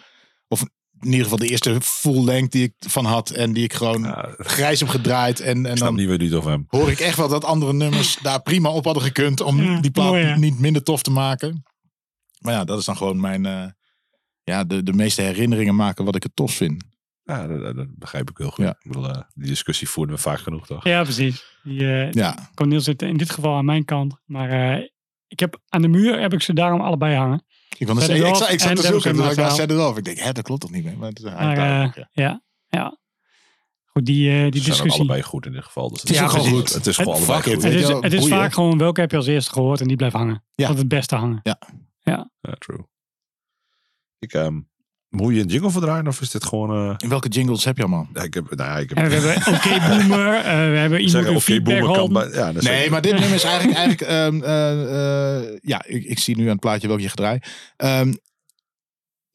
In 1.06 1.10
ieder 1.12 1.24
geval 1.24 1.38
de 1.38 1.48
eerste 1.48 1.78
full 1.82 2.24
length 2.24 2.52
die 2.52 2.64
ik 2.64 2.74
van 2.80 3.06
had. 3.06 3.30
En 3.30 3.54
die 3.54 3.64
ik 3.64 3.74
gewoon 3.74 4.04
Ja, 4.04 4.34
grijs 4.38 4.80
heb 4.80 4.90
gedraaid. 4.90 5.40
En, 5.40 5.66
en 5.66 5.72
ik 5.72 5.78
snap 5.78 5.98
dan 5.98 6.18
niet 6.18 6.34
over 6.34 6.52
hem. 6.52 6.66
hoor 6.68 6.92
ik 6.92 7.00
echt 7.00 7.18
wel 7.18 7.28
dat 7.28 7.46
andere 7.46 7.74
nummers 7.74 8.18
daar 8.22 8.42
prima 8.42 8.70
op 8.70 8.86
hadden 8.86 9.04
gekund. 9.04 9.42
Om 9.42 9.62
Ja, 9.64 9.80
die 9.82 9.92
plaat 9.92 10.08
mooi, 10.08 10.36
niet 10.38 10.60
minder 10.60 10.84
tof 10.84 11.02
te 11.04 11.12
maken. 11.12 11.64
Maar 12.40 12.54
ja, 12.54 12.64
dat 12.64 12.80
is 12.80 12.86
dan 12.86 12.98
gewoon 12.98 13.20
mijn... 13.20 13.46
eh, 13.46 13.66
ja, 14.44 14.64
de, 14.64 14.84
de 14.84 14.94
meeste 14.94 15.22
herinneringen 15.22 15.76
maken 15.76 16.06
wat 16.06 16.16
ik 16.16 16.24
het 16.24 16.36
tof 16.36 16.54
vind. 16.54 16.84
Ja, 17.24 17.48
dat, 17.48 17.62
dat- 17.62 17.76
dat 17.76 17.88
begrijp 17.98 18.30
ik 18.30 18.38
heel 18.38 18.50
goed. 18.50 18.66
Ja. 18.66 18.70
Ik 18.72 18.92
bedoel, 18.92 19.10
eh, 19.10 19.22
die 19.34 19.48
discussie 19.48 19.90
voerden 19.90 20.16
we 20.16 20.22
vaak 20.22 20.40
genoeg, 20.40 20.68
toch? 20.68 20.84
Ja, 20.84 21.04
precies. 21.04 21.44
Die, 21.64 21.92
eh 21.94 22.12
Ja, 22.12 22.50
Cornel 22.54 22.80
zit 22.82 23.02
in 23.02 23.18
dit 23.18 23.32
geval 23.32 23.56
aan 23.56 23.66
mijn 23.66 23.86
kant. 23.86 24.16
Maar 24.26 24.50
eh, 24.78 24.88
ik 25.28 25.40
heb, 25.40 25.60
aan 25.70 25.82
de 25.82 25.88
muur 25.88 26.20
heb 26.22 26.34
ik 26.34 26.42
ze 26.42 26.54
daarom 26.54 26.82
allebei 26.82 27.16
hangen. 27.16 27.46
Ik, 27.80 27.88
Set 27.88 28.10
ik, 28.10 28.16
ik, 28.28 28.36
zat- 28.36 28.52
ik 28.52 28.60
zat 28.60 28.70
en 28.70 28.76
te 28.76 28.82
zoeken 28.82 29.10
en 29.10 29.16
toen 29.16 29.26
May 29.26 29.36
dacht 29.36 29.60
ik, 29.60 29.68
nou. 29.68 29.98
Ik 29.98 30.04
denk, 30.04 30.18
hè, 30.18 30.32
dat 30.32 30.44
klopt 30.44 30.62
toch 30.62 30.72
niet 30.72 30.84
meer? 30.84 30.98
Maar 30.98 31.10
het 31.10 31.18
is 31.18 31.24
Maar 31.26 31.36
eigenlijk 31.38 31.96
eh, 31.96 32.04
ja. 32.14 32.24
ja, 32.24 32.42
ja. 32.68 32.98
Goed, 33.86 34.06
die, 34.06 34.30
eh, 34.30 34.36
die 34.36 34.42
Ze 34.44 34.50
zijn 34.50 34.54
ook 34.58 34.64
discussie. 34.64 34.92
allebei 35.00 35.22
goed 35.22 35.46
in 35.46 35.52
dit 35.52 35.64
geval. 35.64 35.90
Dus 35.90 36.02
Het 36.02 36.10
is 36.10 36.18
Ja, 36.18 36.24
ook 36.24 36.30
gewoon 36.30 36.46
precies. 36.46 36.60
goed. 36.66 36.74
Het 36.74 36.88
is 36.88 36.96
gewoon 36.96 37.14
Het- 37.14 37.30
allebei 37.30 37.54
goed. 37.54 37.64
Het 37.64 37.74
is, 37.74 37.88
het 37.88 38.14
is 38.14 38.28
vaak 38.28 38.54
gewoon 38.54 38.78
welke 38.78 39.02
heb 39.02 39.12
je 39.12 39.18
als 39.18 39.28
eerste 39.28 39.52
gehoord 39.52 39.82
en 39.82 39.88
die 39.88 39.98
blijft 39.98 40.16
hangen. 40.16 40.44
Ja. 40.56 40.68
Dat 40.68 40.78
het 40.78 40.88
beste 40.88 41.16
hangen. 41.16 41.40
Ja, 41.44 42.56
true. 42.58 42.88
Ik, 44.20 44.34
ehm, 44.34 44.60
moet 45.14 45.36
je 45.36 45.42
een 45.42 45.48
jingle 45.48 45.72
verdraaien 45.72 46.08
of 46.08 46.22
is 46.22 46.32
dit 46.32 46.46
gewoon... 46.46 46.90
eh, 46.90 46.96
In 46.98 47.10
welke 47.10 47.28
jingles 47.28 47.64
heb 47.66 47.78
je 47.78 47.84
allemaal? 47.84 48.08
ja, 48.14 48.22
ik 48.22 48.34
heb, 48.34 48.56
nou 48.56 48.70
ja, 48.70 48.78
ik 48.78 48.90
heb 48.90 48.98
En 48.98 49.10
we 49.10 49.16
hebben 49.16 49.54
Oké 49.56 49.80
Boomer, 49.90 50.36
eh, 50.36 50.44
we 50.44 50.78
hebben 50.78 51.00
iemand 51.06 51.26
een 51.26 51.30
oké, 51.32 51.42
feedback 51.42 51.80
boomer 51.80 51.98
kan 51.98 52.14
bij... 52.14 52.28
Ja, 52.30 52.46
dat 52.52 52.56
is 52.56 52.68
Nee, 52.68 52.76
zeker. 52.76 52.92
maar 52.92 53.02
dit 53.02 53.12
nummer 53.12 53.34
is 53.34 53.44
eigenlijk... 53.44 53.78
eigenlijk 53.84 54.02
ehm, 54.12 54.44
eh, 54.44 55.38
eh, 55.52 55.58
ja, 55.62 55.84
ik, 55.86 56.04
ik 56.04 56.20
zie 56.20 56.36
nu 56.38 56.44
aan 56.44 56.50
het 56.52 56.60
plaatje 56.60 56.88
welke 56.88 57.02
je 57.02 57.08
gaat 57.08 57.18
draaien. 57.18 57.42
Ehm, 57.78 58.14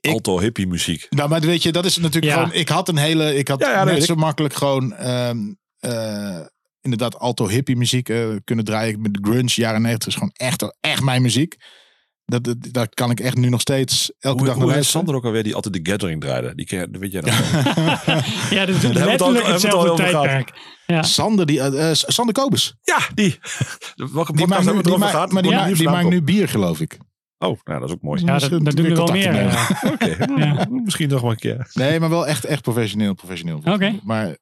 ik- 0.00 0.10
Alto 0.10 0.40
hippie 0.40 0.66
muziek. 0.66 1.06
nou, 1.10 1.28
maar 1.28 1.40
weet 1.40 1.62
je, 1.62 1.72
dat 1.72 1.84
is 1.84 1.96
natuurlijk 1.96 2.32
Ja. 2.32 2.42
gewoon... 2.42 2.52
Ik 2.58 2.68
had 2.68 2.88
een 2.88 2.96
hele... 2.96 3.34
Ik 3.36 3.48
had 3.48 3.60
Ja, 3.60 3.70
ja, 3.70 3.84
dat 3.84 3.94
net 3.94 4.04
zo 4.04 4.14
makkelijk 4.14 4.54
gewoon... 4.54 4.94
ehm, 4.94 5.38
eh, 5.78 6.40
inderdaad, 6.80 7.18
alto 7.18 7.48
hippie 7.48 7.76
muziek 7.76 8.08
eh, 8.08 8.26
kunnen 8.44 8.64
draaien. 8.64 9.00
Met 9.00 9.14
de 9.14 9.20
grunge, 9.22 9.50
jaren 9.54 9.82
90 9.82 10.08
is 10.08 10.14
gewoon 10.14 10.32
echt, 10.36 10.76
echt 10.80 11.02
mijn 11.02 11.22
muziek. 11.22 11.56
Dat, 12.30 12.44
dat, 12.44 12.56
daar 12.70 12.88
kan 12.88 13.10
ik 13.10 13.20
echt 13.20 13.36
nu 13.36 13.48
nog 13.48 13.60
steeds 13.60 14.12
elke 14.18 14.38
Hoe, 14.38 14.46
dag 14.46 14.56
naar 14.56 14.66
luisteren. 14.66 14.90
Sander 14.90 15.14
ook 15.14 15.24
alweer 15.24 15.42
die 15.42 15.54
altijd 15.54 15.74
de 15.84 15.90
Gathering 15.90 16.20
draaide? 16.20 16.54
Die 16.54 16.66
ken, 16.66 16.92
dat 16.92 17.00
weet 17.00 17.12
jij 17.12 17.20
nog. 17.20 17.34
Ja, 18.50 18.66
dat 18.66 18.74
is 18.74 18.82
we 18.82 18.92
letterlijk 18.92 18.98
hebben 18.98 19.06
we 19.06 19.10
het 19.10 19.20
al 19.22 19.52
hetzelfde 19.52 19.94
tijdperk. 19.94 20.52
Ja. 20.86 21.02
Sander, 21.02 21.46
die, 21.46 21.60
eh, 21.60 21.90
eh, 21.90 21.94
Sander 21.94 22.34
Kobus. 22.34 22.74
ja, 22.82 22.98
die. 23.14 23.38
Welke 23.94 24.32
Die 24.32 24.46
podcast 24.46 24.48
maakt 24.48 24.64
nu, 24.64 24.72
we 24.72 24.82
die 24.82 24.98
maakt, 24.98 25.32
maar 25.32 25.42
die, 25.42 25.54
niet 25.54 25.76
die 25.76 25.88
maakt 25.88 26.08
nu 26.08 26.22
bier, 26.22 26.48
geloof 26.48 26.80
ik. 26.80 26.98
Oh, 27.38 27.58
nou, 27.64 27.80
dat 27.80 27.88
is 27.88 27.94
ook 27.94 28.02
mooi. 28.02 28.20
Ja, 28.24 28.26
dat, 28.26 28.40
Misschien 28.40 28.64
dat 28.64 28.76
doen 28.76 28.84
er 28.86 28.96
wel 28.96 29.06
meer. 29.06 29.34
ja. 29.34 29.68
Oké, 29.92 30.16
Ja. 30.36 30.66
misschien 30.84 31.08
nog 31.08 31.22
maar 31.22 31.30
een 31.30 31.36
keer. 31.36 31.70
Nee, 31.72 32.00
maar 32.00 32.10
wel 32.10 32.26
echt, 32.26 32.44
echt 32.44 32.62
professioneel. 32.62 33.14
professioneel. 33.14 33.60
Oké. 33.64 33.98
Maar 34.04 34.36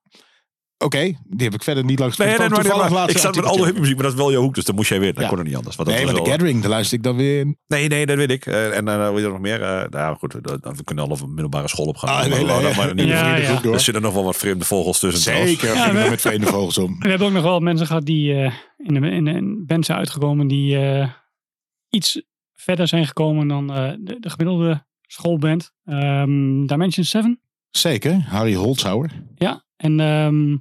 oké, 0.78 0.98
die 1.24 1.44
heb 1.46 1.54
ik 1.54 1.62
verder 1.62 1.84
niet 1.84 1.98
langs 1.98 2.16
Nee, 2.16 2.28
nee, 2.28 2.38
nee, 2.38 2.48
maar, 2.48 3.08
ik 3.08 3.14
een 3.14 3.20
zat 3.20 3.36
met 3.36 3.44
hippie 3.50 3.80
muziek, 3.80 3.94
maar 3.94 4.04
dat 4.04 4.12
is 4.12 4.18
wel 4.18 4.32
jouw 4.32 4.40
hoek, 4.42 4.54
dus 4.54 4.64
dan 4.64 4.74
moest 4.74 4.88
jij 4.88 5.00
weer. 5.00 5.14
Dat 5.14 5.22
Ja. 5.22 5.28
kon 5.28 5.38
er 5.38 5.44
niet 5.44 5.56
anders. 5.56 5.76
Want 5.76 5.88
Nee, 5.88 6.04
maar 6.04 6.14
de 6.14 6.30
Gathering, 6.30 6.60
daar 6.60 6.70
luister 6.70 6.96
ik 6.98 7.02
dan 7.04 7.16
weer 7.16 7.40
in. 7.40 7.58
Nee, 7.66 7.88
nee, 7.88 8.06
dat 8.06 8.16
weet 8.16 8.30
ik. 8.30 8.46
Eh, 8.46 8.76
en 8.76 8.84
dan 8.84 9.12
weet 9.14 9.22
je 9.24 9.28
nog 9.30 9.40
meer. 9.40 9.62
eh 9.62 9.88
nou 9.90 10.16
goed, 10.16 10.32
dat- 10.42 10.62
dat- 10.62 10.76
we 10.76 10.84
kunnen 10.84 11.04
al 11.04 11.10
op 11.10 11.20
een 11.20 11.28
middelbare 11.34 11.68
school 11.68 11.86
op 11.86 11.96
gaan. 11.96 12.08
Ah, 12.10 12.20
Maar 12.20 12.28
nee, 12.28 12.46
wouden 12.46 12.68
nee. 12.70 12.78
maar 12.86 12.94
niet 12.94 13.06
Ja. 13.08 13.36
Er 13.64 13.80
zitten 13.80 14.02
nog 14.02 14.14
wel 14.14 14.24
wat 14.24 14.36
vreemde 14.36 14.64
vogels 14.64 14.98
tussen. 14.98 15.22
trouwens. 15.22 15.60
Zeker, 15.60 15.92
we- 16.02 16.10
met 16.10 16.20
vreemde 16.20 16.46
vogels 16.46 16.78
om. 16.78 16.98
We 16.98 17.08
hebben 17.08 17.26
ook 17.26 17.32
nog 17.32 17.42
wel 17.42 17.60
mensen 17.60 17.86
gehad 17.86 18.04
die 18.06 18.34
eh, 18.34 18.52
in, 18.76 18.94
de, 19.00 19.10
in 19.10 19.26
een 19.26 19.64
band 19.66 19.86
zijn 19.86 19.98
uitgekomen 19.98 20.46
die 20.48 20.78
eh, 20.78 21.08
iets 21.88 22.22
verder 22.52 22.88
zijn 22.88 23.06
gekomen 23.06 23.48
dan 23.48 23.72
eh, 23.74 23.92
de, 23.98 24.16
de 24.20 24.30
gemiddelde 24.30 24.86
schoolband. 25.02 25.72
Ehm 25.84 26.66
Dimension 26.66 27.04
7. 27.04 27.40
Zeker, 27.70 28.24
Harry 28.28 28.54
Holzhauer. 28.54 29.10
Ja. 29.34 29.64
En 29.76 30.00
ehm 30.00 30.52
eh, 30.52 30.58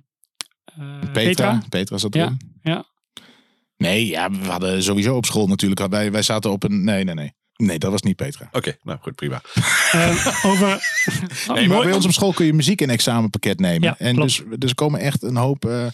Petra. 0.75 1.11
Petra. 1.11 1.61
Petra, 1.69 1.97
zat 1.97 2.13
Ja, 2.13 2.23
erin. 2.23 2.39
ja. 2.61 2.85
Nee, 3.77 4.07
ja, 4.07 4.31
we 4.31 4.45
hadden 4.45 4.83
sowieso 4.83 5.15
op 5.15 5.25
school 5.25 5.47
natuurlijk. 5.47 5.87
Wij, 5.87 6.11
wij 6.11 6.21
zaten 6.21 6.51
op 6.51 6.63
een... 6.63 6.83
Nee, 6.83 7.03
nee, 7.03 7.13
nee. 7.15 7.33
Nee, 7.55 7.79
dat 7.79 7.91
was 7.91 8.01
niet 8.01 8.15
Petra. 8.15 8.49
Oké, 8.51 8.77
nou 8.81 8.99
goed, 9.01 9.15
prima. 9.15 9.41
Eh, 9.91 10.27
over... 10.51 10.79
Nee, 11.53 11.67
maar 11.67 11.83
bij 11.83 11.93
ons 11.93 12.05
op 12.05 12.11
school 12.11 12.33
kun 12.33 12.45
je 12.45 12.53
muziek 12.53 12.81
in 12.81 12.89
examenpakket 12.89 13.59
nemen. 13.59 13.81
Ja, 13.87 13.97
en 13.97 14.15
klopt. 14.15 14.29
dus, 14.49 14.57
dus 14.59 14.69
er 14.69 14.75
komen 14.75 14.99
echt 14.99 15.23
een 15.23 15.35
hoop 15.35 15.65
eh 15.65 15.87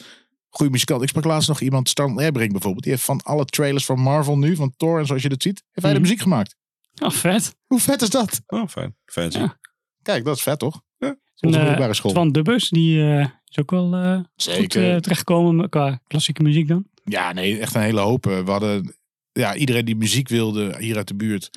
goede 0.49 0.71
muzikanten. 0.71 1.03
Ik 1.03 1.09
sprak 1.09 1.25
laatst 1.25 1.47
nog 1.47 1.59
iemand, 1.61 1.89
Stan 1.89 2.19
Erbring 2.21 2.51
bijvoorbeeld. 2.51 2.84
Die 2.84 2.91
heeft 2.93 3.05
van 3.05 3.21
alle 3.23 3.45
trailers 3.45 3.86
van 3.86 3.99
Marvel 3.99 4.38
nu, 4.38 4.55
van 4.55 4.73
Thor 4.77 4.99
en 4.99 5.05
zoals 5.05 5.21
je 5.21 5.29
dat 5.29 5.41
ziet, 5.41 5.63
heeft 5.71 5.86
hij 5.86 5.89
de 5.93 5.93
Mhm. 5.93 6.01
muziek 6.01 6.21
gemaakt. 6.21 6.55
Oh, 7.03 7.09
vet. 7.09 7.55
Hoe 7.67 7.79
vet 7.79 8.01
is 8.01 8.09
dat? 8.09 8.41
Oh, 8.47 8.67
fijn. 8.67 8.95
Fancy. 9.05 9.38
Ja. 9.38 9.59
Kijk, 10.01 10.25
dat 10.25 10.36
is 10.36 10.41
vet 10.41 10.59
toch? 10.59 10.82
En, 10.97 11.19
Onze 11.39 11.57
eh, 11.57 11.63
middelbare 11.63 11.93
school. 11.93 12.11
Twan 12.11 12.32
Dubbers, 12.32 12.69
die 12.69 13.01
eh, 13.15 13.25
is 13.52 13.58
ook 13.60 13.72
wel 13.72 14.16
goed 14.16 14.26
Zeker. 14.36 14.93
eh, 14.93 14.97
terechtgekomen 14.99 15.70
qua 15.70 16.02
klassieke 16.08 16.43
muziek 16.43 16.68
dan. 16.68 16.86
Ja, 17.04 17.34
nee, 17.34 17.60
echt 17.60 17.76
een 17.76 17.82
hele 17.82 17.99
hoop. 17.99 18.28
Eh, 18.28 18.43
We 18.43 18.52
hadden 18.52 18.95
ja, 19.32 19.56
iedereen 19.56 19.86
die 19.86 19.95
muziek 19.95 20.28
wilde 20.30 20.76
hier 20.80 20.97
uit 20.97 21.08
de 21.08 21.16
buurt. 21.16 21.49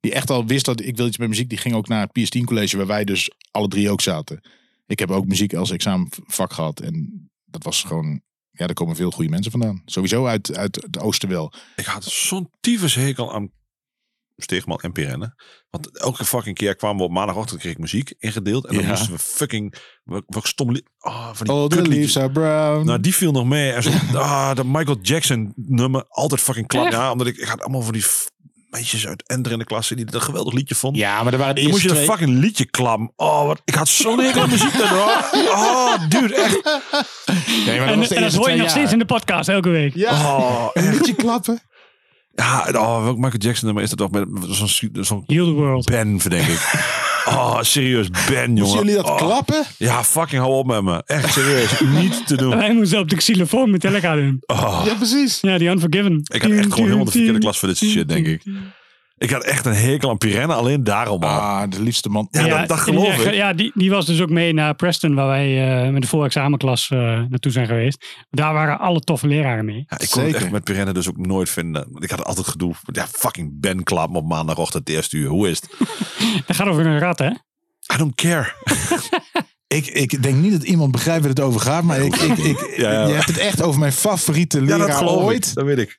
Die 0.00 0.12
echt 0.12 0.30
al 0.30 0.46
wist 0.46 0.64
dat 0.64 0.80
ik 0.80 0.96
wil 0.96 1.06
iets 1.06 1.18
met 1.18 1.28
muziek. 1.28 1.48
Die 1.48 1.58
ging 1.58 1.74
ook 1.74 1.88
naar 1.88 2.08
het 2.12 2.18
PS10 2.38 2.44
college 2.44 2.76
waar 2.76 2.86
wij 2.86 3.04
dus 3.04 3.30
alle 3.50 3.68
drie 3.68 3.90
ook 3.90 4.00
zaten. 4.00 4.40
Ik 4.86 4.98
heb 4.98 5.10
ook 5.10 5.26
muziek 5.26 5.54
als 5.54 5.70
examenvak 5.70 6.52
gehad. 6.52 6.80
En 6.80 7.28
dat 7.44 7.64
was 7.64 7.82
gewoon... 7.82 8.20
Ja, 8.50 8.66
daar 8.66 8.74
komen 8.74 8.96
veel 8.96 9.10
goede 9.10 9.30
mensen 9.30 9.50
vandaan. 9.50 9.82
Sowieso 9.84 10.26
uit, 10.26 10.56
uit 10.56 10.74
het 10.76 10.98
oosten 10.98 11.28
wel. 11.28 11.52
Ik 11.76 11.84
had 11.84 12.04
zo'n 12.04 12.50
tyfus 12.60 12.94
hekel 12.94 13.34
aan 13.34 13.50
Steegman 14.42 14.78
en 14.80 14.92
Pirenne. 14.92 15.34
Want 15.70 15.98
elke 15.98 16.24
fucking 16.24 16.56
keer 16.56 16.76
kwamen 16.76 16.96
we 16.96 17.02
op 17.02 17.10
maandagochtend 17.10 17.60
kreeg 17.60 17.72
ik 17.72 17.78
muziek 17.78 18.14
ingedeeld. 18.18 18.66
En 18.66 18.74
dan 18.74 18.82
Ja. 18.82 18.88
moesten 18.88 19.12
we 19.12 19.18
fucking... 19.18 19.74
Wat, 20.04 20.46
stom 20.46 20.72
lied. 20.72 20.82
Oh, 20.98 21.28
van 21.32 21.68
die 21.68 21.82
the 21.82 21.88
leaves 21.88 22.18
are 22.18 22.30
brown. 22.30 22.84
Nou, 22.86 23.00
die 23.00 23.14
viel 23.14 23.32
nog 23.32 23.44
mee. 23.44 23.72
En 23.72 23.82
zo, 23.82 23.90
ah, 24.14 24.54
dat 24.54 24.66
Michael 24.66 24.98
Jackson 25.02 25.52
nummer. 25.56 26.04
Altijd 26.08 26.40
fucking 26.40 26.66
klap. 26.66 26.84
Echt? 26.84 26.94
Ja, 26.94 27.10
omdat 27.12 27.26
ik, 27.26 27.36
ik 27.36 27.48
had 27.48 27.60
allemaal 27.60 27.82
van 27.82 27.92
die 27.92 28.04
meisjes 28.70 29.06
uit 29.06 29.22
Ender 29.26 29.52
in 29.52 29.58
de 29.58 29.64
klas 29.64 29.88
die 29.88 30.04
dat 30.04 30.14
een 30.14 30.20
geweldig 30.22 30.54
liedje 30.54 30.74
vonden. 30.74 31.00
ja, 31.00 31.22
maar 31.22 31.32
er 31.32 31.38
waren 31.38 31.54
de 31.54 31.60
Dan 31.60 31.70
moest 31.70 31.82
eerste 31.84 31.98
je 31.98 32.06
dat 32.06 32.16
twee... 32.16 32.26
fucking 32.26 32.44
liedje 32.44 32.64
klam. 32.64 33.12
Oh, 33.16 33.46
wat, 33.46 33.60
ik 33.64 33.74
had 33.74 33.88
zo'n 33.88 34.20
hekel 34.20 34.42
aan 34.42 34.48
muziek 34.50 34.78
daardoor. 34.78 35.30
Oh, 35.50 36.08
dude, 36.08 36.34
echt. 36.34 36.64
Nee, 37.66 37.78
maar 37.78 37.86
dat 37.86 37.94
En, 37.94 37.98
was 37.98 38.08
de 38.08 38.14
en 38.14 38.20
dat 38.20 38.22
eerste 38.22 38.38
hoor 38.38 38.50
je 38.50 38.56
nog 38.56 38.70
steeds 38.70 38.92
in 38.92 38.98
de 38.98 39.04
podcast 39.04 39.48
elke 39.48 39.68
week. 39.68 39.94
Ja, 39.94 40.10
Oh, 40.36 40.68
een 40.72 40.90
liedje 40.92 41.14
klappen. 41.14 41.60
Ja, 42.34 42.68
oh, 42.72 43.02
welk 43.04 43.16
Michael 43.16 43.38
Jackson 43.42 43.64
nummer 43.66 43.82
is 43.84 43.90
dat 43.90 43.98
toch 43.98 44.10
met 44.10 44.26
zo'n 44.48 44.90
zo'n 45.04 45.24
Heal 45.26 45.46
the 45.46 45.52
world. 45.52 45.86
Ben, 45.86 46.20
verdenk 46.20 46.46
ik. 46.46 46.88
Oh, 47.24 47.58
serieus, 47.62 48.08
Ben, 48.28 48.56
jongen. 48.56 48.78
jullie 48.78 48.94
dat 48.94 49.04
Oh, 49.10 49.16
klappen? 49.16 49.64
Ja, 49.78 50.04
fucking 50.04 50.40
hou 50.42 50.54
op 50.54 50.66
met 50.66 50.82
me. 50.82 51.02
Echt 51.06 51.32
serieus, 51.32 51.80
niet 51.80 52.26
te 52.26 52.36
doen. 52.36 52.56
Wij 52.56 52.74
moesten 52.74 52.98
op 52.98 53.08
de 53.08 53.16
xylofoon 53.16 53.70
Metallica 53.70 54.14
doen. 54.14 54.42
Oh, 54.46 54.82
Ja, 54.86 54.94
precies. 54.94 55.38
Ja, 55.40 55.58
die 55.58 55.68
Unforgiven. 55.68 56.20
ik 56.24 56.42
had 56.42 56.50
echt 56.50 56.62
gewoon 56.72 56.84
helemaal 56.84 57.04
de 57.04 57.10
verkeerde 57.10 57.38
klas 57.38 57.58
voor 57.58 57.68
dit 57.68 57.76
shit, 57.76 58.08
denk 58.08 58.26
ik. 58.26 58.42
Ik 59.20 59.30
had 59.30 59.44
echt 59.44 59.66
een 59.66 59.74
hekel 59.74 60.10
aan 60.10 60.18
Pirenne, 60.18 60.54
alleen 60.54 60.84
daarom 60.84 61.22
al. 61.22 61.28
Ah, 61.28 61.70
de 61.70 61.82
liefste 61.82 62.08
man. 62.08 62.28
Ja, 62.30 62.46
dat, 62.46 62.68
dat 62.68 62.78
geloof 62.78 63.24
ik. 63.24 63.34
Ja, 63.34 63.52
die, 63.52 63.70
die 63.74 63.90
was 63.90 64.06
dus 64.06 64.20
ook 64.20 64.30
mee 64.30 64.52
naar 64.52 64.74
Preston, 64.74 65.14
waar 65.14 65.26
wij 65.26 65.82
eh, 65.86 65.92
met 65.92 66.02
de 66.02 66.08
voorexamenklas 66.08 66.90
eh 66.90 66.98
naartoe 66.98 67.52
zijn 67.52 67.66
geweest. 67.66 68.06
Daar 68.30 68.52
waren 68.52 68.78
alle 68.78 69.00
toffe 69.00 69.26
leraren 69.26 69.64
mee. 69.64 69.84
Ja, 69.88 69.98
ik 70.00 70.08
kon 70.10 70.22
het 70.22 70.30
Zeker. 70.30 70.36
echt 70.36 70.50
met 70.50 70.64
Pirenne 70.64 70.92
dus 70.92 71.08
ook 71.08 71.16
nooit 71.26 71.50
vinden. 71.50 71.86
Want 71.90 72.04
Ik 72.04 72.10
had 72.10 72.24
altijd 72.24 72.46
gedoe. 72.48 72.74
Ja, 72.92 73.06
fucking 73.12 73.60
Ben 73.60 73.82
klap 73.82 74.14
op 74.16 74.26
maandagochtend 74.26 74.88
het 74.88 74.96
eerste 74.96 75.16
uur. 75.16 75.28
Hoe 75.28 75.48
is 75.48 75.60
het? 75.60 75.88
Dat 76.46 76.56
gaat 76.56 76.66
over 76.68 76.86
een 76.86 76.98
rat, 76.98 77.18
hè? 77.18 77.28
I 77.94 77.96
don't 77.96 78.14
care. 78.14 78.52
Ik, 79.66 79.86
ik 79.86 80.22
denk 80.22 80.36
niet 80.36 80.52
dat 80.52 80.62
iemand 80.62 80.92
begrijpt 80.92 81.20
waar 81.20 81.30
het 81.30 81.40
over 81.40 81.60
gaat, 81.60 81.82
maar 81.82 82.00
ik, 82.00 82.16
ik, 82.16 82.38
ik, 82.38 82.72
Ja, 82.76 82.92
ja. 82.92 83.06
je 83.06 83.12
hebt 83.14 83.26
het 83.26 83.38
echt 83.38 83.62
over 83.62 83.80
mijn 83.80 83.92
favoriete 83.92 84.58
Ja, 84.58 84.64
leraar 84.76 85.00
dat 85.04 85.08
ooit. 85.08 85.46
ik. 85.46 85.54
Dat 85.54 85.64
weet 85.64 85.78
ik. 85.78 85.98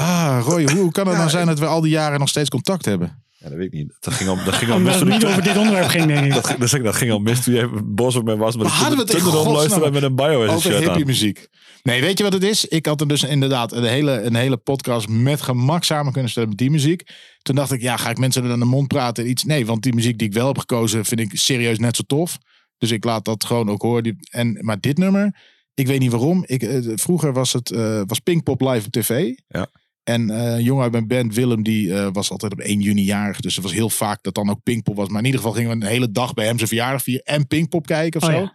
Ah, 0.00 0.40
Roy, 0.44 0.64
hoe 0.72 0.92
kan 0.92 1.06
het 1.08 1.16
nou 1.16 1.30
zijn 1.30 1.46
dat 1.46 1.58
we 1.58 1.66
al 1.66 1.80
die 1.80 1.90
jaren 1.90 2.18
nog 2.18 2.28
steeds 2.28 2.48
contact 2.48 2.84
hebben? 2.84 3.24
Ja, 3.38 3.48
dat 3.48 3.58
weet 3.58 3.66
ik 3.66 3.72
niet. 3.72 3.96
Dat 4.00 4.14
ging 4.14 4.28
al, 4.28 4.44
dat 4.44 4.54
ging 4.54 4.70
al 4.70 4.78
mis. 4.78 4.94
het 4.94 5.04
niet 5.08 5.22
ik- 5.22 5.28
over 5.28 5.42
dit 5.42 5.56
onderwerp 5.56 5.88
ging, 5.88 6.06
denk 6.06 6.26
ik. 6.26 6.32
Dat, 6.34 6.46
ging- 6.46 6.58
dat, 6.58 6.70
ging- 6.70 6.84
dat 6.84 6.94
ging 6.94 7.10
al 7.10 7.18
mis 7.18 7.42
toen 7.42 7.54
jij 7.54 7.68
boos 7.84 8.16
op 8.16 8.24
mij 8.24 8.36
was. 8.36 8.56
Maar 8.56 8.64
Waar 8.64 8.74
hadden 8.74 8.96
we 9.06 9.12
het 9.12 9.74
in 9.84 9.92
met 9.92 10.02
een 10.02 10.14
BioHazard 10.14 10.74
Over 10.74 10.80
hippie 10.82 11.04
muziek. 11.04 11.48
Nee, 11.82 12.00
weet 12.00 12.18
je 12.18 12.24
wat 12.24 12.32
het 12.32 12.42
is? 12.42 12.64
Ik 12.64 12.86
had 12.86 13.00
er 13.00 13.08
dus 13.08 13.22
inderdaad 13.22 13.72
een 13.72 13.84
hele, 13.84 14.20
een 14.20 14.34
hele 14.34 14.56
podcast 14.56 15.08
met 15.08 15.42
gemak 15.42 15.84
samen 15.84 16.12
kunnen 16.12 16.30
stellen 16.30 16.48
met 16.48 16.58
die 16.58 16.70
muziek. 16.70 17.02
Toen 17.42 17.54
dacht 17.54 17.72
ik, 17.72 17.80
ja, 17.80 17.96
ga 17.96 18.10
ik 18.10 18.18
mensen 18.18 18.44
er 18.44 18.50
aan 18.50 18.58
de 18.58 18.64
mond 18.64 18.88
praten? 18.88 19.24
en 19.24 19.30
Iets? 19.30 19.44
Nee, 19.44 19.66
want 19.66 19.82
die 19.82 19.94
muziek 19.94 20.18
die 20.18 20.28
ik 20.28 20.34
wel 20.34 20.46
heb 20.46 20.58
gekozen 20.58 21.04
vind 21.04 21.20
ik 21.20 21.30
serieus 21.34 21.78
net 21.78 21.96
zo 21.96 22.02
tof. 22.06 22.38
Dus 22.78 22.90
ik 22.90 23.04
laat 23.04 23.24
dat 23.24 23.44
gewoon 23.44 23.70
ook 23.70 23.82
horen. 23.82 24.18
En, 24.30 24.58
maar 24.60 24.80
dit 24.80 24.98
nummer, 24.98 25.36
ik 25.74 25.86
weet 25.86 26.00
niet 26.00 26.10
waarom. 26.10 26.44
Ik, 26.46 26.62
eh, 26.62 26.92
vroeger 26.94 27.32
was 27.32 27.52
het 27.52 27.70
eh, 27.70 28.02
was 28.06 28.18
Pinkpop 28.18 28.60
live 28.60 28.86
op 28.86 28.92
tv. 28.92 29.32
Ja. 29.48 29.66
En 30.08 30.30
eh, 30.30 30.52
een 30.52 30.62
jongen 30.62 30.82
uit 30.82 30.92
mijn 30.92 31.06
band, 31.06 31.34
Willem, 31.34 31.62
die 31.62 31.94
eh, 31.94 32.08
was 32.12 32.30
altijd 32.30 32.52
op 32.52 32.60
1 32.60 32.80
juni 32.80 33.02
jarig. 33.04 33.40
Dus 33.40 33.54
het 33.54 33.64
was 33.64 33.72
heel 33.72 33.90
vaak 33.90 34.22
dat 34.22 34.34
dan 34.34 34.50
ook 34.50 34.62
Pinkpop 34.62 34.96
was. 34.96 35.08
Maar 35.08 35.18
in 35.18 35.24
ieder 35.24 35.40
geval 35.40 35.54
gingen 35.54 35.70
we 35.70 35.84
een 35.84 35.90
hele 35.92 36.10
dag 36.10 36.34
bij 36.34 36.46
hem 36.46 36.56
zijn 36.56 36.68
verjaardag 36.68 37.02
vieren. 37.02 37.24
En 37.24 37.46
Pinkpop 37.46 37.86
kijken 37.86 38.22
of 38.22 38.28
Oh 38.28 38.34
zo. 38.34 38.40
ja. 38.40 38.54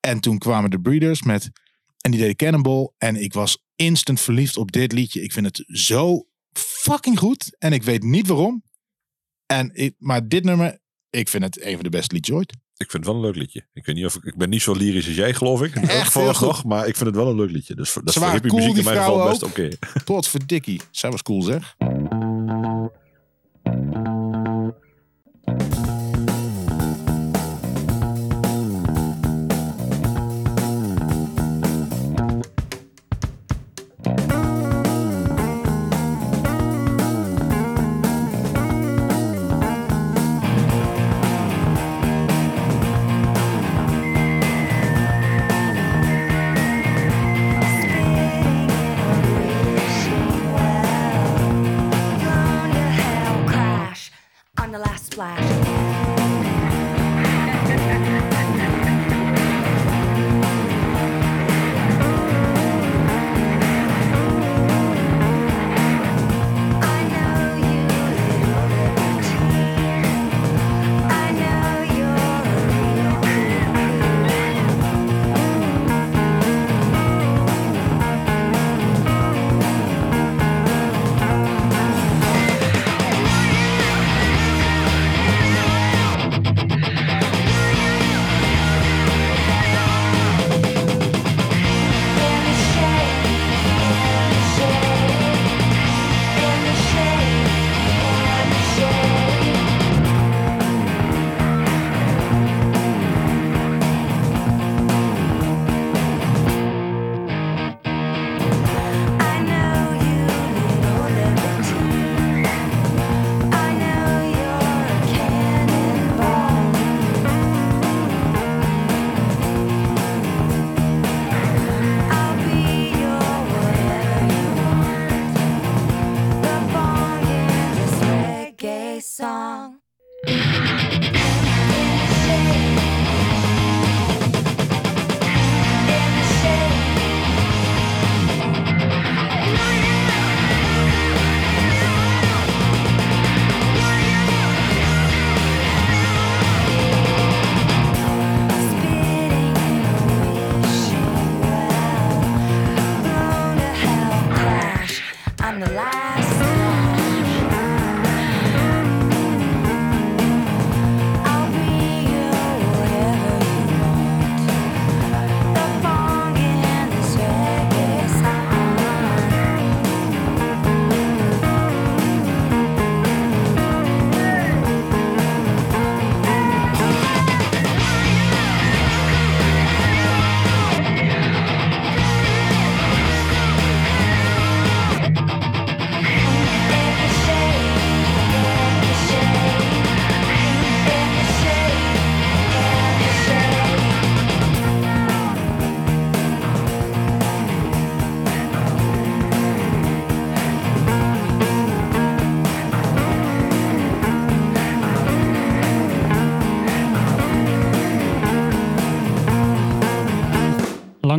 En 0.00 0.20
toen 0.20 0.38
kwamen 0.38 0.70
de 0.70 0.80
Breeders 0.80 1.22
met... 1.22 1.50
En 2.00 2.10
die 2.10 2.20
deden 2.20 2.36
Cannonball. 2.36 2.90
En 2.98 3.22
ik 3.22 3.32
was 3.32 3.64
instant 3.76 4.20
verliefd 4.20 4.56
op 4.56 4.72
dit 4.72 4.92
liedje. 4.92 5.22
Ik 5.22 5.32
vind 5.32 5.46
het 5.46 5.64
zo 5.78 6.26
fucking 6.52 7.18
goed. 7.18 7.56
En 7.58 7.72
ik 7.72 7.82
weet 7.82 8.02
niet 8.02 8.26
waarom. 8.26 8.62
En 9.46 9.70
ik, 9.74 9.94
maar 9.98 10.28
dit 10.28 10.44
nummer... 10.44 10.78
Ik 11.10 11.28
vind 11.28 11.44
het 11.44 11.62
een 11.64 11.74
van 11.74 11.82
de 11.82 11.90
beste 11.90 12.14
liedjes 12.14 12.36
ooit. 12.36 12.56
Ik 12.78 12.90
vind 12.90 13.04
het 13.04 13.04
wel 13.04 13.14
een 13.14 13.20
leuk 13.20 13.36
liedje. 13.36 13.64
Ik 13.72 13.86
weet 13.86 13.94
niet 13.94 14.04
of 14.04 14.14
ik, 14.14 14.24
ik 14.24 14.36
ben 14.36 14.48
niet 14.48 14.62
zo 14.62 14.72
lyrisch 14.72 15.06
als 15.06 15.16
jij, 15.16 15.34
geloof 15.34 15.62
ik. 15.62 15.74
Echt 15.76 16.14
nog, 16.14 16.64
maar 16.64 16.86
ik 16.86 16.96
vind 16.96 17.06
het 17.06 17.16
wel 17.16 17.28
een 17.28 17.36
leuk 17.36 17.50
liedje. 17.50 17.74
Dus 17.74 17.92
dat 17.92 18.08
is 18.08 18.14
voor 18.14 18.30
hippie 18.30 18.50
cool, 18.50 18.62
muziek 18.62 18.78
in 18.78 18.84
mijn 18.84 18.96
geval 18.96 19.28
best 19.28 19.42
oké. 19.42 19.68
Potverdikkie. 20.04 20.80
Zij 20.90 21.10
was 21.10 21.22
cool 21.22 21.42
zeg. 21.42 21.76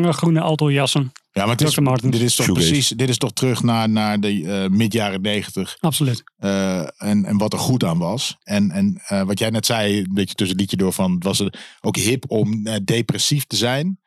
Lange 0.09 0.21
groene 0.21 0.41
altojassen. 0.41 1.11
Ja, 1.31 1.41
maar 1.45 1.55
het 1.57 1.61
is, 1.61 1.73
dit 2.01 2.21
is 2.21 2.35
toch 2.35 2.45
Shoegaze. 2.45 2.67
precies, 2.69 2.87
dit 2.89 3.09
is 3.09 3.17
toch 3.17 3.31
terug 3.33 3.63
naar, 3.63 3.89
naar 3.89 4.19
de 4.19 4.43
eh, 4.43 4.69
mid-jaren 4.69 5.21
negentig. 5.21 5.77
Absoluut. 5.79 6.23
eh, 6.37 6.79
en, 6.79 7.25
en 7.25 7.37
wat 7.37 7.53
er 7.53 7.59
goed 7.59 7.83
aan 7.83 7.97
was. 7.97 8.37
En, 8.43 8.71
en 8.71 9.01
eh, 9.07 9.21
wat 9.23 9.39
jij 9.39 9.49
net 9.49 9.65
zei, 9.65 9.97
een 9.97 10.13
beetje 10.13 10.35
tussen 10.35 10.57
het 10.57 10.59
liedje 10.59 10.77
door 10.77 10.93
van, 10.93 11.11
het 11.13 11.23
was 11.23 11.39
er 11.39 11.53
ook 11.81 11.95
hip 11.97 12.23
om 12.27 12.63
depressief 12.83 13.45
te 13.45 13.55
zijn. 13.55 13.99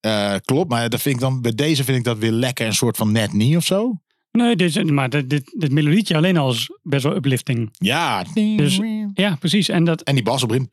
Eh, 0.00 0.34
klopt, 0.44 0.70
maar 0.70 0.88
dat 0.90 1.00
vind 1.02 1.14
ik 1.14 1.20
dan, 1.20 1.40
bij 1.40 1.54
deze 1.54 1.84
vind 1.84 1.98
ik 1.98 2.04
dat 2.04 2.18
weer 2.18 2.32
lekker 2.32 2.66
een 2.66 2.74
soort 2.74 2.96
van 2.96 3.12
net 3.12 3.32
niet 3.32 3.56
of 3.56 3.64
zo. 3.64 4.00
Nee, 4.32 4.56
dit, 4.56 4.76
is- 4.76 4.84
maar 4.90 5.10
dit, 5.10 5.30
dit, 5.30 5.54
dit 5.58 5.72
melodietje 5.72 6.16
alleen 6.16 6.36
al 6.36 6.50
is 6.50 6.70
best 6.82 7.02
wel 7.04 7.14
uplifting. 7.16 7.68
Ja. 7.72 8.24
Dus- 8.56 8.80
Ja, 9.14 9.36
precies. 9.36 9.68
En 9.68 9.84
dat, 9.84 10.02
En 10.02 10.14
die 10.14 10.24
bas 10.24 10.42
op 10.42 10.52
in. 10.52 10.66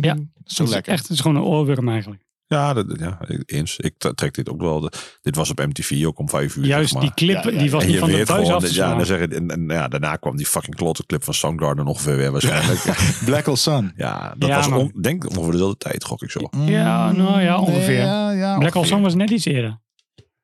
Ja, 0.00 0.16
Zo 0.44 0.64
lekker. 0.66 0.92
echt 0.92 1.02
het 1.02 1.10
is 1.12 1.20
gewoon 1.20 1.36
een 1.36 1.42
oorworm 1.42 1.88
eigenlijk. 1.88 2.22
Ja, 2.52 2.72
dat, 2.72 2.86
ja, 2.98 3.18
eens. 3.46 3.76
Ik 3.76 3.94
trek 4.14 4.34
dit 4.34 4.48
ook 4.48 4.60
wel. 4.60 4.80
De- 4.80 4.92
dit 5.22 5.36
was 5.36 5.50
op 5.50 5.58
MTV 5.58 6.04
ook 6.06 6.18
om 6.18 6.28
vijf 6.28 6.56
uur. 6.56 6.64
Juist 6.64 6.90
zeg 6.92 7.02
maar. 7.02 7.12
die 7.16 7.26
clip, 7.26 7.44
Ja, 7.44 7.50
ja, 7.50 7.58
die 7.58 7.70
was 7.70 7.82
En 7.82 7.88
niet 7.88 7.98
van 7.98 8.08
de 8.10 8.26
gewoon, 8.26 8.52
af 8.52 8.62
dat- 8.62 8.74
ja, 8.74 8.94
dan 8.96 9.06
zeg 9.06 9.20
je, 9.20 9.28
en, 9.28 9.50
en 9.50 9.64
ja, 9.68 9.88
daarna 9.88 10.16
kwam 10.16 10.36
die 10.36 10.46
fucking 10.46 10.74
klote 10.76 11.06
clip 11.06 11.24
van 11.24 11.34
Soundgarden 11.34 11.86
ongeveer 11.86 12.16
weer 12.16 12.30
waarschijnlijk. 12.36 12.80
Black 13.24 13.44
Hole 13.44 13.56
Sun. 13.56 13.92
ja, 13.96 14.34
dat 14.38 14.48
Ja, 14.48 14.56
was 14.56 14.66
on, 14.80 14.92
denk 15.00 15.28
ongeveer 15.30 15.50
dezelfde 15.52 15.76
tijd, 15.76 16.04
gok 16.04 16.22
ik 16.22 16.30
zo. 16.30 16.40
Ja, 16.66 17.12
nou 17.12 17.40
ja, 17.40 17.58
ongeveer. 17.60 17.98
Ja, 18.00 18.30
ja, 18.32 18.58
Black 18.58 18.72
Hole. 18.74 18.86
Sun 18.86 19.02
was 19.02 19.14
net 19.14 19.30
iets 19.30 19.44
eerder. 19.44 19.80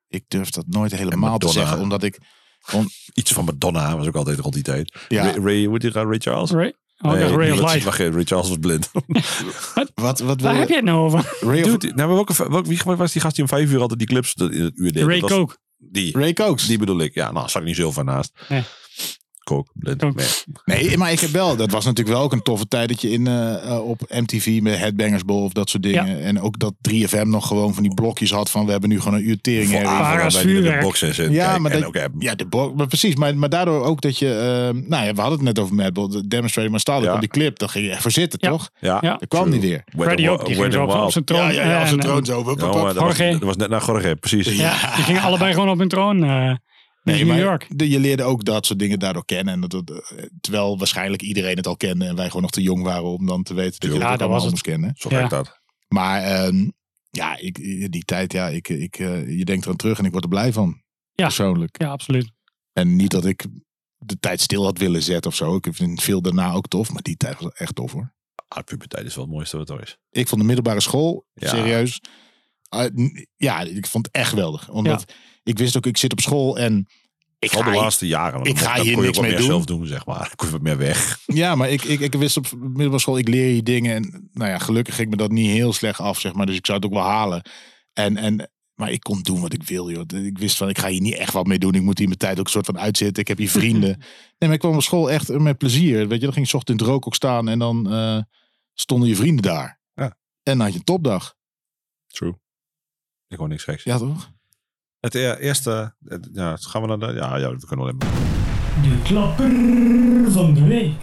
Ik 0.09 0.24
durf 0.28 0.51
dat 0.51 0.64
nooit 0.68 0.97
helemaal 0.97 1.39
te 1.39 1.48
zeggen, 1.48 1.78
omdat 1.80 2.02
ik... 2.02 2.18
Iets 3.14 3.32
van 3.32 3.44
Madonna 3.44 3.97
was 3.97 4.06
ook 4.06 4.14
altijd 4.16 4.39
rond 4.39 4.55
die 4.55 4.62
tijd. 4.62 4.98
Ja. 5.09 5.22
Ray, 5.22 5.32
Ray, 5.44 5.64
hoe 5.64 5.72
heet 5.72 5.80
die, 5.80 6.02
Ray 6.02 6.18
Charles? 6.18 6.51
Ray, 6.51 6.72
oh, 6.99 7.12
Nee, 7.12 7.37
Ray 7.37 7.45
die 7.45 7.53
of 7.55 7.61
was- 7.61 7.70
Light. 7.73 7.85
wacht 7.85 7.99
even, 7.99 8.12
Ray 8.12 8.25
Charles 8.25 8.49
was 8.49 8.59
blind. 8.61 8.91
Wat, 9.95 10.19
wat 10.19 10.20
wil 10.20 10.37
Waar 10.37 10.53
je- 10.53 10.59
heb 10.59 10.69
je 10.69 10.75
het 10.75 10.85
nou 10.85 10.99
over? 10.99 11.37
Ray, 11.41 11.62
of- 11.62 11.66
Dude, 11.77 11.95
nou, 11.95 12.09
welke, 12.15 12.49
welke, 12.49 12.69
wie 12.69 12.81
was 12.97 13.12
die 13.12 13.20
gast 13.23 13.35
die 13.35 13.45
om 13.45 13.51
vijf 13.51 13.70
uur 13.70 13.81
altijd 13.81 13.99
die 13.99 14.09
clips 14.09 14.35
dat 14.35 14.51
in 14.53 14.62
het 14.65 14.77
uur 14.77 14.93
deed? 14.93 15.05
Ray 15.05 15.20
Coke. 15.20 15.57
Die, 15.79 16.19
Ray 16.19 16.33
Cokes. 16.33 16.66
die 16.66 16.79
bedoel 16.79 17.01
ik. 17.01 17.15
Ja, 17.15 17.33
nou, 17.33 17.49
zag 17.49 17.62
ik 17.62 17.69
niet 17.69 17.77
zoveel 17.77 18.03
naast. 18.05 18.33
Nee. 18.49 18.62
Coke. 19.49 19.70
Nee. 20.65 20.97
Maar 20.99 21.12
ik 21.12 21.20
heb 21.20 21.31
wel. 21.31 21.57
Dat 21.57 21.70
was 21.70 21.85
natuurlijk 21.85 22.16
wel 22.16 22.25
ook 22.25 22.33
een 22.33 22.43
toffe 22.43 22.69
tijd 22.69 22.89
dat 22.89 23.01
je 23.01 23.11
in, 23.11 23.27
eh, 23.27 23.55
eh, 23.70 23.89
op 23.89 24.01
MTV 24.09 24.59
met 24.62 24.79
Headbangers 24.79 25.25
Ball 25.25 25.43
of 25.43 25.53
dat 25.53 25.70
soort 25.70 25.83
dingen. 25.83 26.23
En 26.23 26.41
ook 26.41 26.59
dat 26.59 26.75
3FM 26.91 27.27
nog 27.29 27.47
gewoon 27.47 27.75
van 27.75 27.83
die 27.83 27.95
blokjes 27.95 28.31
had 28.31 28.51
van 28.51 28.65
we 28.65 28.70
hebben 28.70 28.89
nu 28.89 29.01
gewoon 29.01 29.19
een 29.19 29.29
uur 29.29 29.41
tering. 29.41 29.70
Voor 29.70 29.81
de 29.81 30.79
boxen 30.81 31.15
zitten 31.15 31.35
Ja, 31.35 31.59
maar 31.59 31.70
dat- 31.70 31.85
ook. 31.85 31.97
Ja, 32.19 32.35
de 32.35 32.47
bo- 32.47 32.73
maar 32.77 32.87
precies. 32.87 33.15
Maar, 33.15 33.37
maar 33.37 33.49
daardoor 33.49 33.85
ook 33.85 34.01
dat 34.01 34.19
je. 34.19 34.29
eh, 34.35 34.89
nou 34.89 35.05
ja, 35.05 35.15
we 35.15 35.20
hadden 35.20 35.39
het 35.39 35.43
net 35.43 35.59
over 35.59 35.75
Madball. 35.75 36.09
De 36.09 36.29
Demonstrator 36.29 36.70
maar 36.70 37.03
Ja. 37.03 37.15
op 37.15 37.20
die 37.20 37.29
clip. 37.29 37.59
Dan 37.59 37.69
ging 37.69 37.85
je 37.85 37.91
echt 37.91 38.03
voor 38.03 38.11
zitten, 38.11 38.39
Ja. 38.43 38.49
toch? 38.51 38.70
Ja, 38.81 38.99
Ja. 39.01 39.16
Dat 39.16 39.29
kwam 39.29 39.49
niet 39.51 39.61
weer. 39.61 39.85
Ook, 40.31 40.47
die 40.47 40.55
ging 40.55 40.73
zo 40.73 40.85
op, 40.85 41.12
zijn 41.12 41.25
troon. 41.25 41.53
Ja, 41.55 41.65
ja, 41.65 41.87
En- 41.87 42.01
troon 42.01 42.25
zo. 42.25 42.43
Dat, 42.43 42.59
was, 43.41 43.57
net 43.57 43.69
naar 43.69 43.85
Jorge, 43.87 44.16
precies. 44.20 44.57
Ja, 44.57 44.95
die 44.95 45.05
gingen 45.05 45.23
allebei 45.23 45.53
gewoon 45.53 45.69
op 45.70 45.79
hun 45.79 45.89
troon. 45.89 46.19
Eh, 47.09 47.14
Nee, 47.14 47.24
New 47.24 47.32
maar 47.35 47.44
York. 47.44 47.66
de- 47.78 47.89
je 47.89 47.98
leerde 48.01 48.22
ook 48.22 48.44
dat 48.44 48.66
soort 48.66 48.78
dingen 48.78 48.98
daardoor 48.98 49.24
kennen. 49.24 49.55
En 49.55 49.60
dat, 49.60 49.70
dat, 49.70 49.90
eh, 49.90 50.24
terwijl 50.40 50.78
waarschijnlijk 50.78 51.22
iedereen 51.22 51.56
het 51.56 51.66
al 51.66 51.76
kende. 51.76 52.05
En 52.06 52.16
wij 52.16 52.26
gewoon 52.26 52.43
nog 52.43 52.51
te 52.51 52.62
jong 52.62 52.82
waren 52.82 53.02
om 53.05 53.26
dan 53.26 53.43
te 53.43 53.55
weten 53.55 53.80
dat 53.80 53.90
je 53.93 53.98
Ja, 53.98 54.10
dat 54.10 54.20
allemaal 54.20 54.40
was 54.40 54.51
moest 54.51 54.62
kennen. 54.62 54.93
Zo 54.94 55.09
Ja. 55.10 55.28
dat. 55.28 55.60
Maar 55.89 56.22
ehm, 56.22 56.68
ja, 57.10 57.36
ik, 57.39 57.55
die 57.93 58.05
tijd, 58.05 58.32
ja, 58.32 58.48
ik, 58.48 58.68
ik, 58.68 58.98
eh, 58.98 59.39
je 59.39 59.44
denkt 59.44 59.64
eraan 59.64 59.76
terug 59.76 59.98
en 59.98 60.05
ik 60.05 60.10
word 60.12 60.24
er 60.24 60.30
blij 60.30 60.52
van. 60.52 60.82
Ja. 61.12 61.24
Persoonlijk. 61.24 61.80
Ja, 61.80 61.89
absoluut. 61.90 62.30
En 62.72 62.97
niet 62.97 63.10
dat 63.10 63.24
ik 63.24 63.47
de 63.97 64.18
tijd 64.18 64.40
stil 64.40 64.64
had 64.64 64.78
willen 64.78 65.02
zetten 65.02 65.30
of 65.30 65.36
zo. 65.36 65.56
Ik 65.56 65.68
vind 65.70 66.02
veel 66.02 66.22
daarna 66.22 66.52
ook 66.52 66.68
tof. 66.68 66.93
Maar 66.93 67.02
die 67.02 67.16
tijd 67.16 67.40
was 67.40 67.52
echt 67.52 67.74
tof 67.74 67.93
hoor. 67.93 68.14
Ah, 68.48 68.64
puberteit 68.64 69.06
is 69.06 69.14
wel 69.14 69.24
het 69.24 69.32
mooiste 69.32 69.56
wat 69.56 69.70
er 69.70 69.82
is. 69.82 69.97
Ik 70.10 70.28
vond 70.28 70.40
de 70.40 70.47
middelbare 70.47 70.80
school, 70.80 71.26
Ja. 71.35 71.48
serieus. 71.48 72.01
ah, 72.68 72.86
ja, 73.36 73.60
ik 73.60 73.86
vond 73.86 74.06
het 74.06 74.14
echt 74.14 74.28
geweldig. 74.28 74.68
Omdat 74.70 75.12
ik 75.43 75.59
wist 75.59 75.76
ook, 75.76 75.86
ik 75.86 75.97
zit 75.97 76.12
op 76.12 76.20
school 76.20 76.59
en 76.59 76.86
ik 77.39 77.52
Al 77.55 77.62
de 77.62 77.70
hier- 77.70 77.81
laatste 77.81 78.06
jaren. 78.06 78.44
ik 78.44 78.59
ga 78.59 78.81
hier 78.82 79.01
niks 79.01 79.19
mee 79.19 79.36
doen. 79.36 79.43
zelf 79.47 79.65
doen, 79.65 79.86
zeg 79.86 80.06
maar. 80.06 80.19
Dan 80.27 80.35
kon 80.36 80.47
je 80.47 80.52
wat 80.52 80.62
meer 80.62 80.77
weg. 80.78 81.19
Ja, 81.27 81.55
maar 81.55 81.70
ik, 81.70 81.85
ik, 81.85 82.01
ik 82.01 82.15
wist 82.15 82.36
op 82.36 82.47
middelbare 82.59 82.98
school, 82.98 83.19
ik 83.19 83.28
leer 83.28 83.55
je 83.55 83.62
dingen. 83.62 83.94
En 83.97 84.28
nou 84.32 84.51
ja, 84.51 84.59
gelukkig 84.59 84.94
ging 84.94 85.10
me 85.10 85.16
dat 85.16 85.31
niet 85.31 85.51
heel 85.51 85.73
slecht 85.73 86.01
af, 86.01 86.20
zeg 86.20 86.32
maar. 86.35 86.47
Dus 86.47 86.56
ik 86.56 86.66
zou 86.66 86.78
het 86.78 86.86
ook 86.86 86.93
wel 86.94 87.02
halen. 87.02 87.43
En, 87.93 88.16
en, 88.16 88.51
maar 88.74 88.90
ik 88.90 89.01
kon 89.01 89.23
doen 89.23 89.40
wat 89.40 89.52
ik 89.52 89.62
wil, 89.62 89.90
joh. 89.90 90.24
Ik 90.24 90.39
wist 90.39 90.56
van, 90.56 90.69
ik 90.69 90.78
ga 90.78 90.89
hier 90.89 91.01
niet 91.01 91.15
echt 91.15 91.32
wat 91.32 91.47
mee 91.47 91.59
doen. 91.59 91.74
Ik 91.74 91.82
moet 91.82 91.98
hier 91.98 92.06
mijn 92.06 92.19
tijd 92.19 92.39
ook 92.39 92.44
een 92.44 92.51
soort 92.51 92.66
van 92.66 92.78
uitzitten. 92.78 93.23
Ik 93.23 93.28
heb 93.28 93.39
hier 93.39 93.51
vrienden. 93.51 93.97
Nee, 94.39 94.48
maar 94.48 94.59
ik 94.59 94.65
kwam 94.65 94.74
op 94.74 94.82
school 94.82 95.10
echt 95.10 95.28
met 95.39 95.59
plezier. 95.59 96.09
Weet 96.09 96.19
je, 96.19 96.24
dan 96.24 96.32
ging 96.32 96.44
je 96.44 96.51
's 96.51 96.55
ochtends 96.55 96.81
in 96.82 96.86
het 96.86 96.94
rook 96.94 97.06
ook 97.06 97.15
staan. 97.15 97.48
En 97.48 97.59
dan 97.59 97.93
eh, 97.93 98.19
stonden 98.74 99.09
je 99.09 99.16
vrienden 99.16 99.43
daar. 99.43 99.81
Ja. 99.94 100.05
En 100.05 100.16
dan 100.43 100.60
had 100.60 100.73
je 100.73 100.78
een 100.78 100.85
topdag. 100.85 101.35
True. 102.06 102.35
Ik 103.28 103.39
hoor 103.39 103.48
niks 103.48 103.65
geks. 103.65 103.82
Ja, 103.85 103.98
toch? 103.98 104.31
Het 105.01 105.15
e- 105.15 105.37
eerste... 105.39 105.95
het- 106.05 106.29
ja, 106.33 106.57
gaan 106.61 106.83
we 106.83 106.89
naar 106.89 106.99
de... 106.99 107.07
Ja, 107.12 107.37
ja, 107.37 107.51
we 107.57 107.66
kunnen 107.66 107.85
alleen 107.87 107.97
maar... 107.99 108.09
De 108.83 109.01
klapper 109.05 109.51
van 110.33 110.55
de 110.55 110.65
week. 110.66 111.01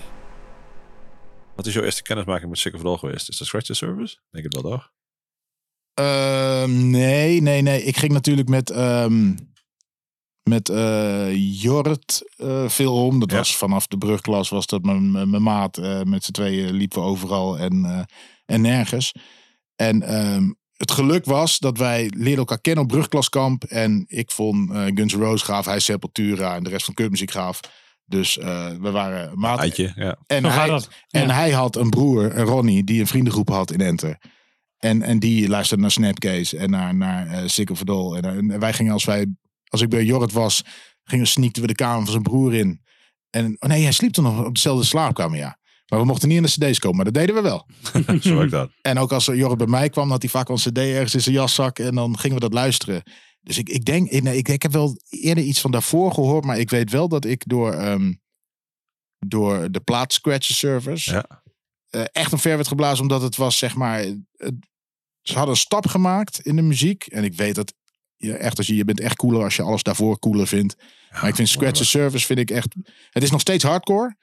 Wat 1.55 1.65
is 1.65 1.73
jouw 1.73 1.83
eerste 1.83 2.01
kennismaking 2.01 2.49
met 2.49 2.59
Sick 2.59 2.73
of 2.75 2.83
All 2.85 2.97
geweest? 2.97 3.29
Is 3.29 3.37
dat 3.37 3.47
Scratch 3.47 3.65
the 3.67 3.73
Service? 3.73 4.17
Denk 4.31 4.43
het 4.43 4.61
wel, 4.61 4.71
toch? 4.71 4.91
Ehm, 5.93 6.89
nee, 6.89 7.41
nee, 7.41 7.61
nee. 7.61 7.83
Ik 7.83 7.97
ging 7.97 8.11
natuurlijk 8.11 8.49
met, 8.49 8.69
ehm, 8.69 9.35
met 10.49 10.69
eh 10.69 11.61
Jorrit 11.61 12.33
eh, 12.37 12.69
veel 12.69 13.05
om. 13.05 13.19
Dat 13.19 13.31
Ja. 13.31 13.37
was 13.37 13.57
vanaf 13.57 13.87
de 13.87 13.97
brugklas, 13.97 14.49
was 14.49 14.65
dat 14.65 14.83
mijn, 14.83 15.11
mijn 15.11 15.29
mijn 15.29 15.43
maat. 15.43 15.77
eh, 15.77 16.01
met 16.01 16.23
z'n 16.23 16.31
tweeën 16.31 16.73
liepen 16.73 16.99
we 17.01 17.05
overal 17.07 17.57
en, 17.57 17.85
eh, 17.85 18.01
en 18.45 18.61
nergens. 18.61 19.11
En 19.75 20.01
ehm, 20.01 20.51
het 20.77 20.91
geluk 20.91 21.25
was 21.25 21.59
dat 21.59 21.77
wij 21.77 22.11
leerden 22.15 22.37
elkaar 22.37 22.61
kennen 22.61 22.83
op 22.83 22.89
brugklaskamp. 22.89 23.63
En 23.63 24.05
ik 24.07 24.31
vond 24.31 24.71
eh, 24.71 24.85
Guns 24.85 25.13
N' 25.13 25.19
Roses 25.19 25.41
gaaf, 25.41 25.65
hij 25.65 25.79
Sepultura 25.79 26.55
en 26.55 26.63
de 26.63 26.69
rest 26.69 26.85
van 26.85 26.93
Kutmuziek 26.93 27.31
gaaf. 27.31 27.59
Dus 28.05 28.37
eh, 28.37 28.69
we 28.69 28.91
waren 28.91 29.39
maat. 29.39 29.59
Eitje, 29.59 29.91
ja. 29.95 30.17
En 30.27 30.41
Zo 30.41 30.47
hij, 30.47 30.67
dat. 30.67 30.89
en 31.09 31.27
Ja. 31.27 31.33
hij 31.33 31.51
had 31.51 31.75
een 31.75 31.89
broer, 31.89 32.37
een 32.37 32.45
Ronnie, 32.45 32.83
die 32.83 32.99
een 32.99 33.07
vriendengroep 33.07 33.49
had 33.49 33.71
in 33.71 33.81
Enter. 33.81 34.17
En, 34.77 35.01
en 35.01 35.19
die 35.19 35.49
luisterde 35.49 35.81
naar 35.81 35.91
Snapcase 35.91 36.57
en 36.57 36.69
naar, 36.69 36.95
naar 36.95 37.27
eh 37.27 37.41
Sick 37.45 37.69
of. 37.69 37.81
En, 37.81 38.23
en 38.23 38.59
wij 38.59 38.73
gingen 38.73 38.93
als 38.93 39.05
wij, 39.05 39.27
als 39.67 39.81
ik 39.81 39.89
bij 39.89 40.03
Jorrit 40.03 40.31
was, 40.31 40.63
gingen 41.03 41.27
sneakten 41.27 41.61
we 41.61 41.67
de 41.67 41.75
kamer 41.75 42.03
van 42.03 42.11
zijn 42.11 42.23
broer 42.23 42.53
in. 42.53 42.81
En 43.29 43.55
oh 43.59 43.69
nee, 43.69 43.83
hij 43.83 43.91
sliep 43.91 44.11
toen 44.13 44.23
nog 44.23 44.45
op 44.45 44.55
dezelfde 44.55 44.85
slaapkamer, 44.85 45.37
ja. 45.37 45.57
Maar 45.89 45.99
we 45.99 46.05
mochten 46.05 46.27
niet 46.27 46.37
in 46.37 46.43
de 46.43 46.49
cd's 46.69 46.79
komen, 46.79 46.95
maar 46.95 47.05
dat 47.05 47.13
deden 47.13 47.35
we 47.35 47.41
wel. 47.41 47.67
Zo 48.21 48.35
werkt 48.35 48.51
dat. 48.51 48.71
En 48.81 48.97
ook 48.99 49.11
als 49.11 49.25
Jorrit 49.25 49.57
bij 49.57 49.67
mij 49.67 49.89
kwam, 49.89 50.09
had 50.09 50.21
hij 50.21 50.31
vaak 50.31 50.49
een 50.49 50.55
cd 50.55 50.77
ergens 50.77 51.13
in 51.13 51.21
zijn 51.21 51.35
jaszak. 51.35 51.79
En 51.79 51.95
dan 51.95 52.17
gingen 52.19 52.35
we 52.35 52.41
dat 52.41 52.53
luisteren. 52.53 53.03
Dus 53.41 53.57
ik, 53.57 53.69
ik 53.69 53.85
denk, 53.85 54.11
nee, 54.11 54.37
ik, 54.37 54.47
ik 54.47 54.61
heb 54.61 54.71
wel 54.71 54.97
eerder 55.09 55.43
iets 55.43 55.61
van 55.61 55.71
daarvoor 55.71 56.11
gehoord. 56.13 56.45
Maar 56.45 56.59
ik 56.59 56.69
weet 56.69 56.91
wel 56.91 57.07
dat 57.07 57.25
ik 57.25 57.43
door, 57.47 57.71
ehm, 57.73 58.13
door 59.19 59.71
de 59.71 59.79
plaat 59.79 60.13
Scratcher 60.13 60.55
Service 60.55 61.11
Ja. 61.11 61.43
eh, 61.89 62.03
echt 62.11 62.31
een 62.31 62.37
ver 62.39 62.55
werd 62.55 62.67
geblazen. 62.67 63.01
Omdat 63.01 63.21
het 63.21 63.35
was, 63.35 63.57
zeg 63.57 63.75
maar... 63.75 63.99
het- 63.99 64.53
ze 65.21 65.33
hadden 65.33 65.49
een 65.53 65.59
stap 65.61 65.87
gemaakt 65.87 66.39
in 66.39 66.55
de 66.55 66.61
muziek. 66.61 67.05
En 67.05 67.23
ik 67.23 67.33
weet 67.35 67.55
dat 67.55 67.73
je 68.15 68.33
echt, 68.33 68.57
als 68.57 68.67
je, 68.67 68.75
je 68.75 68.85
bent 68.85 68.99
echt 68.99 69.15
cooler 69.15 69.43
als 69.43 69.55
je 69.55 69.61
alles 69.61 69.83
daarvoor 69.83 70.19
cooler 70.19 70.47
vindt. 70.47 70.75
maar 71.11 71.27
ik 71.27 71.35
vind 71.35 71.49
Scratcher 71.49 71.85
Service 71.85 72.25
vind 72.25 72.39
ik 72.39 72.51
echt... 72.51 72.75
Het 73.09 73.23
is 73.23 73.31
nog 73.31 73.41
steeds 73.41 73.63
hardcore. 73.63 74.15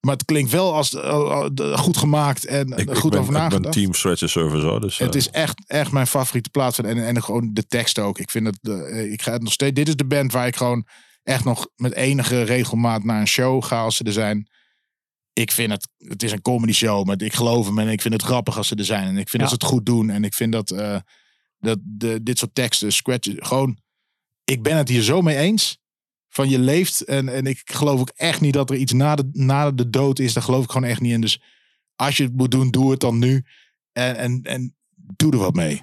Maar 0.00 0.14
het 0.14 0.24
klinkt 0.24 0.50
wel 0.50 0.74
als 0.74 0.94
eh, 0.94 1.46
eh, 1.56 1.78
goed 1.78 1.96
gemaakt 1.96 2.44
en 2.46 2.66
Ik, 2.66 2.78
er 2.78 2.90
ik 2.90 2.96
goed 2.96 3.10
ben, 3.10 3.20
over 3.20 3.32
ik 3.34 3.38
ben 3.40 3.48
nagedacht. 3.48 3.74
team 3.74 3.94
Scratch 3.94 4.18
the 4.20 4.26
Service, 4.28 4.66
hoor. 4.66 4.80
Dus, 4.80 4.98
Het 4.98 5.10
eh, 5.14 5.20
is 5.20 5.30
echt, 5.30 5.58
echt 5.66 5.92
mijn 5.92 6.06
favoriete 6.06 6.50
plaats. 6.50 6.76
van- 6.76 6.84
En, 6.84 7.06
en 7.06 7.22
gewoon 7.22 7.50
de 7.52 7.66
tekst 7.66 7.98
ook. 7.98 8.18
Ik 8.18 8.30
vind 8.30 8.46
het, 8.46 8.58
eh, 8.68 9.12
ik 9.12 9.22
ga 9.22 9.32
het 9.32 9.42
nog 9.42 9.52
steeds. 9.52 9.74
Dit 9.74 9.88
is 9.88 9.96
de 9.96 10.06
band 10.06 10.32
waar 10.32 10.46
ik 10.46 10.56
gewoon 10.56 10.86
echt 11.22 11.44
nog 11.44 11.68
met 11.76 11.92
enige 11.92 12.42
regelmaat 12.42 13.04
naar 13.04 13.20
een 13.20 13.26
show 13.28 13.64
ga 13.64 13.82
als 13.82 13.96
ze 13.96 14.04
er 14.04 14.12
zijn. 14.12 14.48
Ik 15.32 15.52
vind 15.52 15.70
het, 15.72 15.88
het 15.98 16.22
is 16.22 16.32
een 16.32 16.42
comedy 16.42 16.72
show, 16.72 17.06
maar 17.06 17.22
ik 17.22 17.34
geloof 17.34 17.66
hem 17.66 17.78
en 17.78 17.88
ik 17.88 18.00
vind 18.00 18.14
het 18.14 18.22
grappig 18.22 18.56
als 18.56 18.68
ze 18.68 18.74
er 18.74 18.84
zijn. 18.84 19.06
En 19.08 19.16
ik 19.16 19.28
vind 19.28 19.32
Ja. 19.32 19.38
dat 19.38 19.48
ze 19.48 19.54
het 19.54 19.64
goed 19.64 19.86
doen. 19.86 20.10
En 20.10 20.24
ik 20.24 20.34
vind 20.34 20.52
dat, 20.52 20.70
eh, 20.70 20.96
dat 21.58 21.78
de, 21.82 22.22
dit 22.22 22.38
soort 22.38 22.54
teksten, 22.54 22.92
scratch, 22.92 23.28
gewoon, 23.36 23.78
ik 24.44 24.62
ben 24.62 24.76
het 24.76 24.88
hier 24.88 25.02
zo 25.02 25.20
mee 25.22 25.36
eens. 25.36 25.78
Van 26.28 26.48
je 26.48 26.58
leeft 26.58 27.00
en, 27.00 27.28
en 27.28 27.46
ik 27.46 27.60
geloof 27.64 28.00
ook 28.00 28.12
echt 28.14 28.40
niet 28.40 28.52
dat 28.52 28.70
er 28.70 28.76
iets 28.76 28.92
na 28.92 29.14
de, 29.14 29.28
na 29.32 29.70
de 29.70 29.90
dood 29.90 30.18
is. 30.18 30.32
Daar 30.32 30.42
geloof 30.42 30.64
ik 30.64 30.70
gewoon 30.70 30.88
echt 30.88 31.00
niet 31.00 31.12
in. 31.12 31.20
Dus 31.20 31.42
als 31.96 32.16
je 32.16 32.22
het 32.22 32.36
moet 32.36 32.50
doen, 32.50 32.70
doe 32.70 32.90
het 32.90 33.00
dan 33.00 33.18
nu. 33.18 33.44
En, 33.92 34.16
en, 34.16 34.40
en 34.42 34.76
doe 34.94 35.32
er 35.32 35.38
wat 35.38 35.54
mee. 35.54 35.82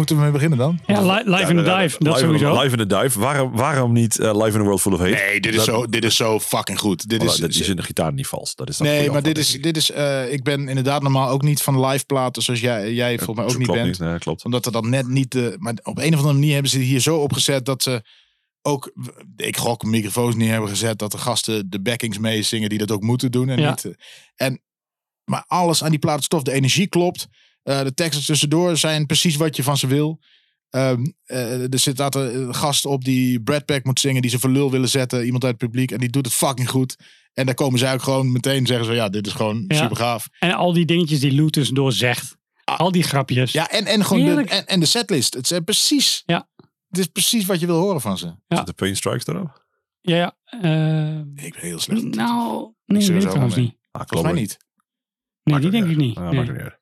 moeten 0.00 0.16
we 0.18 0.22
mee 0.22 0.32
beginnen 0.32 0.58
dan? 0.58 0.78
Ja, 0.86 1.00
li- 1.00 1.22
live 1.36 1.50
in 1.50 1.56
the 1.56 1.62
dive, 1.62 1.96
dat 1.98 2.14
live, 2.14 2.18
sowieso. 2.18 2.60
Live 2.62 2.76
in 2.76 2.88
the 2.88 2.96
dive. 3.00 3.18
Waarom, 3.20 3.56
waarom 3.56 3.92
niet 3.92 4.18
eh, 4.18 4.34
Live 4.44 4.54
in 4.56 4.60
a 4.60 4.64
World 4.64 4.80
Full 4.80 4.92
of 4.92 4.98
Hate? 4.98 5.10
Nee, 5.10 5.40
dit 5.40 5.50
is, 5.54 5.56
Dat- 5.56 5.64
zo, 5.64 5.86
dit 5.86 6.04
is 6.04 6.16
zo 6.16 6.40
fucking 6.40 6.78
goed. 6.78 7.08
Dit 7.08 7.20
Oh, 7.22 7.26
is, 7.26 7.36
dat 7.36 7.50
is 7.50 7.68
in 7.68 7.76
de 7.76 7.82
gitaar 7.82 8.12
niet 8.12 8.26
vals. 8.26 8.54
Dat 8.54 8.68
is 8.68 8.78
nee, 8.78 9.10
maar 9.10 9.22
dit 9.22 9.38
is, 9.38 9.60
dit 9.62 9.76
is 9.76 9.90
eh, 9.90 10.32
ik 10.32 10.42
ben 10.42 10.68
inderdaad 10.68 11.02
normaal 11.02 11.28
ook 11.28 11.42
niet 11.42 11.62
van 11.62 11.86
live 11.86 12.04
platen 12.04 12.42
zoals 12.42 12.60
jij, 12.60 12.92
jij 12.92 13.16
volgens 13.18 13.36
mij 13.36 13.44
ook 13.44 13.50
Dat 13.50 13.76
niet 13.76 13.82
bent. 13.98 13.98
Nee, 13.98 14.18
klopt. 14.18 14.44
Omdat 14.44 14.66
er 14.66 14.72
dan 14.72 14.88
net 14.90 15.08
niet 15.08 15.32
de. 15.32 15.56
Maar 15.58 15.74
op 15.82 15.98
een 15.98 16.12
of 16.12 16.18
andere 16.18 16.32
manier 16.34 16.52
hebben 16.52 16.70
ze 16.70 16.78
hier 16.78 17.00
zo 17.00 17.16
opgezet 17.16 17.64
dat 17.64 17.82
ze 17.82 18.02
ook. 18.62 18.92
Ik 19.36 19.56
gok 19.56 19.82
microfoons 19.84 20.34
niet 20.34 20.48
hebben 20.50 20.68
gezet 20.68 20.98
dat 20.98 21.12
de 21.12 21.18
gasten 21.18 21.70
de 21.70 21.80
backings 21.80 22.18
meezingen 22.18 22.68
die 22.68 22.78
dat 22.78 22.90
ook 22.90 23.02
moeten 23.02 23.30
doen. 23.30 23.48
En 23.48 23.58
Ja. 23.60 23.70
niet, 23.70 23.84
eh, 23.84 23.92
en, 24.46 24.60
maar 25.24 25.44
alles 25.46 25.84
aan 25.84 25.90
die 25.90 25.98
plaat 25.98 26.20
is 26.20 26.28
tof. 26.28 26.42
De 26.42 26.52
energie 26.52 26.86
klopt. 26.88 27.26
Eh, 27.62 27.82
de 27.82 27.94
teksten 27.94 28.24
tussendoor 28.24 28.76
zijn 28.76 29.06
precies 29.06 29.36
wat 29.36 29.56
je 29.56 29.62
van 29.62 29.76
ze 29.76 29.86
wil. 29.86 30.20
Ehm, 30.70 31.04
eh, 31.24 31.72
er 31.72 31.78
zit 31.78 31.98
later 31.98 32.34
een 32.36 32.54
gast 32.54 32.84
op 32.84 33.04
die 33.04 33.42
Brad 33.42 33.64
Pack 33.64 33.84
moet 33.84 34.00
zingen, 34.00 34.22
die 34.22 34.30
ze 34.30 34.38
voor 34.38 34.50
lul 34.50 34.70
willen 34.70 34.88
zetten. 34.88 35.24
Iemand 35.24 35.44
uit 35.44 35.52
het 35.52 35.62
publiek. 35.70 35.90
En 35.90 35.98
die 35.98 36.08
doet 36.10 36.24
het 36.24 36.34
fucking 36.34 36.68
goed. 36.70 36.96
En 37.34 37.46
daar 37.46 37.54
komen 37.54 37.78
zij 37.78 37.92
ook 37.94 38.02
gewoon 38.02 38.32
meteen 38.32 38.66
zeggen 38.66 38.86
ze: 38.86 38.92
ja, 38.92 39.08
dit 39.08 39.26
is 39.26 39.32
gewoon 39.32 39.64
Ja. 39.68 39.76
super 39.76 39.96
gaaf. 39.96 40.28
En 40.38 40.52
al 40.52 40.72
die 40.72 40.84
dingetjes 40.86 41.20
die 41.20 41.34
Lou 41.34 41.50
tussendoor 41.50 41.92
zegt. 41.92 42.36
Al 42.64 42.92
die 42.92 43.02
grapjes. 43.02 43.52
Ja, 43.52 43.68
en, 43.70 43.86
en 43.86 44.04
gewoon 44.04 44.24
de, 44.36 44.42
en, 44.44 44.66
en 44.66 44.80
de 44.80 44.86
setlist. 44.86 45.34
Het 45.34 45.44
is 45.44 45.50
eh, 45.50 45.58
precies. 45.64 46.22
Ja. 46.26 46.48
Het 46.88 46.98
is 46.98 47.06
precies 47.06 47.46
wat 47.46 47.60
je 47.60 47.66
wil 47.66 47.78
horen 47.78 48.00
van 48.00 48.18
ze. 48.18 48.26
Ja. 48.48 48.56
Zit 48.56 48.66
de 48.66 48.72
Pain 48.72 48.96
Strikes 48.96 49.26
erop? 49.26 49.64
Ja, 50.00 50.16
ja. 50.16 50.36
eh, 50.44 51.44
Ik 51.44 51.52
ben 51.52 51.60
heel 51.60 51.78
slecht. 51.78 52.02
nou, 52.14 52.72
nee, 52.86 53.02
Ik 53.02 53.08
weet 53.08 53.22
ik 53.22 53.28
trouwens 53.28 53.54
mee. 53.54 53.64
niet. 53.64 53.76
Ah, 53.90 54.02
Volgens 54.06 54.32
mij 54.32 54.40
niet. 54.40 54.58
Nee, 55.42 55.54
Maakt 55.54 55.62
die 55.62 55.80
denk 55.80 55.90
ik 55.90 55.96
niet. 55.96 56.16
Ah, 56.16 56.30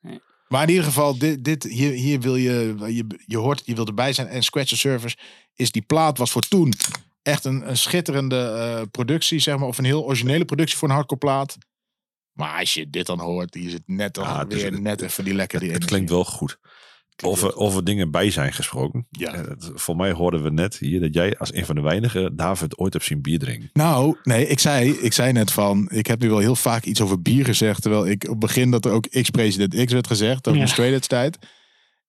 Nee. 0.01 0.19
Maar 0.49 0.63
in 0.63 0.69
ieder 0.69 0.83
geval, 0.83 1.17
dit, 1.17 1.43
dit, 1.43 1.63
hier, 1.63 1.91
hier 1.91 2.19
wil 2.21 2.35
je, 2.35 2.75
je, 2.87 3.05
je 3.25 3.37
hoort, 3.37 3.61
je 3.65 3.75
wil 3.75 3.85
erbij 3.85 4.13
zijn. 4.13 4.27
En 4.27 4.43
Scratch 4.43 4.69
the 4.69 4.77
Service 4.77 5.17
is 5.55 5.71
die 5.71 5.81
plaat, 5.81 6.17
was 6.17 6.31
voor 6.31 6.41
toen 6.41 6.73
echt 7.21 7.45
een, 7.45 7.69
een 7.69 7.77
schitterende 7.77 8.39
eh, 8.41 8.81
productie, 8.91 9.39
zeg 9.39 9.57
maar. 9.57 9.67
Of 9.67 9.77
een 9.77 9.85
heel 9.85 10.03
originele 10.05 10.45
productie 10.45 10.77
voor 10.77 10.87
een 10.87 10.93
hardcore 10.93 11.19
plaat. 11.19 11.57
Maar 12.33 12.59
als 12.59 12.73
je 12.73 12.89
dit 12.89 13.05
dan 13.05 13.19
hoort, 13.19 13.53
hier 13.53 13.69
zit 13.69 13.83
net, 13.85 14.17
al 14.17 14.25
Ah, 14.25 14.51
is- 14.51 14.61
weer 14.61 14.81
net 14.81 15.01
even 15.01 15.23
die 15.23 15.33
lekkere 15.33 15.71
Het 15.71 15.85
klinkt 15.85 16.09
wel 16.09 16.25
goed. 16.25 16.57
Klinkt 17.19 17.43
Of 17.43 17.49
er, 17.51 17.55
of 17.57 17.75
er 17.75 17.83
dingen 17.83 18.11
bij 18.11 18.31
zijn 18.31 18.53
gesproken. 18.53 19.07
Ja. 19.09 19.33
Eh, 19.33 19.43
voor 19.57 19.95
mij 19.95 20.11
hoorden 20.11 20.43
we 20.43 20.49
net 20.51 20.77
hier 20.77 20.99
dat 20.99 21.13
jij 21.13 21.37
als 21.37 21.53
een 21.53 21.65
van 21.65 21.75
de 21.75 21.81
weinigen 21.81 22.35
David 22.35 22.77
ooit 22.77 22.93
hebt 22.93 23.05
zien 23.05 23.21
bier 23.21 23.39
drinken. 23.39 23.69
Nou, 23.73 24.15
nee, 24.23 24.47
ik 24.47 24.59
zei, 24.59 24.91
ik 24.91 25.13
zei 25.13 25.31
net 25.31 25.51
van, 25.51 25.89
ik 25.91 26.07
heb 26.07 26.21
nu 26.21 26.29
wel 26.29 26.39
heel 26.39 26.55
vaak 26.55 26.83
iets 26.83 27.01
over 27.01 27.21
bier 27.21 27.45
gezegd, 27.45 27.81
terwijl 27.81 28.07
ik 28.07 28.23
op 28.23 28.29
het 28.29 28.39
begin 28.39 28.71
dat 28.71 28.85
er 28.85 28.91
ook 28.91 29.07
X-President 29.09 29.85
X 29.85 29.93
werd 29.93 30.07
gezegd, 30.07 30.47
ook 30.47 30.55
Ja. 30.55 30.61
de 30.61 30.67
Straight. 31.01 31.37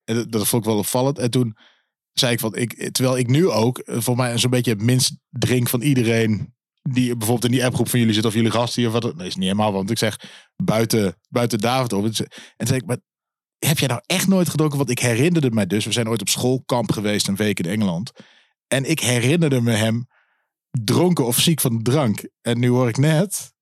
En 0.05 0.15
dat, 0.15 0.33
dat 0.33 0.49
vond 0.49 0.63
ik 0.65 0.69
wel 0.71 0.79
opvallend. 0.79 1.19
En 1.19 1.31
toen 1.31 1.57
zei 2.13 2.33
ik 2.33 2.41
van, 2.41 2.57
ik, 2.57 2.89
terwijl 2.93 3.19
ik 3.19 3.29
nu 3.29 3.49
ook, 3.49 3.79
eh, 3.79 4.01
voor 4.01 4.17
mij 4.17 4.39
zo'n 4.39 4.51
beetje 4.51 4.71
het 4.71 4.83
minst 4.83 5.17
drink 5.31 5.69
van 5.69 5.81
iedereen 5.83 6.55
die 6.83 7.17
bijvoorbeeld 7.17 7.45
in 7.45 7.51
die 7.51 7.65
appgroep 7.65 7.89
van 7.89 7.99
jullie 7.99 8.15
zit, 8.15 8.25
of 8.25 8.35
jullie 8.35 8.51
gasten 8.51 8.83
hier, 8.83 8.95
of 8.95 9.03
wat, 9.03 9.17
nee, 9.17 9.27
is 9.27 9.35
niet 9.35 9.45
helemaal, 9.45 9.73
want 9.73 9.91
ik 9.91 9.99
zeg 9.99 10.17
buiten, 10.57 11.17
buiten 11.29 11.59
David 11.59 11.93
op. 11.93 12.05
En 12.05 12.15
toen 12.15 12.27
zei 12.57 12.79
ik, 12.81 12.87
maar 12.87 12.99
heb 13.67 13.79
jij 13.79 13.89
nou 13.89 14.01
echt 14.07 14.29
nooit 14.29 14.49
gedronken? 14.49 14.79
Want 14.79 14.91
ik 14.91 14.99
herinnerde 14.99 15.51
mij 15.51 15.67
dus, 15.67 15.85
we 15.85 15.93
zijn 15.93 16.09
ooit 16.09 16.21
op 16.21 16.29
schoolkamp 16.29 16.93
geweest 16.93 17.29
een 17.29 17.37
week 17.37 17.59
in 17.59 17.71
Engeland. 17.71 18.13
En 18.69 18.91
ik 18.91 19.01
herinnerde 19.01 19.61
me 19.61 19.73
hem 19.73 20.07
dronken 20.71 21.27
of 21.27 21.39
ziek 21.39 21.61
van 21.61 21.77
de 21.77 21.83
drank. 21.83 22.29
En 22.43 22.59
nu 22.59 22.69
hoor 22.69 22.89
ik 22.89 22.97
net, 22.97 23.53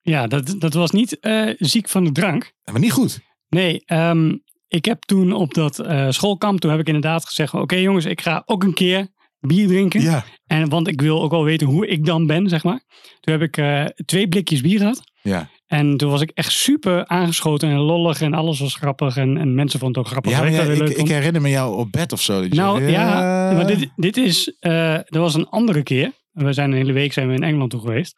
Ja, 0.00 0.26
dat, 0.26 0.54
dat 0.58 0.74
was 0.74 0.90
niet 0.90 1.18
eh, 1.18 1.54
ziek 1.58 1.88
van 1.88 2.04
de 2.04 2.12
drank. 2.12 2.52
maar 2.64 2.80
niet 2.80 2.92
goed. 2.92 3.20
Nee, 3.48 3.82
ehm, 3.84 4.36
ik 4.68 4.84
heb 4.84 5.02
toen 5.02 5.32
op 5.32 5.54
dat 5.54 5.78
eh, 5.78 6.10
schoolkamp, 6.10 6.60
toen 6.60 6.70
heb 6.70 6.80
ik 6.80 6.86
inderdaad 6.86 7.26
gezegd, 7.26 7.54
oké 7.54 7.76
jongens, 7.76 8.04
ik 8.04 8.20
ga 8.20 8.42
ook 8.46 8.62
een 8.62 8.74
keer 8.74 9.08
bier 9.40 9.66
drinken. 9.66 10.00
Ja, 10.00 10.24
En, 10.46 10.68
want 10.68 10.88
ik 10.88 11.00
wil 11.00 11.22
ook 11.22 11.30
wel 11.30 11.44
weten 11.44 11.66
hoe 11.66 11.86
ik 11.86 12.04
dan 12.04 12.26
ben, 12.26 12.48
zeg 12.48 12.64
maar. 12.64 12.84
Toen 13.20 13.34
heb 13.38 13.42
ik 13.42 13.56
eh, 13.56 13.84
twee 14.04 14.28
blikjes 14.28 14.60
bier 14.60 14.78
gehad. 14.78 15.02
ja. 15.22 15.50
En 15.70 15.96
toen 15.96 16.10
was 16.10 16.20
ik 16.20 16.30
echt 16.34 16.52
super 16.52 17.06
aangeschoten 17.06 17.68
en 17.68 17.76
lollig 17.76 18.20
en 18.20 18.34
alles 18.34 18.60
was 18.60 18.74
grappig. 18.74 19.16
En, 19.16 19.36
en 19.36 19.54
mensen 19.54 19.78
vonden 19.78 20.02
het 20.02 20.06
ook 20.06 20.12
grappig. 20.12 20.32
ja 20.32 20.46
ik 20.46 20.52
ja, 20.52 20.64
dat 20.64 20.72
ik, 20.72 20.78
leuk 20.78 20.88
ik 20.88 20.96
vond. 20.96 21.08
herinner 21.08 21.40
me 21.40 21.48
jou 21.48 21.76
op 21.76 21.92
bed 21.92 22.12
of 22.12 22.22
zo. 22.22 22.40
dat 22.40 22.52
Nou 22.52 22.90
ja, 22.90 23.52
maar 23.52 23.66
dit, 23.66 23.90
dit 23.96 24.16
is, 24.16 24.56
eh 24.60 24.94
er 24.94 25.20
was 25.20 25.34
een 25.34 25.48
andere 25.48 25.82
keer. 25.82 26.12
We 26.32 26.52
zijn 26.52 26.70
een 26.70 26.76
hele 26.76 26.92
week 26.92 27.12
zijn 27.12 27.28
we 27.28 27.34
in 27.34 27.42
Engeland 27.42 27.70
toe 27.70 27.80
geweest. 27.80 28.14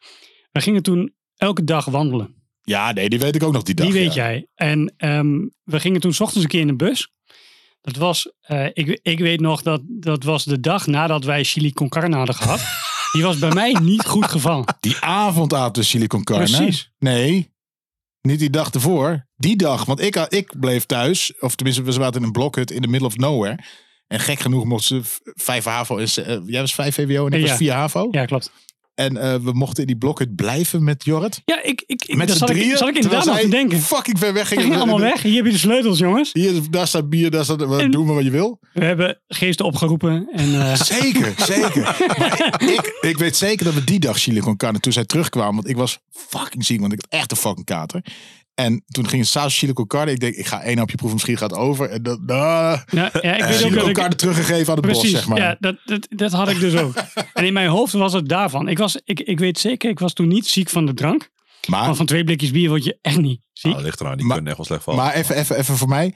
We 0.51 0.61
gingen 0.61 0.83
toen 0.83 1.13
elke 1.35 1.63
dag 1.63 1.85
wandelen. 1.85 2.35
Ja, 2.61 2.91
nee, 2.91 3.09
die 3.09 3.19
weet 3.19 3.35
ik 3.35 3.43
ook 3.43 3.53
nog 3.53 3.63
die 3.63 3.75
dag. 3.75 3.85
Die 3.85 3.95
weet 3.95 4.13
jij. 4.13 4.47
En 4.55 4.93
ehm, 4.97 5.31
we 5.63 5.79
gingen 5.79 6.01
toen 6.01 6.13
's 6.13 6.19
ochtends 6.19 6.43
een 6.43 6.49
keer 6.49 6.61
in 6.61 6.67
de 6.67 6.75
bus. 6.75 7.11
Dat 7.81 7.95
was, 7.95 8.31
eh, 8.41 8.65
ik, 8.73 8.99
ik 9.01 9.19
weet 9.19 9.39
nog, 9.39 9.61
dat, 9.61 9.81
dat 9.85 10.23
was 10.23 10.43
de 10.43 10.59
dag 10.59 10.87
nadat 10.87 11.23
wij 11.23 11.43
chili 11.43 11.71
con 11.71 11.89
carne 11.89 12.15
hadden 12.15 12.35
gehad. 12.35 12.61
Die 13.13 13.23
was 13.23 13.39
bij 13.39 13.53
mij 13.53 13.73
niet 13.81 14.05
goed 14.05 14.25
gevallen. 14.25 14.75
Die 14.79 14.97
avond 14.99 15.53
aten 15.53 15.81
we 15.81 15.87
chili 15.89 16.07
con 16.07 16.23
carne. 16.23 16.43
Precies. 16.45 16.91
Nee, 16.99 17.51
niet 18.21 18.39
die 18.39 18.49
dag 18.49 18.69
ervoor. 18.71 19.27
Die 19.35 19.55
dag, 19.55 19.85
want 19.85 20.01
ik, 20.01 20.15
ik 20.15 20.59
bleef 20.59 20.85
thuis. 20.85 21.33
Of 21.39 21.55
tenminste, 21.55 21.83
we 21.83 21.91
zaten 21.91 22.19
in 22.21 22.25
een 22.27 22.31
blokhut 22.31 22.71
in 22.71 22.81
the 22.81 22.87
middle 22.87 23.07
of 23.07 23.15
nowhere. 23.17 23.59
En 24.07 24.19
gek 24.19 24.39
genoeg 24.39 24.65
mochten 24.65 25.03
ze 25.05 25.19
vijf 25.35 25.65
HAVO. 25.65 25.97
En, 25.97 26.07
eh, 26.25 26.37
jij 26.45 26.61
was 26.61 26.73
vijf 26.73 26.95
VWO 26.95 27.25
en 27.27 27.31
ik 27.33 27.41
Ja. 27.41 27.47
was 27.47 27.57
vier 27.57 27.73
HAVO. 27.73 28.07
Ja, 28.11 28.25
klopt. 28.25 28.51
En 28.95 29.17
eh, 29.17 29.35
we 29.35 29.51
mochten 29.53 29.81
in 29.81 29.87
die 29.87 29.97
blokhut 29.97 30.35
blijven 30.35 30.83
met 30.83 31.03
Jorrit. 31.05 31.41
Ja, 31.45 31.63
ik, 31.63 31.83
ik, 31.85 32.05
ik, 32.05 32.15
Met 32.15 32.31
z'n 32.31 32.37
zat 32.37 32.49
ik, 32.49 32.55
drieën. 32.55 32.77
zat 32.77 32.87
ik 32.87 32.95
inderdaad 32.95 33.23
zij 33.23 33.49
denken. 33.49 33.79
fucking 33.79 34.19
ver 34.19 34.33
weg 34.33 34.47
gingen. 34.47 34.63
gingen 34.63 34.77
allemaal 34.79 34.99
weg. 34.99 35.21
Hier 35.21 35.35
heb 35.35 35.45
je 35.45 35.51
de 35.51 35.57
sleutels, 35.57 35.99
jongens. 35.99 36.29
Hier, 36.33 36.53
daar 36.69 36.87
staat 36.87 37.09
bier, 37.09 37.31
daar 37.31 37.43
staat... 37.43 37.79
En- 37.79 37.91
Doe 37.91 38.05
maar 38.05 38.15
wat 38.15 38.23
je 38.23 38.29
wil. 38.31 38.59
We 38.73 38.83
hebben 38.85 39.21
geesten 39.27 39.65
opgeroepen. 39.65 40.27
En, 40.33 40.53
eh, 40.61 40.75
Zeker, 40.99 41.33
zeker. 41.37 41.95
Ik, 42.59 42.69
ik, 42.69 42.97
ik 43.01 43.17
weet 43.17 43.35
zeker 43.35 43.65
dat 43.65 43.73
we 43.73 43.83
die 43.83 43.99
dag 43.99 44.17
chili 44.17 44.39
con 44.39 44.57
carne, 44.57 44.79
toen 44.79 44.93
zij 44.93 45.05
terugkwamen, 45.05 45.55
want 45.55 45.67
ik 45.67 45.75
was 45.75 45.99
fucking 46.11 46.65
ziek, 46.65 46.79
want 46.79 46.93
ik 46.93 47.01
had 47.09 47.19
echt 47.19 47.31
een 47.31 47.37
fucking 47.37 47.65
kater. 47.65 48.01
En 48.55 48.83
toen 48.87 49.07
ging 49.07 49.21
het 49.21 49.31
saus 49.31 49.57
chili 49.57 49.73
con 49.73 49.87
carne. 49.87 50.11
Ik 50.11 50.19
denk, 50.19 50.35
ik 50.35 50.45
ga 50.45 50.61
één 50.61 50.77
hapje 50.77 50.95
proeven, 50.95 51.13
misschien 51.13 51.37
gaat 51.37 51.49
het 51.49 51.59
over. 51.59 51.89
En 51.89 52.03
dat, 52.03 52.19
ah, 52.27 52.27
nou, 52.27 52.81
ja, 52.91 53.09
ik 53.11 53.23
eh, 53.23 53.47
weet 53.47 53.81
ook 53.81 53.95
dat 53.95 54.11
ik... 54.11 54.17
teruggegeven 54.17 54.67
aan 54.73 54.77
het 54.77 54.85
bos, 54.85 54.99
Precies, 54.99 55.17
zeg 55.17 55.27
maar. 55.27 55.37
ja, 55.37 55.55
dat, 55.59 55.75
dat, 55.85 56.07
dat 56.09 56.31
had 56.31 56.49
ik 56.49 56.59
dus 56.59 56.75
ook. 56.75 56.95
en 57.33 57.45
in 57.45 57.53
mijn 57.53 57.69
hoofd 57.69 57.93
was 57.93 58.13
het 58.13 58.29
daarvan. 58.29 58.67
Ik, 58.67 58.77
was, 58.77 59.01
ik, 59.03 59.19
ik 59.19 59.39
weet 59.39 59.59
zeker, 59.59 59.89
ik 59.89 59.99
was 59.99 60.13
toen 60.13 60.27
niet 60.27 60.47
ziek 60.47 60.69
van 60.69 60.85
de 60.85 60.93
drank. 60.93 61.29
Maar, 61.67 61.85
Want 61.85 61.97
van 61.97 62.05
twee 62.05 62.23
blikjes 62.23 62.51
bier 62.51 62.69
word 62.69 62.83
je 62.83 62.97
echt 63.01 63.17
niet 63.21 63.41
ziek. 63.53 63.63
Nou, 63.63 63.75
dat 63.75 63.83
ligt 63.83 63.99
eraan, 64.01 64.17
die 64.17 64.25
Maar- 64.25 64.35
kunnen 64.35 64.53
echt 64.53 64.57
wel 64.57 64.65
slecht 64.77 64.83
vallen. 64.83 65.03
maar 65.03 65.13
even, 65.13 65.35
even, 65.35 65.57
even 65.57 65.77
voor 65.77 65.87
mij. 65.89 66.15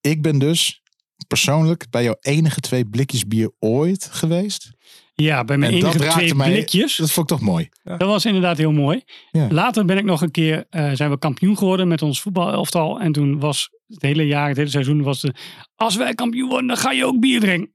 Ik 0.00 0.22
ben 0.22 0.38
dus 0.38 0.82
persoonlijk 1.26 1.86
bij 1.90 2.02
jouw 2.02 2.16
enige 2.20 2.60
twee 2.60 2.84
blikjes 2.86 3.26
bier 3.26 3.50
ooit 3.58 4.08
geweest. 4.10 4.70
ja, 5.14 5.44
bij 5.44 5.58
mijn 5.58 5.72
en 5.72 5.78
enige 5.78 5.98
twee 6.08 6.34
mij- 6.34 6.50
blikjes. 6.52 6.96
Dat 6.96 7.10
vond 7.10 7.30
ik 7.30 7.36
toch 7.38 7.46
mooi. 7.46 7.68
Dat 7.82 8.02
was 8.08 8.24
inderdaad 8.24 8.58
heel 8.58 8.72
mooi. 8.72 9.02
Ja. 9.30 9.46
Later 9.50 9.84
ben 9.84 9.98
ik 9.98 10.04
nog 10.04 10.22
een 10.22 10.30
keer, 10.30 10.64
eh, 10.70 10.90
zijn 10.92 11.10
we 11.10 11.18
kampioen 11.18 11.58
geworden 11.58 11.88
met 11.88 12.02
ons 12.02 12.20
voetbalelftal. 12.20 13.00
En 13.00 13.12
toen 13.12 13.40
was 13.40 13.70
het 13.88 14.02
hele 14.02 14.26
jaar, 14.26 14.48
het 14.48 14.56
hele 14.56 14.68
seizoen 14.68 15.02
was 15.02 15.20
de, 15.20 15.34
als 15.76 15.96
wij 15.96 16.14
kampioen 16.14 16.48
worden, 16.48 16.66
dan 16.68 16.76
ga 16.76 16.90
je 16.90 17.04
ook 17.04 17.20
bier 17.20 17.40
drinken. 17.40 17.72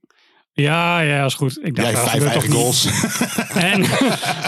Ja, 0.62 1.00
ja, 1.00 1.24
is 1.24 1.34
goed. 1.34 1.58
Ik 1.62 1.74
dacht, 1.76 1.88
Jij 1.88 1.96
dat 2.00 2.10
vijf 2.10 2.22
eigen 2.24 2.40
toch 2.50 2.58
goals. 2.58 2.88
En, 3.72 3.84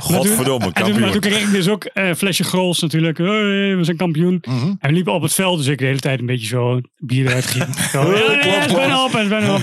Godverdomme, 0.03 0.65
en 0.73 0.85
toen, 0.85 0.85
maar 0.85 0.85
toen 0.85 1.01
kampioen. 1.01 1.21
kreeg 1.21 1.43
ik 1.47 1.51
dus 1.51 1.69
ook 1.69 1.91
een 1.93 2.17
flesje 2.17 2.45
grols 2.45 2.81
natuurlijk. 2.81 3.19
Hey, 3.19 3.77
we 3.77 3.81
zijn 3.85 3.97
kampioen. 3.97 4.39
Mhm. 4.49 4.67
En 4.67 4.77
we 4.81 4.93
liepen 4.93 5.13
op 5.13 5.23
het 5.23 5.35
veld, 5.35 5.59
dus 5.59 5.67
ik 5.67 5.79
de 5.79 5.85
hele 5.85 5.99
tijd 5.99 6.21
een 6.21 6.27
beetje 6.27 6.47
zo 6.47 6.81
bier. 6.99 7.31
Zo, 7.93 8.01
ja, 8.17 8.33
nee, 8.43 8.51
het 8.53 8.67
is 8.71 8.73
bijna 8.77 9.05
op, 9.05 9.13
het 9.13 9.23
is 9.23 9.29
bijna 9.29 9.55
op. 9.55 9.61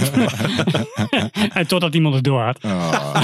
en 1.54 1.68
totdat 1.68 1.94
iemand 1.96 2.16
het 2.16 2.24
door 2.24 2.42
had. 2.42 2.62
Ah, 2.62 3.22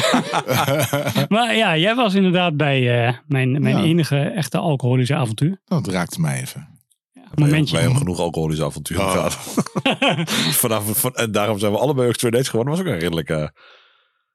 Maar 1.29 1.55
ja, 1.55 1.77
jij 1.77 1.95
was 1.95 2.13
inderdaad 2.13 2.57
bij 2.57 3.05
eh, 3.07 3.13
mijn, 3.27 3.61
mijn 3.61 3.77
Ja. 3.77 3.83
enige 3.83 4.17
echte 4.19 4.57
alcoholische 4.57 5.15
avontuur. 5.15 5.61
dat 5.65 5.87
raakte 5.87 6.21
mij 6.21 6.41
even. 6.41 6.67
Momentje. 7.35 7.71
Wij 7.73 7.81
hebben 7.81 7.99
genoeg 8.01 8.19
alcoholische 8.19 8.63
avonturen 8.65 9.03
Oh. 9.03 9.11
gehad. 9.11 9.33
Vanaf, 10.63 10.99
van, 10.99 11.13
en 11.15 11.31
daarom 11.31 11.59
zijn 11.59 11.71
we 11.71 11.77
allebei 11.77 12.07
ook 12.07 12.15
twee 12.15 12.31
dates 12.31 12.49
geworden. 12.49 12.73
Dat 12.75 12.83
was 12.83 12.93
ook 12.93 12.99
een 12.99 13.03
redelijk... 13.07 13.29
eh 13.29 13.47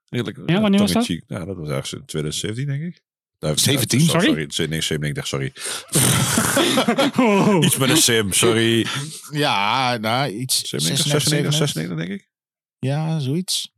redelijk 0.08 0.50
Ja, 0.50 0.60
wanneer 0.60 0.80
was 0.80 0.92
dat? 0.92 1.06
Ja, 1.06 1.44
dat 1.44 1.56
was 1.56 1.68
ergens 1.68 1.92
in 1.92 2.04
2017, 2.04 2.66
denk 2.66 2.94
ik. 2.94 3.02
Nou, 3.38 3.58
17? 3.58 3.98
nou, 3.98 4.10
Sorry? 4.10 4.44
sorry. 4.48 4.70
Nee, 4.70 4.80
37, 4.80 5.26
sorry. 5.26 5.52
Oh. 7.18 7.58
Iets 7.64 7.76
met 7.76 7.90
een 7.90 7.96
sim, 7.96 8.32
sorry. 8.32 8.86
Ja, 9.32 9.96
nou, 9.96 10.30
iets. 10.30 10.62
96, 10.68 11.06
96, 11.06 11.52
96, 11.52 11.54
96 11.54 11.96
denk 12.06 12.20
ik. 12.20 12.28
Ja, 12.78 13.18
zoiets. 13.18 13.72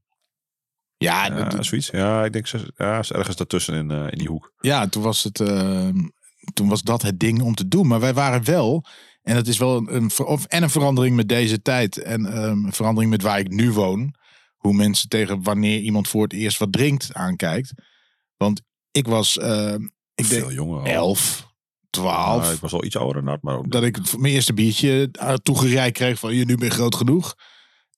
Ja, 0.97 1.63
zoiets. 1.63 1.89
Ja, 1.91 2.25
ik 2.25 2.33
denk 2.33 2.47
zes- 2.47 2.71
ja, 2.77 2.97
ergens 3.09 3.37
daartussen 3.37 3.75
in, 3.75 3.91
eh, 3.91 4.07
in 4.11 4.19
die 4.19 4.29
hoek. 4.29 4.53
ja, 4.61 4.87
toen 4.89 5.03
was 5.03 5.25
het. 5.25 5.41
eh, 5.41 5.89
toen 6.55 6.69
was 6.69 6.83
dat 6.83 7.03
het 7.03 7.21
ding 7.21 7.43
om 7.43 7.55
te 7.55 7.69
doen. 7.69 7.87
Maar 7.87 8.01
wij 8.01 8.15
waren 8.15 8.45
wel. 8.45 8.85
En 9.29 9.35
dat 9.35 9.47
is 9.47 9.59
wel 9.59 9.77
een, 9.77 9.95
een, 9.95 10.11
en 10.49 10.63
een 10.63 10.71
verandering 10.71 11.17
met 11.17 11.29
deze 11.29 11.63
tijd. 11.63 11.97
En 11.99 12.27
ehm, 12.27 12.65
een 12.65 12.73
verandering 12.73 13.11
met 13.11 13.23
waar 13.23 13.39
ik 13.39 13.49
nu 13.49 13.73
woon. 13.73 14.15
Hoe 14.57 14.73
mensen 14.75 15.09
tegen 15.09 15.43
wanneer 15.43 15.81
iemand 15.81 16.09
voor 16.09 16.23
het 16.23 16.33
eerst 16.33 16.59
wat 16.59 16.73
drinkt 16.73 17.15
aankijkt. 17.15 17.73
Want 18.37 18.61
ik 18.91 19.07
was. 19.07 19.39
ehm, 19.39 19.83
ik 20.15 20.29
denk 20.29 20.43
Veel 20.43 20.53
jonger. 20.53 20.79
al. 20.81 20.87
11, 20.87 21.53
12. 21.91 22.47
Ja, 22.47 22.53
ik 22.53 22.61
was 22.61 22.73
al 22.73 22.85
iets 22.85 22.97
ouder 22.97 23.15
dan 23.25 23.33
dat, 23.33 23.43
maar 23.43 23.57
ook 23.57 23.71
dat 23.71 23.83
ik 23.83 24.17
mijn 24.19 24.33
eerste 24.33 24.55
biertje 24.55 25.09
eh, 25.13 25.35
toegereikt 25.35 25.97
kreeg 25.97 26.19
van 26.19 26.35
je 26.35 26.45
nu 26.45 26.57
ben 26.57 26.69
je 26.69 26.75
groot 26.75 26.95
genoeg. 26.95 27.35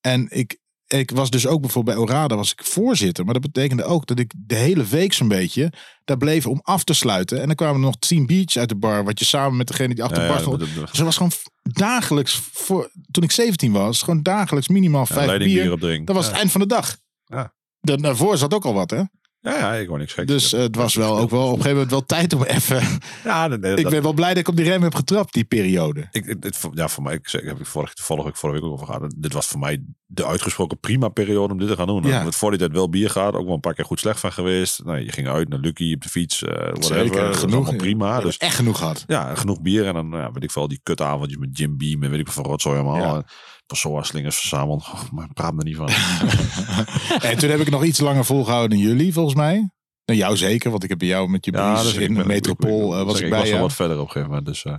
En 0.01 0.27
ik, 0.31 0.59
ik 0.99 1.11
was 1.11 1.31
dus 1.31 1.47
ook 1.47 1.61
bijvoorbeeld 1.61 1.97
bij 1.97 2.07
Orada 2.07 2.37
was 2.37 2.53
ik 2.53 2.65
voorzitter. 2.65 3.25
Maar 3.25 3.35
dat 3.35 3.43
betekende 3.43 3.85
ook 3.85 4.07
dat 4.07 4.19
ik 4.19 4.33
de 4.37 4.55
hele 4.55 4.85
week 4.85 5.13
zo'n 5.13 5.29
beetje 5.29 5.73
daar 6.05 6.17
bleef 6.17 6.47
om 6.47 6.61
af 6.63 6.85
te 6.85 6.95
sluiten. 6.95 7.41
En 7.41 7.47
dan 7.47 7.57
kwamen 7.57 7.75
er 7.75 7.81
nog 7.81 7.99
tien 7.99 8.27
biertjes 8.27 8.59
uit 8.59 8.69
de 8.69 8.77
bar. 8.77 9.05
Wat 9.05 9.19
je 9.19 9.25
samen 9.25 9.57
met 9.57 9.67
degene 9.67 9.95
die 9.95 10.05
achter 10.05 10.23
Ja, 10.23 10.27
de 10.29 10.33
ja, 10.35 10.45
bar 10.45 10.59
stond. 10.59 10.91
Dus 10.91 10.99
was 10.99 11.17
gewoon 11.17 11.33
dagelijks, 11.63 12.41
voor, 12.53 12.91
toen 13.11 13.25
ik 13.25 13.31
17 13.31 13.73
was, 13.73 14.03
gewoon 14.03 14.23
dagelijks 14.23 14.69
minimaal 14.69 15.05
ja, 15.09 15.15
vijf 15.15 15.27
leiding 15.27 15.53
bier. 15.53 16.05
Dat 16.05 16.15
was 16.17 16.25
ja. 16.25 16.31
het 16.31 16.41
eind 16.41 16.53
van 16.53 16.61
de 16.61 16.67
dag. 16.67 16.97
Ja. 17.25 17.55
Da- 17.81 17.97
Daarvoor 17.97 18.37
zat 18.37 18.55
ook 18.55 18.65
al 18.65 18.75
wat, 18.75 18.91
hè? 18.91 19.03
Ja, 19.43 19.59
ja, 19.59 19.73
ik 19.75 19.89
hoor 19.89 19.99
niks 19.99 20.13
geks. 20.13 20.27
Dus 20.27 20.53
eh, 20.53 20.61
het 20.61 20.77
was 20.77 20.95
wel 20.95 21.19
ook 21.19 21.31
wel 21.31 21.41
op 21.41 21.47
een 21.49 21.55
gegeven 21.55 21.73
moment 21.73 21.91
wel 21.91 22.07
tijd 22.07 22.33
om 22.33 22.43
even. 22.43 22.83
ja, 23.25 23.47
nee, 23.47 23.59
nee, 23.59 23.75
Ik 23.77 23.83
dat- 23.83 23.93
ben 23.93 24.03
wel 24.03 24.13
blij 24.13 24.29
dat 24.29 24.39
ik 24.39 24.49
op 24.49 24.57
die 24.57 24.65
rem 24.65 24.83
heb 24.83 24.95
getrapt, 24.95 25.33
die 25.33 25.45
periode. 25.45 26.09
Ik, 26.11 26.37
het, 26.41 26.59
ja, 26.75 26.89
voor 26.89 27.03
mij, 27.03 27.15
ik 27.15 27.31
heb 27.45 27.61
ik 27.61 27.67
vorige, 27.67 27.95
toevallig 27.95 28.27
ook 28.27 28.37
vorige 28.37 28.59
week 28.61 28.69
ook 28.69 28.75
over 28.75 28.87
gehad. 28.95 29.15
Dit 29.17 29.33
was 29.33 29.47
voor 29.47 29.61
mij 29.61 29.83
de 30.07 30.27
uitgesproken 30.27 30.79
prima 30.81 31.09
periode 31.09 31.53
om 31.53 31.59
dit 31.59 31.69
te 31.69 31.77
gaan 31.77 31.87
doen. 31.87 32.03
Ja. 32.07 32.23
Met 32.25 32.35
voor 32.37 32.51
die 32.51 32.59
tijd 32.59 32.73
wel 32.73 32.89
bier 32.89 33.11
gaat, 33.11 33.35
ook 33.35 33.45
wel 33.45 33.55
een 33.55 33.61
paar 33.61 33.75
keer 33.75 33.85
goed 33.85 33.99
slecht 34.01 34.21
van 34.21 34.33
geweest. 34.33 34.85
Nou, 34.85 34.99
je 34.99 35.13
ging 35.13 35.29
uit 35.29 35.49
naar 35.49 35.59
Lucky 35.59 35.93
op 35.95 36.03
de 36.03 36.09
fiets, 36.09 36.43
eh 36.43 36.53
whatever. 36.53 36.85
Zeker, 36.97 37.35
genoeg. 37.35 37.77
prima. 37.77 38.15
Dus 38.17 38.25
Dus 38.25 38.37
echt 38.37 38.55
genoeg 38.55 38.79
gehad. 38.79 39.05
ja, 39.07 39.35
genoeg 39.35 39.61
bier 39.61 39.87
en 39.87 39.95
dan 39.95 40.09
ja, 40.13 40.33
weet 40.33 40.43
ik 40.43 40.51
veel, 40.51 40.69
die 40.69 40.81
kutavondjes 40.83 41.39
met 41.39 41.59
Jim 41.59 41.77
Beam 41.79 42.03
en 42.03 42.11
weet 42.11 42.21
ik 42.21 42.27
veel 42.27 42.43
van 42.43 42.51
rotzooi 42.51 42.79
allemaal. 42.79 43.17
Ja. 43.17 43.25
Passoa-slingers 43.71 44.37
verzameld. 44.37 44.83
Oh, 44.83 45.01
maar 45.13 45.25
ik 45.25 45.33
praat 45.33 45.53
er 45.59 45.65
niet 45.65 45.77
van. 45.77 45.89
En 47.31 47.39
toen 47.39 47.51
heb 47.51 47.61
ik 47.61 47.71
nog 47.71 47.85
iets 47.85 48.01
langer 48.01 48.25
volgehouden 48.25 48.79
dan 48.79 48.89
jullie, 48.89 49.13
volgens 49.13 49.35
mij. 49.35 49.71
Nou, 50.05 50.19
jou 50.19 50.37
zeker, 50.37 50.71
want 50.71 50.83
ik 50.83 50.89
heb 50.89 50.99
bij 50.99 51.09
jou 51.09 51.29
met 51.29 51.45
je 51.45 51.53
ja, 51.53 51.83
dus 51.83 51.95
ik 51.95 52.01
in 52.01 52.15
de 52.15 52.25
metropool 52.25 52.97
eh, 52.99 53.05
was 53.05 53.17
zeg, 53.17 53.25
ik 53.25 53.31
bij 53.31 53.39
was 53.39 53.49
wel 53.49 53.57
jou. 53.57 53.61
wat 53.61 53.77
verder 53.77 53.97
op 53.99 54.03
een 54.07 54.11
gegeven 54.11 54.29
moment. 54.29 54.47
Dus, 54.47 54.65
eh, 54.65 54.75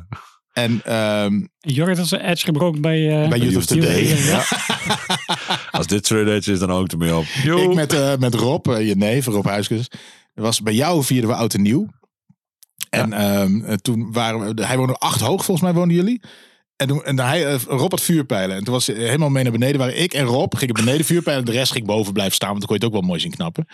En 0.51 0.81
ehm, 0.83 1.45
Jorrit 1.59 1.97
had 1.97 2.07
zijn 2.07 2.21
edge 2.21 2.45
gebroken 2.45 2.81
bij... 2.81 3.23
eh, 3.23 3.29
bij 3.29 3.39
Youth 3.39 3.55
of 3.55 3.65
the 3.65 3.77
Day. 3.77 4.03
Youth 4.03 4.13
of 4.13 4.19
the 4.19 4.25
Day, 4.87 4.95
Ja. 4.97 5.57
als 5.77 5.87
dit 5.87 6.11
Edge 6.11 6.51
is, 6.51 6.59
dan 6.59 6.69
hou 6.69 6.83
ik 6.83 6.91
ermee 6.91 7.15
op. 7.15 7.25
Ik 7.43 7.73
met, 7.73 7.93
eh, 7.93 8.17
met 8.17 8.33
Rob, 8.33 8.65
je 8.65 8.95
neef, 8.95 9.25
Rob 9.25 9.45
Huiskes. 9.45 9.87
Was 10.33 10.61
bij 10.61 10.73
jou 10.73 11.03
vierden 11.03 11.29
we 11.29 11.35
oud 11.35 11.53
en 11.53 11.61
nieuw. 11.61 11.87
En 12.89 13.13
ehm, 13.13 13.61
eh, 13.61 13.73
toen 13.73 14.11
waren 14.11 14.55
we, 14.55 14.65
hij 14.65 14.77
woonde 14.77 14.97
acht 14.97 15.21
hoog, 15.21 15.45
volgens 15.45 15.61
mij 15.65 15.75
woonden 15.75 15.95
jullie. 15.97 16.21
En, 16.81 16.87
toen, 16.87 17.03
en 17.03 17.19
hij, 17.19 17.45
eh, 17.45 17.61
Rob 17.67 17.91
had 17.91 18.01
vuurpijlen. 18.01 18.55
En 18.55 18.63
toen 18.63 18.73
was 18.73 18.87
hij 18.87 18.95
helemaal 18.95 19.29
mee 19.29 19.43
naar 19.43 19.51
beneden. 19.51 19.79
Waren 19.79 20.01
ik 20.01 20.13
en 20.13 20.25
Rob 20.25 20.55
gingen 20.55 20.75
beneden 20.75 21.05
vuurpijlen. 21.05 21.45
De 21.45 21.51
rest 21.51 21.71
ging 21.71 21.85
boven 21.85 22.13
blijven 22.13 22.35
staan, 22.35 22.49
want 22.49 22.59
dan 22.59 22.67
kon 22.67 22.77
je 22.77 22.85
het 22.85 22.93
ook 22.93 22.99
wel 22.99 23.09
mooi 23.09 23.21
zien 23.21 23.31
knappen. 23.31 23.67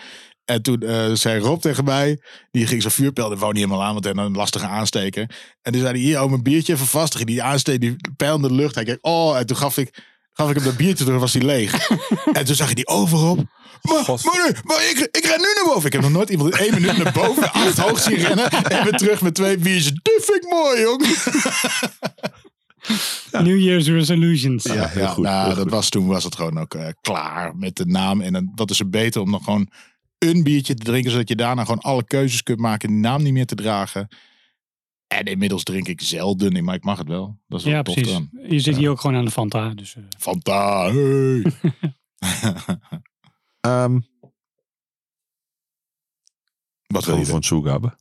En 0.44 0.62
toen 0.62 0.80
eh, 0.80 1.10
zei 1.12 1.40
Rob 1.40 1.60
tegen 1.60 1.84
mij, 1.84 2.20
die 2.50 2.66
ging 2.66 2.82
zo'n 2.82 2.90
vuurpijl, 2.90 3.28
dat 3.28 3.38
wou 3.38 3.52
niet 3.52 3.62
helemaal 3.62 3.84
aan, 3.84 3.92
want 3.92 4.04
hij 4.04 4.12
had 4.16 4.26
een 4.26 4.36
lastige 4.36 4.66
aansteker. 4.66 5.22
En 5.62 5.72
toen 5.72 5.80
zei 5.80 5.92
hij, 5.92 6.00
hier, 6.00 6.16
hou 6.16 6.30
mijn 6.30 6.42
biertje 6.42 6.72
even 6.72 6.86
vast. 6.86 7.12
Toen 7.12 7.26
die 7.26 7.42
aansteker, 7.42 7.80
die 7.80 7.96
pijl 8.16 8.34
in 8.34 8.42
de 8.42 8.52
lucht. 8.52 8.74
Hij 8.74 8.84
keek, 8.84 8.98
oh, 9.00 9.38
en 9.38 9.46
toen 9.46 9.56
gaf 9.56 9.78
ik, 9.78 10.04
gaf 10.32 10.48
ik 10.48 10.54
hem 10.54 10.64
dat 10.64 10.76
biertje 10.76 11.04
terug, 11.04 11.20
was 11.20 11.32
hij 11.32 11.42
leeg. 11.42 11.88
en 12.32 12.44
toen 12.44 12.54
zag 12.54 12.68
je 12.68 12.74
die 12.74 12.86
overop. 12.86 13.36
Maar, 13.82 14.02
maar, 14.06 14.18
nee, 14.44 14.52
maar 14.64 14.88
ik, 14.90 15.08
ik 15.10 15.24
ren 15.24 15.40
nu 15.40 15.46
naar 15.54 15.64
boven. 15.66 15.86
Ik 15.86 15.92
heb 15.92 16.02
nog 16.02 16.10
nooit 16.10 16.30
iemand 16.30 16.50
in 16.52 16.58
één 16.58 16.74
minuut 16.74 16.96
naar 16.96 17.12
boven, 17.12 17.52
acht 17.52 17.78
hoog 17.78 18.00
zien 18.00 18.16
rennen. 18.16 18.50
En 18.50 18.84
weer 18.84 18.92
terug 18.92 19.20
met 19.20 19.34
twee 19.34 19.58
biertjes. 19.58 19.92
Dit 20.02 20.24
vind 20.24 20.44
ik 20.44 20.50
mooi, 20.50 20.80
jong. 20.80 21.06
New 23.42 23.58
Year's 23.60 23.88
Resolutions. 23.88 24.64
Ja, 24.64 24.86
heel 24.88 25.06
goed, 25.08 25.24
nou, 25.24 25.46
heel 25.46 25.54
dat 25.54 25.62
goed. 25.62 25.70
was 25.72 25.88
toen 25.88 26.06
was 26.06 26.24
het 26.24 26.36
gewoon 26.36 26.58
ook 26.58 26.74
eh, 26.74 26.88
klaar 27.00 27.56
met 27.56 27.76
de 27.76 27.86
naam. 27.86 28.20
En 28.20 28.32
dan, 28.32 28.52
wat 28.54 28.70
is 28.70 28.80
er 28.80 28.88
beter 28.90 29.20
om 29.20 29.30
nog 29.30 29.44
gewoon 29.44 29.68
een 30.18 30.42
biertje 30.42 30.74
te 30.74 30.84
drinken, 30.84 31.10
zodat 31.10 31.28
je 31.28 31.36
daarna 31.36 31.62
gewoon 31.62 31.80
alle 31.80 32.04
keuzes 32.04 32.42
kunt 32.42 32.58
maken, 32.58 32.88
die 32.88 32.98
naam 32.98 33.22
niet 33.22 33.32
meer 33.32 33.46
te 33.46 33.54
dragen. 33.54 34.08
En 35.06 35.24
inmiddels 35.24 35.62
drink 35.62 35.88
ik 35.88 36.00
zelden, 36.00 36.64
maar 36.64 36.74
ik 36.74 36.84
mag 36.84 36.98
het 36.98 37.08
wel. 37.08 37.38
Dat 37.46 37.58
is 37.58 37.64
wel 37.64 37.74
Ja, 37.74 37.82
tof 37.82 37.94
precies. 37.94 38.18
Je 38.48 38.60
zit 38.60 38.76
hier 38.76 38.90
ook 38.90 39.00
gewoon 39.00 39.16
aan 39.16 39.24
de 39.24 39.30
Fanta. 39.30 39.68
Dus, 39.74 39.96
eh, 39.96 40.02
Fanta, 40.18 40.92
hey. 40.92 41.42
Ehm, 43.60 43.98
Wat 46.86 47.04
wil 47.04 47.16
je 47.18 47.26
van 47.26 47.42
Soegabe. 47.42 47.96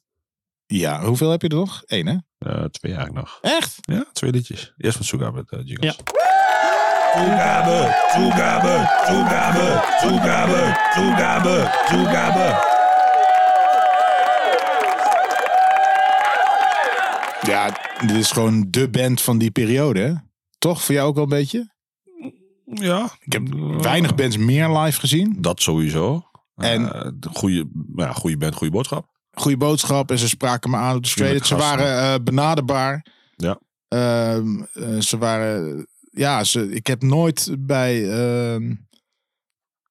Ja, 0.67 1.03
hoeveel 1.05 1.29
heb 1.29 1.41
je 1.41 1.47
er 1.47 1.55
nog? 1.55 1.83
Eén, 1.85 2.07
hè? 2.07 2.15
Uh, 2.51 2.63
twee 2.63 2.91
jaar 2.91 3.13
nog. 3.13 3.37
Echt? 3.41 3.75
Ja, 3.81 4.05
twee 4.13 4.31
liedjes. 4.31 4.73
Eerst 4.77 4.97
van 4.97 5.05
Soegabe, 5.05 5.45
uh, 5.49 5.59
Jingles. 5.65 5.95
Ja. 5.95 6.03
Toegabe, 7.13 7.95
toegabe, 8.13 8.89
toegabe, 9.07 9.83
toegabe, 10.01 10.77
toegabe, 10.93 11.71
toegabe. 11.89 12.75
Ja, 17.41 17.69
dit 18.07 18.15
is 18.15 18.31
gewoon 18.31 18.65
de 18.69 18.89
band 18.89 19.21
van 19.21 19.37
die 19.37 19.51
periode, 19.51 19.99
hè? 19.99 20.13
Toch? 20.57 20.81
Voor 20.83 20.95
jou 20.95 21.07
ook 21.07 21.15
wel 21.15 21.23
een 21.23 21.29
beetje? 21.29 21.71
Ja. 22.65 23.09
Ik 23.19 23.33
heb 23.33 23.47
weinig 23.81 24.15
bands 24.15 24.37
meer 24.37 24.69
live 24.77 24.99
gezien. 24.99 25.35
Dat 25.39 25.61
sowieso. 25.61 26.23
En- 26.55 26.93
En 26.93 27.19
goede, 27.33 27.69
ja, 27.95 28.11
goede 28.13 28.37
band, 28.37 28.55
goede 28.55 28.73
boodschap. 28.73 29.15
Goede 29.39 29.57
boodschap 29.57 30.11
en 30.11 30.19
ze 30.19 30.27
spraken 30.27 30.69
me 30.69 30.77
aan 30.77 30.95
op 30.95 31.03
de 31.03 31.39
Ze 31.43 31.55
waren 31.55 32.13
eh, 32.13 32.23
benaderbaar. 32.23 33.05
Ja. 33.35 33.59
Ehm, 33.87 34.61
eh, 34.73 34.99
ze 34.99 35.17
waren... 35.17 35.87
Ja, 36.09 36.43
ze, 36.43 36.71
ik 36.71 36.87
heb 36.87 37.01
nooit 37.01 37.55
bij, 37.59 38.09
ehm, 38.09 38.75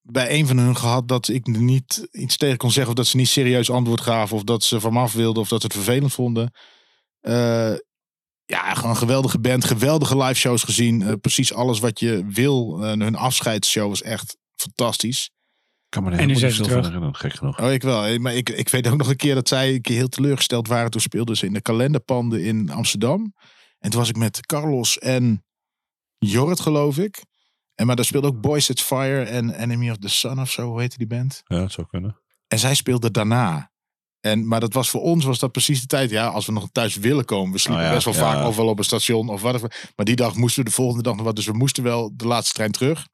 bij 0.02 0.30
een 0.30 0.46
van 0.46 0.58
hun 0.58 0.76
gehad 0.76 1.08
dat 1.08 1.28
ik 1.28 1.46
niet 1.46 2.08
iets 2.10 2.36
tegen 2.36 2.56
kon 2.56 2.70
zeggen. 2.70 2.92
Of 2.92 2.98
dat 2.98 3.06
ze 3.06 3.16
niet 3.16 3.28
serieus 3.28 3.70
antwoord 3.70 4.00
gaven. 4.00 4.36
Of 4.36 4.42
dat 4.42 4.62
ze 4.62 4.80
van 4.80 4.92
me 4.92 4.98
af 4.98 5.12
wilden. 5.12 5.42
Of 5.42 5.48
dat 5.48 5.60
ze 5.60 5.66
het 5.66 5.76
vervelend 5.76 6.12
vonden. 6.12 6.52
Eh, 7.20 7.74
ja, 8.44 8.74
gewoon 8.74 8.90
een 8.90 8.96
geweldige 8.96 9.38
band. 9.38 9.64
Geweldige 9.64 10.16
live 10.16 10.34
shows 10.34 10.62
gezien. 10.62 11.20
Precies 11.20 11.54
alles 11.54 11.78
wat 11.78 12.00
je 12.00 12.24
wil. 12.28 12.84
Eh, 12.84 12.88
hun 12.88 13.16
afscheidsshow 13.16 13.88
was 13.88 14.02
echt 14.02 14.36
fantastisch. 14.56 15.30
Kan 15.96 16.04
me 16.04 16.10
er 16.10 16.18
En 16.18 16.28
helemaal 16.28 16.48
niet 16.48 16.56
veel 16.56 16.68
van 16.68 16.84
herinneren, 16.84 17.14
gek 17.14 17.34
genoeg. 17.34 17.60
Oh, 17.60 17.72
ik 17.72 17.82
wel. 17.82 18.18
Maar 18.18 18.34
ik, 18.34 18.48
ik 18.48 18.68
weet 18.68 18.88
ook 18.88 18.96
nog 18.96 19.08
een 19.08 19.16
keer 19.16 19.34
dat 19.34 19.48
zij 19.48 19.74
een 19.74 19.80
keer 19.80 19.96
heel 19.96 20.08
teleurgesteld 20.08 20.68
waren. 20.68 20.90
Toen 20.90 21.00
speelden 21.00 21.36
ze 21.36 21.46
in 21.46 21.52
de 21.52 21.60
kalenderpanden 21.60 22.44
in 22.44 22.70
Amsterdam. 22.70 23.34
En 23.78 23.90
toen 23.90 24.00
was 24.00 24.08
ik 24.08 24.16
met 24.16 24.46
Carlos 24.46 24.98
en 24.98 25.44
Jorrit, 26.18 26.60
geloof 26.60 26.98
ik. 26.98 27.24
En 27.74 27.86
maar 27.86 27.96
daar 27.96 28.04
speelde 28.04 28.26
ook 28.26 28.40
Boys 28.40 28.70
at 28.70 28.80
Fire 28.80 29.22
en 29.22 29.50
Enemy 29.50 29.90
of 29.90 29.96
the 29.96 30.08
Sun 30.08 30.40
of 30.40 30.50
zo. 30.50 30.68
Hoe 30.68 30.80
heette 30.80 30.98
die 30.98 31.06
band? 31.06 31.42
Ja, 31.44 31.58
dat 31.58 31.72
zou 31.72 31.86
kunnen. 31.86 32.20
En 32.48 32.58
zij 32.58 32.74
speelde 32.74 33.10
daarna. 33.10 33.70
En, 34.20 34.48
maar 34.48 34.60
dat 34.60 34.72
was 34.72 34.90
voor 34.90 35.02
ons 35.02 35.24
was 35.24 35.38
dat 35.38 35.52
precies 35.52 35.80
de 35.80 35.86
tijd. 35.86 36.10
Ja, 36.10 36.26
als 36.26 36.46
we 36.46 36.52
nog 36.52 36.68
thuis 36.72 36.96
willen 36.96 37.24
komen. 37.24 37.52
We 37.52 37.58
sliepen 37.58 37.82
Oh 37.82 37.88
ja, 37.88 37.94
best 37.94 38.04
wel 38.04 38.14
ja. 38.14 38.32
vaak 38.32 38.46
ofwel 38.46 38.68
op 38.68 38.78
een 38.78 38.84
station 38.84 39.28
of 39.28 39.42
wat. 39.42 39.60
Maar 39.96 40.06
die 40.06 40.16
dag 40.16 40.34
moesten 40.34 40.62
we 40.62 40.68
de 40.68 40.74
volgende 40.74 41.02
dag 41.02 41.14
nog 41.14 41.24
wat. 41.24 41.36
Dus 41.36 41.46
we 41.46 41.52
moesten 41.52 41.82
wel 41.82 42.12
de 42.16 42.26
laatste 42.26 42.54
trein 42.54 42.72
terug. 42.72 43.06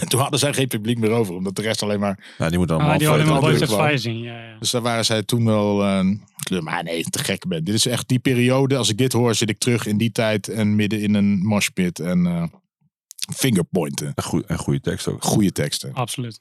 En 0.00 0.08
toen 0.08 0.20
hadden 0.20 0.38
zij 0.38 0.52
geen 0.52 0.68
publiek 0.68 0.98
meer 0.98 1.10
over. 1.10 1.34
Omdat 1.34 1.56
de 1.56 1.62
rest 1.62 1.82
alleen 1.82 2.00
maar 2.00 2.34
Ja, 2.38 2.48
die 2.48 2.58
moet 2.58 2.70
allemaal 2.70 2.90
ah, 2.90 2.98
die 2.98 3.06
voor 3.06 3.78
hadden 3.78 3.98
zien. 3.98 4.18
Ja, 4.18 4.42
ja. 4.42 4.58
Dus 4.58 4.70
daar 4.70 4.82
waren 4.82 5.04
zij 5.04 5.22
toen 5.22 5.44
wel 5.44 5.82
eh. 5.82 6.60
Maar 6.60 6.82
nee, 6.82 7.02
te 7.02 7.18
gek 7.18 7.46
ben. 7.46 7.64
Dit 7.64 7.74
is 7.74 7.86
echt 7.86 8.08
die 8.08 8.18
periode. 8.18 8.76
Als 8.76 8.88
ik 8.88 8.98
dit 8.98 9.12
hoor, 9.12 9.34
zit 9.34 9.50
ik 9.50 9.58
terug 9.58 9.86
in 9.86 9.96
die 9.96 10.12
tijd 10.12 10.48
en 10.48 10.76
midden 10.76 11.00
in 11.00 11.14
een 11.14 11.38
moshpit 11.38 11.98
en 11.98 12.26
eh 12.26 12.42
fingerpointen. 13.34 14.14
En 14.46 14.58
goede 14.58 14.80
tekst 14.80 15.08
ook. 15.08 15.24
Goede 15.24 15.52
teksten. 15.52 15.92
Absoluut. 15.92 16.38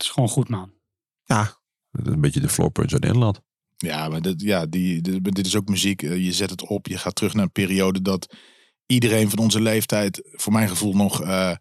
Plaat 0.00 0.08
is 0.08 0.08
gewoon 0.14 0.28
goed, 0.28 0.48
man. 0.48 0.72
Dat 1.92 2.06
is 2.06 2.12
een 2.12 2.20
beetje 2.20 2.40
de 2.40 2.48
floor 2.48 2.70
punch 2.70 2.92
uit 2.92 3.02
Nederland. 3.02 3.40
Ja, 3.76 4.08
maar 4.08 4.22
dit, 4.22 4.40
ja, 4.42 4.66
die, 4.66 5.00
dit, 5.00 5.34
dit 5.34 5.46
is 5.46 5.56
ook 5.56 5.68
muziek. 5.68 6.02
Eh, 6.02 6.24
Je 6.24 6.32
zet 6.32 6.50
het 6.50 6.66
op, 6.68 6.86
je 6.86 6.98
gaat 6.98 7.14
terug 7.14 7.34
naar 7.34 7.44
een 7.44 7.52
periode 7.52 8.02
dat 8.02 8.34
iedereen 8.86 9.30
van 9.30 9.38
onze 9.38 9.60
leeftijd, 9.60 10.22
voor 10.32 10.52
mijn 10.52 10.68
gevoel 10.68 10.92
nog 10.94 11.22
eh, 11.22 11.52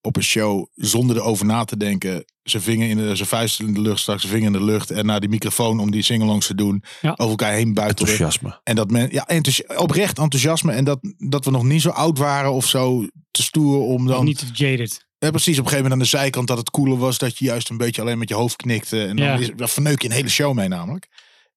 op 0.00 0.16
een 0.16 0.22
show, 0.22 0.66
zonder 0.74 1.16
erover 1.16 1.46
na 1.46 1.64
te 1.64 1.76
denken, 1.76 2.24
zijn 2.42 2.62
vinger 2.62 2.88
in 2.88 2.96
de, 2.96 3.16
zijn 3.16 3.28
vuist 3.28 3.60
in 3.60 3.74
de 3.74 3.80
lucht, 3.80 4.00
straks 4.00 4.20
zijn 4.20 4.32
vinger 4.32 4.46
in 4.46 4.52
de 4.58 4.64
lucht 4.64 4.90
en 4.90 5.06
naar 5.06 5.20
die 5.20 5.28
microfoon 5.28 5.80
om 5.80 5.90
die 5.90 6.02
singalongs 6.02 6.46
te 6.46 6.54
doen, 6.54 6.82
Ja. 7.00 7.10
over 7.10 7.28
elkaar 7.30 7.52
heen 7.52 7.74
buitelen. 7.74 8.10
Enthousiasme. 8.10 8.60
En 8.64 8.76
dat 8.76 8.90
men, 8.90 9.08
ja, 9.12 9.26
enthousi- 9.26 9.64
oprecht 9.76 10.18
enthousiasme 10.18 10.72
en 10.72 10.84
dat, 10.84 10.98
dat 11.16 11.44
we 11.44 11.50
nog 11.50 11.62
niet 11.64 11.82
zo 11.82 11.90
oud 11.90 12.18
waren 12.18 12.52
of 12.52 12.66
zo 12.66 13.06
te 13.30 13.42
stoer 13.42 13.80
om 13.80 14.06
Dan, 14.06 14.16
dan... 14.16 14.24
niet 14.24 14.38
te 14.38 14.46
jaded. 14.52 15.06
Ja, 15.18 15.30
precies, 15.30 15.58
op 15.58 15.64
een 15.64 15.70
gegeven 15.70 15.90
moment 15.90 15.92
aan 15.92 16.18
de 16.18 16.18
zijkant 16.18 16.46
dat 16.48 16.58
het 16.58 16.70
cooler 16.70 16.98
was 16.98 17.18
dat 17.18 17.38
je 17.38 17.44
juist 17.44 17.70
een 17.70 17.76
beetje 17.76 18.00
alleen 18.00 18.18
met 18.18 18.28
je 18.28 18.34
hoofd 18.34 18.56
knikte. 18.56 19.04
En 19.06 19.16
dan, 19.16 19.26
Ja. 19.26 19.34
is, 19.36 19.50
dan 19.56 19.68
verneuk 19.68 20.02
je 20.02 20.08
een 20.08 20.14
hele 20.14 20.28
show 20.28 20.54
mee 20.54 20.68
namelijk. 20.68 21.08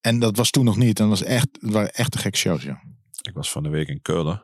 En 0.01 0.19
dat 0.19 0.37
was 0.37 0.49
toen 0.49 0.65
nog 0.65 0.75
niet. 0.77 0.99
En 0.99 1.09
dat 1.09 1.19
was 1.19 1.27
echt, 1.27 1.47
het 1.59 1.71
waren 1.71 1.93
echt 1.93 2.11
de 2.11 2.17
gekke 2.17 2.37
shows, 2.37 2.63
ja. 2.63 2.81
Ik 3.21 3.33
was 3.33 3.51
van 3.51 3.63
de 3.63 3.69
week 3.69 3.87
in 3.87 4.01
Keulen 4.01 4.43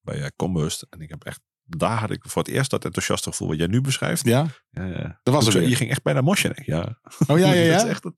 bij 0.00 0.18
uh, 0.18 0.26
Combust. 0.36 0.86
En 0.90 1.00
ik 1.00 1.08
heb 1.08 1.24
echt, 1.24 1.40
daar 1.64 1.98
had 1.98 2.10
ik 2.10 2.22
voor 2.26 2.42
het 2.42 2.50
eerst 2.52 2.70
dat 2.70 2.84
enthousiaste 2.84 3.30
gevoel 3.30 3.48
wat 3.48 3.58
jij 3.58 3.66
nu 3.66 3.80
beschrijft. 3.80 4.24
Ja? 4.24 4.46
Ja, 4.74 4.84
ja. 4.84 5.18
Dat 5.22 5.34
was 5.34 5.46
er 5.46 5.52
weer. 5.52 5.68
Je 5.68 5.76
ging 5.76 5.90
echt 5.90 6.02
bijna 6.02 6.20
mosjen. 6.20 6.50
Ik, 6.54 6.66
Ja. 6.66 6.98
Oh 7.26 7.38
ja, 7.38 7.46
ja, 7.52 7.70
Dat 7.72 7.76
is 7.76 7.82
ja. 7.82 7.88
echt 7.88 8.04
een- 8.04 8.14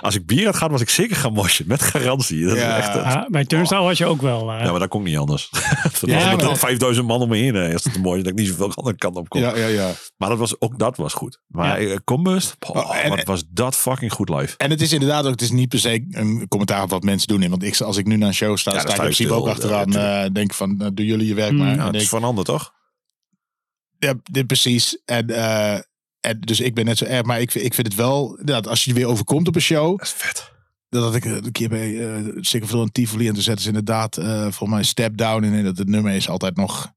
als 0.00 0.14
ik 0.14 0.26
bier 0.26 0.44
had 0.44 0.54
gehad, 0.56 0.70
was 0.70 0.80
ik 0.80 0.88
zeker 0.88 1.16
gaan 1.16 1.32
mosjen. 1.32 1.64
Met 1.68 1.82
garantie. 1.82 2.44
Dat 2.46 2.56
Ja. 2.56 2.76
is 2.76 2.84
echt, 2.86 2.96
eh, 2.96 3.02
Ja, 3.02 3.26
bij 3.30 3.44
Turnstile 3.44 3.80
was 3.82 3.98
je 3.98 4.06
ook 4.06 4.22
wel. 4.22 4.52
eh, 4.52 4.64
ja, 4.64 4.70
maar 4.70 4.80
dat 4.80 4.88
kon 4.88 5.02
niet 5.02 5.16
anders. 5.16 5.48
Van 5.52 6.08
Ja, 6.08 6.18
ja, 6.18 6.26
met 6.28 6.36
maar- 6.36 6.44
dan 6.44 6.56
5000 6.56 7.06
man 7.06 7.20
om 7.20 7.28
me 7.28 7.36
heen. 7.36 7.56
eh, 7.56 7.72
Is 7.72 7.84
het 7.84 7.98
mooi 7.98 8.22
dat 8.22 8.32
ik 8.32 8.38
niet 8.38 8.48
zoveel 8.48 8.74
andere 8.74 8.96
kant 8.96 9.16
op 9.16 9.28
kon. 9.28 9.40
Ja, 9.40 9.56
ja, 9.56 9.66
ja. 9.66 9.90
Maar 10.16 10.28
dat 10.28 10.38
was, 10.38 10.60
ook 10.60 10.78
dat 10.78 10.96
was 10.96 11.12
goed. 11.12 11.40
Maar 11.46 11.82
ja. 11.82 11.98
Combust, 12.04 12.56
Oh, 12.68 12.96
en- 12.96 13.08
wat 13.10 13.24
was 13.24 13.42
dat 13.50 13.76
fucking 13.76 14.12
goed 14.12 14.28
live. 14.28 14.54
En 14.56 14.70
het 14.70 14.80
is 14.80 14.92
inderdaad 14.92 15.24
ook, 15.24 15.30
het 15.30 15.42
is 15.42 15.50
niet 15.50 15.68
per 15.68 15.78
se 15.78 16.04
een 16.10 16.48
commentaar 16.48 16.82
op 16.82 16.90
wat 16.90 17.02
mensen 17.02 17.28
doen. 17.28 17.48
Want 17.50 17.62
ik, 17.62 17.80
als 17.80 17.96
ik 17.96 18.06
nu 18.06 18.16
naar 18.16 18.28
een 18.28 18.34
show 18.34 18.56
sta, 18.56 18.70
Ja, 18.70 18.76
dan 18.76 18.86
sta 18.86 18.94
ik 19.02 19.08
in 19.08 19.14
principe 19.14 19.32
ook 19.40 19.48
achteraan. 19.48 19.90
ja, 19.90 20.24
eh 20.24 20.30
denk 20.32 20.54
van, 20.54 20.76
nou, 20.76 20.94
doen 20.94 21.06
jullie 21.06 21.26
je 21.26 21.34
werk 21.34 21.50
Mm. 21.52 21.58
maar. 21.58 21.66
Ja, 21.68 21.74
Ja, 21.74 21.82
het 21.82 21.92
denk, 21.92 22.04
is 22.04 22.12
een 22.12 22.24
ander, 22.24 22.44
toch? 22.44 22.72
Ja, 24.04 24.14
dit 24.22 24.46
precies. 24.46 24.98
En, 25.04 25.30
eh, 25.30 25.74
en 26.20 26.40
dus 26.40 26.60
ik 26.60 26.74
ben 26.74 26.84
net 26.84 26.98
zo 26.98 27.04
erg. 27.04 27.24
Maar 27.26 27.40
ik, 27.40 27.50
vind- 27.50 27.64
ik 27.64 27.74
vind 27.74 27.86
het 27.86 27.96
wel, 27.96 28.30
inderdaad, 28.38 28.66
als 28.68 28.84
je 28.84 28.90
je 28.90 28.96
weer 28.96 29.06
overkomt 29.06 29.48
op 29.48 29.54
een 29.54 29.60
show. 29.60 29.98
Dat 29.98 30.06
is 30.06 30.12
vet. 30.12 30.52
Dat 30.88 31.02
had 31.02 31.14
ik 31.14 31.24
eh, 31.24 31.32
een 31.32 31.52
keer 31.52 31.68
bij 31.68 31.90
uh, 31.90 32.36
Sikkerville 32.40 32.82
en 32.82 32.92
Tivoli. 32.92 33.28
En 33.28 33.34
toen 33.34 33.42
zetten 33.42 33.62
ze 33.62 33.68
inderdaad 33.68 34.16
eh 34.16 34.40
volgens 34.40 34.70
mij 34.70 34.82
Step 34.82 35.16
Down 35.16 35.44
in. 35.44 35.54
En 35.54 35.64
dat 35.64 35.78
het 35.78 35.88
nummer 35.88 36.12
is 36.14 36.28
altijd 36.28 36.56
nog 36.56 36.92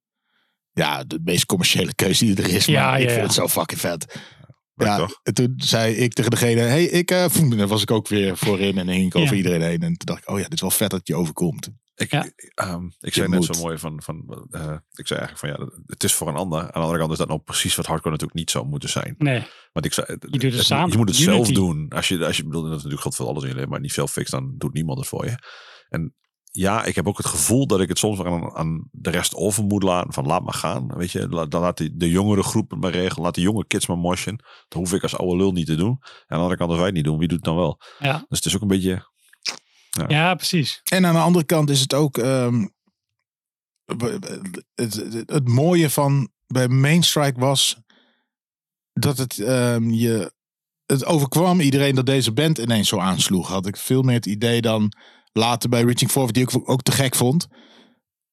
ja, 0.71 1.03
de 1.03 1.19
meest 1.23 1.45
commerciële 1.45 1.95
keuze 1.95 2.25
die 2.25 2.35
er 2.43 2.49
is. 2.53 2.65
Maar 2.67 2.75
Ja, 2.75 2.95
ik 2.97 3.01
ja, 3.01 3.07
vind 3.07 3.19
ja. 3.19 3.23
het 3.23 3.33
zo 3.33 3.47
fucking 3.47 3.79
vet. 3.79 4.19
Ja, 4.75 4.97
toch? 4.97 5.19
en 5.23 5.33
toen 5.33 5.53
zei 5.57 5.93
ik 5.95 6.13
tegen 6.13 6.31
degene, 6.31 6.61
hey, 6.61 6.83
ik, 6.83 7.11
eh 7.11 7.25
voem, 7.29 7.49
daar 7.57 7.67
was 7.67 7.81
ik 7.81 7.91
ook 7.91 8.07
weer 8.07 8.37
voorin 8.37 8.77
en 8.77 8.85
dan 8.85 8.95
hing 8.95 9.05
ik 9.07 9.15
over 9.15 9.29
Ja. 9.31 9.35
iedereen 9.37 9.61
heen. 9.61 9.81
En 9.81 9.97
toen 9.97 10.05
dacht 10.05 10.21
ik, 10.21 10.29
oh 10.29 10.37
ja, 10.37 10.43
dit 10.43 10.53
is 10.53 10.61
wel 10.61 10.71
vet 10.71 10.89
dat 10.89 11.07
je 11.07 11.15
overkomt. 11.15 11.69
Ik, 11.97 12.11
Ja. 12.11 12.23
ik, 12.23 12.51
ehm, 12.55 12.85
ik 12.99 13.13
zei 13.13 13.27
net 13.27 13.39
moet. 13.39 13.55
zo 13.55 13.61
mooi 13.61 13.77
van, 13.77 14.01
van 14.01 14.47
eh, 14.51 14.75
ik 14.93 15.07
zei 15.07 15.19
eigenlijk 15.19 15.37
van 15.39 15.49
ja, 15.49 15.55
dat- 15.57 15.79
het 15.85 16.03
is 16.03 16.13
voor 16.13 16.27
een 16.27 16.35
ander. 16.35 16.59
Aan 16.59 16.67
de 16.67 16.79
andere 16.79 16.97
kant 16.99 17.11
is 17.11 17.17
dat 17.17 17.27
nou 17.27 17.39
precies 17.39 17.75
wat 17.75 17.85
hardcore 17.85 18.11
natuurlijk 18.11 18.39
niet 18.39 18.51
zou 18.51 18.65
moeten 18.65 18.89
zijn. 18.89 19.15
nee. 19.17 19.45
Want 19.73 19.85
ik 19.85 19.93
zei, 19.93 20.07
Je 20.29 20.39
doet 20.39 20.53
het 20.53 20.63
samen. 20.65 20.91
Je 20.91 20.97
moet 20.97 21.09
het 21.09 21.19
Unity. 21.19 21.33
zelf 21.33 21.47
doen. 21.51 21.89
Als 21.89 22.07
je, 22.07 22.25
als 22.25 22.37
je 22.37 22.43
bedoelt, 22.43 22.63
dat 22.63 22.71
is 22.71 22.77
natuurlijk 22.77 23.01
God 23.03 23.15
voor 23.15 23.27
alles 23.27 23.43
in 23.43 23.49
je 23.49 23.55
leven, 23.55 23.69
maar 23.69 23.79
niet 23.79 23.91
zelf 23.93 24.11
fixt, 24.11 24.31
dan 24.31 24.53
doet 24.57 24.73
niemand 24.73 24.97
het 24.99 25.07
voor 25.07 25.25
je. 25.25 25.35
En 25.89 26.15
ja, 26.51 26.83
ik 26.83 26.95
heb 26.95 27.07
ook 27.07 27.17
het 27.17 27.25
gevoel 27.25 27.67
dat 27.67 27.79
ik 27.81 27.87
het 27.89 27.97
soms 27.99 28.21
aan, 28.23 28.55
aan 28.55 28.87
de 28.91 29.09
rest 29.09 29.35
over 29.35 29.63
moet 29.63 29.83
laten. 29.83 30.13
Van 30.13 30.25
laat 30.25 30.43
maar 30.43 30.53
gaan. 30.53 30.87
Weet 30.97 31.11
je, 31.11 31.29
La- 31.29 31.45
dan 31.45 31.61
laat 31.61 31.77
die, 31.77 31.95
de 31.95 32.09
jongere 32.09 32.43
groep 32.43 32.71
het 32.71 32.79
maar 32.79 32.91
regelen. 32.91 33.23
Laat 33.23 33.35
de 33.35 33.41
jonge 33.41 33.67
kids 33.67 33.87
maar 33.87 33.97
moshen. 33.97 34.35
Dat 34.67 34.79
hoef 34.79 34.93
ik 34.93 35.03
als 35.03 35.17
oude 35.17 35.37
lul 35.37 35.51
niet 35.51 35.65
te 35.65 35.75
doen. 35.75 35.97
En 35.99 36.05
aan 36.07 36.25
de 36.27 36.35
andere 36.35 36.57
kant, 36.57 36.69
als 36.69 36.77
wij 36.77 36.87
het 36.87 36.95
niet 36.95 37.05
doen, 37.05 37.17
wie 37.17 37.27
doet 37.27 37.37
het 37.37 37.45
dan 37.45 37.55
wel? 37.55 37.81
Ja. 37.99 38.13
Dus 38.27 38.37
het 38.37 38.45
is 38.45 38.55
ook 38.55 38.61
een 38.61 38.67
beetje. 38.67 39.15
Ja, 40.07 40.35
precies. 40.35 40.81
En 40.83 41.05
aan 41.05 41.13
de 41.13 41.19
andere 41.19 41.45
kant 41.45 41.69
is 41.69 41.79
het 41.79 41.93
ook 41.93 42.17
ehm, 42.17 42.65
het, 43.85 44.93
het, 44.93 45.23
het 45.25 45.47
mooie 45.47 45.89
van 45.89 46.29
bij 46.47 46.67
Mainstrike 46.67 47.39
was 47.39 47.77
dat 48.93 49.17
het 49.17 49.39
ehm, 49.39 49.89
je 49.89 50.35
het 50.85 51.05
overkwam 51.05 51.59
iedereen 51.59 51.95
dat 51.95 52.05
deze 52.05 52.31
band 52.31 52.57
ineens 52.57 52.87
zo 52.87 52.99
aansloeg. 52.99 53.47
Had 53.47 53.67
ik 53.67 53.77
veel 53.77 54.01
meer 54.01 54.15
het 54.15 54.25
idee 54.25 54.61
dan 54.61 54.91
later 55.33 55.69
bij 55.69 55.83
Reaching 55.83 56.11
Forward, 56.11 56.33
die 56.33 56.43
ik 56.43 56.69
ook 56.69 56.81
te 56.81 56.91
gek 56.91 57.15
vond. 57.15 57.47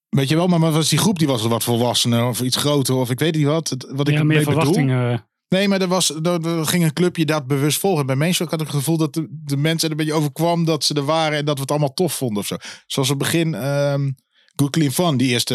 Weet 0.09 0.28
je 0.28 0.36
wel, 0.36 0.47
maar, 0.47 0.61
maar 0.61 0.73
was 0.73 0.89
die 0.89 0.99
groep 0.99 1.19
die 1.19 1.27
was 1.27 1.47
wat 1.47 1.65
volwassener 1.65 2.27
of 2.27 2.41
iets 2.41 2.57
groter 2.57 2.95
of 2.95 3.11
ik 3.11 3.19
weet 3.19 3.35
niet 3.35 3.45
wat. 3.45 3.86
Wat 3.89 4.09
ik 4.09 4.15
ja, 4.15 4.23
meer 4.23 4.39
bedoel. 4.39 4.53
verwachtingen. 4.53 5.28
Nee, 5.55 5.69
maar 5.69 5.81
er, 5.81 5.89
was, 5.89 6.11
er, 6.15 6.47
er 6.47 6.67
ging 6.67 6.85
een 6.85 6.93
clubje 6.93 7.25
dat 7.25 7.47
bewust 7.47 7.79
volgen. 7.79 8.07
Bij 8.07 8.17
Mainstream 8.17 8.51
had 8.51 8.61
ik 8.61 8.67
het 8.67 8.77
gevoel 8.77 8.97
dat 8.97 9.15
de, 9.15 9.27
de 9.31 9.57
mensen 9.57 9.85
er 9.85 9.91
een 9.91 10.05
beetje 10.05 10.19
overkwam 10.21 10.65
dat 10.65 10.85
ze 10.85 10.95
er 10.95 11.05
waren 11.05 11.39
en 11.39 11.45
dat 11.45 11.55
we 11.55 11.61
het 11.61 11.71
allemaal 11.71 11.95
tof 11.95 12.15
vonden 12.15 12.39
of 12.39 12.47
zo. 12.47 12.57
Zoals 12.87 13.11
op 13.11 13.21
het 13.21 13.31
begin 13.31 13.55
ehm 13.55 14.11
Good 14.57 14.71
Clean 14.71 14.91
Fun, 14.93 15.17
die 15.17 15.29
eerste, 15.29 15.55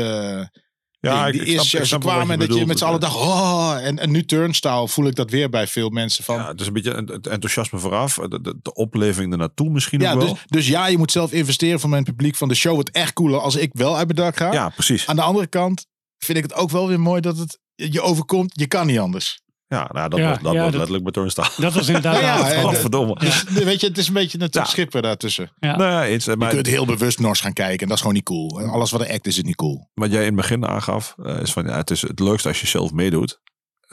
Ja, 0.99 1.25
die, 1.25 1.33
ik- 1.33 1.45
die 1.45 1.53
ik 1.53 1.59
eerste 1.59 1.85
snap- 1.85 2.01
kwamen 2.01 2.29
en 2.31 2.39
dat 2.39 2.53
je 2.53 2.59
je 2.59 2.65
met 2.65 2.77
z'n 2.77 2.85
allen 2.85 2.99
dacht, 2.99 3.15
oh, 3.15 3.75
en, 3.81 3.99
en 3.99 4.11
nu 4.11 4.25
Turnstile 4.25 4.87
voel 4.87 5.05
ik 5.07 5.15
dat 5.15 5.29
weer 5.29 5.49
bij 5.49 5.67
veel 5.67 5.89
mensen 5.89 6.23
van. 6.23 6.35
Ja, 6.35 6.47
het 6.47 6.61
is 6.61 6.67
een 6.67 6.73
beetje 6.73 6.93
het 6.95 7.27
enthousiasme 7.27 7.79
vooraf. 7.79 8.15
De, 8.15 8.41
de, 8.41 8.59
de 8.61 8.73
opleving 8.73 9.31
ernaartoe 9.31 9.69
misschien 9.69 9.99
Ja, 9.99 10.13
ook 10.13 10.21
wel. 10.21 10.33
dus, 10.33 10.43
dus 10.47 10.67
ja, 10.67 10.87
je 10.87 10.97
moet 10.97 11.11
zelf 11.11 11.31
investeren 11.31 11.79
voor 11.79 11.89
mijn 11.89 12.03
publiek 12.03 12.35
van 12.35 12.47
de 12.47 12.55
show. 12.55 12.73
Wordt 12.73 12.91
echt 12.91 13.13
cooler 13.13 13.39
als 13.39 13.55
ik 13.55 13.69
wel 13.73 13.97
uit 13.97 14.05
mijn 14.13 14.17
dak 14.25 14.37
ga. 14.37 14.51
ja, 14.53 14.69
precies. 14.69 15.07
Aan 15.07 15.15
de 15.15 15.21
andere 15.21 15.47
kant 15.47 15.85
vind 16.17 16.37
ik 16.37 16.43
het 16.43 16.53
ook 16.53 16.69
wel 16.69 16.87
weer 16.87 16.99
mooi 16.99 17.21
dat 17.21 17.37
het 17.37 17.59
je 17.75 18.01
overkomt. 18.01 18.51
Je 18.55 18.67
kan 18.67 18.87
niet 18.87 18.99
anders. 18.99 19.39
Ja, 19.69 19.89
nou, 19.91 20.09
dat 20.09 20.19
Ja, 20.19 20.29
was, 20.29 20.39
dat 20.41 20.53
ja, 20.53 20.61
was 20.61 20.71
dat- 20.71 20.79
letterlijk 20.79 21.13
Turnstile. 21.13 21.47
Dat 21.65 21.73
was 21.73 21.87
inderdaad... 21.87 22.19
Ja. 22.21 22.73
Verdomme. 22.73 23.15
Dus 23.19 23.43
weet 23.43 23.81
je, 23.81 23.87
het 23.87 23.97
is 23.97 24.07
een 24.07 24.13
beetje 24.13 24.37
het 24.37 24.53
Ja. 24.53 24.63
schippen 24.63 25.01
daartussen. 25.01 25.51
Ja. 25.59 25.75
Nou 25.75 25.91
ja, 25.91 26.05
eens, 26.05 26.27
eh, 26.27 26.33
Je 26.33 26.39
maar 26.39 26.49
kunt 26.49 26.67
heel 26.67 26.85
bewust 26.85 27.19
Nors 27.19 27.41
gaan 27.41 27.53
kijken 27.53 27.79
en 27.79 27.85
dat 27.87 27.93
is 27.95 27.99
gewoon 27.99 28.13
niet 28.15 28.23
cool. 28.25 28.59
En 28.59 28.69
alles 28.69 28.91
wat 28.91 29.01
er 29.01 29.11
act 29.11 29.27
is, 29.27 29.37
is 29.37 29.43
niet 29.43 29.55
cool. 29.55 29.89
wat 29.93 30.11
jij 30.11 30.19
in 30.19 30.25
het 30.25 30.35
begin 30.35 30.65
aangaf, 30.67 31.15
eh, 31.23 31.41
is 31.41 31.51
van 31.53 31.65
ja, 31.65 31.75
het 31.77 31.91
is 31.91 32.01
het 32.01 32.19
leukste 32.19 32.47
als 32.47 32.61
je 32.61 32.67
zelf 32.67 32.91
meedoet. 32.91 33.39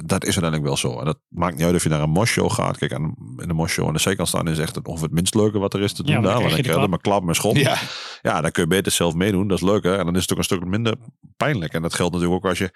Dat 0.05 0.21
is 0.25 0.39
uiteindelijk 0.39 0.63
wel 0.65 0.77
zo. 0.77 0.99
En 0.99 1.05
dat 1.05 1.19
maakt 1.29 1.55
niet 1.57 1.65
uit 1.65 1.75
of 1.75 1.83
je 1.83 1.89
naar 1.89 2.01
een 2.01 2.11
mosshow 2.11 2.51
gaat. 2.53 2.79
Kijk, 2.79 2.93
aan, 2.93 3.15
in 3.37 3.49
de 3.49 3.55
mosshow 3.55 3.87
aan 3.87 3.93
de 3.93 3.99
zijkant 3.99 4.29
staan 4.29 4.49
is 4.49 4.59
echt 4.59 4.75
het, 4.75 4.87
ongeveer 4.87 5.07
het 5.07 5.15
minst 5.17 5.35
leuke 5.35 5.59
wat 5.59 5.75
er 5.75 5.81
is 5.83 5.93
te 5.93 6.03
doen. 6.03 6.13
Ja, 6.15 6.21
maar 6.21 6.23
dan 6.31 6.33
daar. 6.41 6.49
krijg 6.51 6.55
Want 6.55 6.67
je 6.67 6.73
dan 6.73 6.89
krijg 6.89 7.01
je 7.03 7.11
maar 7.13 7.21
klap 7.21 7.29
en 7.29 7.35
schop. 7.35 7.57
Ja, 7.57 7.77
Ja, 8.23 8.41
dan 8.41 8.51
kun 8.51 8.63
je 8.63 8.69
beter 8.69 8.93
zelf 8.93 9.15
meedoen. 9.15 9.49
Dat 9.49 9.59
is 9.59 9.65
leuker. 9.65 9.99
En 9.99 10.05
dan 10.05 10.15
is 10.17 10.23
het 10.23 10.33
ook 10.33 10.39
een 10.39 10.45
stuk 10.45 10.65
minder 10.65 10.95
pijnlijk. 11.37 11.73
En 11.73 11.83
dat 11.83 11.95
geldt 11.95 12.15
natuurlijk 12.15 12.45
ook 12.45 12.51
als 12.51 12.59
je... 12.59 12.71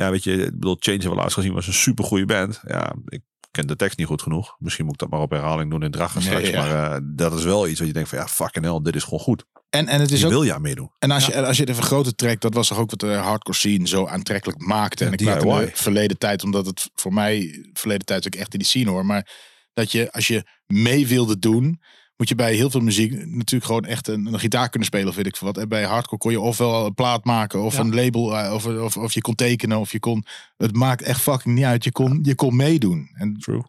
Ja, 0.00 0.10
weet 0.10 0.24
je, 0.24 0.32
ik 0.32 0.52
bedoel, 0.52 0.76
Change 0.78 0.98
hebben 0.98 1.16
we 1.16 1.22
laatst 1.22 1.36
gezien 1.36 1.52
was 1.52 1.66
een 1.66 1.72
super 1.72 2.04
goede 2.04 2.24
band. 2.24 2.60
Ja, 2.66 2.94
ik 3.08 3.20
ken 3.50 3.66
de 3.66 3.76
tekst 3.76 3.98
niet 3.98 4.06
goed 4.06 4.22
genoeg. 4.22 4.56
Misschien 4.58 4.84
moet 4.84 4.94
ik 4.94 5.00
dat 5.00 5.10
maar 5.10 5.20
op 5.20 5.30
herhaling 5.30 5.70
doen 5.70 5.82
in 5.82 5.90
Drachen 5.90 6.20
Nee, 6.20 6.28
straks. 6.28 6.48
ja. 6.48 6.62
Maar 6.62 6.92
eh, 6.92 7.00
dat 7.04 7.38
is 7.38 7.44
wel 7.44 7.68
iets 7.68 7.78
wat 7.78 7.88
je 7.88 7.94
denkt 7.94 8.08
van 8.08 8.18
ja, 8.18 8.28
fucking 8.28 8.64
hell, 8.64 8.80
dit 8.82 8.96
is 8.96 9.02
gewoon 9.04 9.18
goed. 9.18 9.44
en, 9.70 9.86
en 9.88 10.00
het 10.00 10.10
is 10.10 10.20
Je 10.20 10.26
ook 10.26 10.32
wil 10.32 10.42
ja 10.42 10.58
meedoen. 10.58 10.90
En 10.98 11.10
als, 11.10 11.26
je, 11.26 11.46
als 11.46 11.56
je 11.56 11.62
het 11.62 11.72
even 11.72 11.82
groter 11.82 12.14
trekt, 12.14 12.42
dat 12.42 12.54
was 12.54 12.68
toch 12.68 12.78
ook 12.78 12.90
wat 12.90 13.00
de 13.00 13.12
hardcore 13.12 13.58
scene 13.58 13.88
zo 13.88 14.06
aantrekkelijk 14.06 14.60
maakte. 14.60 15.04
En 15.04 15.12
ik 15.12 15.20
in 15.20 15.26
de 15.26 15.70
verleden 15.72 16.18
tijd, 16.18 16.44
omdat 16.44 16.66
het 16.66 16.90
voor 16.94 17.12
mij 17.12 17.66
verleden 17.72 18.06
tijd 18.06 18.26
ook 18.26 18.34
echt 18.34 18.52
in 18.52 18.58
die 18.58 18.68
scene 18.68 18.90
hoor. 18.90 19.06
Maar 19.06 19.30
dat 19.72 19.92
je, 19.92 20.12
als 20.12 20.26
je 20.26 20.44
mee 20.66 21.06
wilde 21.06 21.38
doen, 21.38 21.80
moet 22.20 22.28
je 22.28 22.34
bij 22.34 22.54
heel 22.54 22.70
veel 22.70 22.80
muziek 22.80 23.26
natuurlijk 23.26 23.64
gewoon 23.64 23.84
echt 23.84 24.08
een, 24.08 24.26
een 24.26 24.38
gitaar 24.38 24.68
kunnen 24.68 24.88
spelen 24.88 25.08
of 25.08 25.14
weet 25.14 25.26
ik 25.26 25.36
veel 25.36 25.46
wat. 25.46 25.58
En 25.58 25.68
bij 25.68 25.84
hardcore 25.84 26.18
kon 26.18 26.30
je 26.30 26.40
ofwel 26.40 26.86
een 26.86 26.94
plaat 26.94 27.24
maken 27.24 27.62
of 27.62 27.74
Ja. 27.74 27.80
een 27.80 27.94
label, 27.94 28.38
eh, 28.38 28.54
of, 28.54 28.66
of, 28.66 28.96
of 28.96 29.12
je 29.12 29.20
kon 29.20 29.34
tekenen 29.34 29.78
of 29.78 29.92
je 29.92 29.98
kon... 29.98 30.24
Het 30.56 30.74
maakt 30.76 31.02
echt 31.02 31.20
fucking 31.20 31.54
niet 31.54 31.64
uit. 31.64 31.84
Je 31.84 31.92
kon, 31.92 32.18
je 32.22 32.34
kon 32.34 32.56
meedoen. 32.56 33.10
En 33.14 33.36
True. 33.38 33.62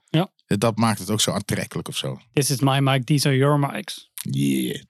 dat 0.47 0.77
maakt 0.77 0.99
het 0.99 1.09
ook 1.09 1.21
zo 1.21 1.31
aantrekkelijk 1.31 1.87
of 1.87 1.97
zo. 1.97 2.19
This 2.33 2.49
is 2.49 2.59
my 2.59 2.79
mic, 2.79 3.05
these 3.05 3.27
are 3.27 3.37
your 3.37 3.59
mics. 3.59 4.11
Yeah. 4.13 4.81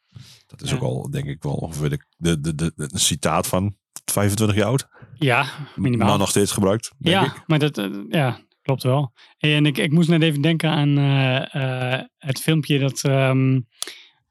Dat 0.47 0.61
is 0.61 0.69
Ja. 0.69 0.75
ook 0.75 0.81
al, 0.81 1.09
denk 1.11 1.25
ik 1.25 1.43
wel 1.43 1.53
ongeveer 1.53 1.89
de, 1.89 1.99
de, 2.17 2.55
de, 2.55 2.73
de, 2.75 2.89
citaat 2.93 3.47
van 3.47 3.75
25 4.05 4.57
jaar 4.57 4.65
oud. 4.67 4.87
Ja, 5.13 5.45
minimaal. 5.75 6.07
Maar 6.07 6.17
nog 6.17 6.29
steeds 6.29 6.51
gebruikt, 6.51 6.91
denk 6.97 7.15
ja, 7.15 7.25
ik. 7.25 7.43
maar 7.47 7.59
dat 7.59 7.77
eh, 7.77 7.89
ja, 8.09 8.39
klopt 8.61 8.83
wel. 8.83 9.13
En 9.37 9.65
ik, 9.65 9.77
ik 9.77 9.91
moest 9.91 10.09
net 10.09 10.21
even 10.21 10.41
denken 10.41 10.69
aan 10.69 10.97
eh, 10.97 11.95
eh, 11.95 12.05
het 12.17 12.41
filmpje 12.41 12.79
dat 12.79 13.03
ehm, 13.03 13.59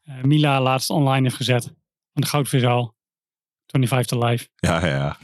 eh, 0.02 0.22
Mila 0.22 0.60
laatst 0.60 0.90
online 0.90 1.22
heeft 1.22 1.36
gezet. 1.36 1.64
Van 2.12 2.22
de 2.22 2.26
Goudvisal. 2.26 2.98
25 3.66 4.06
to 4.06 4.26
Life. 4.26 4.48
Ja, 4.56 4.86
ja, 4.86 4.96
ja. 4.96 5.16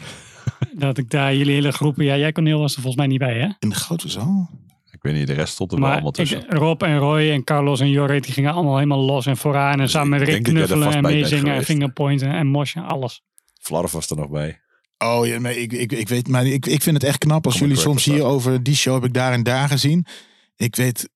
dat 0.87 0.99
ik 0.99 1.11
daar 1.11 1.35
jullie 1.35 1.55
hele 1.55 1.73
groepen... 1.73 2.05
Ja, 2.05 2.17
jij 2.17 2.33
Cornel 2.33 2.59
was 2.59 2.75
er 2.75 2.83
volgens 2.83 2.97
mij 2.97 3.07
niet 3.07 3.19
bij, 3.19 3.39
hè? 3.39 3.49
In 3.59 3.69
de 3.69 4.09
zaal? 4.09 4.51
Ik 4.91 5.03
weet 5.03 5.15
niet, 5.15 5.27
de 5.27 5.33
rest 5.33 5.53
stond 5.53 5.73
er 5.73 5.79
wel 5.79 5.87
Maar 5.87 5.97
allemaal 5.97 6.13
ik, 6.15 6.17
tussen. 6.17 6.45
Rob 6.49 6.83
en 6.83 6.99
Roy 6.99 7.31
en 7.31 7.45
Carlos 7.45 7.81
en 7.81 7.91
Jorrit, 7.91 8.25
die 8.25 8.33
gingen 8.33 8.53
allemaal 8.53 8.75
helemaal 8.75 9.01
los 9.01 9.27
en 9.27 9.37
vooraan. 9.37 9.81
En 9.81 9.89
samen 9.89 10.09
met 10.09 10.21
ik 10.21 10.35
Rick 10.35 10.43
knuffelen 10.43 10.93
en 10.93 11.03
meezingen 11.03 11.55
en 11.55 11.65
fingerpointen 11.65 12.33
en 12.33 12.47
mosje, 12.47 12.81
alles. 12.81 13.23
Flarf 13.61 13.93
was 13.93 14.11
er 14.11 14.17
nog 14.17 14.31
bij. 14.31 14.61
Oh 14.99 15.27
ja, 15.27 15.39
nee, 15.39 15.61
ik, 15.61 15.73
ik, 15.73 15.93
ik 15.93 16.09
weet, 16.09 16.29
maar 16.29 16.47
ik, 16.47 16.67
ik 16.67 16.83
vind 16.83 16.97
het 16.97 17.05
echt 17.05 17.19
knap 17.19 17.47
als 17.47 17.59
jullie 17.59 17.77
soms 17.77 18.05
hier 18.05 18.25
over 18.25 18.63
die 18.63 18.77
show 18.77 18.95
heb 18.95 19.05
ik 19.05 19.15
daar 19.15 19.33
en 19.33 19.43
daar 19.43 19.69
gezien. 19.69 20.07
Ik 20.57 20.77
weet 20.77 21.09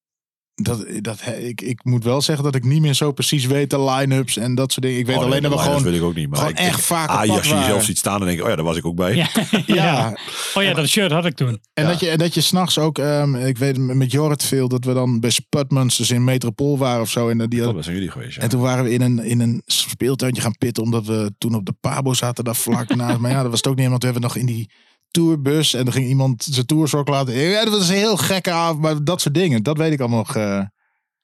dat, 0.62 0.84
dat, 1.00 1.20
ik, 1.38 1.60
ik 1.60 1.84
moet 1.84 2.04
wel 2.04 2.20
zeggen 2.20 2.44
dat 2.44 2.54
ik 2.54 2.64
niet 2.64 2.80
meer 2.80 2.94
zo 2.94 3.12
precies 3.12 3.46
weet 3.46 3.70
de 3.70 3.80
line-ups 3.84 4.36
en 4.36 4.54
dat 4.54 4.72
soort 4.72 4.84
dingen. 4.84 4.98
Ik 5.00 5.06
weet 5.06 5.16
Oh, 5.16 5.22
alleen 5.22 5.40
nee, 5.42 5.50
dat 5.50 5.58
we 5.58 5.64
gewoon, 5.64 5.82
weet 5.82 5.94
ik 5.94 6.02
ook 6.02 6.14
niet. 6.14 6.28
Maar 6.28 6.38
gewoon 6.38 6.52
ik, 6.52 6.58
echt 6.58 6.78
ik- 6.78 6.84
vaak 6.84 7.08
Ah, 7.08 7.18
als 7.30 7.48
je 7.48 7.54
jezelf 7.54 7.84
ziet 7.84 7.98
staan, 7.98 8.18
dan 8.18 8.26
denk 8.26 8.38
ik, 8.38 8.44
oh 8.44 8.50
ja, 8.50 8.56
daar 8.56 8.64
was 8.64 8.76
ik 8.76 8.84
ook 8.86 8.96
bij. 8.96 9.14
Ja. 9.14 9.28
Ja, 9.66 10.16
Oh 10.54 10.62
ja, 10.62 10.74
dat 10.74 10.86
shirt 10.88 11.12
had 11.12 11.24
ik 11.24 11.34
toen. 11.34 11.60
En, 11.74 11.84
Ja. 11.84 11.88
dat 11.90 12.00
je, 12.00 12.08
en 12.08 12.18
dat 12.18 12.34
je 12.34 12.40
s'nachts 12.40 12.78
ook, 12.78 12.98
ehm, 12.98 13.34
ik 13.34 13.58
weet 13.58 13.76
met 13.78 14.12
Jorrit 14.12 14.42
veel, 14.44 14.68
dat 14.68 14.84
we 14.84 14.92
dan 14.92 15.20
bij 15.20 15.30
Spudmonsters 15.30 16.10
in 16.10 16.24
Metropool 16.24 16.78
waren 16.78 17.00
of 17.00 17.10
zo. 17.10 17.28
En, 17.28 17.38
dat 17.38 17.50
die, 17.50 17.60
dat 17.60 17.84
zijn 17.84 17.96
jullie 17.96 18.10
geweest, 18.10 18.36
ja. 18.36 18.42
en 18.42 18.48
toen 18.48 18.60
waren 18.60 18.84
we 18.84 18.90
in 18.90 19.00
een, 19.00 19.18
in 19.24 19.40
een 19.40 19.62
speeltuintje 19.66 20.42
gaan 20.42 20.56
pitten, 20.58 20.82
omdat 20.82 21.06
we 21.06 21.32
toen 21.38 21.54
op 21.54 21.64
de 21.66 21.74
Pabo 21.80 22.14
zaten 22.14 22.44
daar 22.44 22.56
vlak 22.56 22.94
naast. 22.96 23.18
Maar 23.18 23.30
ja, 23.30 23.40
dat 23.42 23.50
was 23.50 23.60
het 23.60 23.66
ook 23.68 23.76
niet, 23.76 23.88
want 23.88 23.98
we 24.02 24.04
hebben 24.10 24.22
nog 24.28 24.36
in 24.36 24.46
die 24.46 24.70
tourbus 25.10 25.74
en 25.74 25.86
er 25.86 25.92
ging 25.92 26.06
iemand 26.06 26.46
zijn 26.50 26.66
toursok 26.66 27.08
laten. 27.08 27.34
Ja, 27.34 27.64
dat 27.64 27.72
was 27.72 27.88
een 27.88 27.94
heel 27.94 28.16
gekke 28.16 28.50
avond, 28.50 28.80
maar 28.80 29.04
dat 29.04 29.20
soort 29.20 29.34
dingen, 29.34 29.62
dat 29.62 29.76
weet 29.76 29.92
ik 29.92 30.00
allemaal 30.00 30.18
nog 30.18 30.36
eh, 30.36 30.62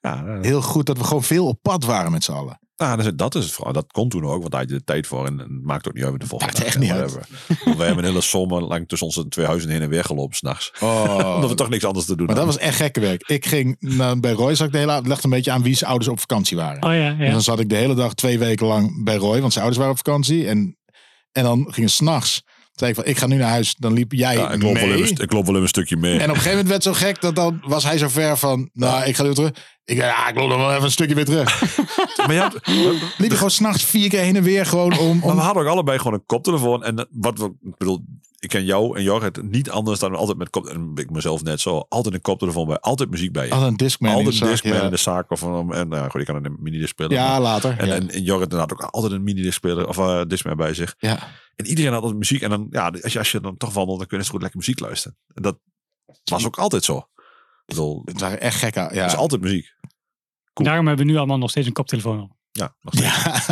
ja, 0.01 0.23
nou, 0.23 0.47
heel 0.47 0.63
goed. 0.63 0.87
Dat 0.87 0.99
we 0.99 1.05
gewoon 1.05 1.23
veel 1.23 1.47
op 1.47 1.59
pad 1.63 1.85
waren 1.85 2.13
met 2.13 2.25
z'n 2.25 2.33
allen. 2.33 2.61
Nou, 2.77 2.97
dat 2.97 3.07
is, 3.07 3.13
dat 3.15 3.35
is 3.35 3.45
het 3.45 3.53
vooral. 3.53 3.73
Dat 3.73 3.93
kon 3.93 4.09
toen 4.09 4.25
ook, 4.25 4.41
want 4.41 4.51
daar 4.51 4.61
had 4.61 4.71
je 4.71 4.77
de 4.77 4.85
tijd 4.85 5.07
voor. 5.07 5.27
En, 5.27 5.39
het 5.39 5.63
maakt 5.63 5.89
ook 5.89 5.95
niet 5.95 6.05
uit 6.05 6.21
de 6.21 6.27
volgende 6.27 6.55
dag, 6.55 6.65
echt 6.65 6.79
niet 6.79 6.89
ja, 6.89 6.95
uit. 6.95 7.13
We 7.65 7.85
hebben 7.85 7.99
een 7.99 8.05
hele 8.05 8.21
zomer 8.21 8.63
lang 8.63 8.89
tussen 8.89 9.07
onze 9.07 9.29
twee 9.29 9.47
huizen 9.47 9.71
heen 9.71 9.83
en 9.83 9.89
weer 9.89 10.05
gelopen 10.05 10.37
s'nachts. 10.37 10.73
Oh. 10.81 11.33
Omdat 11.35 11.51
we 11.51 11.57
toch 11.57 11.69
niks 11.69 11.85
anders 11.85 12.07
te 12.07 12.17
doen 12.17 12.27
Maar 12.27 12.35
dat 12.35 12.45
was 12.45 12.59
echt 12.59 12.77
gekke 12.77 13.01
werk. 13.01 13.29
Ik 13.29 13.47
ging 13.47 13.77
naar, 13.79 14.21
bij 14.21 14.33
Roy, 14.33 14.55
zat 14.55 14.67
ik 14.67 14.73
de 14.73 14.79
hele 14.79 14.91
avond, 14.91 15.07
ligt 15.07 15.25
een 15.25 15.31
beetje 15.31 15.51
aan 15.51 15.63
wie 15.63 15.75
zijn 15.75 15.91
ouders 15.91 16.11
op 16.11 16.21
vakantie 16.21 16.57
waren. 16.57 16.83
Oh 16.83 16.93
ja, 16.93 17.07
En 17.07 17.25
ja. 17.25 17.31
dan 17.31 17.43
zat 17.43 17.61
ik 17.61 17.69
de 17.69 17.77
hele 17.77 17.95
dag 17.95 18.15
twee 18.15 18.39
weken 18.39 18.67
lang 18.67 19.05
bij 19.05 19.17
Roy, 19.17 19.41
want 19.41 19.53
zijn 19.53 19.65
ouders 19.65 19.77
waren 19.77 20.01
op 20.01 20.07
vakantie. 20.07 20.49
En, 20.49 20.79
en 21.33 21.43
dan 21.43 21.67
gingen 21.71 21.91
s'nachts. 21.91 22.43
Zei 22.79 22.91
ik 22.91 22.97
van, 22.97 23.05
ik 23.05 23.19
ga 23.19 23.27
nu 23.27 23.37
naar 23.37 23.49
huis. 23.49 23.75
Dan 23.79 23.93
liep 23.93 24.13
jij 24.13 24.37
Ja, 24.37 24.51
ik, 24.51 24.63
loop 24.63 24.75
wel 24.75 24.87
mee. 24.87 24.97
even, 25.03 25.23
ik 25.23 25.33
loop 25.33 25.43
wel 25.45 25.51
even 25.51 25.63
een 25.63 25.69
stukje 25.69 25.97
mee. 25.97 26.13
En 26.13 26.17
op 26.17 26.23
een 26.23 26.35
gegeven 26.35 26.51
moment 26.51 26.69
werd 26.69 26.85
het 26.85 26.95
zo 26.95 27.07
gek 27.07 27.21
dat 27.21 27.35
dan 27.35 27.61
was 27.67 27.85
hij 27.85 27.99
zo 27.99 28.09
ver 28.09 28.37
van, 28.37 28.71
nou, 28.73 29.05
ik 29.05 29.17
ga 29.17 29.23
weer 29.23 29.35
terug. 29.35 29.51
Ik 29.87 29.97
ja, 29.97 30.29
ik 30.29 30.37
loop 30.37 30.49
nog 30.49 30.59
wel 30.59 30.71
even 30.71 30.85
een 30.85 30.91
stukje 30.91 31.15
weer 31.15 31.25
terug. 31.25 31.77
maar, 32.27 32.35
ja, 32.35 32.53
Liep 33.17 33.31
je 33.31 33.37
gewoon 33.37 33.51
s'nachts 33.51 33.85
vier 33.85 34.09
keer 34.09 34.21
heen 34.21 34.37
en 34.37 34.43
weer 34.43 34.67
gewoon 34.67 34.99
om... 34.99 35.19
maar 35.19 35.29
om 35.29 35.35
we 35.35 35.43
hadden 35.43 35.63
ook 35.63 35.69
allebei 35.69 35.99
gewoon 35.99 36.13
een 36.13 36.27
koptelefoon. 36.27 36.85
En 36.85 37.09
wat 37.11 37.39
we, 37.39 37.45
ik 37.63 37.77
bedoel, 37.77 38.05
ik 38.39 38.49
ken 38.49 38.65
jou 38.65 38.97
en 38.97 39.03
Jorrit 39.03 39.43
niet 39.43 39.71
anders 39.71 39.99
dan 39.99 40.15
altijd 40.15 40.39
met 40.39 40.51
kop. 40.51 40.67
En 40.67 40.93
ik 40.95 41.11
mezelf 41.11 41.43
net 41.43 41.61
zo. 41.61 41.87
Altijd 41.89 42.15
een 42.15 42.21
koptelefoon 42.21 42.67
bij, 42.67 42.79
altijd 42.79 43.11
muziek 43.11 43.33
bij 43.33 43.47
je. 43.47 43.53
Altijd 43.53 43.71
een 43.71 43.77
Discman. 43.77 44.11
in 44.11 44.17
altijd 44.17 44.39
de 44.39 44.41
een 44.41 44.47
zak, 44.47 44.63
Discman 44.63 44.81
ja. 44.81 44.85
in 44.85 44.91
de 44.91 44.97
zaak. 44.97 45.31
Of 45.31 45.41
een, 45.41 45.73
en 45.73 45.89
nou, 45.89 46.11
goed, 46.11 46.21
je 46.21 46.27
kan 46.27 46.45
een 46.45 46.57
mini 46.59 46.87
spelen. 46.87 47.11
Ja, 47.11 47.41
later. 47.41 47.79
En, 47.79 47.87
ja. 47.87 47.95
en, 47.95 48.11
en 48.11 48.23
Jorrit 48.23 48.53
had 48.53 48.73
ook 48.73 48.83
altijd 48.83 49.13
een 49.13 49.23
mini 49.23 49.51
speler 49.51 49.89
of 49.89 49.99
uh, 49.99 50.23
Discman 50.27 50.57
bij 50.57 50.75
zich. 50.75 50.95
ja. 50.99 51.19
En 51.57 51.67
iedereen 51.67 51.93
had 51.93 52.01
altijd 52.01 52.19
muziek. 52.19 52.43
En 52.43 52.51
dan, 52.51 52.67
ja, 52.71 52.93
als 53.03 53.13
je, 53.13 53.19
als 53.19 53.33
je 53.33 53.41
dan 53.41 53.57
toch 53.57 53.73
wandelt, 53.73 53.99
dan 53.99 54.07
kun 54.07 54.17
je 54.17 54.23
net 54.23 54.33
goed 54.33 54.43
lekker 54.43 54.59
muziek 54.59 54.81
luisteren. 54.81 55.19
En 55.35 55.43
dat 55.43 55.59
was 56.25 56.47
ook 56.47 56.59
altijd 56.59 56.85
zo. 56.85 56.97
Ik 57.67 57.75
bedoel, 57.75 58.03
Het 58.05 58.21
waren 58.21 58.41
echt 58.41 58.59
gekke... 58.59 58.81
Ja. 58.81 59.03
het 59.03 59.13
is 59.13 59.17
altijd 59.17 59.41
muziek. 59.41 59.75
Cool. 60.57 60.69
Daarom 60.69 60.87
hebben 60.87 61.07
we 61.07 61.13
nu 61.13 61.19
allemaal 61.19 61.39
nog 61.39 61.51
steeds 61.51 61.67
een 61.67 61.73
koptelefoon 61.73 62.23
op. 62.23 62.31
Ja, 62.53 62.75
nog 62.81 62.95
steeds. 62.95 63.47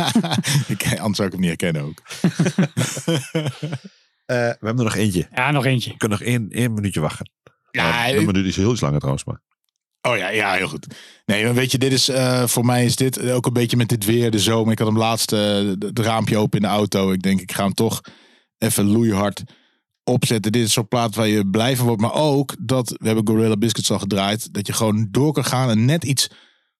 Ja. 0.91 0.97
Anders 1.05 1.17
zou 1.17 1.27
ik 1.27 1.33
hem 1.33 1.41
niet 1.41 1.61
herkennen 1.61 1.81
ook. 1.81 2.01
Eh, 4.25 4.35
we 4.37 4.65
hebben 4.65 4.77
er 4.77 4.83
nog 4.83 4.95
eentje. 4.95 5.27
Ja, 5.33 5.51
nog 5.51 5.65
eentje. 5.65 5.91
We 5.91 5.97
kunnen 5.97 6.17
nog 6.19 6.27
één, 6.27 6.49
één 6.49 6.73
minuutje 6.73 6.99
wachten. 6.99 7.31
Ja, 7.71 8.09
een 8.09 8.25
minuut 8.25 8.45
is 8.45 8.55
heel 8.55 8.71
iets 8.71 8.81
langer 8.81 8.97
trouwens. 8.97 9.25
Maar. 9.25 9.41
Oh 10.01 10.17
ja, 10.17 10.29
ja, 10.29 10.53
heel 10.53 10.67
goed. 10.67 10.87
Nee, 11.25 11.43
maar 11.43 11.53
weet 11.53 11.71
je, 11.71 11.77
dit 11.77 11.91
is 11.91 12.09
eh, 12.09 12.47
voor 12.47 12.65
mij 12.65 12.85
is 12.85 12.95
dit 12.95 13.29
ook 13.29 13.45
een 13.45 13.53
beetje 13.53 13.77
met 13.77 13.89
dit 13.89 14.05
weer, 14.05 14.31
de 14.31 14.39
zomer. 14.39 14.71
Ik 14.71 14.79
had 14.79 14.87
hem 14.87 14.97
laatst 14.97 15.31
eh, 15.31 15.55
het 15.79 15.99
raampje 15.99 16.37
open 16.37 16.59
in 16.59 16.67
de 16.67 16.73
auto. 16.73 17.11
Ik 17.11 17.21
denk, 17.21 17.41
ik 17.41 17.51
ga 17.51 17.63
hem 17.63 17.73
toch 17.73 18.01
even 18.57 18.85
loeihard 18.85 19.43
opzetten. 20.03 20.51
Dit 20.51 20.63
is 20.63 20.73
zo'n 20.73 20.87
plaat 20.87 21.15
waar 21.15 21.27
je 21.27 21.49
blij 21.49 21.75
van 21.75 21.85
wordt. 21.85 22.01
Maar 22.01 22.13
ook 22.13 22.55
dat, 22.59 22.89
we 22.89 23.07
hebben 23.07 23.27
Gorilla 23.27 23.57
Biscuits 23.57 23.91
al 23.91 23.99
gedraaid, 23.99 24.53
dat 24.53 24.67
je 24.67 24.73
gewoon 24.73 25.07
door 25.11 25.33
kan 25.33 25.45
gaan 25.45 25.69
en 25.69 25.85
net 25.85 26.03
iets 26.03 26.29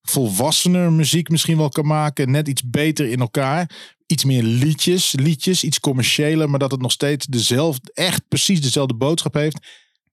volwassener 0.09 0.91
muziek 0.91 1.29
misschien 1.29 1.57
wel 1.57 1.69
kan 1.69 1.85
maken. 1.85 2.31
Net 2.31 2.47
iets 2.47 2.69
beter 2.69 3.07
in 3.09 3.19
elkaar. 3.19 3.93
Iets 4.07 4.23
meer 4.25 4.43
liedjes, 4.43 5.11
liedjes, 5.11 5.63
iets 5.63 5.79
commerciëler, 5.79 6.49
maar 6.49 6.59
dat 6.59 6.71
het 6.71 6.81
nog 6.81 6.91
steeds 6.91 7.25
dezelfde, 7.25 7.91
echt 7.93 8.27
precies 8.27 8.61
dezelfde 8.61 8.95
boodschap 8.95 9.33
heeft. 9.33 9.57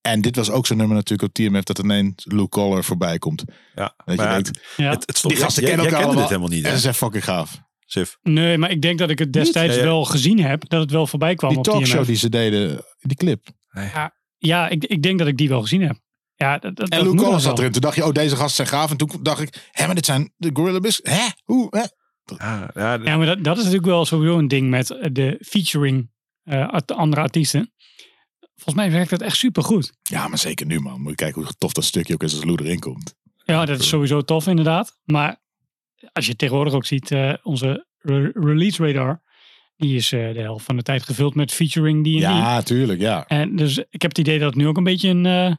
En 0.00 0.20
dit 0.20 0.36
was 0.36 0.50
ook 0.50 0.66
zo'n 0.66 0.76
nummer 0.76 0.96
natuurlijk 0.96 1.28
op 1.28 1.34
TMF 1.34 1.62
dat 1.62 1.78
ineens 1.78 2.24
Blue 2.24 2.48
Collar 2.48 2.84
voorbij 2.84 3.18
komt. 3.18 3.44
Ja, 3.74 3.94
Dat 4.04 4.16
je 4.16 4.22
ja, 4.22 4.32
denkt, 4.32 4.46
het, 4.48 4.60
Ja. 4.76 4.90
het, 4.90 5.06
het 5.06 5.16
stond, 5.16 5.34
Die 5.34 5.42
gasten 5.42 5.64
kennen 5.64 5.86
elkaar 5.86 6.10
dit 6.16 6.24
helemaal 6.28 6.48
niet. 6.48 6.64
En 6.64 6.72
is 6.74 6.84
echt 6.84 6.96
fucking 6.96 7.24
gaaf. 7.24 7.60
Sif. 7.86 8.16
Nee, 8.22 8.58
maar 8.58 8.70
ik 8.70 8.82
denk 8.82 8.98
dat 8.98 9.10
ik 9.10 9.18
het 9.18 9.32
destijds 9.32 9.76
Ja, 9.76 9.82
wel 9.82 10.04
gezien 10.04 10.40
heb. 10.40 10.68
Dat 10.68 10.80
het 10.80 10.90
wel 10.90 11.06
voorbij 11.06 11.34
kwam 11.34 11.50
Die 11.50 11.58
op 11.58 11.64
talkshow 11.64 11.98
TMF. 11.98 12.06
die 12.06 12.16
ze 12.16 12.28
deden, 12.28 12.84
die 13.00 13.16
clip. 13.16 13.46
Ja, 14.38 14.68
ik, 14.68 14.84
ik 14.84 15.02
denk 15.02 15.18
dat 15.18 15.28
ik 15.28 15.36
die 15.36 15.48
wel 15.48 15.60
gezien 15.62 15.82
heb. 15.82 15.96
Ja, 16.42 16.58
dat, 16.58 16.76
dat, 16.76 16.88
En 16.88 17.06
Collar 17.06 17.30
wel 17.30 17.40
zat 17.40 17.58
erin. 17.58 17.72
Toen 17.72 17.80
dacht 17.80 17.96
je, 17.96 18.04
oh 18.04 18.12
deze 18.12 18.36
gasten 18.36 18.66
zijn 18.66 18.80
gaaf. 18.80 18.90
En 18.90 18.96
toen 18.96 19.10
dacht 19.22 19.40
ik, 19.40 19.68
hé, 19.70 19.86
maar 19.86 19.94
dit 19.94 20.04
zijn 20.04 20.32
de 20.36 20.50
Gorilla 20.52 20.80
Biscuits. 20.80 21.18
Hè? 21.18 21.26
Hoe? 21.44 21.66
Hè? 21.70 21.82
Ja, 22.36 22.70
ja, 22.74 22.98
Ja, 23.04 23.16
maar 23.16 23.26
dat, 23.26 23.44
dat 23.44 23.56
is 23.56 23.62
natuurlijk 23.62 23.90
wel 23.90 24.04
sowieso 24.04 24.38
een 24.38 24.48
ding 24.48 24.70
met 24.70 24.90
eh, 24.90 25.08
de 25.12 25.38
featuring 25.46 26.10
eh, 26.42 26.68
art- 26.68 26.92
andere 26.92 27.22
artiesten. 27.22 27.72
Volgens 28.54 28.74
mij 28.74 28.90
werkt 28.90 29.10
dat 29.10 29.20
echt 29.22 29.36
super 29.36 29.62
goed. 29.62 29.92
Ja, 30.02 30.28
maar 30.28 30.38
zeker 30.38 30.66
nu 30.66 30.80
man. 30.80 31.00
Moet 31.00 31.10
je 31.10 31.14
kijken 31.16 31.42
hoe 31.42 31.52
tof 31.58 31.72
dat 31.72 31.84
stukje 31.84 32.14
ook 32.14 32.22
is 32.22 32.34
als 32.34 32.44
Lou 32.44 32.64
erin 32.64 32.78
komt. 32.78 33.14
Ja, 33.44 33.64
dat 33.64 33.80
is 33.80 33.88
sowieso 33.88 34.22
tof 34.22 34.46
inderdaad. 34.46 34.98
Maar 35.04 35.42
als 36.12 36.26
je 36.26 36.36
tegenwoordig 36.36 36.74
ook 36.74 36.84
ziet, 36.86 37.10
eh, 37.10 37.32
onze 37.42 37.86
re- 37.98 38.30
release 38.34 38.86
radar, 38.86 39.22
die 39.76 39.96
is 39.96 40.12
eh, 40.12 40.32
de 40.34 40.40
helft 40.40 40.64
van 40.64 40.76
de 40.76 40.82
tijd 40.82 41.02
gevuld 41.02 41.34
met 41.34 41.52
featuring 41.52 42.04
die 42.04 42.24
en 42.24 42.32
die. 42.32 42.40
Ja, 42.42 42.62
tuurlijk, 42.62 43.00
ja. 43.00 43.26
En 43.26 43.56
dus 43.56 43.78
ik 43.78 44.02
heb 44.02 44.10
het 44.10 44.18
idee 44.18 44.38
dat 44.38 44.48
het 44.48 44.56
nu 44.56 44.66
ook 44.66 44.76
een 44.76 44.84
beetje 44.84 45.08
een 45.08 45.26
eh, 45.26 45.54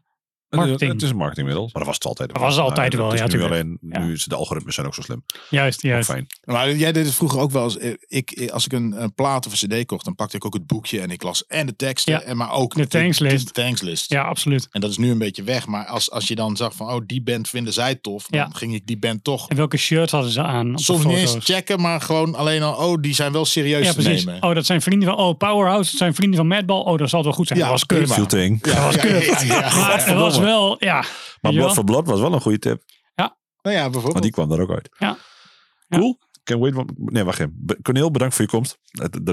marketing. 0.55 0.91
Het 0.91 1.01
is 1.01 1.09
een 1.09 1.15
marketingmiddel. 1.15 1.63
Maar 1.63 1.73
dat 1.73 1.85
was 1.85 1.95
het 1.95 2.05
altijd. 2.05 2.29
Dat 2.33 2.41
was 2.41 2.55
het 2.55 2.63
altijd 2.63 2.93
wel, 2.93 3.05
het 3.05 3.13
is 3.13 3.19
ja, 3.19 3.25
nu 3.25 3.31
tuurlijk. 3.31 3.51
alleen, 3.53 3.77
Ja. 3.89 3.99
nu 3.99 4.13
is 4.13 4.23
de 4.23 4.35
algoritmes 4.35 4.75
zijn 4.75 4.87
ook 4.87 4.93
zo 4.93 5.01
slim. 5.01 5.23
Juist, 5.49 5.81
juist. 5.81 6.09
fijn. 6.09 6.27
Maar 6.43 6.75
jij 6.75 6.91
deed 6.91 7.05
het 7.05 7.15
vroeger 7.15 7.39
ook 7.39 7.51
wel 7.51 7.63
eens. 7.63 7.77
eh, 7.77 7.91
Ik, 8.07 8.31
eh, 8.31 8.49
als 8.51 8.65
ik 8.65 8.73
een, 8.73 9.01
een 9.01 9.13
plaat 9.13 9.45
of 9.47 9.61
een 9.61 9.67
cd 9.69 9.85
kocht, 9.85 10.05
dan 10.05 10.15
pakte 10.15 10.35
ik 10.35 10.45
ook 10.45 10.53
het 10.53 10.67
boekje 10.67 10.99
en 11.01 11.11
ik 11.11 11.23
las 11.23 11.45
en 11.47 11.65
de 11.65 11.75
teksten. 11.75 12.13
Ja. 12.13 12.21
En 12.21 12.37
maar 12.37 12.51
ook 12.51 12.75
De 12.75 12.87
thankslist. 12.87 13.45
De, 13.45 13.51
thankslist. 13.51 14.09
Ja, 14.11 14.23
absoluut. 14.23 14.67
En 14.71 14.81
dat 14.81 14.89
is 14.89 14.97
nu 14.97 15.11
een 15.11 15.17
beetje 15.17 15.43
weg. 15.43 15.67
Maar 15.67 15.85
als, 15.85 16.11
als 16.11 16.27
je 16.27 16.35
dan 16.35 16.55
zag 16.57 16.75
van, 16.75 16.89
oh, 16.89 17.01
die 17.05 17.21
band 17.23 17.49
vinden 17.49 17.73
zij 17.73 17.95
tof. 17.95 18.25
Dan 18.29 18.39
Ja. 18.39 18.49
ging 18.53 18.73
ik 18.73 18.87
die 18.87 18.97
band 18.97 19.23
toch 19.23 19.49
En 19.49 19.55
welke 19.55 19.77
shirts 19.77 20.11
hadden 20.11 20.31
ze 20.31 20.41
aan? 20.43 20.79
Soms 20.79 21.05
niet 21.05 21.17
eens 21.17 21.35
checken. 21.39 21.81
Maar 21.81 22.01
gewoon 22.01 22.35
alleen 22.35 22.61
al, 22.63 22.89
oh, 22.89 23.01
die 23.01 23.13
zijn 23.13 23.31
wel 23.31 23.45
serieus 23.45 23.85
Ja, 23.85 23.93
te 23.93 24.01
precies. 24.01 24.25
nemen. 24.25 24.43
Oh, 24.43 24.55
dat 24.55 24.65
zijn 24.65 24.81
vrienden 24.81 25.09
van. 25.09 25.17
Oh, 25.17 25.37
Powerhouse. 25.37 25.89
Dat 25.89 25.99
zijn 25.99 26.13
vrienden 26.15 26.37
van 26.37 26.47
Madball. 26.47 26.79
Oh, 26.81 26.97
dat 26.97 27.09
zal 27.09 27.19
het 27.19 27.27
wel 27.27 27.37
goed 27.37 27.47
zijn. 27.47 27.59
Ja, 27.59 27.65
dat 27.65 27.73
was 27.73 27.85
kut. 27.85 27.99
Ja, 27.99 28.83
was 28.85 28.95
ja, 28.95 29.01
kut. 29.01 29.41
ja, 30.05 30.15
was 30.15 30.37
wel, 30.43 30.75
ja. 30.83 31.03
Maar 31.41 31.53
wel? 31.53 31.69
for 31.73 31.83
Blood 31.83 32.07
was 32.07 32.19
wel 32.19 32.33
een 32.33 32.41
goede 32.41 32.59
tip. 32.59 32.83
Nou 33.61 33.75
ja, 33.75 33.81
Want 33.81 33.91
bijvoorbeeld. 33.93 34.23
die 34.23 34.31
kwam 34.33 34.49
daar 34.49 34.59
ook 34.59 34.69
uit. 34.71 34.89
Ja. 34.97 35.17
Ja. 35.87 35.97
Cool. 35.97 36.19
Can 36.43 36.59
wait. 36.59 36.75
one- 36.75 36.93
Nee, 36.95 37.23
wacht 37.23 37.39
even. 37.39 37.77
Cornel, 37.81 38.11
bedankt 38.11 38.35
voor 38.35 38.45
je 38.45 38.51
komst. 38.51 38.77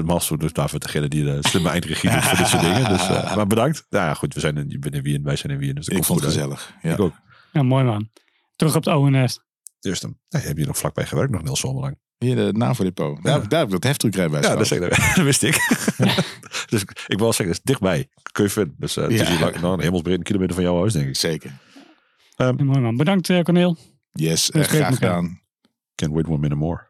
Mag 0.05 0.23
zo 0.23 0.37
dus 0.37 0.53
daarvoor 0.53 0.79
degene 0.79 1.07
die 1.07 1.23
de 1.23 1.37
slimme 1.39 1.69
eindregie 1.75 2.09
doet 2.11 2.23
voor 2.23 2.37
dit 2.37 2.47
soort 2.47 2.61
dingen. 2.61 2.89
Dus, 2.89 3.07
eh, 3.07 3.35
maar 3.35 3.47
bedankt. 3.47 3.85
Nou 3.89 4.05
ja, 4.05 4.13
goed. 4.13 4.33
We 4.33 4.39
zijn 4.39 4.57
in, 4.57 4.65
je 4.69 4.79
bent 4.79 4.95
in 4.95 5.01
Wien. 5.01 5.23
Wij 5.23 5.35
zijn 5.35 5.53
in 5.53 5.59
Wien. 5.59 5.75
Dus 5.75 5.87
Ik 5.87 6.03
vond 6.03 6.19
het 6.19 6.29
gezellig. 6.29 6.73
Ja. 6.81 6.91
Ik 6.93 6.99
ook. 6.99 7.13
Ja, 7.51 7.63
mooi 7.63 7.83
man. 7.83 8.09
Terug 8.55 8.75
op 8.75 8.85
het 8.85 9.09
nest. 9.09 9.43
Eerst 9.79 10.01
hem. 10.01 10.19
Nee, 10.29 10.41
heb 10.41 10.57
je 10.57 10.65
nog 10.65 10.77
vlakbij 10.77 11.05
gewerkt 11.05 11.31
nog 11.31 11.41
heel 11.41 11.55
zomerlang. 11.55 11.99
Hier 12.25 12.35
de 12.35 12.51
NAVO-depot. 12.53 13.23
Daar, 13.23 13.47
daar 13.49 13.59
heb 13.59 13.67
ik 13.67 13.73
dat 13.73 13.83
heftruckrijbewijs 13.83 14.47
Ja, 14.47 14.55
dat, 14.55 14.67
zeg 14.67 14.79
ik, 14.87 15.15
dat 15.15 15.25
wist 15.25 15.43
ik. 15.43 15.55
dus 16.69 16.81
ik 17.07 17.17
wil 17.19 17.33
zeggen, 17.33 17.47
het 17.47 17.55
is 17.55 17.61
dichtbij. 17.63 18.07
Kun 18.31 18.43
je 18.43 18.49
vinden. 18.49 18.75
Dus 18.77 18.97
eh, 18.97 19.03
het 19.03 19.11
is 19.13 19.19
Ja. 19.19 19.27
hier 19.29 19.39
lang, 19.39 19.59
nou, 19.61 19.73
een 19.73 19.79
hemelsbreed 19.79 20.17
een 20.17 20.23
kilometer 20.23 20.55
van 20.55 20.63
jouw 20.63 20.77
huis, 20.77 20.93
denk 20.93 21.07
ik. 21.07 21.15
Zeker. 21.15 21.51
Ja, 22.35 22.51
mooi 22.51 22.79
man. 22.79 22.97
Bedankt 22.97 23.27
Corneel. 23.43 23.77
Yes, 24.11 24.45
Dat 24.47 24.61
eh, 24.61 24.67
graag 24.67 24.93
gedaan. 24.93 25.41
Can't 25.95 26.13
wait 26.13 26.25
one 26.27 26.37
minute 26.37 26.55
more. 26.55 26.89